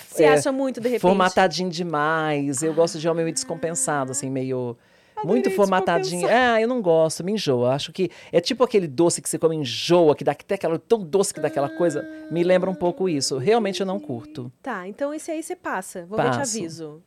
Você 0.10 0.24
é, 0.24 0.30
acha 0.34 0.52
muito, 0.52 0.82
de 0.82 0.88
repente? 0.88 1.02
Formatadinho 1.02 1.70
demais. 1.70 2.62
Eu 2.64 2.74
gosto 2.74 2.98
de 3.00 3.08
homem 3.08 3.24
meio 3.24 3.34
descompensado, 3.34 4.12
assim, 4.12 4.30
meio... 4.30 4.78
Muito 5.24 5.48
Adorei 5.48 5.56
formatadinho. 5.56 6.28
Ah, 6.30 6.60
eu 6.62 6.68
não 6.68 6.82
gosto, 6.82 7.24
me 7.24 7.32
enjoa. 7.32 7.72
Acho 7.74 7.92
que 7.94 8.10
é 8.32 8.42
tipo 8.42 8.64
aquele 8.64 8.88
doce 8.88 9.22
que 9.22 9.30
você 9.30 9.40
come 9.40 9.56
enjoa, 9.56 10.16
que 10.16 10.24
dá 10.24 10.34
até 10.34 10.56
aquela 10.56 10.78
tão 10.78 11.00
doce 11.04 11.34
que 11.34 11.40
dá 11.40 11.48
aquela 11.48 11.70
coisa. 11.70 12.06
Me 12.30 12.44
lembra 12.44 12.70
um 12.70 12.76
pouco 12.76 13.08
isso. 13.08 13.38
Realmente 13.38 13.80
eu 13.80 13.86
não 13.86 14.00
curto. 14.00 14.52
Tá, 14.62 14.88
então 14.88 15.14
esse 15.14 15.32
aí 15.32 15.42
você 15.42 15.56
passa. 15.56 16.06
Vou 16.06 16.18
ver 16.18 16.32
te 16.32 16.38
Passo. 16.38 16.58
aviso. 16.58 17.02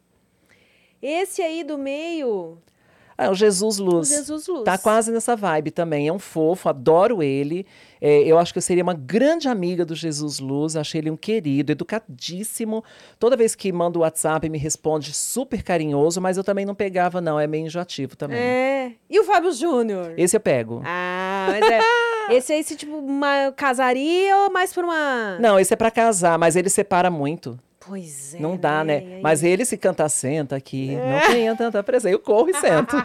Esse 1.00 1.42
aí 1.42 1.62
do 1.62 1.78
meio, 1.78 2.59
Ah, 3.16 3.30
o 3.30 3.34
Jesus 3.34 3.78
o 3.80 3.84
Luz. 3.84 4.09
Jesus 4.09 4.46
Luz. 4.46 4.64
Tá 4.64 4.78
quase 4.78 5.11
nessa 5.12 5.34
vibe 5.36 5.70
também. 5.72 6.09
É 6.09 6.12
um 6.12 6.18
fofo, 6.20 6.68
adoro 6.68 7.22
ele. 7.22 7.66
É, 8.01 8.20
eu 8.22 8.38
acho 8.38 8.53
que 8.53 8.59
eu 8.59 8.62
seria 8.62 8.82
uma 8.82 8.94
grande 8.94 9.49
amiga 9.49 9.84
do 9.84 9.94
Jesus 9.94 10.38
Luz. 10.38 10.76
Achei 10.76 11.01
ele 11.01 11.11
um 11.11 11.16
querido, 11.16 11.72
educadíssimo. 11.72 12.84
Toda 13.18 13.36
vez 13.36 13.55
que 13.55 13.72
manda 13.72 13.99
o 13.99 14.03
WhatsApp, 14.03 14.49
me 14.49 14.59
responde 14.59 15.12
super 15.12 15.62
carinhoso, 15.62 16.20
mas 16.20 16.36
eu 16.36 16.44
também 16.44 16.64
não 16.64 16.74
pegava, 16.74 17.20
não. 17.20 17.38
É 17.38 17.46
meio 17.46 17.66
enjoativo 17.66 18.16
também. 18.16 18.38
É. 18.38 18.92
E 19.09 19.18
o 19.18 19.24
Fábio 19.24 19.53
Júnior? 19.53 20.14
Esse 20.16 20.36
eu 20.36 20.40
pego. 20.40 20.82
Ah, 20.84 21.49
mas 21.51 21.70
é. 21.70 21.80
esse 22.36 22.53
aí, 22.53 22.64
se 22.64 22.76
tipo, 22.76 22.96
uma 22.96 23.53
casaria 23.53 24.36
ou 24.36 24.51
mais 24.51 24.72
por 24.72 24.84
uma. 24.84 25.38
Não, 25.38 25.59
esse 25.59 25.72
é 25.72 25.76
pra 25.76 25.90
casar, 25.90 26.38
mas 26.38 26.57
ele 26.57 26.68
separa 26.68 27.11
muito. 27.11 27.59
Pois 27.89 28.34
é. 28.34 28.39
não 28.39 28.57
dá, 28.57 28.84
né? 28.84 28.99
Aí? 28.99 29.20
Mas 29.22 29.43
ele 29.43 29.64
se 29.64 29.76
canta, 29.78 30.07
senta 30.09 30.57
aqui. 30.57 30.95
É. 30.95 31.12
Não 31.12 31.20
tenha 31.32 31.57
tanta 31.57 31.82
pressa. 31.82 32.11
Eu 32.11 32.18
corro 32.18 32.51
e 32.51 32.55
sento. 32.55 32.97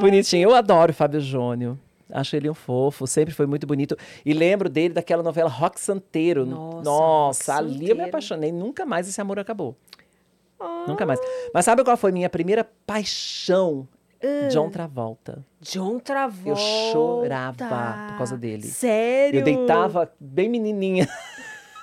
Bonitinho. 0.00 0.50
Eu 0.50 0.54
adoro 0.54 0.90
o 0.90 0.94
Fábio 0.94 1.20
Júnior. 1.20 1.76
Acho 2.10 2.36
ele 2.36 2.48
um 2.48 2.54
fofo, 2.54 3.06
sempre 3.06 3.34
foi 3.34 3.46
muito 3.46 3.66
bonito. 3.66 3.96
E 4.24 4.32
lembro 4.32 4.68
dele 4.68 4.94
daquela 4.94 5.22
novela 5.22 5.50
Rock 5.50 5.78
Santeiro. 5.78 6.46
Nossa, 6.46 6.82
Nossa 6.82 7.56
ali 7.56 7.68
eu 7.68 7.74
me 7.74 7.86
Santeiro. 7.88 8.08
apaixonei. 8.08 8.52
Nunca 8.52 8.86
mais 8.86 9.08
esse 9.08 9.20
amor 9.20 9.38
acabou. 9.38 9.76
Ah. 10.58 10.84
Nunca 10.88 11.04
mais. 11.04 11.20
Mas 11.52 11.64
sabe 11.64 11.84
qual 11.84 11.96
foi 11.96 12.10
minha 12.10 12.30
primeira 12.30 12.66
paixão? 12.86 13.86
John 14.50 14.68
Travolta. 14.68 15.44
John 15.60 16.00
Travolta. 16.00 16.48
Eu 16.48 16.56
chorava 16.56 18.08
por 18.08 18.18
causa 18.18 18.36
dele. 18.36 18.66
Sério? 18.66 19.40
Eu 19.40 19.44
deitava 19.44 20.10
bem 20.18 20.48
menininha. 20.48 21.08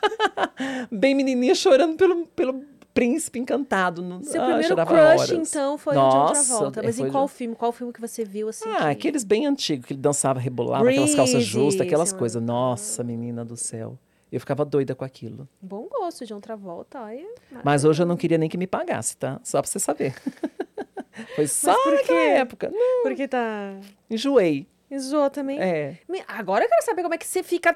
bem 0.91 1.15
menininha 1.15 1.55
chorando 1.55 1.95
pelo, 1.97 2.25
pelo 2.27 2.63
príncipe 2.93 3.39
encantado. 3.39 4.01
No, 4.01 4.23
Seu 4.23 4.41
ah, 4.41 4.45
primeiro 4.45 4.75
crush, 4.75 4.89
horas. 4.99 5.31
então, 5.31 5.77
foi 5.77 5.95
Nossa, 5.95 6.41
John 6.41 6.47
Travolta. 6.47 6.79
é, 6.79 6.83
Mas 6.83 6.99
em 6.99 7.09
qual 7.11 7.23
John- 7.23 7.27
filme? 7.27 7.55
Qual 7.55 7.71
filme 7.71 7.91
que 7.93 8.01
você 8.01 8.23
viu, 8.23 8.47
assim? 8.49 8.69
Ah, 8.69 8.77
que- 8.77 8.83
aqueles 8.91 9.23
bem 9.23 9.45
antigos, 9.45 9.85
que 9.85 9.93
ele 9.93 9.99
dançava, 10.01 10.39
rebolava, 10.39 10.89
aquelas 10.89 11.13
calças 11.15 11.35
Breezy, 11.35 11.49
justas, 11.51 11.85
aquelas 11.85 12.11
lá. 12.11 12.17
coisas. 12.17 12.41
Nossa, 12.41 13.03
menina 13.03 13.43
do 13.43 13.57
céu. 13.57 13.97
Eu 14.31 14.39
ficava 14.39 14.65
doida 14.65 14.95
com 14.95 15.05
aquilo. 15.05 15.47
Bom 15.61 15.87
gosto, 15.89 16.25
John 16.25 16.39
Travolta. 16.41 16.99
Olha. 17.01 17.25
Mas 17.63 17.85
hoje 17.85 18.01
eu 18.01 18.05
não 18.05 18.17
queria 18.17 18.37
nem 18.37 18.49
que 18.49 18.57
me 18.57 18.67
pagasse, 18.67 19.15
tá? 19.15 19.39
Só 19.43 19.61
pra 19.61 19.69
você 19.69 19.79
saber. 19.79 20.13
Foi 21.35 21.47
só 21.47 21.73
por 21.83 21.93
naquela 21.93 22.19
época. 22.19 22.69
Não, 22.73 23.03
Porque 23.03 23.27
tá. 23.27 23.75
enjoei. 24.09 24.67
Enjoa 24.91 25.29
também. 25.29 25.57
É. 25.59 25.97
Agora 26.27 26.65
eu 26.65 26.69
quero 26.69 26.83
saber 26.83 27.01
como 27.01 27.13
é 27.13 27.17
que 27.17 27.25
você 27.25 27.41
fica 27.41 27.75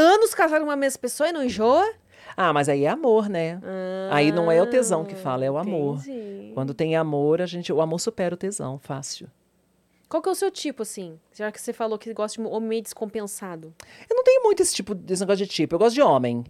anos 0.00 0.34
casado 0.34 0.60
com 0.60 0.68
uma 0.68 0.76
mesma 0.76 0.98
pessoa 0.98 1.28
e 1.28 1.32
não 1.32 1.42
enjoa. 1.42 1.84
Ah, 2.36 2.52
mas 2.52 2.68
aí 2.68 2.84
é 2.84 2.88
amor, 2.88 3.28
né? 3.28 3.60
Aí 4.10 4.32
não 4.32 4.50
é 4.50 4.60
o 4.60 4.66
tesão 4.66 5.04
que 5.04 5.14
fala, 5.14 5.44
é 5.44 5.50
o 5.50 5.56
amor. 5.56 5.98
Ah, 5.98 6.10
Entendi. 6.10 6.52
Quando 6.54 6.74
tem 6.74 6.96
amor, 6.96 7.40
a 7.40 7.46
gente, 7.46 7.72
o 7.72 7.80
amor 7.80 8.00
supera 8.00 8.34
o 8.34 8.38
tesão, 8.38 8.78
fácil. 8.78 9.28
Qual 10.08 10.22
que 10.22 10.28
é 10.28 10.32
o 10.32 10.34
seu 10.34 10.50
tipo, 10.50 10.82
assim? 10.82 11.18
Já 11.32 11.50
que 11.50 11.60
você 11.60 11.72
falou 11.72 11.98
que 11.98 12.12
gosta 12.12 12.40
de 12.40 12.48
homem 12.48 12.68
meio 12.68 12.82
descompensado. 12.82 13.74
Eu 14.08 14.16
não 14.16 14.24
tenho 14.24 14.42
muito 14.42 14.62
esse 14.62 14.74
tipo 14.74 14.94
negócio 14.94 15.36
de 15.36 15.46
tipo. 15.46 15.74
Eu 15.74 15.78
gosto 15.78 15.94
de 15.94 16.02
homem. 16.02 16.44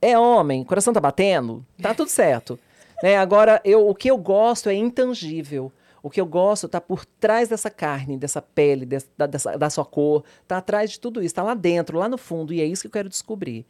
É 0.00 0.18
homem, 0.18 0.64
coração 0.64 0.92
tá 0.92 1.00
batendo, 1.00 1.64
tá 1.80 1.94
tudo 1.94 2.08
certo. 2.08 2.58
né? 3.02 3.16
Agora, 3.16 3.60
eu, 3.64 3.88
o 3.88 3.94
que 3.94 4.10
eu 4.10 4.18
gosto 4.18 4.68
é 4.68 4.74
intangível. 4.74 5.72
O 6.02 6.10
que 6.10 6.20
eu 6.20 6.26
gosto 6.26 6.68
tá 6.68 6.80
por 6.80 7.04
trás 7.06 7.48
dessa 7.48 7.70
carne, 7.70 8.16
dessa 8.16 8.42
pele, 8.42 8.84
dessa- 8.84 9.56
da 9.56 9.70
sua 9.70 9.84
cor, 9.84 10.24
tá 10.48 10.56
atrás 10.58 10.90
de 10.90 10.98
tudo 10.98 11.22
isso, 11.22 11.34
tá 11.34 11.42
lá 11.44 11.54
dentro, 11.54 11.96
lá 11.96 12.08
no 12.08 12.18
fundo, 12.18 12.52
e 12.52 12.60
é 12.60 12.64
isso 12.64 12.82
que 12.82 12.88
eu 12.88 12.92
quero 12.92 13.08
descobrir. 13.08 13.64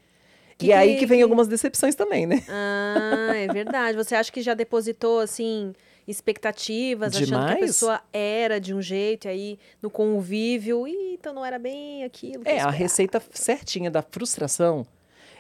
Que 0.57 0.67
e 0.69 0.73
aí 0.73 0.97
que- 0.97 1.07
vem 1.07 1.21
algumas 1.23 1.47
decepções 1.49 1.95
também, 1.95 2.25
né? 2.27 2.43
Ah, 2.49 3.33
é 3.35 3.49
verdade. 3.53 3.97
Você 3.97 4.15
acha 4.15 4.31
que 4.33 4.41
já 4.41 4.55
depositou, 4.55 5.21
assim, 5.21 5.75
expectativas, 6.07 7.15
achando 7.15 7.29
que 7.29 7.35
a 7.35 7.39
Demais. 7.55 7.61
pessoa 7.61 8.01
era 8.13 8.59
de 8.61 8.73
um 8.75 8.81
jeito, 8.81 9.27
e 9.27 9.29
aí 9.29 9.59
no 9.83 9.91
convívio, 9.91 10.87
"Ih, 10.89 11.15
então 11.15 11.35
não 11.35 11.45
era 11.45 11.59
bem 11.59 12.05
aquilo. 12.05 12.43
É, 12.45 12.53
a 12.53 12.55
esperava." 12.57 12.71
receita 12.77 13.23
certinha 13.33 13.91
da 13.91 14.03
frustração 14.03 14.87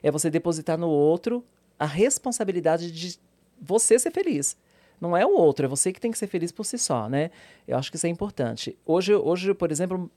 é 0.03 0.11
você 0.11 0.28
depositar 0.28 0.76
no 0.76 0.88
outro 0.88 1.43
a 1.78 1.86
responsabilidade 1.86 2.90
de 2.90 3.18
você 3.61 3.99
ser 3.99 4.11
feliz. 4.12 4.57
Não 5.03 5.16
é 5.16 5.26
o 5.26 5.30
outro, 5.30 5.66
é 5.66 5.68
você 5.68 5.92
que 5.92 6.00
tem 6.00 6.12
que 6.12 6.16
ser 6.16 6.28
feliz 6.28 6.53
por 6.53 6.64
si 6.64 6.78
só, 6.78 7.09
né? 7.09 7.32
Eu 7.66 7.76
acho 7.76 7.90
que 7.90 7.96
isso 7.96 8.07
é 8.07 8.09
importante. 8.09 8.78
Hoje, 8.86 9.12
hoje 9.12 9.53
por 9.53 9.72
exemplo, 9.72 10.09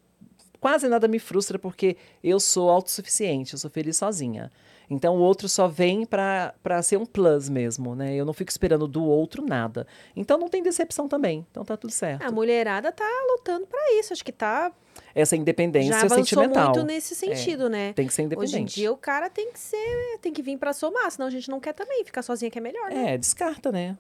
quase 0.60 0.88
nada 0.88 1.08
me 1.08 1.18
frustra 1.18 1.58
porque 1.58 1.98
eu 2.24 2.40
sou 2.40 2.70
autossuficiente, 2.70 3.54
eu 3.54 3.60
sou 3.60 3.72
feliz 3.72 3.98
sozinha. 3.98 4.52
Então 4.88 5.16
o 5.16 5.20
outro 5.20 5.50
só 5.50 5.68
vem 5.68 6.06
para 6.06 6.54
ser 6.84 6.98
um 6.98 7.06
plus 7.06 7.50
mesmo, 7.50 7.96
né? 7.96 8.14
Eu 8.14 8.26
não 8.26 8.34
fico 8.34 8.52
esperando 8.52 8.88
do 8.88 9.04
outro 9.04 9.44
nada. 9.44 9.88
Então 10.16 10.38
não 10.38 10.48
tem 10.48 10.62
decepção 10.62 11.08
também. 11.08 11.44
Então 11.50 11.66
tá 11.66 11.76
tudo 11.76 11.92
certo. 11.92 12.22
A 12.22 12.30
mulherada 12.30 12.92
tá 12.92 13.10
lutando 13.32 13.66
pra 13.66 13.80
isso. 13.94 14.14
Acho 14.14 14.24
que 14.24 14.32
tá. 14.32 14.72
Essa 15.16 15.36
independência 15.36 15.94
já 15.94 15.98
avançou 16.02 16.24
sentimental. 16.24 16.66
muito 16.76 16.84
nesse 16.86 17.16
sentido, 17.16 17.68
né? 17.68 17.94
Tem 17.94 18.06
que 18.06 18.14
ser 18.14 18.22
independente. 18.22 18.54
Hoje 18.54 18.62
em 18.62 18.66
dia 18.66 18.92
o 18.92 18.98
cara 18.98 19.32
tem 19.32 19.52
que 19.52 19.60
ser, 19.60 20.20
tem 20.22 20.32
que 20.32 20.44
vir 20.44 20.60
pra 20.60 20.74
somar, 20.74 21.10
senão 21.10 21.26
a 21.26 21.32
gente 21.32 21.50
não 21.50 21.60
quer 21.60 21.74
também. 21.74 22.06
Ficar 22.06 22.22
sozinha 22.22 22.52
que 22.52 22.60
é 22.60 22.62
melhor, 22.62 22.92
né? 22.92 23.14
É, 23.14 23.18
descarta, 23.18 23.72
né? 23.72 23.98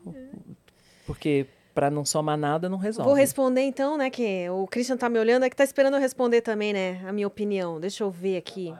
Porque 1.05 1.47
para 1.73 1.89
não 1.89 2.05
somar 2.05 2.37
nada 2.37 2.69
não 2.69 2.77
resolve. 2.77 3.09
Vou 3.09 3.17
responder 3.17 3.61
então, 3.61 3.97
né? 3.97 4.09
Que 4.09 4.49
o 4.49 4.65
Christian 4.65 4.95
tá 4.95 5.09
me 5.09 5.19
olhando, 5.19 5.43
é 5.43 5.49
que 5.49 5.55
tá 5.55 5.63
esperando 5.63 5.95
eu 5.95 5.99
responder 5.99 6.41
também, 6.41 6.71
né? 6.71 7.03
A 7.05 7.11
minha 7.11 7.27
opinião. 7.27 7.79
Deixa 7.79 8.03
eu 8.03 8.09
ver 8.09 8.37
aqui. 8.37 8.73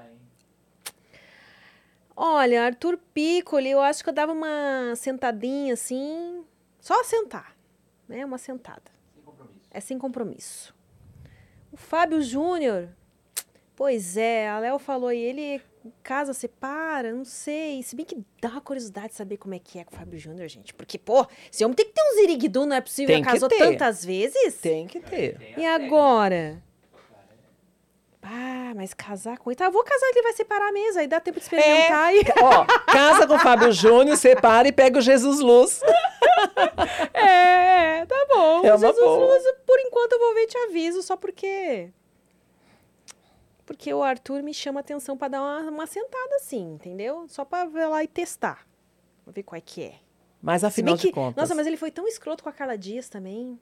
Olha, 2.15 2.63
Arthur 2.63 2.97
Piccoli, 3.13 3.69
eu 3.69 3.81
acho 3.81 4.01
que 4.01 4.09
eu 4.09 4.13
dava 4.13 4.31
uma 4.31 4.95
sentadinha 4.95 5.73
assim, 5.73 6.45
só 6.79 7.03
sentar, 7.03 7.53
né? 8.07 8.23
Uma 8.23 8.37
sentada. 8.37 8.89
Sem 9.13 9.21
compromisso. 9.21 9.69
É 9.69 9.79
sem 9.81 9.99
compromisso. 9.99 10.75
O 11.73 11.75
Fábio 11.75 12.21
Júnior, 12.21 12.87
pois 13.75 14.15
é, 14.15 14.47
a 14.47 14.59
Léo 14.59 14.79
falou 14.79 15.09
aí, 15.09 15.19
ele 15.19 15.61
casa 16.03 16.33
separa, 16.33 17.13
não 17.13 17.25
sei. 17.25 17.81
Se 17.83 17.95
bem 17.95 18.05
que 18.05 18.17
dá 18.41 18.49
uma 18.49 18.61
curiosidade 18.61 19.09
de 19.09 19.15
saber 19.15 19.37
como 19.37 19.53
é 19.53 19.59
que 19.59 19.79
é 19.79 19.83
com 19.83 19.93
o 19.93 19.97
Fábio 19.97 20.19
Júnior, 20.19 20.47
gente. 20.47 20.73
Porque, 20.73 20.97
pô, 20.97 21.25
esse 21.51 21.63
homem 21.63 21.75
tem 21.75 21.85
que 21.85 21.93
ter 21.93 22.01
um 22.01 22.15
ziriguidum, 22.15 22.65
não 22.65 22.75
é 22.75 22.81
possível, 22.81 23.15
Tem 23.15 23.23
que 23.23 23.29
casou 23.29 23.49
ter. 23.49 23.57
tantas 23.57 24.03
vezes. 24.03 24.55
Tem 24.55 24.87
que 24.87 24.99
ter. 24.99 25.53
E 25.57 25.65
agora? 25.65 26.61
Ah, 28.27 28.73
mas 28.75 28.91
casar 28.93 29.37
com 29.37 29.51
ele. 29.51 29.55
Tá, 29.55 29.65
eu 29.65 29.71
vou 29.71 29.83
casar, 29.83 30.07
ele 30.07 30.23
vai 30.23 30.33
separar 30.33 30.69
a 30.69 30.71
mesa, 30.71 31.01
aí 31.01 31.07
dá 31.07 31.19
tempo 31.19 31.37
de 31.37 31.43
experimentar 31.45 32.11
e... 32.15 32.21
Ó, 32.41 32.65
casa 32.91 33.27
com 33.27 33.35
o 33.35 33.39
Fábio 33.39 33.71
Júnior, 33.71 34.17
separa 34.17 34.67
e 34.67 34.71
pega 34.71 34.97
o 34.97 35.01
Jesus 35.01 35.39
Luz. 35.39 35.81
É, 37.13 38.05
tá 38.05 38.25
bom. 38.29 38.65
É 38.65 38.73
uma 38.73 38.77
Jesus 38.77 38.99
boa. 38.99 39.33
Luz, 39.33 39.43
por 39.65 39.79
enquanto 39.79 40.13
eu 40.13 40.19
vou 40.19 40.33
ver 40.33 40.43
e 40.43 40.47
te 40.47 40.57
aviso, 40.57 41.01
só 41.01 41.15
porque. 41.15 41.89
Porque 43.65 43.93
o 43.93 44.03
Arthur 44.03 44.43
me 44.43 44.53
chama 44.53 44.79
atenção 44.79 45.17
pra 45.17 45.27
dar 45.27 45.41
uma, 45.41 45.71
uma 45.71 45.87
sentada 45.87 46.35
assim, 46.35 46.73
entendeu? 46.73 47.25
Só 47.27 47.43
pra 47.43 47.65
ver 47.65 47.87
lá 47.87 48.03
e 48.03 48.07
testar. 48.07 48.65
Vou 49.25 49.33
ver 49.33 49.43
qual 49.43 49.57
é 49.57 49.61
que 49.61 49.83
é. 49.83 49.95
Mas 50.41 50.63
afinal 50.63 50.95
que. 50.95 51.07
de 51.07 51.13
contas. 51.13 51.35
Nossa, 51.35 51.55
mas 51.55 51.65
ele 51.65 51.75
foi 51.77 51.89
tão 51.89 52.07
escroto 52.07 52.43
com 52.43 52.49
a 52.49 52.53
Carla 52.53 52.77
Dias 52.77 53.09
também. 53.09 53.59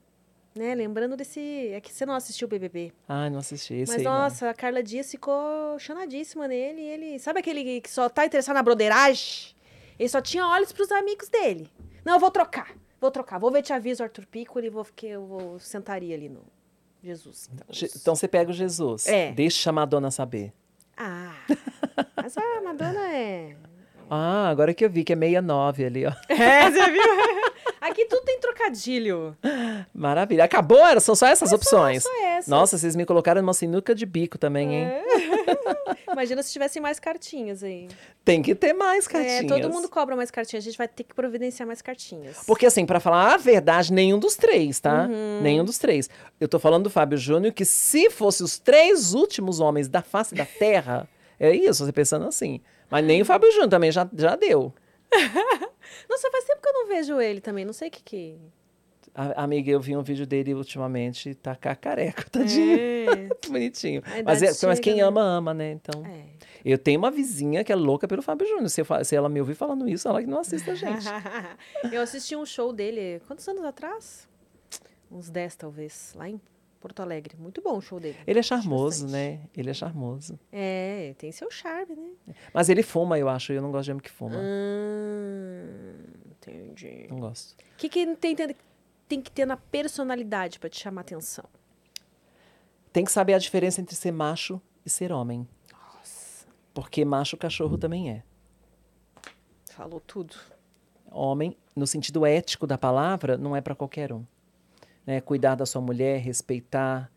Né? 0.54 0.76
Lembrando 0.76 1.16
desse. 1.16 1.70
É 1.72 1.80
que 1.80 1.94
você 1.94 2.06
não 2.06 2.14
assistiu 2.14 2.46
o 2.46 2.50
BBB. 2.50 2.92
Ai, 3.08 3.30
não 3.30 3.40
assisti 3.40 3.74
esse 3.76 3.92
Mas 3.92 4.00
aí, 4.00 4.04
não. 4.04 4.12
nossa, 4.12 4.50
a 4.50 4.54
Carla 4.54 4.84
Dias 4.84 5.10
ficou 5.10 5.80
chanadíssima 5.80 6.48
nele. 6.48 6.82
E 6.82 6.86
ele. 6.86 7.20
Sabe 7.20 7.40
aquele 7.40 7.80
que 7.80 7.90
só 7.90 8.10
tá 8.10 8.26
interessado 8.26 8.56
na 8.56 8.62
broderagem? 8.62 9.56
Ele 9.98 10.10
só 10.10 10.22
tinha 10.22 10.46
olhos 10.46 10.74
pros 10.74 10.92
amigos 10.92 11.30
dele. 11.30 11.70
Não, 12.04 12.16
eu 12.16 12.20
vou 12.20 12.30
trocar. 12.30 12.76
Vou 13.00 13.10
trocar. 13.10 13.40
Vou 13.40 13.50
ver, 13.50 13.62
te 13.62 13.72
aviso, 13.72 14.04
Arthur 14.04 14.26
Piccoli. 14.26 14.70
Vou, 14.70 14.84
porque 14.84 15.08
eu 15.08 15.26
vou 15.26 15.60
sentaria 15.60 16.14
ali 16.14 16.28
no 16.28 16.44
Jesus. 17.04 17.50
Então, 17.54 17.68
Então 17.96 18.16
você 18.16 18.28
pega 18.28 18.50
o 18.50 18.54
Jesus. 18.54 19.08
É. 19.08 19.32
Deixa 19.34 19.70
a 19.70 19.74
Madonna 19.74 20.10
saber. 20.10 20.54
Ah, 20.96 21.36
mas 22.16 22.38
a 22.38 22.62
Madonna 22.62 23.14
é... 23.14 23.58
Ah, 24.14 24.50
agora 24.50 24.74
que 24.74 24.86
eu 24.86 24.90
vi 24.90 25.04
que 25.04 25.14
é 25.14 25.16
69 25.16 25.86
ali, 25.86 26.06
ó. 26.06 26.12
É, 26.30 26.70
você 26.70 26.92
viu? 26.92 27.02
Aqui 27.82 28.06
tudo 28.06 28.24
tem 28.24 28.40
trocadilho. 28.40 29.36
Maravilha. 29.94 30.46
Acabou? 30.46 30.80
Era, 30.86 31.02
são 31.02 31.16
só 31.16 31.28
essas 31.28 31.52
opções. 31.52 32.04
Só 32.04 32.26
essa. 32.26 32.50
Nossa, 32.50 32.78
vocês 32.78 32.96
me 32.96 33.06
colocaram 33.06 33.42
numa 33.42 33.54
sinuca 33.54 33.94
de 33.94 34.06
bico 34.06 34.38
também, 34.38 34.74
hein? 34.74 34.88
Imagina 36.10 36.42
se 36.42 36.54
tivessem 36.54 36.82
mais 36.82 36.98
cartinhas 36.98 37.62
aí. 37.62 37.90
Tem 38.24 38.42
que 38.42 38.56
ter 38.56 38.72
mais 38.72 39.06
cartinhas. 39.06 39.44
É, 39.44 39.48
todo 39.48 39.70
mundo 39.70 39.90
cobra 39.90 40.16
mais 40.16 40.32
cartinhas. 40.32 40.64
A 40.64 40.70
gente 40.70 40.78
vai 40.78 40.88
ter 40.88 41.04
que 41.04 41.14
providenciar 41.14 41.68
mais 41.68 41.82
cartinhas. 41.82 42.38
Porque, 42.48 42.66
assim, 42.66 42.86
pra 42.86 43.02
falar 43.02 43.34
a 43.34 43.38
verdade, 43.38 43.92
nenhum 43.92 44.18
dos 44.18 44.36
três, 44.36 44.80
tá? 44.80 45.08
Uhum. 45.10 45.42
Nenhum 45.42 45.66
dos 45.66 45.78
três. 45.78 46.10
Eu 46.40 46.48
tô 46.48 46.60
falando 46.60 46.84
do 46.84 46.90
Fábio 46.90 47.18
Júnior, 47.18 47.54
que 47.54 47.66
se 47.66 48.10
fosse 48.10 48.44
os 48.44 48.58
três 48.58 49.14
últimos 49.14 49.60
homens 49.60 49.90
da 49.90 50.02
face 50.02 50.34
da 50.34 50.46
Terra, 50.46 51.10
é 51.40 51.54
isso, 51.54 51.84
você 51.86 51.92
pensando 51.92 52.26
assim. 52.28 52.62
Mas 52.94 53.04
nem 53.04 53.24
o 53.24 53.26
Fábio 53.26 53.52
Júnior 53.52 53.70
também 53.70 53.92
já, 53.92 54.08
já 54.16 54.36
deu. 54.36 54.72
Nossa, 56.08 56.30
faz 56.30 56.46
tempo 56.46 56.62
que 56.62 56.70
eu 56.70 56.74
não 56.74 56.88
vejo 56.88 57.20
ele 57.20 57.42
também. 57.42 57.66
Não 57.66 57.74
sei 57.74 57.88
o 57.88 57.92
que 57.92 58.04
que... 58.04 58.38
A- 59.16 59.44
amiga, 59.44 59.72
eu 59.72 59.80
vi 59.80 59.98
um 59.98 60.04
vídeo 60.04 60.28
dele 60.28 60.54
ultimamente, 60.54 61.34
tá 61.34 61.56
cacareca, 61.56 62.24
tadinho. 62.30 62.78
É. 62.80 63.30
Bonitinho. 63.50 64.04
Mas, 64.24 64.44
é- 64.44 64.68
mas 64.68 64.80
quem 64.80 64.98
né? 64.98 65.02
ama, 65.02 65.22
ama, 65.24 65.56
né? 65.56 65.72
Então. 65.72 66.06
É. 66.06 66.26
Eu 66.64 66.78
tenho 66.78 67.00
uma 67.00 67.10
vizinha 67.10 67.64
que 67.64 67.72
é 67.72 67.76
louca 67.76 68.08
pelo 68.08 68.22
Fábio 68.22 68.48
Júnior. 68.48 68.70
Se, 68.70 68.84
se 69.04 69.16
ela 69.16 69.28
me 69.28 69.40
ouvir 69.40 69.56
falando 69.56 69.90
isso, 69.90 70.08
ela 70.08 70.22
que 70.22 70.28
não 70.28 70.40
assiste 70.40 70.70
a 70.70 70.76
gente. 70.76 71.06
eu 71.92 72.00
assisti 72.00 72.36
um 72.36 72.46
show 72.46 72.72
dele, 72.72 73.20
quantos 73.26 73.48
anos 73.48 73.66
atrás? 73.66 74.30
Uns 75.10 75.32
10, 75.32 75.56
talvez, 75.56 76.14
lá 76.16 76.30
em 76.30 76.40
Porto 76.84 77.00
Alegre. 77.00 77.38
Muito 77.40 77.62
bom 77.62 77.78
o 77.78 77.82
show 77.82 77.98
dele. 77.98 78.18
Ele 78.28 78.40
é 78.40 78.44
charmoso, 78.44 79.08
né? 79.08 79.40
Ele 79.56 79.70
é 79.70 79.74
charmoso. 79.74 80.38
É, 80.52 81.16
tem 81.18 81.32
seu 81.32 81.50
charme, 81.50 81.96
né? 81.96 82.36
Mas 82.54 82.68
ele 82.68 82.84
fuma, 82.84 83.18
eu 83.18 83.30
acho. 83.30 83.54
Eu 83.54 83.62
não 83.62 83.72
gosto 83.72 83.86
de 83.86 83.92
homem 83.92 84.04
que 84.04 84.12
fuma. 84.12 84.36
Hum, 84.36 86.04
entendi. 86.30 87.08
Não 87.10 87.22
gosto. 87.22 87.54
O 87.54 87.78
que, 87.78 87.88
que 87.88 88.06
tem, 88.18 88.36
tem, 88.36 88.56
tem 89.08 89.22
que 89.22 89.32
ter 89.32 89.46
na 89.46 89.56
personalidade 89.56 90.60
pra 90.60 90.70
te 90.70 90.78
chamar 90.78 91.02
atenção? 91.02 91.46
Tem 92.92 93.06
que 93.06 93.12
saber 93.14 93.34
a 93.34 93.40
diferença 93.40 93.80
entre 93.80 93.96
ser 93.96 94.12
macho 94.12 94.62
e 94.86 94.90
ser 94.90 95.14
homem. 95.14 95.48
Nossa, 95.72 96.46
Porque 96.74 97.06
macho 97.06 97.38
cachorro 97.38 97.78
também 97.78 98.12
é. 98.12 98.24
falou 99.72 100.02
tudo. 100.02 100.36
Homem, 101.10 101.56
no 101.74 101.88
sentido 101.88 102.26
ético 102.26 102.68
da 102.68 102.78
palavra, 102.78 103.38
não 103.38 103.56
é 103.56 103.62
para 103.62 103.74
qualquer 103.74 104.12
um. 104.12 104.26
Né? 105.06 105.20
Cuidar 105.22 105.56
da 105.56 105.66
sua 105.66 105.82
mulher, 105.82 106.20
respeitar, 106.20 107.12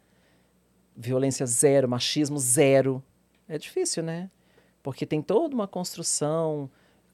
violência 0.97 1.47
zero, 1.47 1.89
machismo 1.89 2.39
zero. 2.39 3.03
É 3.49 3.59
difícil, 3.59 4.03
né? 4.03 4.31
Porque 4.83 5.05
tem 5.07 5.21
toda 5.23 5.55
uma 5.55 5.67
construção 5.69 6.71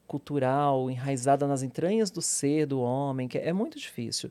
cultural 0.07 0.89
enraizada 0.91 1.47
nas 1.47 1.63
entranhas 1.63 2.11
do 2.11 2.21
ser 2.21 2.65
do 2.65 2.79
homem, 2.81 3.27
que 3.27 3.37
é 3.37 3.53
muito 3.53 3.77
difícil. 3.79 4.29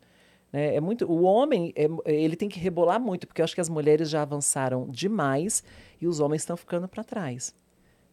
né? 0.53 0.75
É 0.75 0.81
muito, 0.81 1.11
o 1.11 1.23
homem, 1.23 1.73
é- 1.75 1.89
ele 2.05 2.37
tem 2.37 2.49
que 2.49 2.61
rebolar 2.61 3.01
muito, 3.01 3.27
porque 3.27 3.41
eu 3.41 3.45
acho 3.45 3.55
que 3.55 3.61
as 3.61 3.69
mulheres 3.71 4.11
já 4.11 4.23
avançaram 4.23 4.87
demais 4.91 5.65
e 6.01 6.07
os 6.07 6.21
homens 6.21 6.43
estão 6.43 6.57
ficando 6.57 6.87
para 6.87 7.03
trás. 7.03 7.55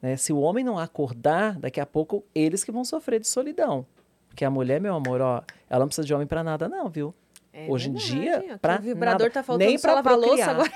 né? 0.01 0.15
Se 0.15 0.31
o 0.31 0.39
homem 0.39 0.63
não 0.63 0.79
acordar, 0.79 1.59
daqui 1.59 1.79
a 1.81 1.85
pouco 1.85 2.23
eles 2.33 2.63
que 2.63 2.71
vão 2.71 2.85
sofrer 2.85 3.19
de 3.19 3.27
solidão. 3.27 3.85
Porque 4.29 4.45
a 4.45 4.49
mulher, 4.49 4.79
meu 4.79 4.95
amor, 4.95 5.19
ó, 5.19 5.43
ela 5.69 5.79
não 5.81 5.87
precisa 5.87 6.07
de 6.07 6.13
homem 6.13 6.25
para 6.25 6.41
nada 6.43 6.69
não, 6.69 6.89
viu? 6.89 7.13
É 7.51 7.67
Hoje 7.67 7.89
em 7.89 7.93
verdade, 7.93 8.19
dia, 8.19 8.41
que 8.41 8.57
pra 8.59 8.77
o 8.77 8.81
vibrador 8.81 9.21
nada. 9.21 9.33
tá 9.33 9.43
faltando 9.43 9.67
nem 9.69 9.79
para 9.79 9.93
lavar 9.95 10.17
louça 10.17 10.55
procriar. 10.55 10.55
agora. 10.55 10.69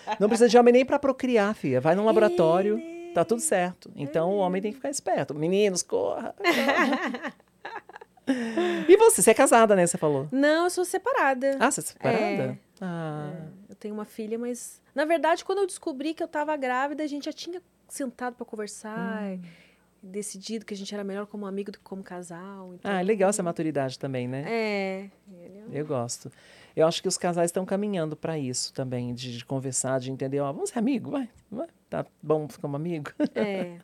É. 0.10 0.16
Não 0.20 0.28
precisa 0.28 0.48
de 0.48 0.58
homem 0.58 0.72
nem 0.72 0.84
para 0.84 0.98
procriar, 0.98 1.54
filha. 1.54 1.80
Vai 1.80 1.94
num 1.94 2.04
laboratório, 2.04 2.76
né? 2.76 3.12
tá 3.14 3.24
tudo 3.24 3.40
certo. 3.40 3.90
Então 3.96 4.30
o 4.30 4.38
homem 4.38 4.60
tem 4.60 4.70
que 4.72 4.76
ficar 4.76 4.90
esperto. 4.90 5.34
Meninos, 5.34 5.82
corra. 5.82 6.34
corra. 6.36 7.32
e 8.88 8.96
você, 8.96 9.22
você 9.22 9.30
é 9.30 9.34
casada, 9.34 9.74
né? 9.74 9.86
Você 9.86 9.98
falou. 9.98 10.28
Não, 10.30 10.64
eu 10.64 10.70
sou 10.70 10.84
separada. 10.84 11.56
Ah, 11.58 11.70
você 11.70 11.80
é 11.80 11.84
separada? 11.84 12.22
É. 12.22 12.56
Ah. 12.80 13.32
Eu 13.68 13.74
tenho 13.74 13.94
uma 13.94 14.04
filha, 14.04 14.38
mas. 14.38 14.80
Na 14.94 15.04
verdade, 15.04 15.44
quando 15.44 15.58
eu 15.58 15.66
descobri 15.66 16.14
que 16.14 16.22
eu 16.22 16.28
tava 16.28 16.56
grávida, 16.56 17.02
a 17.02 17.06
gente 17.06 17.24
já 17.24 17.32
tinha 17.32 17.62
sentado 17.88 18.34
pra 18.34 18.44
conversar. 18.46 19.22
Hum. 19.24 19.34
e 19.34 19.40
Decidido 20.02 20.64
que 20.64 20.72
a 20.72 20.76
gente 20.76 20.94
era 20.94 21.04
melhor 21.04 21.26
como 21.26 21.46
amigo 21.46 21.70
do 21.70 21.78
que 21.78 21.84
como 21.84 22.02
casal. 22.02 22.74
Então... 22.74 22.90
Ah, 22.90 23.00
é 23.00 23.02
legal 23.02 23.30
essa 23.30 23.42
maturidade 23.42 23.98
também, 23.98 24.26
né? 24.26 24.44
É. 24.48 25.10
ele- 25.30 25.64
Eu 25.78 25.86
gosto. 25.86 26.30
Eu 26.74 26.86
acho 26.86 27.02
que 27.02 27.08
os 27.08 27.18
casais 27.18 27.48
estão 27.48 27.66
caminhando 27.66 28.16
para 28.16 28.38
isso 28.38 28.72
também, 28.72 29.12
de, 29.12 29.36
de 29.38 29.44
conversar, 29.44 30.00
de 30.00 30.10
entender, 30.10 30.40
ó, 30.40 30.50
vamos 30.52 30.70
ser 30.70 30.78
amigo, 30.78 31.10
vai, 31.10 31.28
vai, 31.50 31.66
tá 31.90 32.06
bom 32.22 32.48
ficar 32.48 32.68
um 32.68 32.76
amigo. 32.76 33.10
É. 33.34 33.78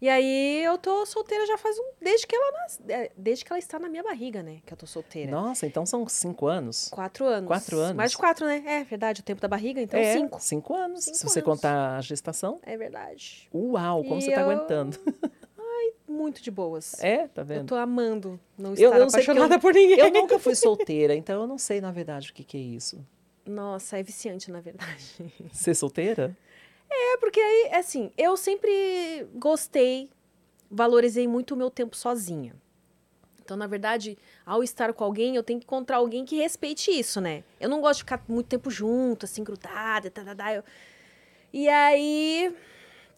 E 0.00 0.08
aí 0.08 0.62
eu 0.64 0.78
tô 0.78 1.04
solteira 1.04 1.44
já 1.46 1.58
faz 1.58 1.76
um. 1.78 1.90
Desde 2.00 2.26
que 2.26 2.34
ela 2.34 2.52
nas... 2.52 2.80
é, 2.88 3.10
Desde 3.16 3.44
que 3.44 3.52
ela 3.52 3.58
está 3.58 3.78
na 3.80 3.88
minha 3.88 4.02
barriga, 4.02 4.42
né? 4.42 4.58
Que 4.64 4.72
eu 4.72 4.76
tô 4.76 4.86
solteira. 4.86 5.30
Nossa, 5.30 5.66
então 5.66 5.84
são 5.84 6.06
cinco 6.08 6.46
anos? 6.46 6.88
Quatro 6.88 7.26
anos. 7.26 7.46
Quatro 7.48 7.78
anos? 7.78 7.96
Mais 7.96 8.12
de 8.12 8.16
quatro, 8.18 8.46
né? 8.46 8.62
É 8.64 8.84
verdade, 8.84 9.20
o 9.20 9.24
tempo 9.24 9.40
da 9.40 9.48
barriga, 9.48 9.80
então 9.80 9.98
é, 9.98 10.12
cinco. 10.14 10.40
Cinco 10.40 10.74
anos, 10.74 11.04
Cinco 11.04 11.16
se 11.16 11.24
você 11.24 11.40
anos. 11.40 11.50
contar 11.52 11.96
a 11.96 12.00
gestação. 12.00 12.60
É 12.62 12.76
verdade. 12.76 13.48
Uau, 13.52 14.02
como 14.04 14.18
E 14.20 14.22
você 14.22 14.32
tá 14.32 14.40
eu- 14.42 14.50
aguentando. 14.50 14.98
Muito 16.28 16.42
de 16.42 16.50
boas. 16.50 16.94
É, 17.02 17.26
tá 17.26 17.40
Eu 17.40 17.46
vendo? 17.46 17.68
tô 17.68 17.74
amando 17.74 18.38
não 18.58 18.70
Eu 18.74 18.74
estar 18.74 18.98
não 18.98 19.08
sei 19.08 19.20
porque 19.24 19.30
apaixonada 19.30 19.54
eu- 19.54 19.60
por 19.60 19.72
ninguém. 19.72 19.98
Eu 19.98 20.10
nunca 20.10 20.38
fui 20.38 20.54
solteira, 20.54 21.14
então 21.14 21.40
eu 21.40 21.46
não 21.46 21.56
sei, 21.56 21.80
na 21.80 21.90
verdade, 21.90 22.30
o 22.30 22.34
que, 22.34 22.44
que 22.44 22.56
é 22.58 22.60
isso. 22.60 23.02
Nossa, 23.46 23.98
é 23.98 24.02
viciante, 24.02 24.50
na 24.50 24.60
verdade. 24.60 25.14
Ser 25.52 25.74
solteira? 25.74 26.36
É, 26.90 27.16
porque 27.16 27.40
aí, 27.40 27.70
assim, 27.74 28.12
eu 28.18 28.36
sempre 28.36 29.26
gostei, 29.36 30.10
valorizei 30.70 31.26
muito 31.26 31.54
o 31.54 31.56
meu 31.56 31.70
tempo 31.70 31.96
sozinha. 31.96 32.54
Então, 33.42 33.56
na 33.56 33.66
verdade, 33.66 34.18
ao 34.44 34.62
estar 34.62 34.92
com 34.92 35.02
alguém, 35.04 35.34
eu 35.34 35.42
tenho 35.42 35.58
que 35.58 35.64
encontrar 35.64 35.96
alguém 35.96 36.26
que 36.26 36.36
respeite 36.36 36.90
isso, 36.90 37.22
né? 37.22 37.42
Eu 37.58 37.70
não 37.70 37.80
gosto 37.80 38.00
de 38.00 38.02
ficar 38.04 38.22
muito 38.28 38.48
tempo 38.48 38.70
junto, 38.70 39.24
assim, 39.24 39.42
grudada, 39.42 40.10
tá, 40.10 40.22
tá, 40.22 40.34
tá. 40.34 40.52
Eu... 40.54 40.62
E 41.54 41.66
aí, 41.70 42.54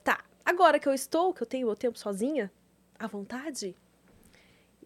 tá. 0.04 0.22
Agora 0.44 0.78
que 0.78 0.88
eu 0.88 0.94
estou, 0.94 1.34
que 1.34 1.42
eu 1.42 1.46
tenho 1.46 1.66
meu 1.66 1.74
tempo 1.76 1.98
sozinha, 1.98 2.50
à 3.00 3.06
vontade, 3.08 3.74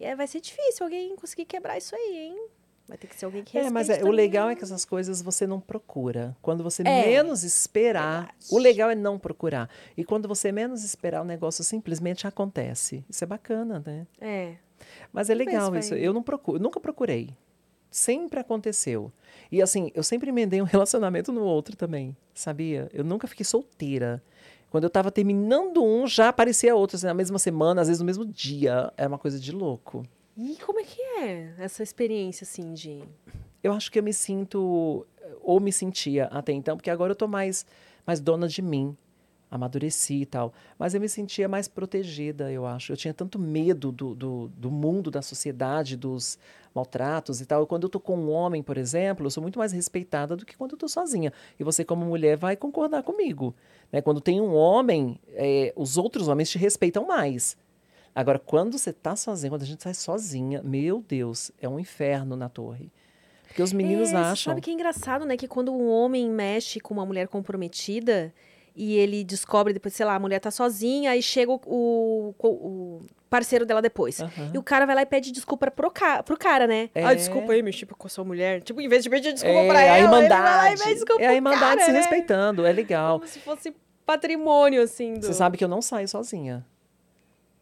e 0.00 0.04
aí 0.04 0.14
vai 0.14 0.26
ser 0.26 0.40
difícil 0.40 0.84
alguém 0.84 1.14
conseguir 1.16 1.44
quebrar 1.44 1.76
isso 1.76 1.94
aí, 1.94 2.16
hein? 2.16 2.46
Vai 2.86 2.98
ter 2.98 3.06
que 3.06 3.16
ser 3.16 3.24
alguém 3.24 3.42
que 3.42 3.56
É, 3.56 3.62
respeite 3.62 3.72
mas 3.88 3.88
é- 3.90 4.04
o 4.04 4.10
legal 4.10 4.48
é 4.50 4.54
que 4.54 4.62
essas 4.62 4.84
coisas 4.84 5.22
você 5.22 5.46
não 5.46 5.58
procura. 5.58 6.36
Quando 6.42 6.62
você 6.62 6.82
É, 6.82 7.06
menos 7.06 7.42
esperar, 7.42 8.24
verdade. 8.26 8.46
o 8.50 8.58
legal 8.58 8.90
é 8.90 8.94
não 8.94 9.18
procurar. 9.18 9.70
E 9.96 10.04
quando 10.04 10.28
você 10.28 10.52
menos 10.52 10.84
esperar, 10.84 11.22
o 11.22 11.24
negócio 11.24 11.64
simplesmente 11.64 12.26
acontece. 12.26 13.02
Isso 13.08 13.24
é 13.24 13.26
bacana, 13.26 13.82
né? 13.86 14.06
É. 14.20 14.56
Mas 15.12 15.30
é 15.30 15.34
legal 15.34 15.74
isso. 15.76 15.94
Eu 15.94 16.12
não 16.12 16.22
procuro, 16.22 16.58
nunca 16.58 16.78
procurei. 16.78 17.30
Sempre 17.90 18.40
aconteceu. 18.40 19.10
E 19.50 19.62
assim, 19.62 19.90
eu 19.94 20.02
sempre 20.02 20.28
emendei 20.28 20.60
um 20.60 20.64
relacionamento 20.76 21.32
no 21.32 21.42
outro 21.42 21.74
também, 21.76 22.14
sabia? 22.34 22.90
Eu 22.92 23.02
nunca 23.04 23.26
fiquei 23.26 23.44
solteira. 23.44 24.22
Quando 24.74 24.82
eu 24.82 24.90
tava 24.90 25.12
terminando 25.12 25.84
um, 25.84 26.04
já 26.04 26.30
aparecia 26.30 26.74
outro, 26.74 26.96
assim, 26.96 27.06
na 27.06 27.14
mesma 27.14 27.38
semana, 27.38 27.80
às 27.80 27.86
vezes 27.86 28.00
no 28.00 28.04
mesmo 28.04 28.26
dia. 28.26 28.92
Era 28.96 29.08
uma 29.08 29.18
coisa 29.18 29.38
de 29.38 29.52
louco. 29.52 30.04
E 30.36 30.56
como 30.66 30.80
é 30.80 30.82
que 30.82 31.00
é 31.00 31.54
essa 31.58 31.80
experiência, 31.80 32.44
assim, 32.44 32.74
de... 32.74 33.00
Eu 33.62 33.72
acho 33.72 33.88
que 33.88 34.00
eu 34.00 34.02
me 34.02 34.12
sinto, 34.12 35.06
ou 35.40 35.60
me 35.60 35.70
sentia 35.70 36.24
até 36.24 36.50
então, 36.50 36.76
porque 36.76 36.90
agora 36.90 37.12
eu 37.12 37.14
tô 37.14 37.28
mais, 37.28 37.64
mais 38.04 38.18
dona 38.18 38.48
de 38.48 38.60
mim. 38.60 38.96
Amadureci 39.56 40.22
e 40.22 40.26
tal. 40.26 40.52
Mas 40.78 40.94
eu 40.94 41.00
me 41.00 41.08
sentia 41.08 41.48
mais 41.48 41.68
protegida, 41.68 42.50
eu 42.50 42.66
acho. 42.66 42.92
Eu 42.92 42.96
tinha 42.96 43.14
tanto 43.14 43.38
medo 43.38 43.92
do, 43.92 44.14
do, 44.14 44.48
do 44.48 44.70
mundo, 44.70 45.10
da 45.10 45.22
sociedade, 45.22 45.96
dos 45.96 46.38
maltratos 46.74 47.40
e 47.40 47.46
tal. 47.46 47.66
Quando 47.66 47.84
eu 47.84 47.88
tô 47.88 48.00
com 48.00 48.16
um 48.16 48.30
homem, 48.30 48.62
por 48.62 48.76
exemplo, 48.76 49.26
eu 49.26 49.30
sou 49.30 49.42
muito 49.42 49.58
mais 49.58 49.72
respeitada 49.72 50.36
do 50.36 50.44
que 50.44 50.56
quando 50.56 50.72
eu 50.72 50.78
tô 50.78 50.88
sozinha. 50.88 51.32
E 51.58 51.64
você, 51.64 51.84
como 51.84 52.04
mulher, 52.04 52.36
vai 52.36 52.56
concordar 52.56 53.02
comigo. 53.02 53.54
Né? 53.92 54.00
Quando 54.02 54.20
tem 54.20 54.40
um 54.40 54.54
homem, 54.54 55.18
é, 55.32 55.72
os 55.76 55.96
outros 55.96 56.28
homens 56.28 56.50
te 56.50 56.58
respeitam 56.58 57.06
mais. 57.06 57.56
Agora, 58.14 58.38
quando 58.38 58.78
você 58.78 58.92
tá 58.92 59.16
sozinha, 59.16 59.50
quando 59.50 59.62
a 59.62 59.66
gente 59.66 59.82
sai 59.82 59.94
sozinha, 59.94 60.62
meu 60.62 61.04
Deus, 61.06 61.50
é 61.60 61.68
um 61.68 61.78
inferno 61.78 62.36
na 62.36 62.48
torre. 62.48 62.92
Porque 63.54 63.62
os 63.62 63.72
meninos 63.72 64.08
é, 64.08 64.12
você 64.12 64.16
acham. 64.16 64.50
Sabe 64.50 64.60
que 64.60 64.70
é 64.70 64.72
engraçado, 64.72 65.24
né? 65.24 65.36
Que 65.36 65.46
quando 65.46 65.72
um 65.72 65.88
homem 65.88 66.28
mexe 66.28 66.80
com 66.80 66.94
uma 66.94 67.06
mulher 67.06 67.28
comprometida 67.28 68.32
e 68.74 68.96
ele 68.96 69.22
descobre 69.24 69.72
depois, 69.72 69.94
sei 69.94 70.04
lá, 70.04 70.14
a 70.16 70.18
mulher 70.18 70.40
tá 70.40 70.50
sozinha, 70.50 71.12
aí 71.12 71.22
chega 71.22 71.52
o, 71.52 71.60
o, 71.66 72.34
o 72.42 73.00
parceiro 73.30 73.64
dela 73.64 73.80
depois. 73.80 74.20
Aham. 74.20 74.50
E 74.52 74.58
o 74.58 74.62
cara 74.62 74.84
vai 74.86 74.94
lá 74.96 75.02
e 75.02 75.06
pede 75.06 75.30
desculpa 75.30 75.70
pro, 75.70 75.90
ca 75.90 76.22
pro 76.22 76.36
cara, 76.36 76.66
né? 76.66 76.90
É. 76.94 77.04
Ah, 77.04 77.14
desculpa 77.14 77.52
aí, 77.52 77.62
mexi 77.62 77.86
com 77.86 78.06
a 78.06 78.10
sua 78.10 78.24
mulher. 78.24 78.62
Tipo, 78.62 78.80
em 78.80 78.88
vez 78.88 79.02
de 79.04 79.10
pedir 79.10 79.32
desculpa 79.32 79.58
É, 79.58 79.68
pra 79.68 79.78
a 79.78 79.82
ela, 79.82 79.98
ele 79.98 80.28
vai 80.28 80.28
lá 80.28 80.70
e 80.70 80.72
irmandade. 80.72 80.82
pede 80.82 80.94
desculpa 80.94 81.22
É 81.22 81.26
a 81.28 81.34
irmandade 81.34 81.62
cara, 81.76 81.84
se 81.84 81.92
né? 81.92 81.98
respeitando, 81.98 82.66
é 82.66 82.72
legal. 82.72 83.18
Como 83.20 83.30
se 83.30 83.38
fosse 83.40 83.74
patrimônio, 84.04 84.82
assim, 84.82 85.14
do... 85.14 85.26
Você 85.26 85.32
sabe 85.34 85.56
que 85.56 85.64
eu 85.64 85.68
não 85.68 85.80
saio 85.80 86.08
sozinha. 86.08 86.64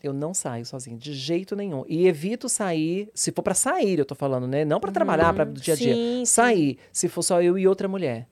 Eu 0.02 0.12
não 0.12 0.34
saio 0.34 0.66
sozinha, 0.66 0.96
de 0.96 1.12
jeito 1.14 1.54
nenhum. 1.54 1.84
E 1.86 2.08
evito 2.08 2.48
sair, 2.48 3.08
se 3.14 3.30
for 3.30 3.42
pra 3.42 3.54
sair, 3.54 4.00
eu 4.00 4.04
tô 4.04 4.16
falando, 4.16 4.48
né? 4.48 4.64
Não 4.64 4.80
pra 4.80 4.90
trabalhar, 4.90 5.32
para 5.32 5.44
do 5.44 5.60
dia 5.60 5.74
a 5.74 5.76
dia. 5.76 5.94
Sim, 5.94 6.18
sim. 6.18 6.24
Sair, 6.24 6.78
se 6.92 7.08
for 7.08 7.22
só 7.22 7.40
eu 7.40 7.56
e 7.56 7.68
outra 7.68 7.86
mulher. 7.86 8.26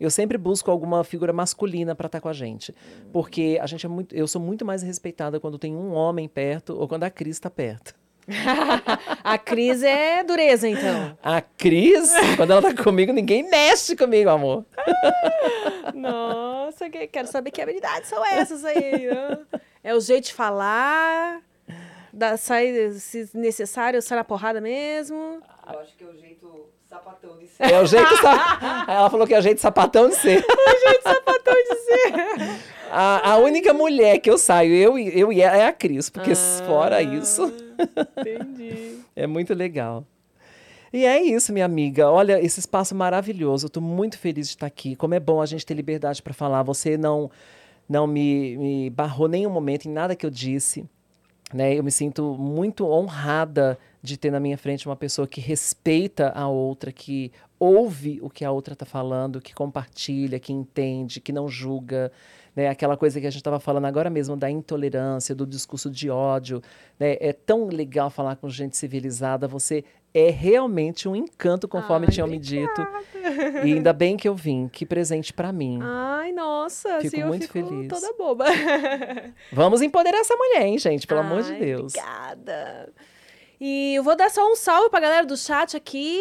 Eu 0.00 0.10
sempre 0.10 0.38
busco 0.38 0.70
alguma 0.70 1.02
figura 1.04 1.32
masculina 1.32 1.94
pra 1.94 2.06
estar 2.06 2.20
com 2.20 2.28
a 2.28 2.32
gente. 2.32 2.74
Porque 3.12 3.58
a 3.60 3.66
gente 3.66 3.84
é 3.84 3.88
muito, 3.88 4.14
eu 4.14 4.28
sou 4.28 4.40
muito 4.40 4.64
mais 4.64 4.82
respeitada 4.82 5.40
quando 5.40 5.58
tem 5.58 5.74
um 5.74 5.92
homem 5.92 6.28
perto 6.28 6.78
ou 6.78 6.86
quando 6.86 7.04
a 7.04 7.10
Cris 7.10 7.38
tá 7.40 7.50
perto. 7.50 7.94
a 9.24 9.38
Cris 9.38 9.82
é 9.82 10.22
dureza, 10.22 10.68
então. 10.68 11.16
A 11.22 11.40
Cris, 11.40 12.12
quando 12.36 12.50
ela 12.52 12.60
tá 12.62 12.74
comigo, 12.82 13.10
ninguém 13.12 13.48
mexe 13.48 13.96
comigo, 13.96 14.28
amor. 14.28 14.64
Nossa, 15.94 16.88
que- 16.90 17.06
quero 17.06 17.28
saber 17.28 17.50
que 17.50 17.60
habilidades 17.62 18.08
são 18.08 18.24
essas 18.24 18.64
aí. 18.64 19.06
né? 19.06 19.38
É 19.82 19.94
o 19.94 20.00
jeito 20.00 20.26
de 20.26 20.34
falar, 20.34 21.40
da, 22.12 22.36
sai, 22.36 22.90
se 22.92 23.28
necessário, 23.34 24.00
sai 24.02 24.18
na 24.18 24.24
porrada 24.24 24.60
mesmo. 24.60 25.40
Eu 25.72 25.80
acho 25.80 25.96
que 25.96 26.04
é 26.04 26.06
o 26.06 26.16
jeito 26.16 26.66
sapatão 26.88 27.36
de 27.38 27.46
ser. 27.48 27.62
É 27.72 27.80
o 27.80 27.86
jeito. 27.86 28.16
sa- 28.16 28.84
Ela 28.88 29.10
falou 29.10 29.26
que 29.26 29.34
é 29.34 29.38
o 29.38 29.42
jeito 29.42 29.60
sapatão 29.60 30.08
de 30.08 30.16
ser. 30.16 30.44
Sapatão 31.02 31.54
de 31.54 31.74
ser. 31.76 32.60
A, 32.90 33.32
a 33.32 33.36
única 33.36 33.74
mulher 33.74 34.18
que 34.18 34.30
eu 34.30 34.38
saio, 34.38 34.72
eu, 34.74 34.98
eu 34.98 35.32
e 35.32 35.40
ela, 35.42 35.56
é 35.56 35.66
a 35.66 35.72
Cris, 35.72 36.08
porque 36.08 36.34
fora 36.66 37.02
isso, 37.02 37.52
Entendi. 38.18 38.98
é 39.14 39.26
muito 39.26 39.52
legal. 39.54 40.04
E 40.90 41.04
é 41.04 41.20
isso, 41.22 41.52
minha 41.52 41.66
amiga. 41.66 42.10
Olha, 42.10 42.40
esse 42.42 42.60
espaço 42.60 42.94
maravilhoso. 42.94 43.66
Eu 43.66 43.70
tô 43.70 43.80
muito 43.80 44.18
feliz 44.18 44.46
de 44.48 44.54
estar 44.54 44.66
aqui. 44.66 44.96
Como 44.96 45.12
é 45.14 45.20
bom 45.20 45.42
a 45.42 45.46
gente 45.46 45.66
ter 45.66 45.74
liberdade 45.74 46.22
para 46.22 46.32
falar. 46.32 46.62
Você 46.62 46.96
não 46.96 47.30
não 47.86 48.06
me, 48.06 48.56
me 48.56 48.90
barrou 48.90 49.28
nenhum 49.28 49.50
momento 49.50 49.86
em 49.86 49.90
nada 49.92 50.16
que 50.16 50.24
eu 50.24 50.30
disse. 50.30 50.86
Né? 51.52 51.74
Eu 51.74 51.82
me 51.82 51.90
sinto 51.90 52.36
muito 52.38 52.86
honrada 52.86 53.78
de 54.02 54.16
ter 54.16 54.30
na 54.30 54.38
minha 54.38 54.58
frente 54.58 54.86
uma 54.86 54.96
pessoa 54.96 55.26
que 55.26 55.40
respeita 55.40 56.30
a 56.34 56.48
outra, 56.48 56.92
que 56.92 57.32
ouve 57.58 58.18
o 58.22 58.30
que 58.30 58.44
a 58.44 58.50
outra 58.50 58.74
está 58.74 58.86
falando, 58.86 59.40
que 59.40 59.54
compartilha, 59.54 60.38
que 60.38 60.52
entende, 60.52 61.20
que 61.20 61.32
não 61.32 61.48
julga. 61.48 62.12
Né? 62.54 62.68
Aquela 62.68 62.96
coisa 62.96 63.20
que 63.20 63.26
a 63.26 63.30
gente 63.30 63.40
estava 63.40 63.58
falando 63.58 63.86
agora 63.86 64.10
mesmo 64.10 64.36
da 64.36 64.50
intolerância, 64.50 65.34
do 65.34 65.46
discurso 65.46 65.90
de 65.90 66.10
ódio. 66.10 66.62
Né? 66.98 67.16
É 67.20 67.32
tão 67.32 67.66
legal 67.66 68.10
falar 68.10 68.36
com 68.36 68.48
gente 68.48 68.76
civilizada. 68.76 69.48
Você 69.48 69.84
é 70.14 70.30
realmente 70.30 71.08
um 71.08 71.14
encanto, 71.14 71.68
conforme 71.68 72.06
Ai, 72.06 72.12
tinham 72.12 72.26
me 72.28 72.38
dito. 72.38 72.86
E 73.64 73.72
ainda 73.74 73.92
bem 73.92 74.16
que 74.16 74.28
eu 74.28 74.34
vim. 74.34 74.68
Que 74.68 74.84
presente 74.86 75.32
para 75.32 75.52
mim. 75.52 75.78
Ai, 75.82 76.32
nossa, 76.32 76.96
Fico 77.00 77.06
assim 77.08 77.20
eu 77.20 77.26
muito 77.28 77.48
fico 77.48 77.68
feliz. 77.68 77.88
toda 77.88 78.12
boba. 78.14 78.46
Vamos 79.52 79.82
empoderar 79.82 80.18
essa 80.18 80.34
mulher, 80.36 80.66
hein, 80.66 80.78
gente? 80.78 81.06
Pelo 81.06 81.20
amor 81.20 81.42
de 81.42 81.52
Ai, 81.52 81.58
Deus. 81.58 81.94
Obrigada. 81.94 82.92
E 83.60 83.94
eu 83.96 84.02
vou 84.02 84.16
dar 84.16 84.30
só 84.30 84.50
um 84.50 84.56
salve 84.56 84.88
pra 84.90 85.00
galera 85.00 85.26
do 85.26 85.36
chat 85.36 85.76
aqui 85.76 86.18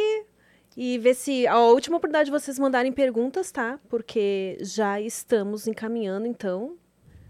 e 0.76 0.98
ver 0.98 1.14
se 1.16 1.48
a 1.48 1.60
última 1.60 1.98
oportunidade 1.98 2.26
de 2.26 2.32
vocês 2.32 2.58
mandarem 2.60 2.92
perguntas, 2.92 3.52
tá? 3.52 3.80
Porque 3.90 4.58
já 4.62 5.00
estamos 5.00 5.68
encaminhando 5.68 6.28
então 6.28 6.76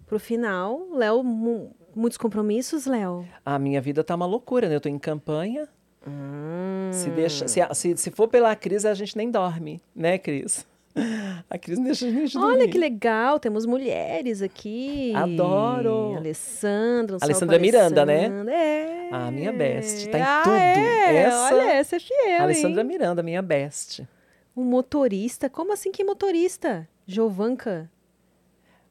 pro 0.06 0.20
final. 0.20 0.88
Léo, 0.92 1.24
mu- 1.24 1.76
muitos 1.96 2.18
compromissos, 2.18 2.86
Léo? 2.86 3.28
A 3.46 3.60
minha 3.60 3.80
vida 3.82 4.04
tá 4.04 4.16
uma 4.16 4.26
loucura, 4.26 4.68
né? 4.70 4.76
Eu 4.76 4.82
tô 4.82 4.90
em 4.90 4.98
campanha. 5.00 5.68
Hum. 6.08 6.90
Se, 6.94 7.10
deixa, 7.10 7.48
se, 7.48 7.60
se, 7.74 7.98
se 7.98 8.12
for 8.12 8.28
pela 8.28 8.56
crise, 8.56 8.88
a 8.88 8.94
gente 8.94 9.16
nem 9.18 9.30
dorme, 9.30 9.82
né, 9.96 10.18
Cris? 10.18 10.66
A 11.50 11.58
Cris 11.60 11.78
não 11.78 11.86
deixa 11.86 12.08
a 12.08 12.10
gente 12.10 12.34
dormir. 12.34 12.54
Olha 12.56 12.68
que 12.68 12.78
legal, 12.78 13.40
temos 13.40 13.66
mulheres 13.68 14.42
aqui. 14.42 15.14
Adoro. 15.16 16.16
Alessandra, 16.18 17.18
Alessandra 17.22 17.60
Miranda, 17.60 18.06
né? 18.06 18.26
Alessandra. 18.26 18.54
É. 18.54 19.10
A 19.12 19.32
minha 19.32 19.54
best, 19.54 20.10
tá 20.10 20.18
em 20.18 20.22
Ah, 20.22 20.42
tudo. 20.44 20.56
É. 20.56 21.16
Essa- 21.18 21.56
Olha, 21.56 21.72
essa 21.74 21.96
é 21.98 22.00
fiel, 22.00 22.42
Alessandra 22.42 22.82
hein? 22.82 22.88
Miranda, 22.88 23.22
minha 23.22 23.42
best. 23.42 24.08
Um 24.56 24.64
motorista? 24.64 25.50
Como 25.50 25.72
assim 25.72 25.92
que 25.92 26.04
motorista? 26.04 26.88
Jovanca? 27.06 27.90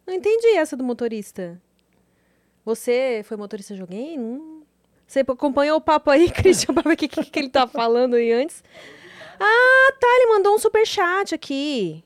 Não 0.06 0.14
entendi 0.14 0.46
essa 0.56 0.76
do 0.76 0.84
motorista. 0.84 1.60
Você 2.64 3.22
foi 3.24 3.36
motorista 3.36 3.74
de 3.74 3.80
alguém? 3.80 4.18
Hum. 4.18 4.55
Você 5.06 5.20
acompanhou 5.20 5.76
o 5.76 5.80
papo 5.80 6.10
aí, 6.10 6.28
Christian, 6.32 6.74
pra 6.74 6.82
ver 6.82 6.94
o 6.94 6.96
que, 6.96 7.08
que, 7.08 7.24
que 7.24 7.38
ele 7.38 7.48
tá 7.48 7.66
falando 7.66 8.14
aí 8.14 8.32
antes? 8.32 8.62
Ah, 9.38 9.92
tá, 10.00 10.06
ele 10.18 10.32
mandou 10.34 10.54
um 10.54 10.58
superchat 10.58 11.34
aqui. 11.34 12.02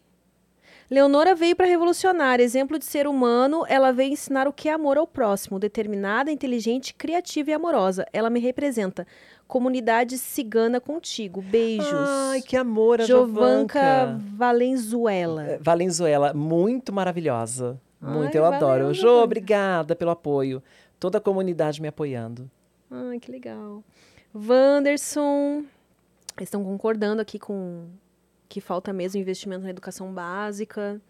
Leonora 0.90 1.36
veio 1.36 1.55
para 1.55 1.66
revolucionar. 1.66 2.40
Exemplo 2.40 2.77
de 2.77 2.85
ser 2.85 3.06
humano, 3.06 3.64
ela 3.68 3.93
veio 3.93 4.12
ensinar 4.12 4.48
o 4.48 4.52
que 4.52 4.68
é 4.68 4.72
amor 4.72 4.98
ao 4.98 5.06
próximo. 5.06 5.56
Determinada, 5.59 6.32
inteligente, 6.32 6.93
criativa 6.93 7.51
e 7.51 7.52
amorosa. 7.55 8.05
Ela 8.12 8.28
me 8.28 8.40
representa. 8.40 9.06
Comunidade 9.47 10.18
cigana 10.18 10.81
contigo. 10.81 11.40
Beijos. 11.40 11.86
Ai, 12.32 12.43
que 12.43 12.56
amor, 12.56 13.01
a 13.01 13.05
Jovanca 13.05 13.81
Jovanca. 13.81 14.20
Valenzuela. 14.36 15.44
É, 15.47 15.59
Valenzuela, 15.59 16.35
muito 16.35 16.93
maravilhosa. 16.93 17.81
Muito, 18.01 18.35
Ai, 18.36 18.40
eu 18.40 18.44
adoro. 18.47 18.66
valeu, 18.66 18.94
Jo, 18.94 19.02
Jovanca. 19.02 19.24
obrigada 19.24 19.94
pelo 19.97 20.10
apoio. 20.10 20.60
Toda 20.98 21.18
a 21.18 21.20
comunidade 21.20 21.81
me 21.81 21.86
apoiando. 21.89 22.51
Ai, 22.90 23.18
que 23.20 23.30
legal. 23.30 23.84
Wanderson. 24.34 25.64
Eles 26.36 26.48
estão 26.48 26.64
concordando 26.64 27.20
aqui 27.20 27.38
com 27.38 27.88
que 28.48 28.60
falta 28.60 28.92
mesmo 28.92 29.20
investimento 29.20 29.62
na 29.64 29.70
educação 29.70 30.12
básica. 30.12 31.00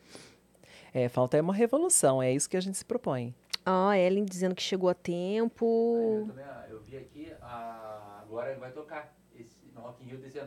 É, 0.93 1.09
falta 1.09 1.37
é 1.37 1.41
uma 1.41 1.55
revolução, 1.55 2.23
é 2.23 2.33
isso 2.33 2.51
que 2.51 2.57
a 2.57 2.61
gente 2.61 2.77
se 2.77 2.85
propõe. 2.85 3.35
Ó, 3.65 3.93
Ellen 3.93 4.25
dizendo 4.25 4.55
que 4.55 4.63
chegou 4.63 4.89
a 4.89 4.93
Eu, 4.93 4.95
tempo. 4.97 6.25
também, 6.27 6.45
ah, 6.45 6.67
eu 6.69 6.81
vi 6.81 6.97
aqui, 6.97 7.33
ah, 7.41 8.21
agora 8.23 8.59
vai 8.59 8.73
tocar 8.73 9.15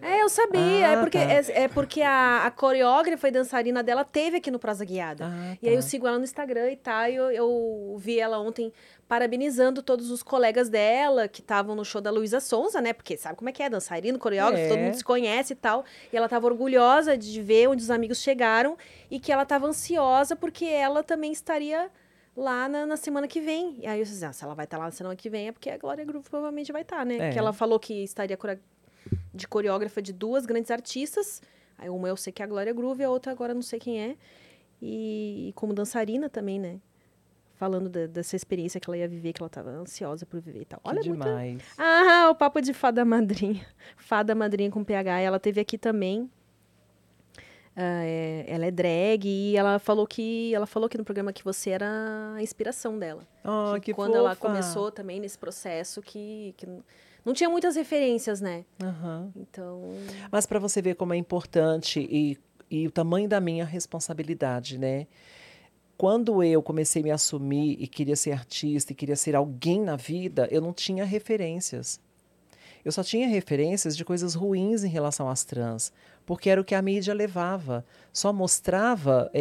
É, 0.01 0.21
eu 0.21 0.29
sabia. 0.29 0.87
Ah, 0.89 0.91
é 0.93 0.97
porque, 0.99 1.17
tá. 1.17 1.31
é, 1.31 1.63
é 1.63 1.67
porque 1.67 2.01
a, 2.01 2.45
a 2.45 2.51
coreógrafa 2.51 3.27
e 3.27 3.31
dançarina 3.31 3.81
dela 3.83 4.03
teve 4.03 4.37
aqui 4.37 4.49
no 4.51 4.59
Prosa 4.59 4.83
Guiada. 4.85 5.25
Ah, 5.27 5.57
E 5.61 5.67
aí 5.69 5.75
eu 5.75 5.81
tá. 5.81 5.87
sigo 5.87 6.07
ela 6.07 6.17
no 6.17 6.23
Instagram 6.23 6.71
e 6.71 6.75
tal. 6.75 7.07
E 7.09 7.15
eu, 7.15 7.31
eu 7.31 7.95
vi 7.97 8.19
ela 8.19 8.39
ontem 8.39 8.71
parabenizando 9.07 9.83
todos 9.83 10.09
os 10.09 10.23
colegas 10.23 10.69
dela 10.69 11.27
que 11.27 11.41
estavam 11.41 11.75
no 11.75 11.85
show 11.85 12.01
da 12.01 12.09
Luísa 12.09 12.39
Sonza, 12.39 12.81
né? 12.81 12.93
Porque 12.93 13.15
sabe 13.17 13.37
como 13.37 13.49
é 13.49 13.51
que 13.51 13.61
é, 13.61 13.69
dançarino, 13.69 14.17
coreógrafo, 14.17 14.63
É. 14.63 14.69
todo 14.69 14.79
mundo 14.79 14.95
se 14.95 15.03
conhece 15.03 15.53
e 15.53 15.55
tal. 15.55 15.85
E 16.11 16.17
ela 16.17 16.27
tava 16.27 16.47
orgulhosa 16.47 17.17
de 17.17 17.41
ver 17.41 17.67
onde 17.69 17.83
os 17.83 17.91
amigos 17.91 18.19
chegaram 18.21 18.77
e 19.11 19.19
que 19.19 19.31
ela 19.31 19.45
tava 19.45 19.67
ansiosa 19.67 20.35
porque 20.35 20.65
ela 20.65 21.03
também 21.03 21.31
estaria 21.31 21.89
lá 22.35 22.67
na, 22.67 22.85
na 22.87 22.97
semana 22.97 23.27
que 23.27 23.39
vem. 23.39 23.77
E 23.79 23.85
aí 23.85 23.99
eu 23.99 24.05
disse, 24.05 24.25
ah, 24.25 24.33
se 24.33 24.43
ela 24.43 24.55
vai 24.55 24.65
estar 24.65 24.77
lá 24.79 24.85
na 24.85 24.91
semana 24.91 25.15
que 25.15 25.29
vem 25.29 25.49
é 25.49 25.51
porque 25.51 25.69
a 25.69 25.77
Glória 25.77 26.03
Groove 26.03 26.27
provavelmente 26.27 26.71
vai 26.71 26.81
estar, 26.81 27.05
né? 27.05 27.29
É. 27.29 27.31
Que 27.31 27.37
ela 27.37 27.53
falou 27.53 27.79
que 27.79 28.03
estaria 28.03 28.35
de 29.33 29.47
coreógrafa 29.47 30.01
de 30.01 30.13
duas 30.13 30.45
grandes 30.45 30.69
artistas. 30.71 31.41
Aí 31.77 31.89
uma 31.89 32.07
eu 32.07 32.15
sei 32.17 32.31
que 32.31 32.41
é 32.41 32.45
a 32.45 32.47
Glória 32.47 32.71
Groove, 32.73 33.03
a 33.03 33.09
outra 33.09 33.31
agora 33.31 33.53
não 33.53 33.61
sei 33.61 33.79
quem 33.79 34.01
é. 34.01 34.15
E, 34.81 35.49
e 35.49 35.53
como 35.53 35.73
dançarina 35.73 36.29
também, 36.29 36.59
né? 36.59 36.79
Falando 37.55 37.87
da- 37.89 38.07
dessa 38.07 38.35
experiência 38.35 38.79
que 38.79 38.89
ela 38.89 38.97
ia 38.97 39.07
viver, 39.07 39.31
que 39.33 39.41
ela 39.41 39.47
estava 39.47 39.69
ansiosa 39.69 40.25
por 40.25 40.39
viver 40.41 40.61
e 40.61 40.65
tal. 40.65 40.79
Que 40.81 40.89
Olha, 40.89 41.01
muita... 41.03 41.25
demais. 41.25 41.63
Ah, 41.77 42.29
o 42.29 42.35
papo 42.35 42.59
de 42.61 42.73
fada 42.73 43.03
madrinha. 43.05 43.65
Fada 43.95 44.35
madrinha 44.35 44.69
com 44.69 44.83
PH. 44.83 45.19
Ela 45.19 45.39
teve 45.39 45.61
aqui 45.61 45.77
também. 45.77 46.29
ah, 47.75 48.03
é- 48.03 48.45
ela 48.47 48.65
é 48.65 48.71
drag 48.71 49.25
e 49.25 49.55
ela 49.57 49.79
falou 49.79 50.05
que 50.05 50.53
ela 50.53 50.65
falou 50.67 50.87
aqui 50.87 50.97
no 50.97 51.05
programa 51.05 51.31
que 51.33 51.43
você 51.43 51.71
era 51.71 52.33
a 52.35 52.41
inspiração 52.41 52.99
dela. 52.99 53.25
Oh, 53.43 53.79
que 53.79 53.93
quando 53.93 54.15
ela 54.15 54.35
fofa. 54.35 54.47
começou 54.47 54.91
também 54.91 55.19
nesse 55.19 55.37
processo 55.37 56.01
que, 56.01 56.53
que 56.57 56.67
não 57.25 57.33
tinha 57.33 57.49
muitas 57.49 57.75
referências, 57.75 58.41
né? 58.41 58.65
Aham. 58.81 59.31
Então, 59.35 59.93
Mas 60.31 60.45
para 60.45 60.59
você 60.59 60.81
ver 60.81 60.95
como 60.95 61.13
é 61.13 61.17
importante 61.17 61.99
e, 61.99 62.37
e 62.69 62.87
o 62.87 62.91
tamanho 62.91 63.29
da 63.29 63.39
minha 63.39 63.65
responsabilidade, 63.65 64.77
né? 64.77 65.07
Quando 65.95 66.43
eu 66.43 66.61
comecei 66.61 67.01
a 67.01 67.05
me 67.05 67.11
assumir 67.11 67.77
e 67.79 67.87
queria 67.87 68.15
ser 68.15 68.31
artista 68.31 68.91
e 68.91 68.95
queria 68.95 69.15
ser 69.15 69.35
alguém 69.35 69.81
na 69.81 69.95
vida, 69.95 70.47
eu 70.51 70.59
não 70.59 70.73
tinha 70.73 71.05
referências. 71.05 71.99
Eu 72.83 72.91
só 72.91 73.01
tinha 73.01 73.27
referências 73.27 73.95
de 73.95 74.03
coisas 74.03 74.33
ruins 74.33 74.83
em 74.83 74.89
relação 74.89 75.29
às 75.29 75.45
trans, 75.45 75.93
porque 76.25 76.49
era 76.49 76.59
o 76.59 76.65
que 76.65 76.75
a 76.75 76.81
mídia 76.81 77.13
levava. 77.13 77.85
Só 78.11 78.33
mostrava 78.33 79.31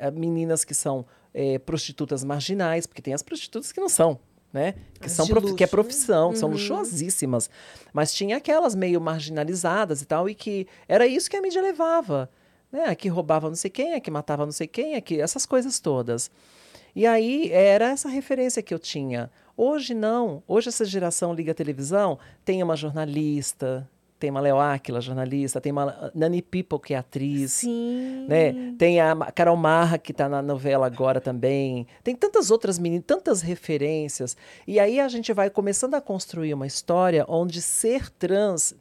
a 0.00 0.10
meninas 0.12 0.64
que 0.64 0.74
são 0.74 1.04
eh, 1.32 1.58
prostitutas 1.58 2.22
marginais, 2.22 2.86
porque 2.86 3.02
tem 3.02 3.12
as 3.12 3.22
prostitutas 3.22 3.72
que 3.72 3.80
não 3.80 3.88
são, 3.88 4.20
né? 4.54 4.74
Que, 5.00 5.06
As 5.06 5.12
são 5.12 5.26
de 5.26 5.32
profi- 5.32 5.54
que 5.54 5.64
é 5.64 5.66
né? 5.66 5.70
profissão, 5.70 6.34
são 6.34 6.48
Uhum. 6.48 6.54
luxuosíssimas. 6.54 7.50
Mas 7.92 8.14
tinha 8.14 8.36
aquelas 8.38 8.74
meio 8.74 9.00
marginalizadas 9.00 10.00
e 10.00 10.06
tal, 10.06 10.30
e 10.30 10.34
que 10.34 10.66
era 10.88 11.06
isso 11.06 11.28
que 11.28 11.36
a 11.36 11.42
mídia 11.42 11.60
levava. 11.60 12.30
Né? 12.72 12.84
A 12.86 12.94
que 12.94 13.08
roubava 13.08 13.48
não 13.48 13.56
sei 13.56 13.70
quem, 13.70 13.94
a 13.94 14.00
que 14.00 14.10
matava 14.10 14.44
não 14.46 14.52
sei 14.52 14.66
quem, 14.68 14.94
a 14.94 15.00
que, 15.00 15.20
essas 15.20 15.44
coisas 15.44 15.78
todas. 15.80 16.30
E 16.94 17.04
aí 17.06 17.50
era 17.50 17.90
essa 17.90 18.08
referência 18.08 18.62
que 18.62 18.72
eu 18.72 18.78
tinha. 18.78 19.28
Hoje 19.56 19.92
não. 19.94 20.42
Hoje 20.46 20.68
essa 20.68 20.84
geração 20.84 21.34
liga 21.34 21.50
a 21.50 21.54
televisão, 21.54 22.18
tem 22.44 22.62
uma 22.62 22.76
jornalista, 22.76 23.88
tem 24.18 24.30
uma 24.30 24.40
Leo 24.40 24.58
Aquila, 24.58 25.00
jornalista, 25.00 25.60
tem 25.60 25.72
uma 25.72 26.10
Nani 26.14 26.40
People, 26.40 26.78
que 26.78 26.94
é 26.94 26.98
atriz. 26.98 27.52
sim. 27.52 28.26
Né? 28.28 28.74
Tem 28.78 29.00
a 29.00 29.14
Carol 29.32 29.56
Marra, 29.56 29.98
que 29.98 30.12
está 30.12 30.28
na 30.28 30.40
novela 30.40 30.86
agora 30.86 31.20
também. 31.20 31.86
Tem 32.02 32.14
tantas 32.14 32.50
outras 32.50 32.78
meninas, 32.78 33.04
tantas 33.06 33.42
referências. 33.42 34.36
E 34.66 34.80
aí 34.80 35.00
a 35.00 35.08
gente 35.08 35.32
vai 35.32 35.50
começando 35.50 35.94
a 35.94 36.00
construir 36.00 36.54
uma 36.54 36.66
história 36.66 37.24
onde 37.28 37.60
ser 37.60 38.10
trans 38.10 38.74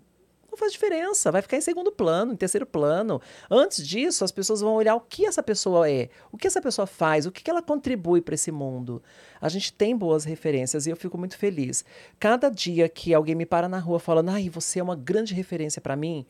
não 0.54 0.58
faz 0.58 0.72
diferença, 0.72 1.32
vai 1.32 1.42
ficar 1.42 1.58
em 1.58 1.62
segundo 1.62 1.92
plano, 1.92 2.34
em 2.34 2.36
terceiro 2.36 2.66
plano. 2.66 3.20
Antes 3.50 3.86
disso, 3.86 4.24
as 4.24 4.32
pessoas 4.32 4.62
vão 4.62 4.76
olhar 4.76 4.96
o 4.96 5.02
que 5.02 5.26
essa 5.26 5.42
pessoa 5.42 5.90
é, 5.90 6.10
o 6.32 6.38
que 6.38 6.48
essa 6.48 6.62
pessoa 6.62 6.86
faz, 6.86 7.26
o 7.26 7.32
que 7.32 7.50
ela 7.50 7.62
contribui 7.62 8.22
para 8.22 8.36
esse 8.36 8.52
mundo. 8.52 9.02
A 9.42 9.50
gente 9.50 9.74
tem 9.74 9.98
boas 9.98 10.24
referências 10.24 10.86
e 10.86 10.92
eu 10.92 10.96
fico 10.96 11.18
muito 11.18 11.38
feliz. 11.38 11.84
Cada 12.20 12.50
dia 12.50 12.88
que 12.88 13.14
alguém 13.14 13.36
me 13.36 13.46
para 13.46 13.68
na 13.68 13.80
rua 13.80 14.00
falando, 14.00 14.30
ai, 14.30 14.50
você 14.50 14.80
é 14.80 14.84
uma 14.84 14.96
grande 14.96 15.34
referência 15.34 15.82
para 15.82 15.96
mim, 15.96 16.26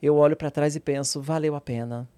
eu 0.00 0.16
olho 0.16 0.36
para 0.36 0.50
trás 0.50 0.76
e 0.76 0.80
penso, 0.80 1.20
valeu 1.20 1.54
a 1.56 1.60
pena. 1.60 2.08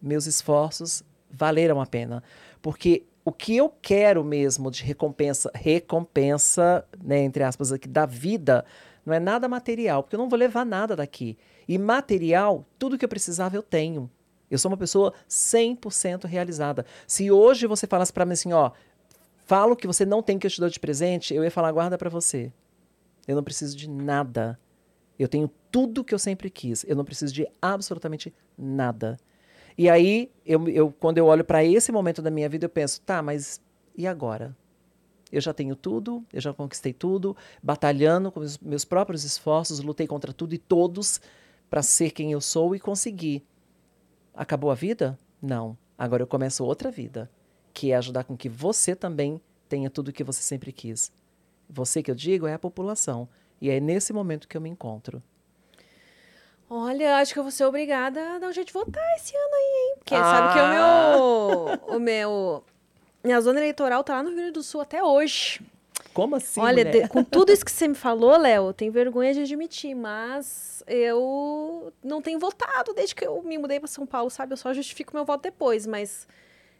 Meus 0.00 0.26
esforços 0.26 1.02
valeram 1.30 1.80
a 1.80 1.86
pena. 1.86 2.22
Porque 2.62 3.04
o 3.24 3.32
que 3.32 3.56
eu 3.56 3.68
quero 3.82 4.22
mesmo 4.22 4.70
de 4.70 4.84
recompensa, 4.84 5.50
recompensa, 5.52 6.86
né, 7.02 7.18
entre 7.18 7.42
aspas, 7.42 7.72
aqui, 7.72 7.88
da 7.88 8.06
vida, 8.06 8.64
não 9.06 9.14
é 9.14 9.20
nada 9.20 9.48
material, 9.48 10.02
porque 10.02 10.16
eu 10.16 10.18
não 10.18 10.28
vou 10.28 10.36
levar 10.36 10.66
nada 10.66 10.96
daqui. 10.96 11.38
E 11.68 11.78
material, 11.78 12.66
tudo 12.76 12.98
que 12.98 13.04
eu 13.04 13.08
precisava 13.08 13.54
eu 13.54 13.62
tenho. 13.62 14.10
Eu 14.50 14.58
sou 14.58 14.68
uma 14.68 14.76
pessoa 14.76 15.14
100% 15.28 16.24
realizada. 16.24 16.84
Se 17.06 17.30
hoje 17.30 17.68
você 17.68 17.86
falasse 17.86 18.12
para 18.12 18.26
mim 18.26 18.32
assim, 18.32 18.52
ó, 18.52 18.72
fala 19.44 19.72
o 19.72 19.76
que 19.76 19.86
você 19.86 20.04
não 20.04 20.22
tem 20.22 20.38
que 20.38 20.46
eu 20.46 20.50
te 20.50 20.60
dou 20.60 20.68
de 20.68 20.80
presente, 20.80 21.32
eu 21.32 21.44
ia 21.44 21.50
falar, 21.50 21.70
guarda 21.70 21.96
para 21.96 22.10
você. 22.10 22.52
Eu 23.28 23.36
não 23.36 23.44
preciso 23.44 23.76
de 23.76 23.88
nada. 23.88 24.58
Eu 25.16 25.28
tenho 25.28 25.48
tudo 25.70 26.04
que 26.04 26.14
eu 26.14 26.18
sempre 26.18 26.50
quis. 26.50 26.84
Eu 26.84 26.96
não 26.96 27.04
preciso 27.04 27.32
de 27.32 27.46
absolutamente 27.62 28.34
nada. 28.58 29.16
E 29.78 29.88
aí, 29.88 30.32
eu, 30.44 30.68
eu, 30.68 30.90
quando 30.90 31.18
eu 31.18 31.26
olho 31.26 31.44
para 31.44 31.64
esse 31.64 31.92
momento 31.92 32.20
da 32.20 32.30
minha 32.30 32.48
vida, 32.48 32.64
eu 32.64 32.70
penso, 32.70 33.00
tá, 33.02 33.22
mas 33.22 33.60
e 33.96 34.06
agora? 34.06 34.56
Eu 35.32 35.40
já 35.40 35.52
tenho 35.52 35.74
tudo, 35.74 36.24
eu 36.32 36.40
já 36.40 36.52
conquistei 36.54 36.92
tudo, 36.92 37.36
batalhando 37.62 38.30
com 38.30 38.40
os 38.40 38.58
meus 38.58 38.84
próprios 38.84 39.24
esforços, 39.24 39.80
lutei 39.80 40.06
contra 40.06 40.32
tudo 40.32 40.54
e 40.54 40.58
todos 40.58 41.20
para 41.68 41.82
ser 41.82 42.10
quem 42.12 42.30
eu 42.32 42.40
sou 42.40 42.74
e 42.76 42.80
consegui. 42.80 43.44
Acabou 44.32 44.70
a 44.70 44.74
vida? 44.74 45.18
Não. 45.42 45.76
Agora 45.98 46.22
eu 46.22 46.26
começo 46.26 46.64
outra 46.64 46.90
vida, 46.90 47.30
que 47.74 47.90
é 47.90 47.96
ajudar 47.96 48.24
com 48.24 48.36
que 48.36 48.48
você 48.48 48.94
também 48.94 49.40
tenha 49.68 49.90
tudo 49.90 50.08
o 50.08 50.12
que 50.12 50.22
você 50.22 50.42
sempre 50.42 50.70
quis. 50.72 51.10
Você 51.68 52.02
que 52.02 52.10
eu 52.10 52.14
digo 52.14 52.46
é 52.46 52.54
a 52.54 52.58
população. 52.58 53.28
E 53.60 53.68
é 53.70 53.80
nesse 53.80 54.12
momento 54.12 54.46
que 54.46 54.56
eu 54.56 54.60
me 54.60 54.68
encontro. 54.68 55.20
Olha, 56.68 57.16
acho 57.18 57.32
que 57.32 57.38
eu 57.38 57.44
vou 57.44 57.52
ser 57.52 57.64
obrigada 57.64 58.20
a 58.34 58.38
dar 58.38 58.48
um 58.48 58.52
jeito 58.52 58.68
de 58.68 58.72
votar 58.72 59.04
esse 59.16 59.34
ano 59.36 59.54
aí, 59.54 59.88
hein? 59.90 59.94
Porque 59.98 60.14
Ah. 60.14 60.22
sabe 60.22 60.52
que 60.52 60.60
o 60.60 60.68
meu. 61.88 61.96
O 61.96 62.00
meu. 62.00 62.64
Minha 63.26 63.40
zona 63.40 63.58
eleitoral 63.58 64.04
tá 64.04 64.14
lá 64.14 64.22
no 64.22 64.28
Rio 64.28 64.36
Grande 64.38 64.52
do 64.52 64.62
Sul 64.62 64.80
até 64.80 65.02
hoje. 65.02 65.60
Como 66.14 66.36
assim? 66.36 66.60
Olha, 66.60 66.84
de- 66.84 67.08
com 67.08 67.24
tudo 67.24 67.52
isso 67.52 67.64
que 67.64 67.72
você 67.72 67.88
me 67.88 67.94
falou, 67.96 68.36
Léo, 68.38 68.68
eu 68.68 68.72
tenho 68.72 68.92
vergonha 68.92 69.34
de 69.34 69.40
admitir, 69.40 69.94
mas 69.96 70.82
eu 70.86 71.92
não 72.04 72.22
tenho 72.22 72.38
votado 72.38 72.94
desde 72.94 73.14
que 73.16 73.26
eu 73.26 73.42
me 73.42 73.58
mudei 73.58 73.80
para 73.80 73.88
São 73.88 74.06
Paulo, 74.06 74.30
sabe? 74.30 74.52
Eu 74.52 74.56
só 74.56 74.72
justifico 74.72 75.14
meu 75.14 75.24
voto 75.24 75.42
depois, 75.42 75.86
mas 75.86 76.26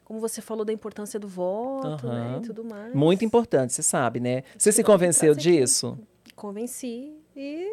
como 0.05 0.21
você 0.21 0.41
falou 0.41 0.65
da 0.65 0.73
importância 0.73 1.19
do 1.19 1.27
voto, 1.27 2.07
né, 2.07 2.27
Aham. 2.35 2.39
e 2.39 2.47
tudo 2.47 2.65
mais. 2.65 2.95
Muito 2.95 3.25
importante, 3.25 3.73
você 3.73 3.83
sabe, 3.83 4.21
né? 4.21 4.45
Você 4.57 4.71
se 4.71 4.85
convenceu 4.85 5.33
aqui. 5.33 5.41
disso? 5.43 5.99
Convenci 6.37 7.13
e 7.35 7.69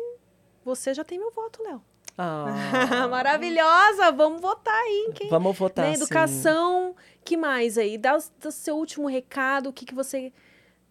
você 0.66 0.96
já 0.96 1.04
tem 1.04 1.20
meu 1.20 1.30
voto, 1.32 1.62
Léo. 1.64 1.80
Ah, 2.18 3.08
Maravilhosa! 3.10 4.12
Vamos 4.12 4.42
votar 4.42 4.74
aí? 4.74 5.12
Quem... 5.16 5.30
Vamos 5.30 5.58
votar 5.58 5.86
né, 5.86 5.96
sim. 5.96 6.02
Educação, 6.02 6.96
que 7.24 7.36
mais 7.36 7.78
aí? 7.78 7.98
Dá 7.98 8.16
o, 8.18 8.52
seu 8.52 8.76
último 8.76 9.08
recado, 9.08 9.70
o 9.70 9.74
que, 9.74 9.86
que 9.86 9.96
você 9.96 10.32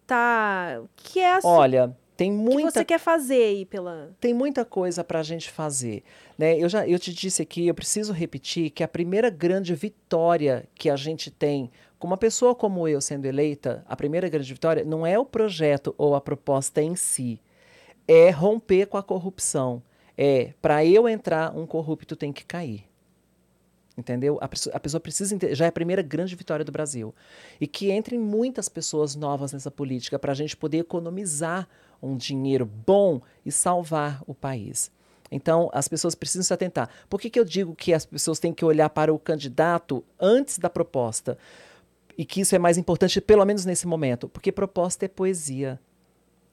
tá... 0.05 0.81
Que 0.95 1.19
é 1.19 1.35
a 1.35 1.39
Olha, 1.43 1.95
tem 2.17 2.31
o 2.31 2.47
que 2.47 2.53
muita 2.53 2.71
você 2.71 2.85
quer 2.85 2.99
fazer 2.99 3.43
aí 3.43 3.65
pela... 3.65 4.11
tem 4.19 4.33
muita 4.33 4.65
coisa 4.65 5.03
para 5.03 5.19
a 5.19 5.23
gente 5.23 5.49
fazer. 5.49 6.03
Né? 6.37 6.57
Eu, 6.57 6.67
já, 6.67 6.87
eu 6.87 6.99
te 6.99 7.13
disse 7.13 7.41
aqui, 7.41 7.67
eu 7.67 7.73
preciso 7.73 8.11
repetir 8.11 8.69
que 8.69 8.83
a 8.83 8.87
primeira 8.87 9.29
grande 9.29 9.73
vitória 9.73 10.67
que 10.75 10.89
a 10.89 10.95
gente 10.95 11.31
tem 11.31 11.71
com 11.97 12.07
uma 12.07 12.17
pessoa 12.17 12.53
como 12.53 12.85
eu 12.85 12.99
sendo 12.99 13.25
eleita, 13.25 13.81
a 13.87 13.95
primeira 13.95 14.27
grande 14.27 14.53
vitória 14.53 14.83
não 14.83 15.07
é 15.07 15.17
o 15.17 15.23
projeto 15.23 15.95
ou 15.97 16.15
a 16.15 16.21
proposta 16.21 16.81
em 16.81 16.97
si, 16.97 17.39
é 18.05 18.29
romper 18.29 18.87
com 18.87 18.97
a 18.97 19.03
corrupção. 19.03 19.81
É, 20.17 20.53
para 20.61 20.85
eu 20.85 21.07
entrar, 21.07 21.55
um 21.55 21.65
corrupto 21.65 22.15
tem 22.15 22.31
que 22.31 22.45
cair. 22.45 22.85
Entendeu? 23.95 24.39
A 24.41 24.47
pessoa, 24.47 24.75
a 24.75 24.79
pessoa 24.79 24.99
precisa 24.99 25.35
entender, 25.35 25.53
já 25.53 25.65
é 25.65 25.67
a 25.67 25.71
primeira 25.71 26.01
grande 26.01 26.35
vitória 26.35 26.65
do 26.65 26.71
Brasil. 26.71 27.13
E 27.61 27.67
que 27.67 27.91
entrem 27.91 28.19
muitas 28.19 28.67
pessoas 28.67 29.15
novas 29.15 29.53
nessa 29.53 29.69
política 29.69 30.17
para 30.17 30.31
a 30.31 30.35
gente 30.35 30.57
poder 30.57 30.79
economizar 30.79 31.67
um 32.01 32.17
dinheiro 32.17 32.65
bom 32.65 33.21
e 33.45 33.51
salvar 33.51 34.23
o 34.25 34.33
país. 34.33 34.91
Então, 35.31 35.69
as 35.73 35.87
pessoas 35.87 36.15
precisam 36.15 36.43
se 36.43 36.53
atentar. 36.53 36.89
Por 37.09 37.19
que, 37.19 37.29
que 37.29 37.39
eu 37.39 37.45
digo 37.45 37.75
que 37.75 37.93
as 37.93 38.05
pessoas 38.05 38.39
têm 38.39 38.53
que 38.53 38.65
olhar 38.65 38.89
para 38.89 39.13
o 39.13 39.19
candidato 39.19 40.03
antes 40.19 40.57
da 40.57 40.69
proposta? 40.69 41.37
E 42.17 42.25
que 42.25 42.41
isso 42.41 42.55
é 42.55 42.59
mais 42.59 42.77
importante, 42.77 43.19
pelo 43.21 43.45
menos 43.45 43.65
nesse 43.65 43.87
momento? 43.87 44.27
Porque 44.29 44.51
proposta 44.51 45.05
é 45.05 45.07
poesia. 45.07 45.79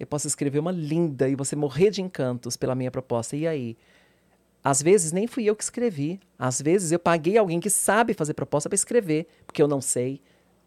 Eu 0.00 0.06
posso 0.06 0.26
escrever 0.26 0.58
uma 0.58 0.72
linda 0.72 1.28
e 1.28 1.34
você 1.34 1.54
morrer 1.54 1.90
de 1.90 2.00
encantos 2.00 2.56
pela 2.56 2.74
minha 2.74 2.90
proposta. 2.90 3.36
E 3.36 3.46
aí? 3.46 3.76
Às 4.64 4.80
vezes 4.80 5.12
nem 5.12 5.26
fui 5.26 5.44
eu 5.44 5.54
que 5.54 5.62
escrevi. 5.62 6.18
Às 6.38 6.60
vezes 6.62 6.90
eu 6.90 6.98
paguei 6.98 7.36
alguém 7.36 7.60
que 7.60 7.68
sabe 7.68 8.14
fazer 8.14 8.32
proposta 8.32 8.66
para 8.66 8.76
escrever, 8.76 9.26
porque 9.46 9.60
eu 9.60 9.68
não 9.68 9.82
sei. 9.82 10.22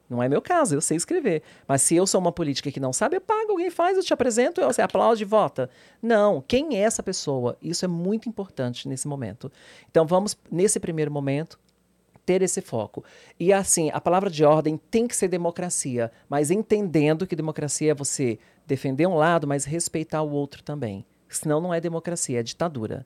Não 0.07 0.21
é 0.21 0.29
meu 0.29 0.39
caso, 0.39 0.75
eu 0.75 0.81
sei 0.81 0.97
escrever. 0.97 1.41
Mas 1.67 1.81
se 1.81 1.95
eu 1.95 2.05
sou 2.05 2.21
uma 2.21 2.31
política 2.31 2.71
que 2.71 2.79
não 2.79 2.93
sabe, 2.93 3.15
eu 3.15 3.21
pago, 3.21 3.51
alguém 3.51 3.71
faz, 3.71 3.97
eu 3.97 4.03
te 4.03 4.13
apresento, 4.13 4.61
você 4.61 4.83
aplaude 4.83 5.23
e 5.23 5.25
vota. 5.25 5.67
Não, 5.99 6.39
quem 6.39 6.77
é 6.77 6.81
essa 6.81 7.01
pessoa? 7.01 7.57
Isso 7.59 7.83
é 7.85 7.87
muito 7.87 8.29
importante 8.29 8.87
nesse 8.87 9.07
momento. 9.07 9.51
Então 9.89 10.05
vamos, 10.05 10.37
nesse 10.51 10.79
primeiro 10.79 11.09
momento, 11.11 11.59
ter 12.25 12.41
esse 12.41 12.61
foco. 12.61 13.03
E 13.39 13.51
assim, 13.51 13.89
a 13.93 13.99
palavra 13.99 14.29
de 14.29 14.43
ordem 14.43 14.79
tem 14.89 15.07
que 15.07 15.15
ser 15.15 15.27
democracia, 15.27 16.11
mas 16.29 16.51
entendendo 16.51 17.27
que 17.27 17.35
democracia 17.35 17.91
é 17.91 17.95
você 17.95 18.39
defender 18.65 19.07
um 19.07 19.15
lado, 19.15 19.47
mas 19.47 19.65
respeitar 19.65 20.21
o 20.21 20.31
outro 20.31 20.63
também. 20.63 21.05
Senão 21.27 21.59
não 21.59 21.73
é 21.73 21.81
democracia, 21.81 22.39
é 22.39 22.43
ditadura. 22.43 23.05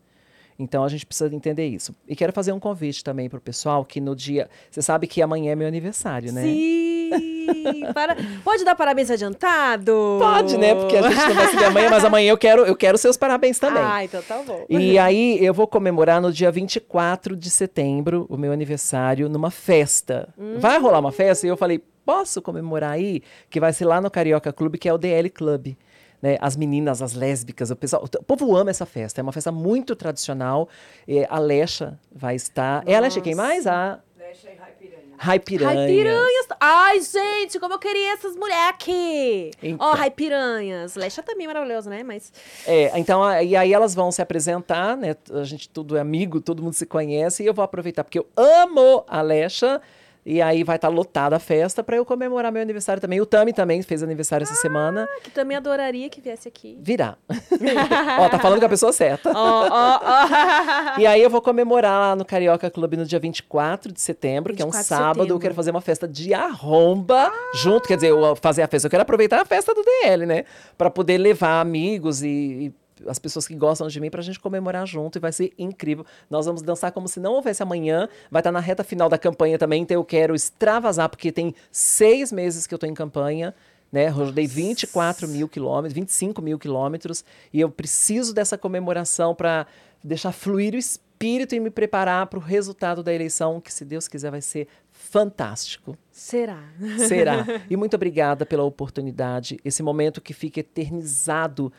Então 0.59 0.83
a 0.83 0.87
gente 0.89 1.05
precisa 1.05 1.33
entender 1.35 1.67
isso. 1.67 1.95
E 2.07 2.15
quero 2.15 2.33
fazer 2.33 2.51
um 2.51 2.59
convite 2.59 3.03
também 3.03 3.29
para 3.29 3.37
o 3.37 3.41
pessoal 3.41 3.85
que 3.85 4.01
no 4.01 4.15
dia. 4.15 4.49
Você 4.71 4.81
sabe 4.81 5.05
que 5.05 5.21
amanhã 5.21 5.51
é 5.51 5.55
meu 5.55 5.67
aniversário, 5.67 6.31
né? 6.33 6.41
Sim! 6.41 6.97
Para... 7.93 8.17
Pode 8.43 8.65
dar 8.65 8.75
parabéns 8.75 9.09
adiantado? 9.09 10.17
Pode, 10.19 10.57
né? 10.57 10.75
Porque 10.75 10.97
a 10.97 11.03
gente 11.03 11.15
não 11.15 11.35
vai 11.35 11.47
se 11.47 11.55
ver 11.55 11.65
amanhã, 11.65 11.89
mas 11.89 12.03
amanhã 12.03 12.29
eu 12.31 12.37
quero, 12.37 12.65
eu 12.65 12.75
quero 12.75 12.97
seus 12.97 13.15
parabéns 13.15 13.59
também. 13.59 13.83
Ah, 13.83 14.03
então 14.03 14.21
tá 14.21 14.41
bom. 14.45 14.65
E 14.69 14.97
aí 14.97 15.43
eu 15.43 15.53
vou 15.53 15.67
comemorar 15.67 16.21
no 16.21 16.31
dia 16.31 16.51
24 16.51 17.35
de 17.35 17.49
setembro, 17.49 18.25
o 18.29 18.37
meu 18.37 18.51
aniversário, 18.51 19.29
numa 19.29 19.51
festa. 19.51 20.29
Vai 20.59 20.79
rolar 20.79 20.99
uma 20.99 21.11
festa? 21.11 21.45
E 21.45 21.49
eu 21.49 21.57
falei, 21.57 21.81
posso 22.05 22.41
comemorar 22.41 22.91
aí? 22.91 23.21
Que 23.49 23.59
vai 23.59 23.71
ser 23.71 23.85
lá 23.85 24.01
no 24.01 24.09
Carioca 24.09 24.51
Clube, 24.51 24.77
que 24.77 24.89
é 24.89 24.93
o 24.93 24.97
DL 24.97 25.29
Club. 25.29 25.75
Né, 26.21 26.37
as 26.41 26.55
meninas, 26.55 27.01
as 27.01 27.13
lésbicas, 27.13 27.69
o 27.71 27.75
pessoal, 27.75 28.03
o 28.03 28.23
povo 28.23 28.55
ama 28.55 28.69
essa 28.69 28.85
festa. 28.85 29.21
É 29.21 29.23
uma 29.23 29.31
festa 29.31 29.51
muito 29.51 29.95
tradicional. 29.95 30.67
É, 31.07 31.27
a 31.29 31.39
Lecha 31.39 31.99
vai 32.11 32.35
estar. 32.35 32.83
É 32.87 32.95
a 32.95 32.99
Lecha 32.99 33.21
quem 33.21 33.35
mais? 33.35 33.67
A 33.67 33.99
Lecha 34.17 34.49
e 34.51 34.55
Raipiranha. 34.55 35.07
Raipiranha. 35.17 35.73
Raipiranhas. 35.73 36.47
Ai, 36.59 37.01
gente, 37.01 37.59
como 37.59 37.73
eu 37.73 37.79
queria 37.79 38.13
essas 38.13 38.35
moleque. 38.35 39.51
Ó, 39.61 39.65
Então. 39.65 39.93
Raipiranhas. 39.93 40.95
Lecha 40.95 41.23
também 41.23 41.45
é 41.45 41.47
maravilhoso, 41.47 41.89
né? 41.89 42.03
Mas 42.03 42.31
É, 42.65 42.97
então, 42.99 43.23
e 43.41 43.55
aí 43.55 43.73
elas 43.73 43.95
vão 43.95 44.11
se 44.11 44.21
apresentar, 44.21 44.95
né? 44.95 45.15
A 45.31 45.43
gente 45.43 45.69
tudo 45.69 45.97
é 45.97 46.01
amigo, 46.01 46.39
todo 46.39 46.61
mundo 46.61 46.73
se 46.73 46.85
conhece, 46.85 47.43
e 47.43 47.45
eu 47.45 47.53
vou 47.53 47.63
aproveitar, 47.63 48.03
porque 48.03 48.19
eu 48.19 48.27
amo 48.35 49.03
a 49.07 49.21
Lecha. 49.21 49.81
E 50.29 50.41
aí 50.41 50.61
vai 50.61 50.75
estar 50.75 50.89
lotada 50.89 51.37
a 51.37 51.39
festa 51.39 51.81
para 51.81 51.95
eu 51.95 52.03
comemorar 52.03 52.51
meu 52.51 52.61
aniversário 52.61 52.99
também. 53.01 53.21
O 53.21 53.25
Tami 53.25 53.53
também 53.53 53.81
fez 53.81 54.03
aniversário 54.03 54.43
essa 54.43 54.55
semana. 54.55 55.07
que 55.23 55.31
também 55.31 55.55
adoraria 55.55 56.09
que 56.09 56.19
viesse 56.19 56.49
aqui. 56.49 56.77
Virá. 56.81 57.15
Ó, 58.19 58.27
tá 58.27 58.37
falando 58.37 58.59
com 58.59 58.65
a 58.65 58.69
pessoa 58.69 58.91
certa. 58.91 59.31
Ó, 59.33 59.69
ó, 59.71 59.99
ó. 60.03 60.99
E 60.99 61.07
aí 61.07 61.21
eu 61.21 61.29
vou 61.29 61.41
comemorar 61.41 62.09
lá 62.09 62.15
no 62.17 62.25
Carioca 62.25 62.69
Clube 62.69 62.97
no 62.97 63.05
dia 63.05 63.19
24 63.19 63.89
de 63.89 64.01
setembro, 64.01 64.53
que 64.53 64.61
é 64.61 64.65
um 64.65 64.69
24 64.69 64.83
sábado. 65.05 65.33
Eu 65.33 65.39
quero 65.39 65.55
fazer 65.55 65.71
uma 65.71 65.79
festa 65.79 66.05
de 66.05 66.33
arromba 66.33 67.31
junto. 67.53 67.87
Quer 67.87 67.95
dizer, 67.95 68.09
eu 68.09 68.35
fazer 68.35 68.63
a 68.63 68.67
festa. 68.67 68.87
Eu 68.87 68.91
quero 68.91 69.03
aproveitar 69.03 69.39
a 69.39 69.45
festa 69.45 69.73
do 69.73 69.81
DL, 69.81 70.25
né? 70.25 70.43
Pra 70.77 70.89
poder 70.89 71.17
levar 71.19 71.61
amigos 71.61 72.21
e, 72.21 72.27
e 72.27 72.73
as 73.05 73.19
pessoas 73.19 73.47
que 73.47 73.55
gostam 73.55 73.87
de 73.87 73.99
mim 73.99 74.09
pra 74.09 74.21
gente 74.21 74.39
comemorar 74.39 74.87
junto. 74.87 75.17
E 75.17 75.19
vai 75.19 75.31
ser 75.31 75.53
incrível. 75.57 76.05
Nós 76.29 76.45
vamos 76.45 76.61
dançar 76.61 76.91
como 76.91 77.07
se 77.07 77.19
não 77.19 77.33
houvesse 77.33 77.61
amanhã. 77.61 78.07
Vai 78.31 78.39
estar 78.39 78.51
na 78.51 78.59
reta 78.59 78.83
final 78.83 79.09
da 79.09 79.17
campanha 79.17 79.57
também. 79.57 79.83
Então 79.83 79.95
eu 79.95 80.05
quero 80.05 80.33
extravasar, 80.33 81.09
porque 81.09 81.31
tem 81.31 81.53
seis 81.71 82.31
meses 82.31 82.65
que 82.65 82.73
eu 82.73 82.79
tô 82.79 82.85
em 82.85 82.93
campanha. 82.93 83.53
Né, 83.89 84.09
rodei 84.09 84.45
24 84.45 85.29
mil 85.29 85.47
quilômetros, 85.47 85.93
25 85.93 86.41
mil 86.41 86.59
quilômetros, 86.59 87.23
e 87.53 87.61
eu 87.61 87.71
preciso 87.71 88.33
dessa 88.33 88.57
comemoração 88.57 89.33
para 89.33 89.65
deixar 90.03 90.33
fluir 90.33 90.73
o 90.73 90.77
espírito 90.77 91.55
e 91.55 91.59
me 91.59 91.69
preparar 91.69 92.27
para 92.27 92.37
o 92.37 92.41
resultado 92.41 93.01
da 93.01 93.13
eleição, 93.13 93.59
que, 93.61 93.73
se 93.73 93.85
Deus 93.85 94.07
quiser, 94.07 94.29
vai 94.29 94.41
ser 94.41 94.67
fantástico. 94.91 95.97
Será? 96.11 96.63
Será. 97.07 97.45
e 97.69 97.75
muito 97.75 97.95
obrigada 97.95 98.45
pela 98.45 98.63
oportunidade, 98.63 99.59
esse 99.63 99.81
momento 99.81 100.21
que 100.21 100.33
fica 100.33 100.59
eternizado 100.59 101.71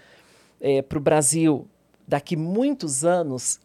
para 0.89 0.99
o 0.99 1.01
Brasil 1.01 1.67
daqui 2.07 2.37
muitos 2.37 3.05
anos, 3.05 3.61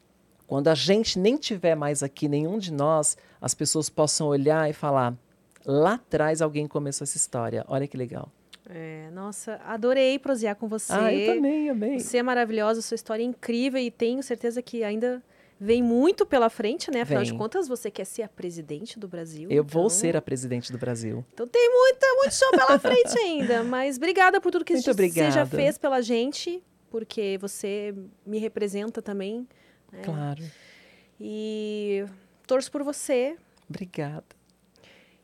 quando 0.46 0.68
a 0.68 0.76
gente 0.76 1.18
nem 1.18 1.38
tiver 1.38 1.76
mais 1.76 2.04
aqui, 2.04 2.28
nenhum 2.28 2.58
de 2.58 2.72
nós, 2.72 3.18
as 3.42 3.54
pessoas 3.54 3.90
possam 3.90 4.28
olhar 4.28 4.70
e 4.70 4.74
falar: 4.74 5.16
lá 5.66 5.94
atrás 5.94 6.42
alguém 6.42 6.68
começou 6.68 7.06
essa 7.06 7.18
história. 7.18 7.66
Olha 7.68 7.88
que 7.88 7.98
legal. 7.98 8.30
É, 8.70 9.10
nossa, 9.12 9.60
adorei 9.66 10.18
prosear 10.18 10.56
com 10.56 10.68
você. 10.68 10.94
Ah, 10.94 11.14
eu 11.14 11.36
também, 11.36 11.70
amei. 11.70 12.00
Você 12.00 12.18
é 12.18 12.24
maravilhosa, 12.24 12.82
sua 12.82 12.96
história 12.96 13.22
é 13.22 13.26
incrível 13.26 13.80
e 13.80 13.92
tenho 13.92 14.24
certeza 14.24 14.62
que 14.62 14.84
ainda 14.84 15.22
vem 15.60 15.84
muito 15.84 16.26
pela 16.26 16.50
frente, 16.50 16.90
né? 16.92 17.02
Afinal 17.02 17.24
de 17.24 17.30
Vem. 17.32 17.40
contas, 17.40 17.68
você 17.68 17.92
quer 17.92 18.06
ser 18.06 18.24
a 18.24 18.28
presidente 18.28 18.98
do 19.00 19.08
Brasil. 19.08 19.50
Eu 19.50 19.64
vou 19.64 19.84
então- 19.84 19.90
ser 19.90 20.16
a 20.16 20.22
presidente 20.22 20.72
do 20.72 20.78
Brasil. 20.78 21.26
Então 21.34 21.48
tem 21.48 21.70
muita, 21.70 22.06
muito 22.16 22.34
chão 22.34 22.52
pela 22.52 22.80
frente 22.80 23.18
ainda. 23.20 23.64
Mas 23.64 23.98
obrigada 23.98 24.40
por 24.42 24.52
tudo 24.52 24.66
que 24.66 24.74
Muito 24.74 24.94
você 24.94 25.32
já 25.32 25.46
fez 25.46 25.78
pela 25.78 26.02
gente, 26.02 26.62
porque 26.94 27.40
você 27.42 27.92
me 28.24 28.38
representa 28.38 29.02
também. 29.02 29.48
né? 29.92 30.04
Claro. 30.04 30.44
E 31.20 32.06
torço 32.46 32.72
por 32.72 32.84
você. 32.84 33.36
Obrigada. 33.68 34.24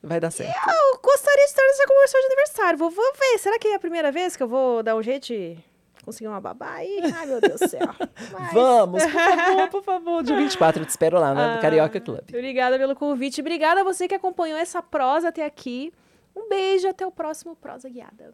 Vai 0.02 0.20
dar 0.20 0.32
certo. 0.32 0.50
Eu 0.68 1.00
gostaria 1.00 1.44
de 1.46 1.50
estar 1.52 1.62
nessa 1.62 1.86
conversão 1.86 2.20
de 2.22 2.26
aniversário. 2.26 2.80
Vou, 2.80 2.90
vou 2.90 3.14
ver. 3.14 3.38
Será 3.38 3.60
que 3.60 3.68
é 3.68 3.76
a 3.76 3.80
primeira 3.80 4.12
vez 4.12 4.36
que 4.36 4.42
eu 4.42 4.48
vou 4.48 4.82
dar 4.82 4.96
um 4.96 5.04
jeito 5.04 5.28
de 5.28 5.60
conseguir 6.04 6.28
uma 6.28 6.42
babá 6.42 6.72
aí? 6.74 7.02
Ai, 7.14 7.28
meu 7.28 7.40
Deus 7.40 7.60
do 7.60 7.68
céu. 7.70 7.82
Mas- 8.34 8.52
Vamos, 8.54 9.04
por 9.04 9.12
favor, 9.14 9.70
por 9.70 9.84
favor. 9.84 10.24
Dia 10.24 10.38
24, 10.38 10.82
eu 10.82 10.86
te 10.88 10.90
espero 10.90 11.20
lá 11.20 11.36
no 11.36 11.40
Ah, 11.40 11.60
Carioca 11.62 12.00
Club. 12.02 12.24
Obrigada 12.30 12.80
pelo 12.80 12.96
convite. 12.96 13.42
Obrigada 13.42 13.82
a 13.82 13.84
você 13.84 14.08
que 14.08 14.16
acompanhou 14.16 14.58
essa 14.58 14.82
prosa 14.82 15.28
até 15.30 15.46
aqui. 15.46 15.94
Um 16.36 16.50
beijo, 16.50 16.88
até 16.88 17.06
o 17.06 17.12
próximo 17.12 17.56
Prosa 17.56 17.88
Guiada. 17.90 18.34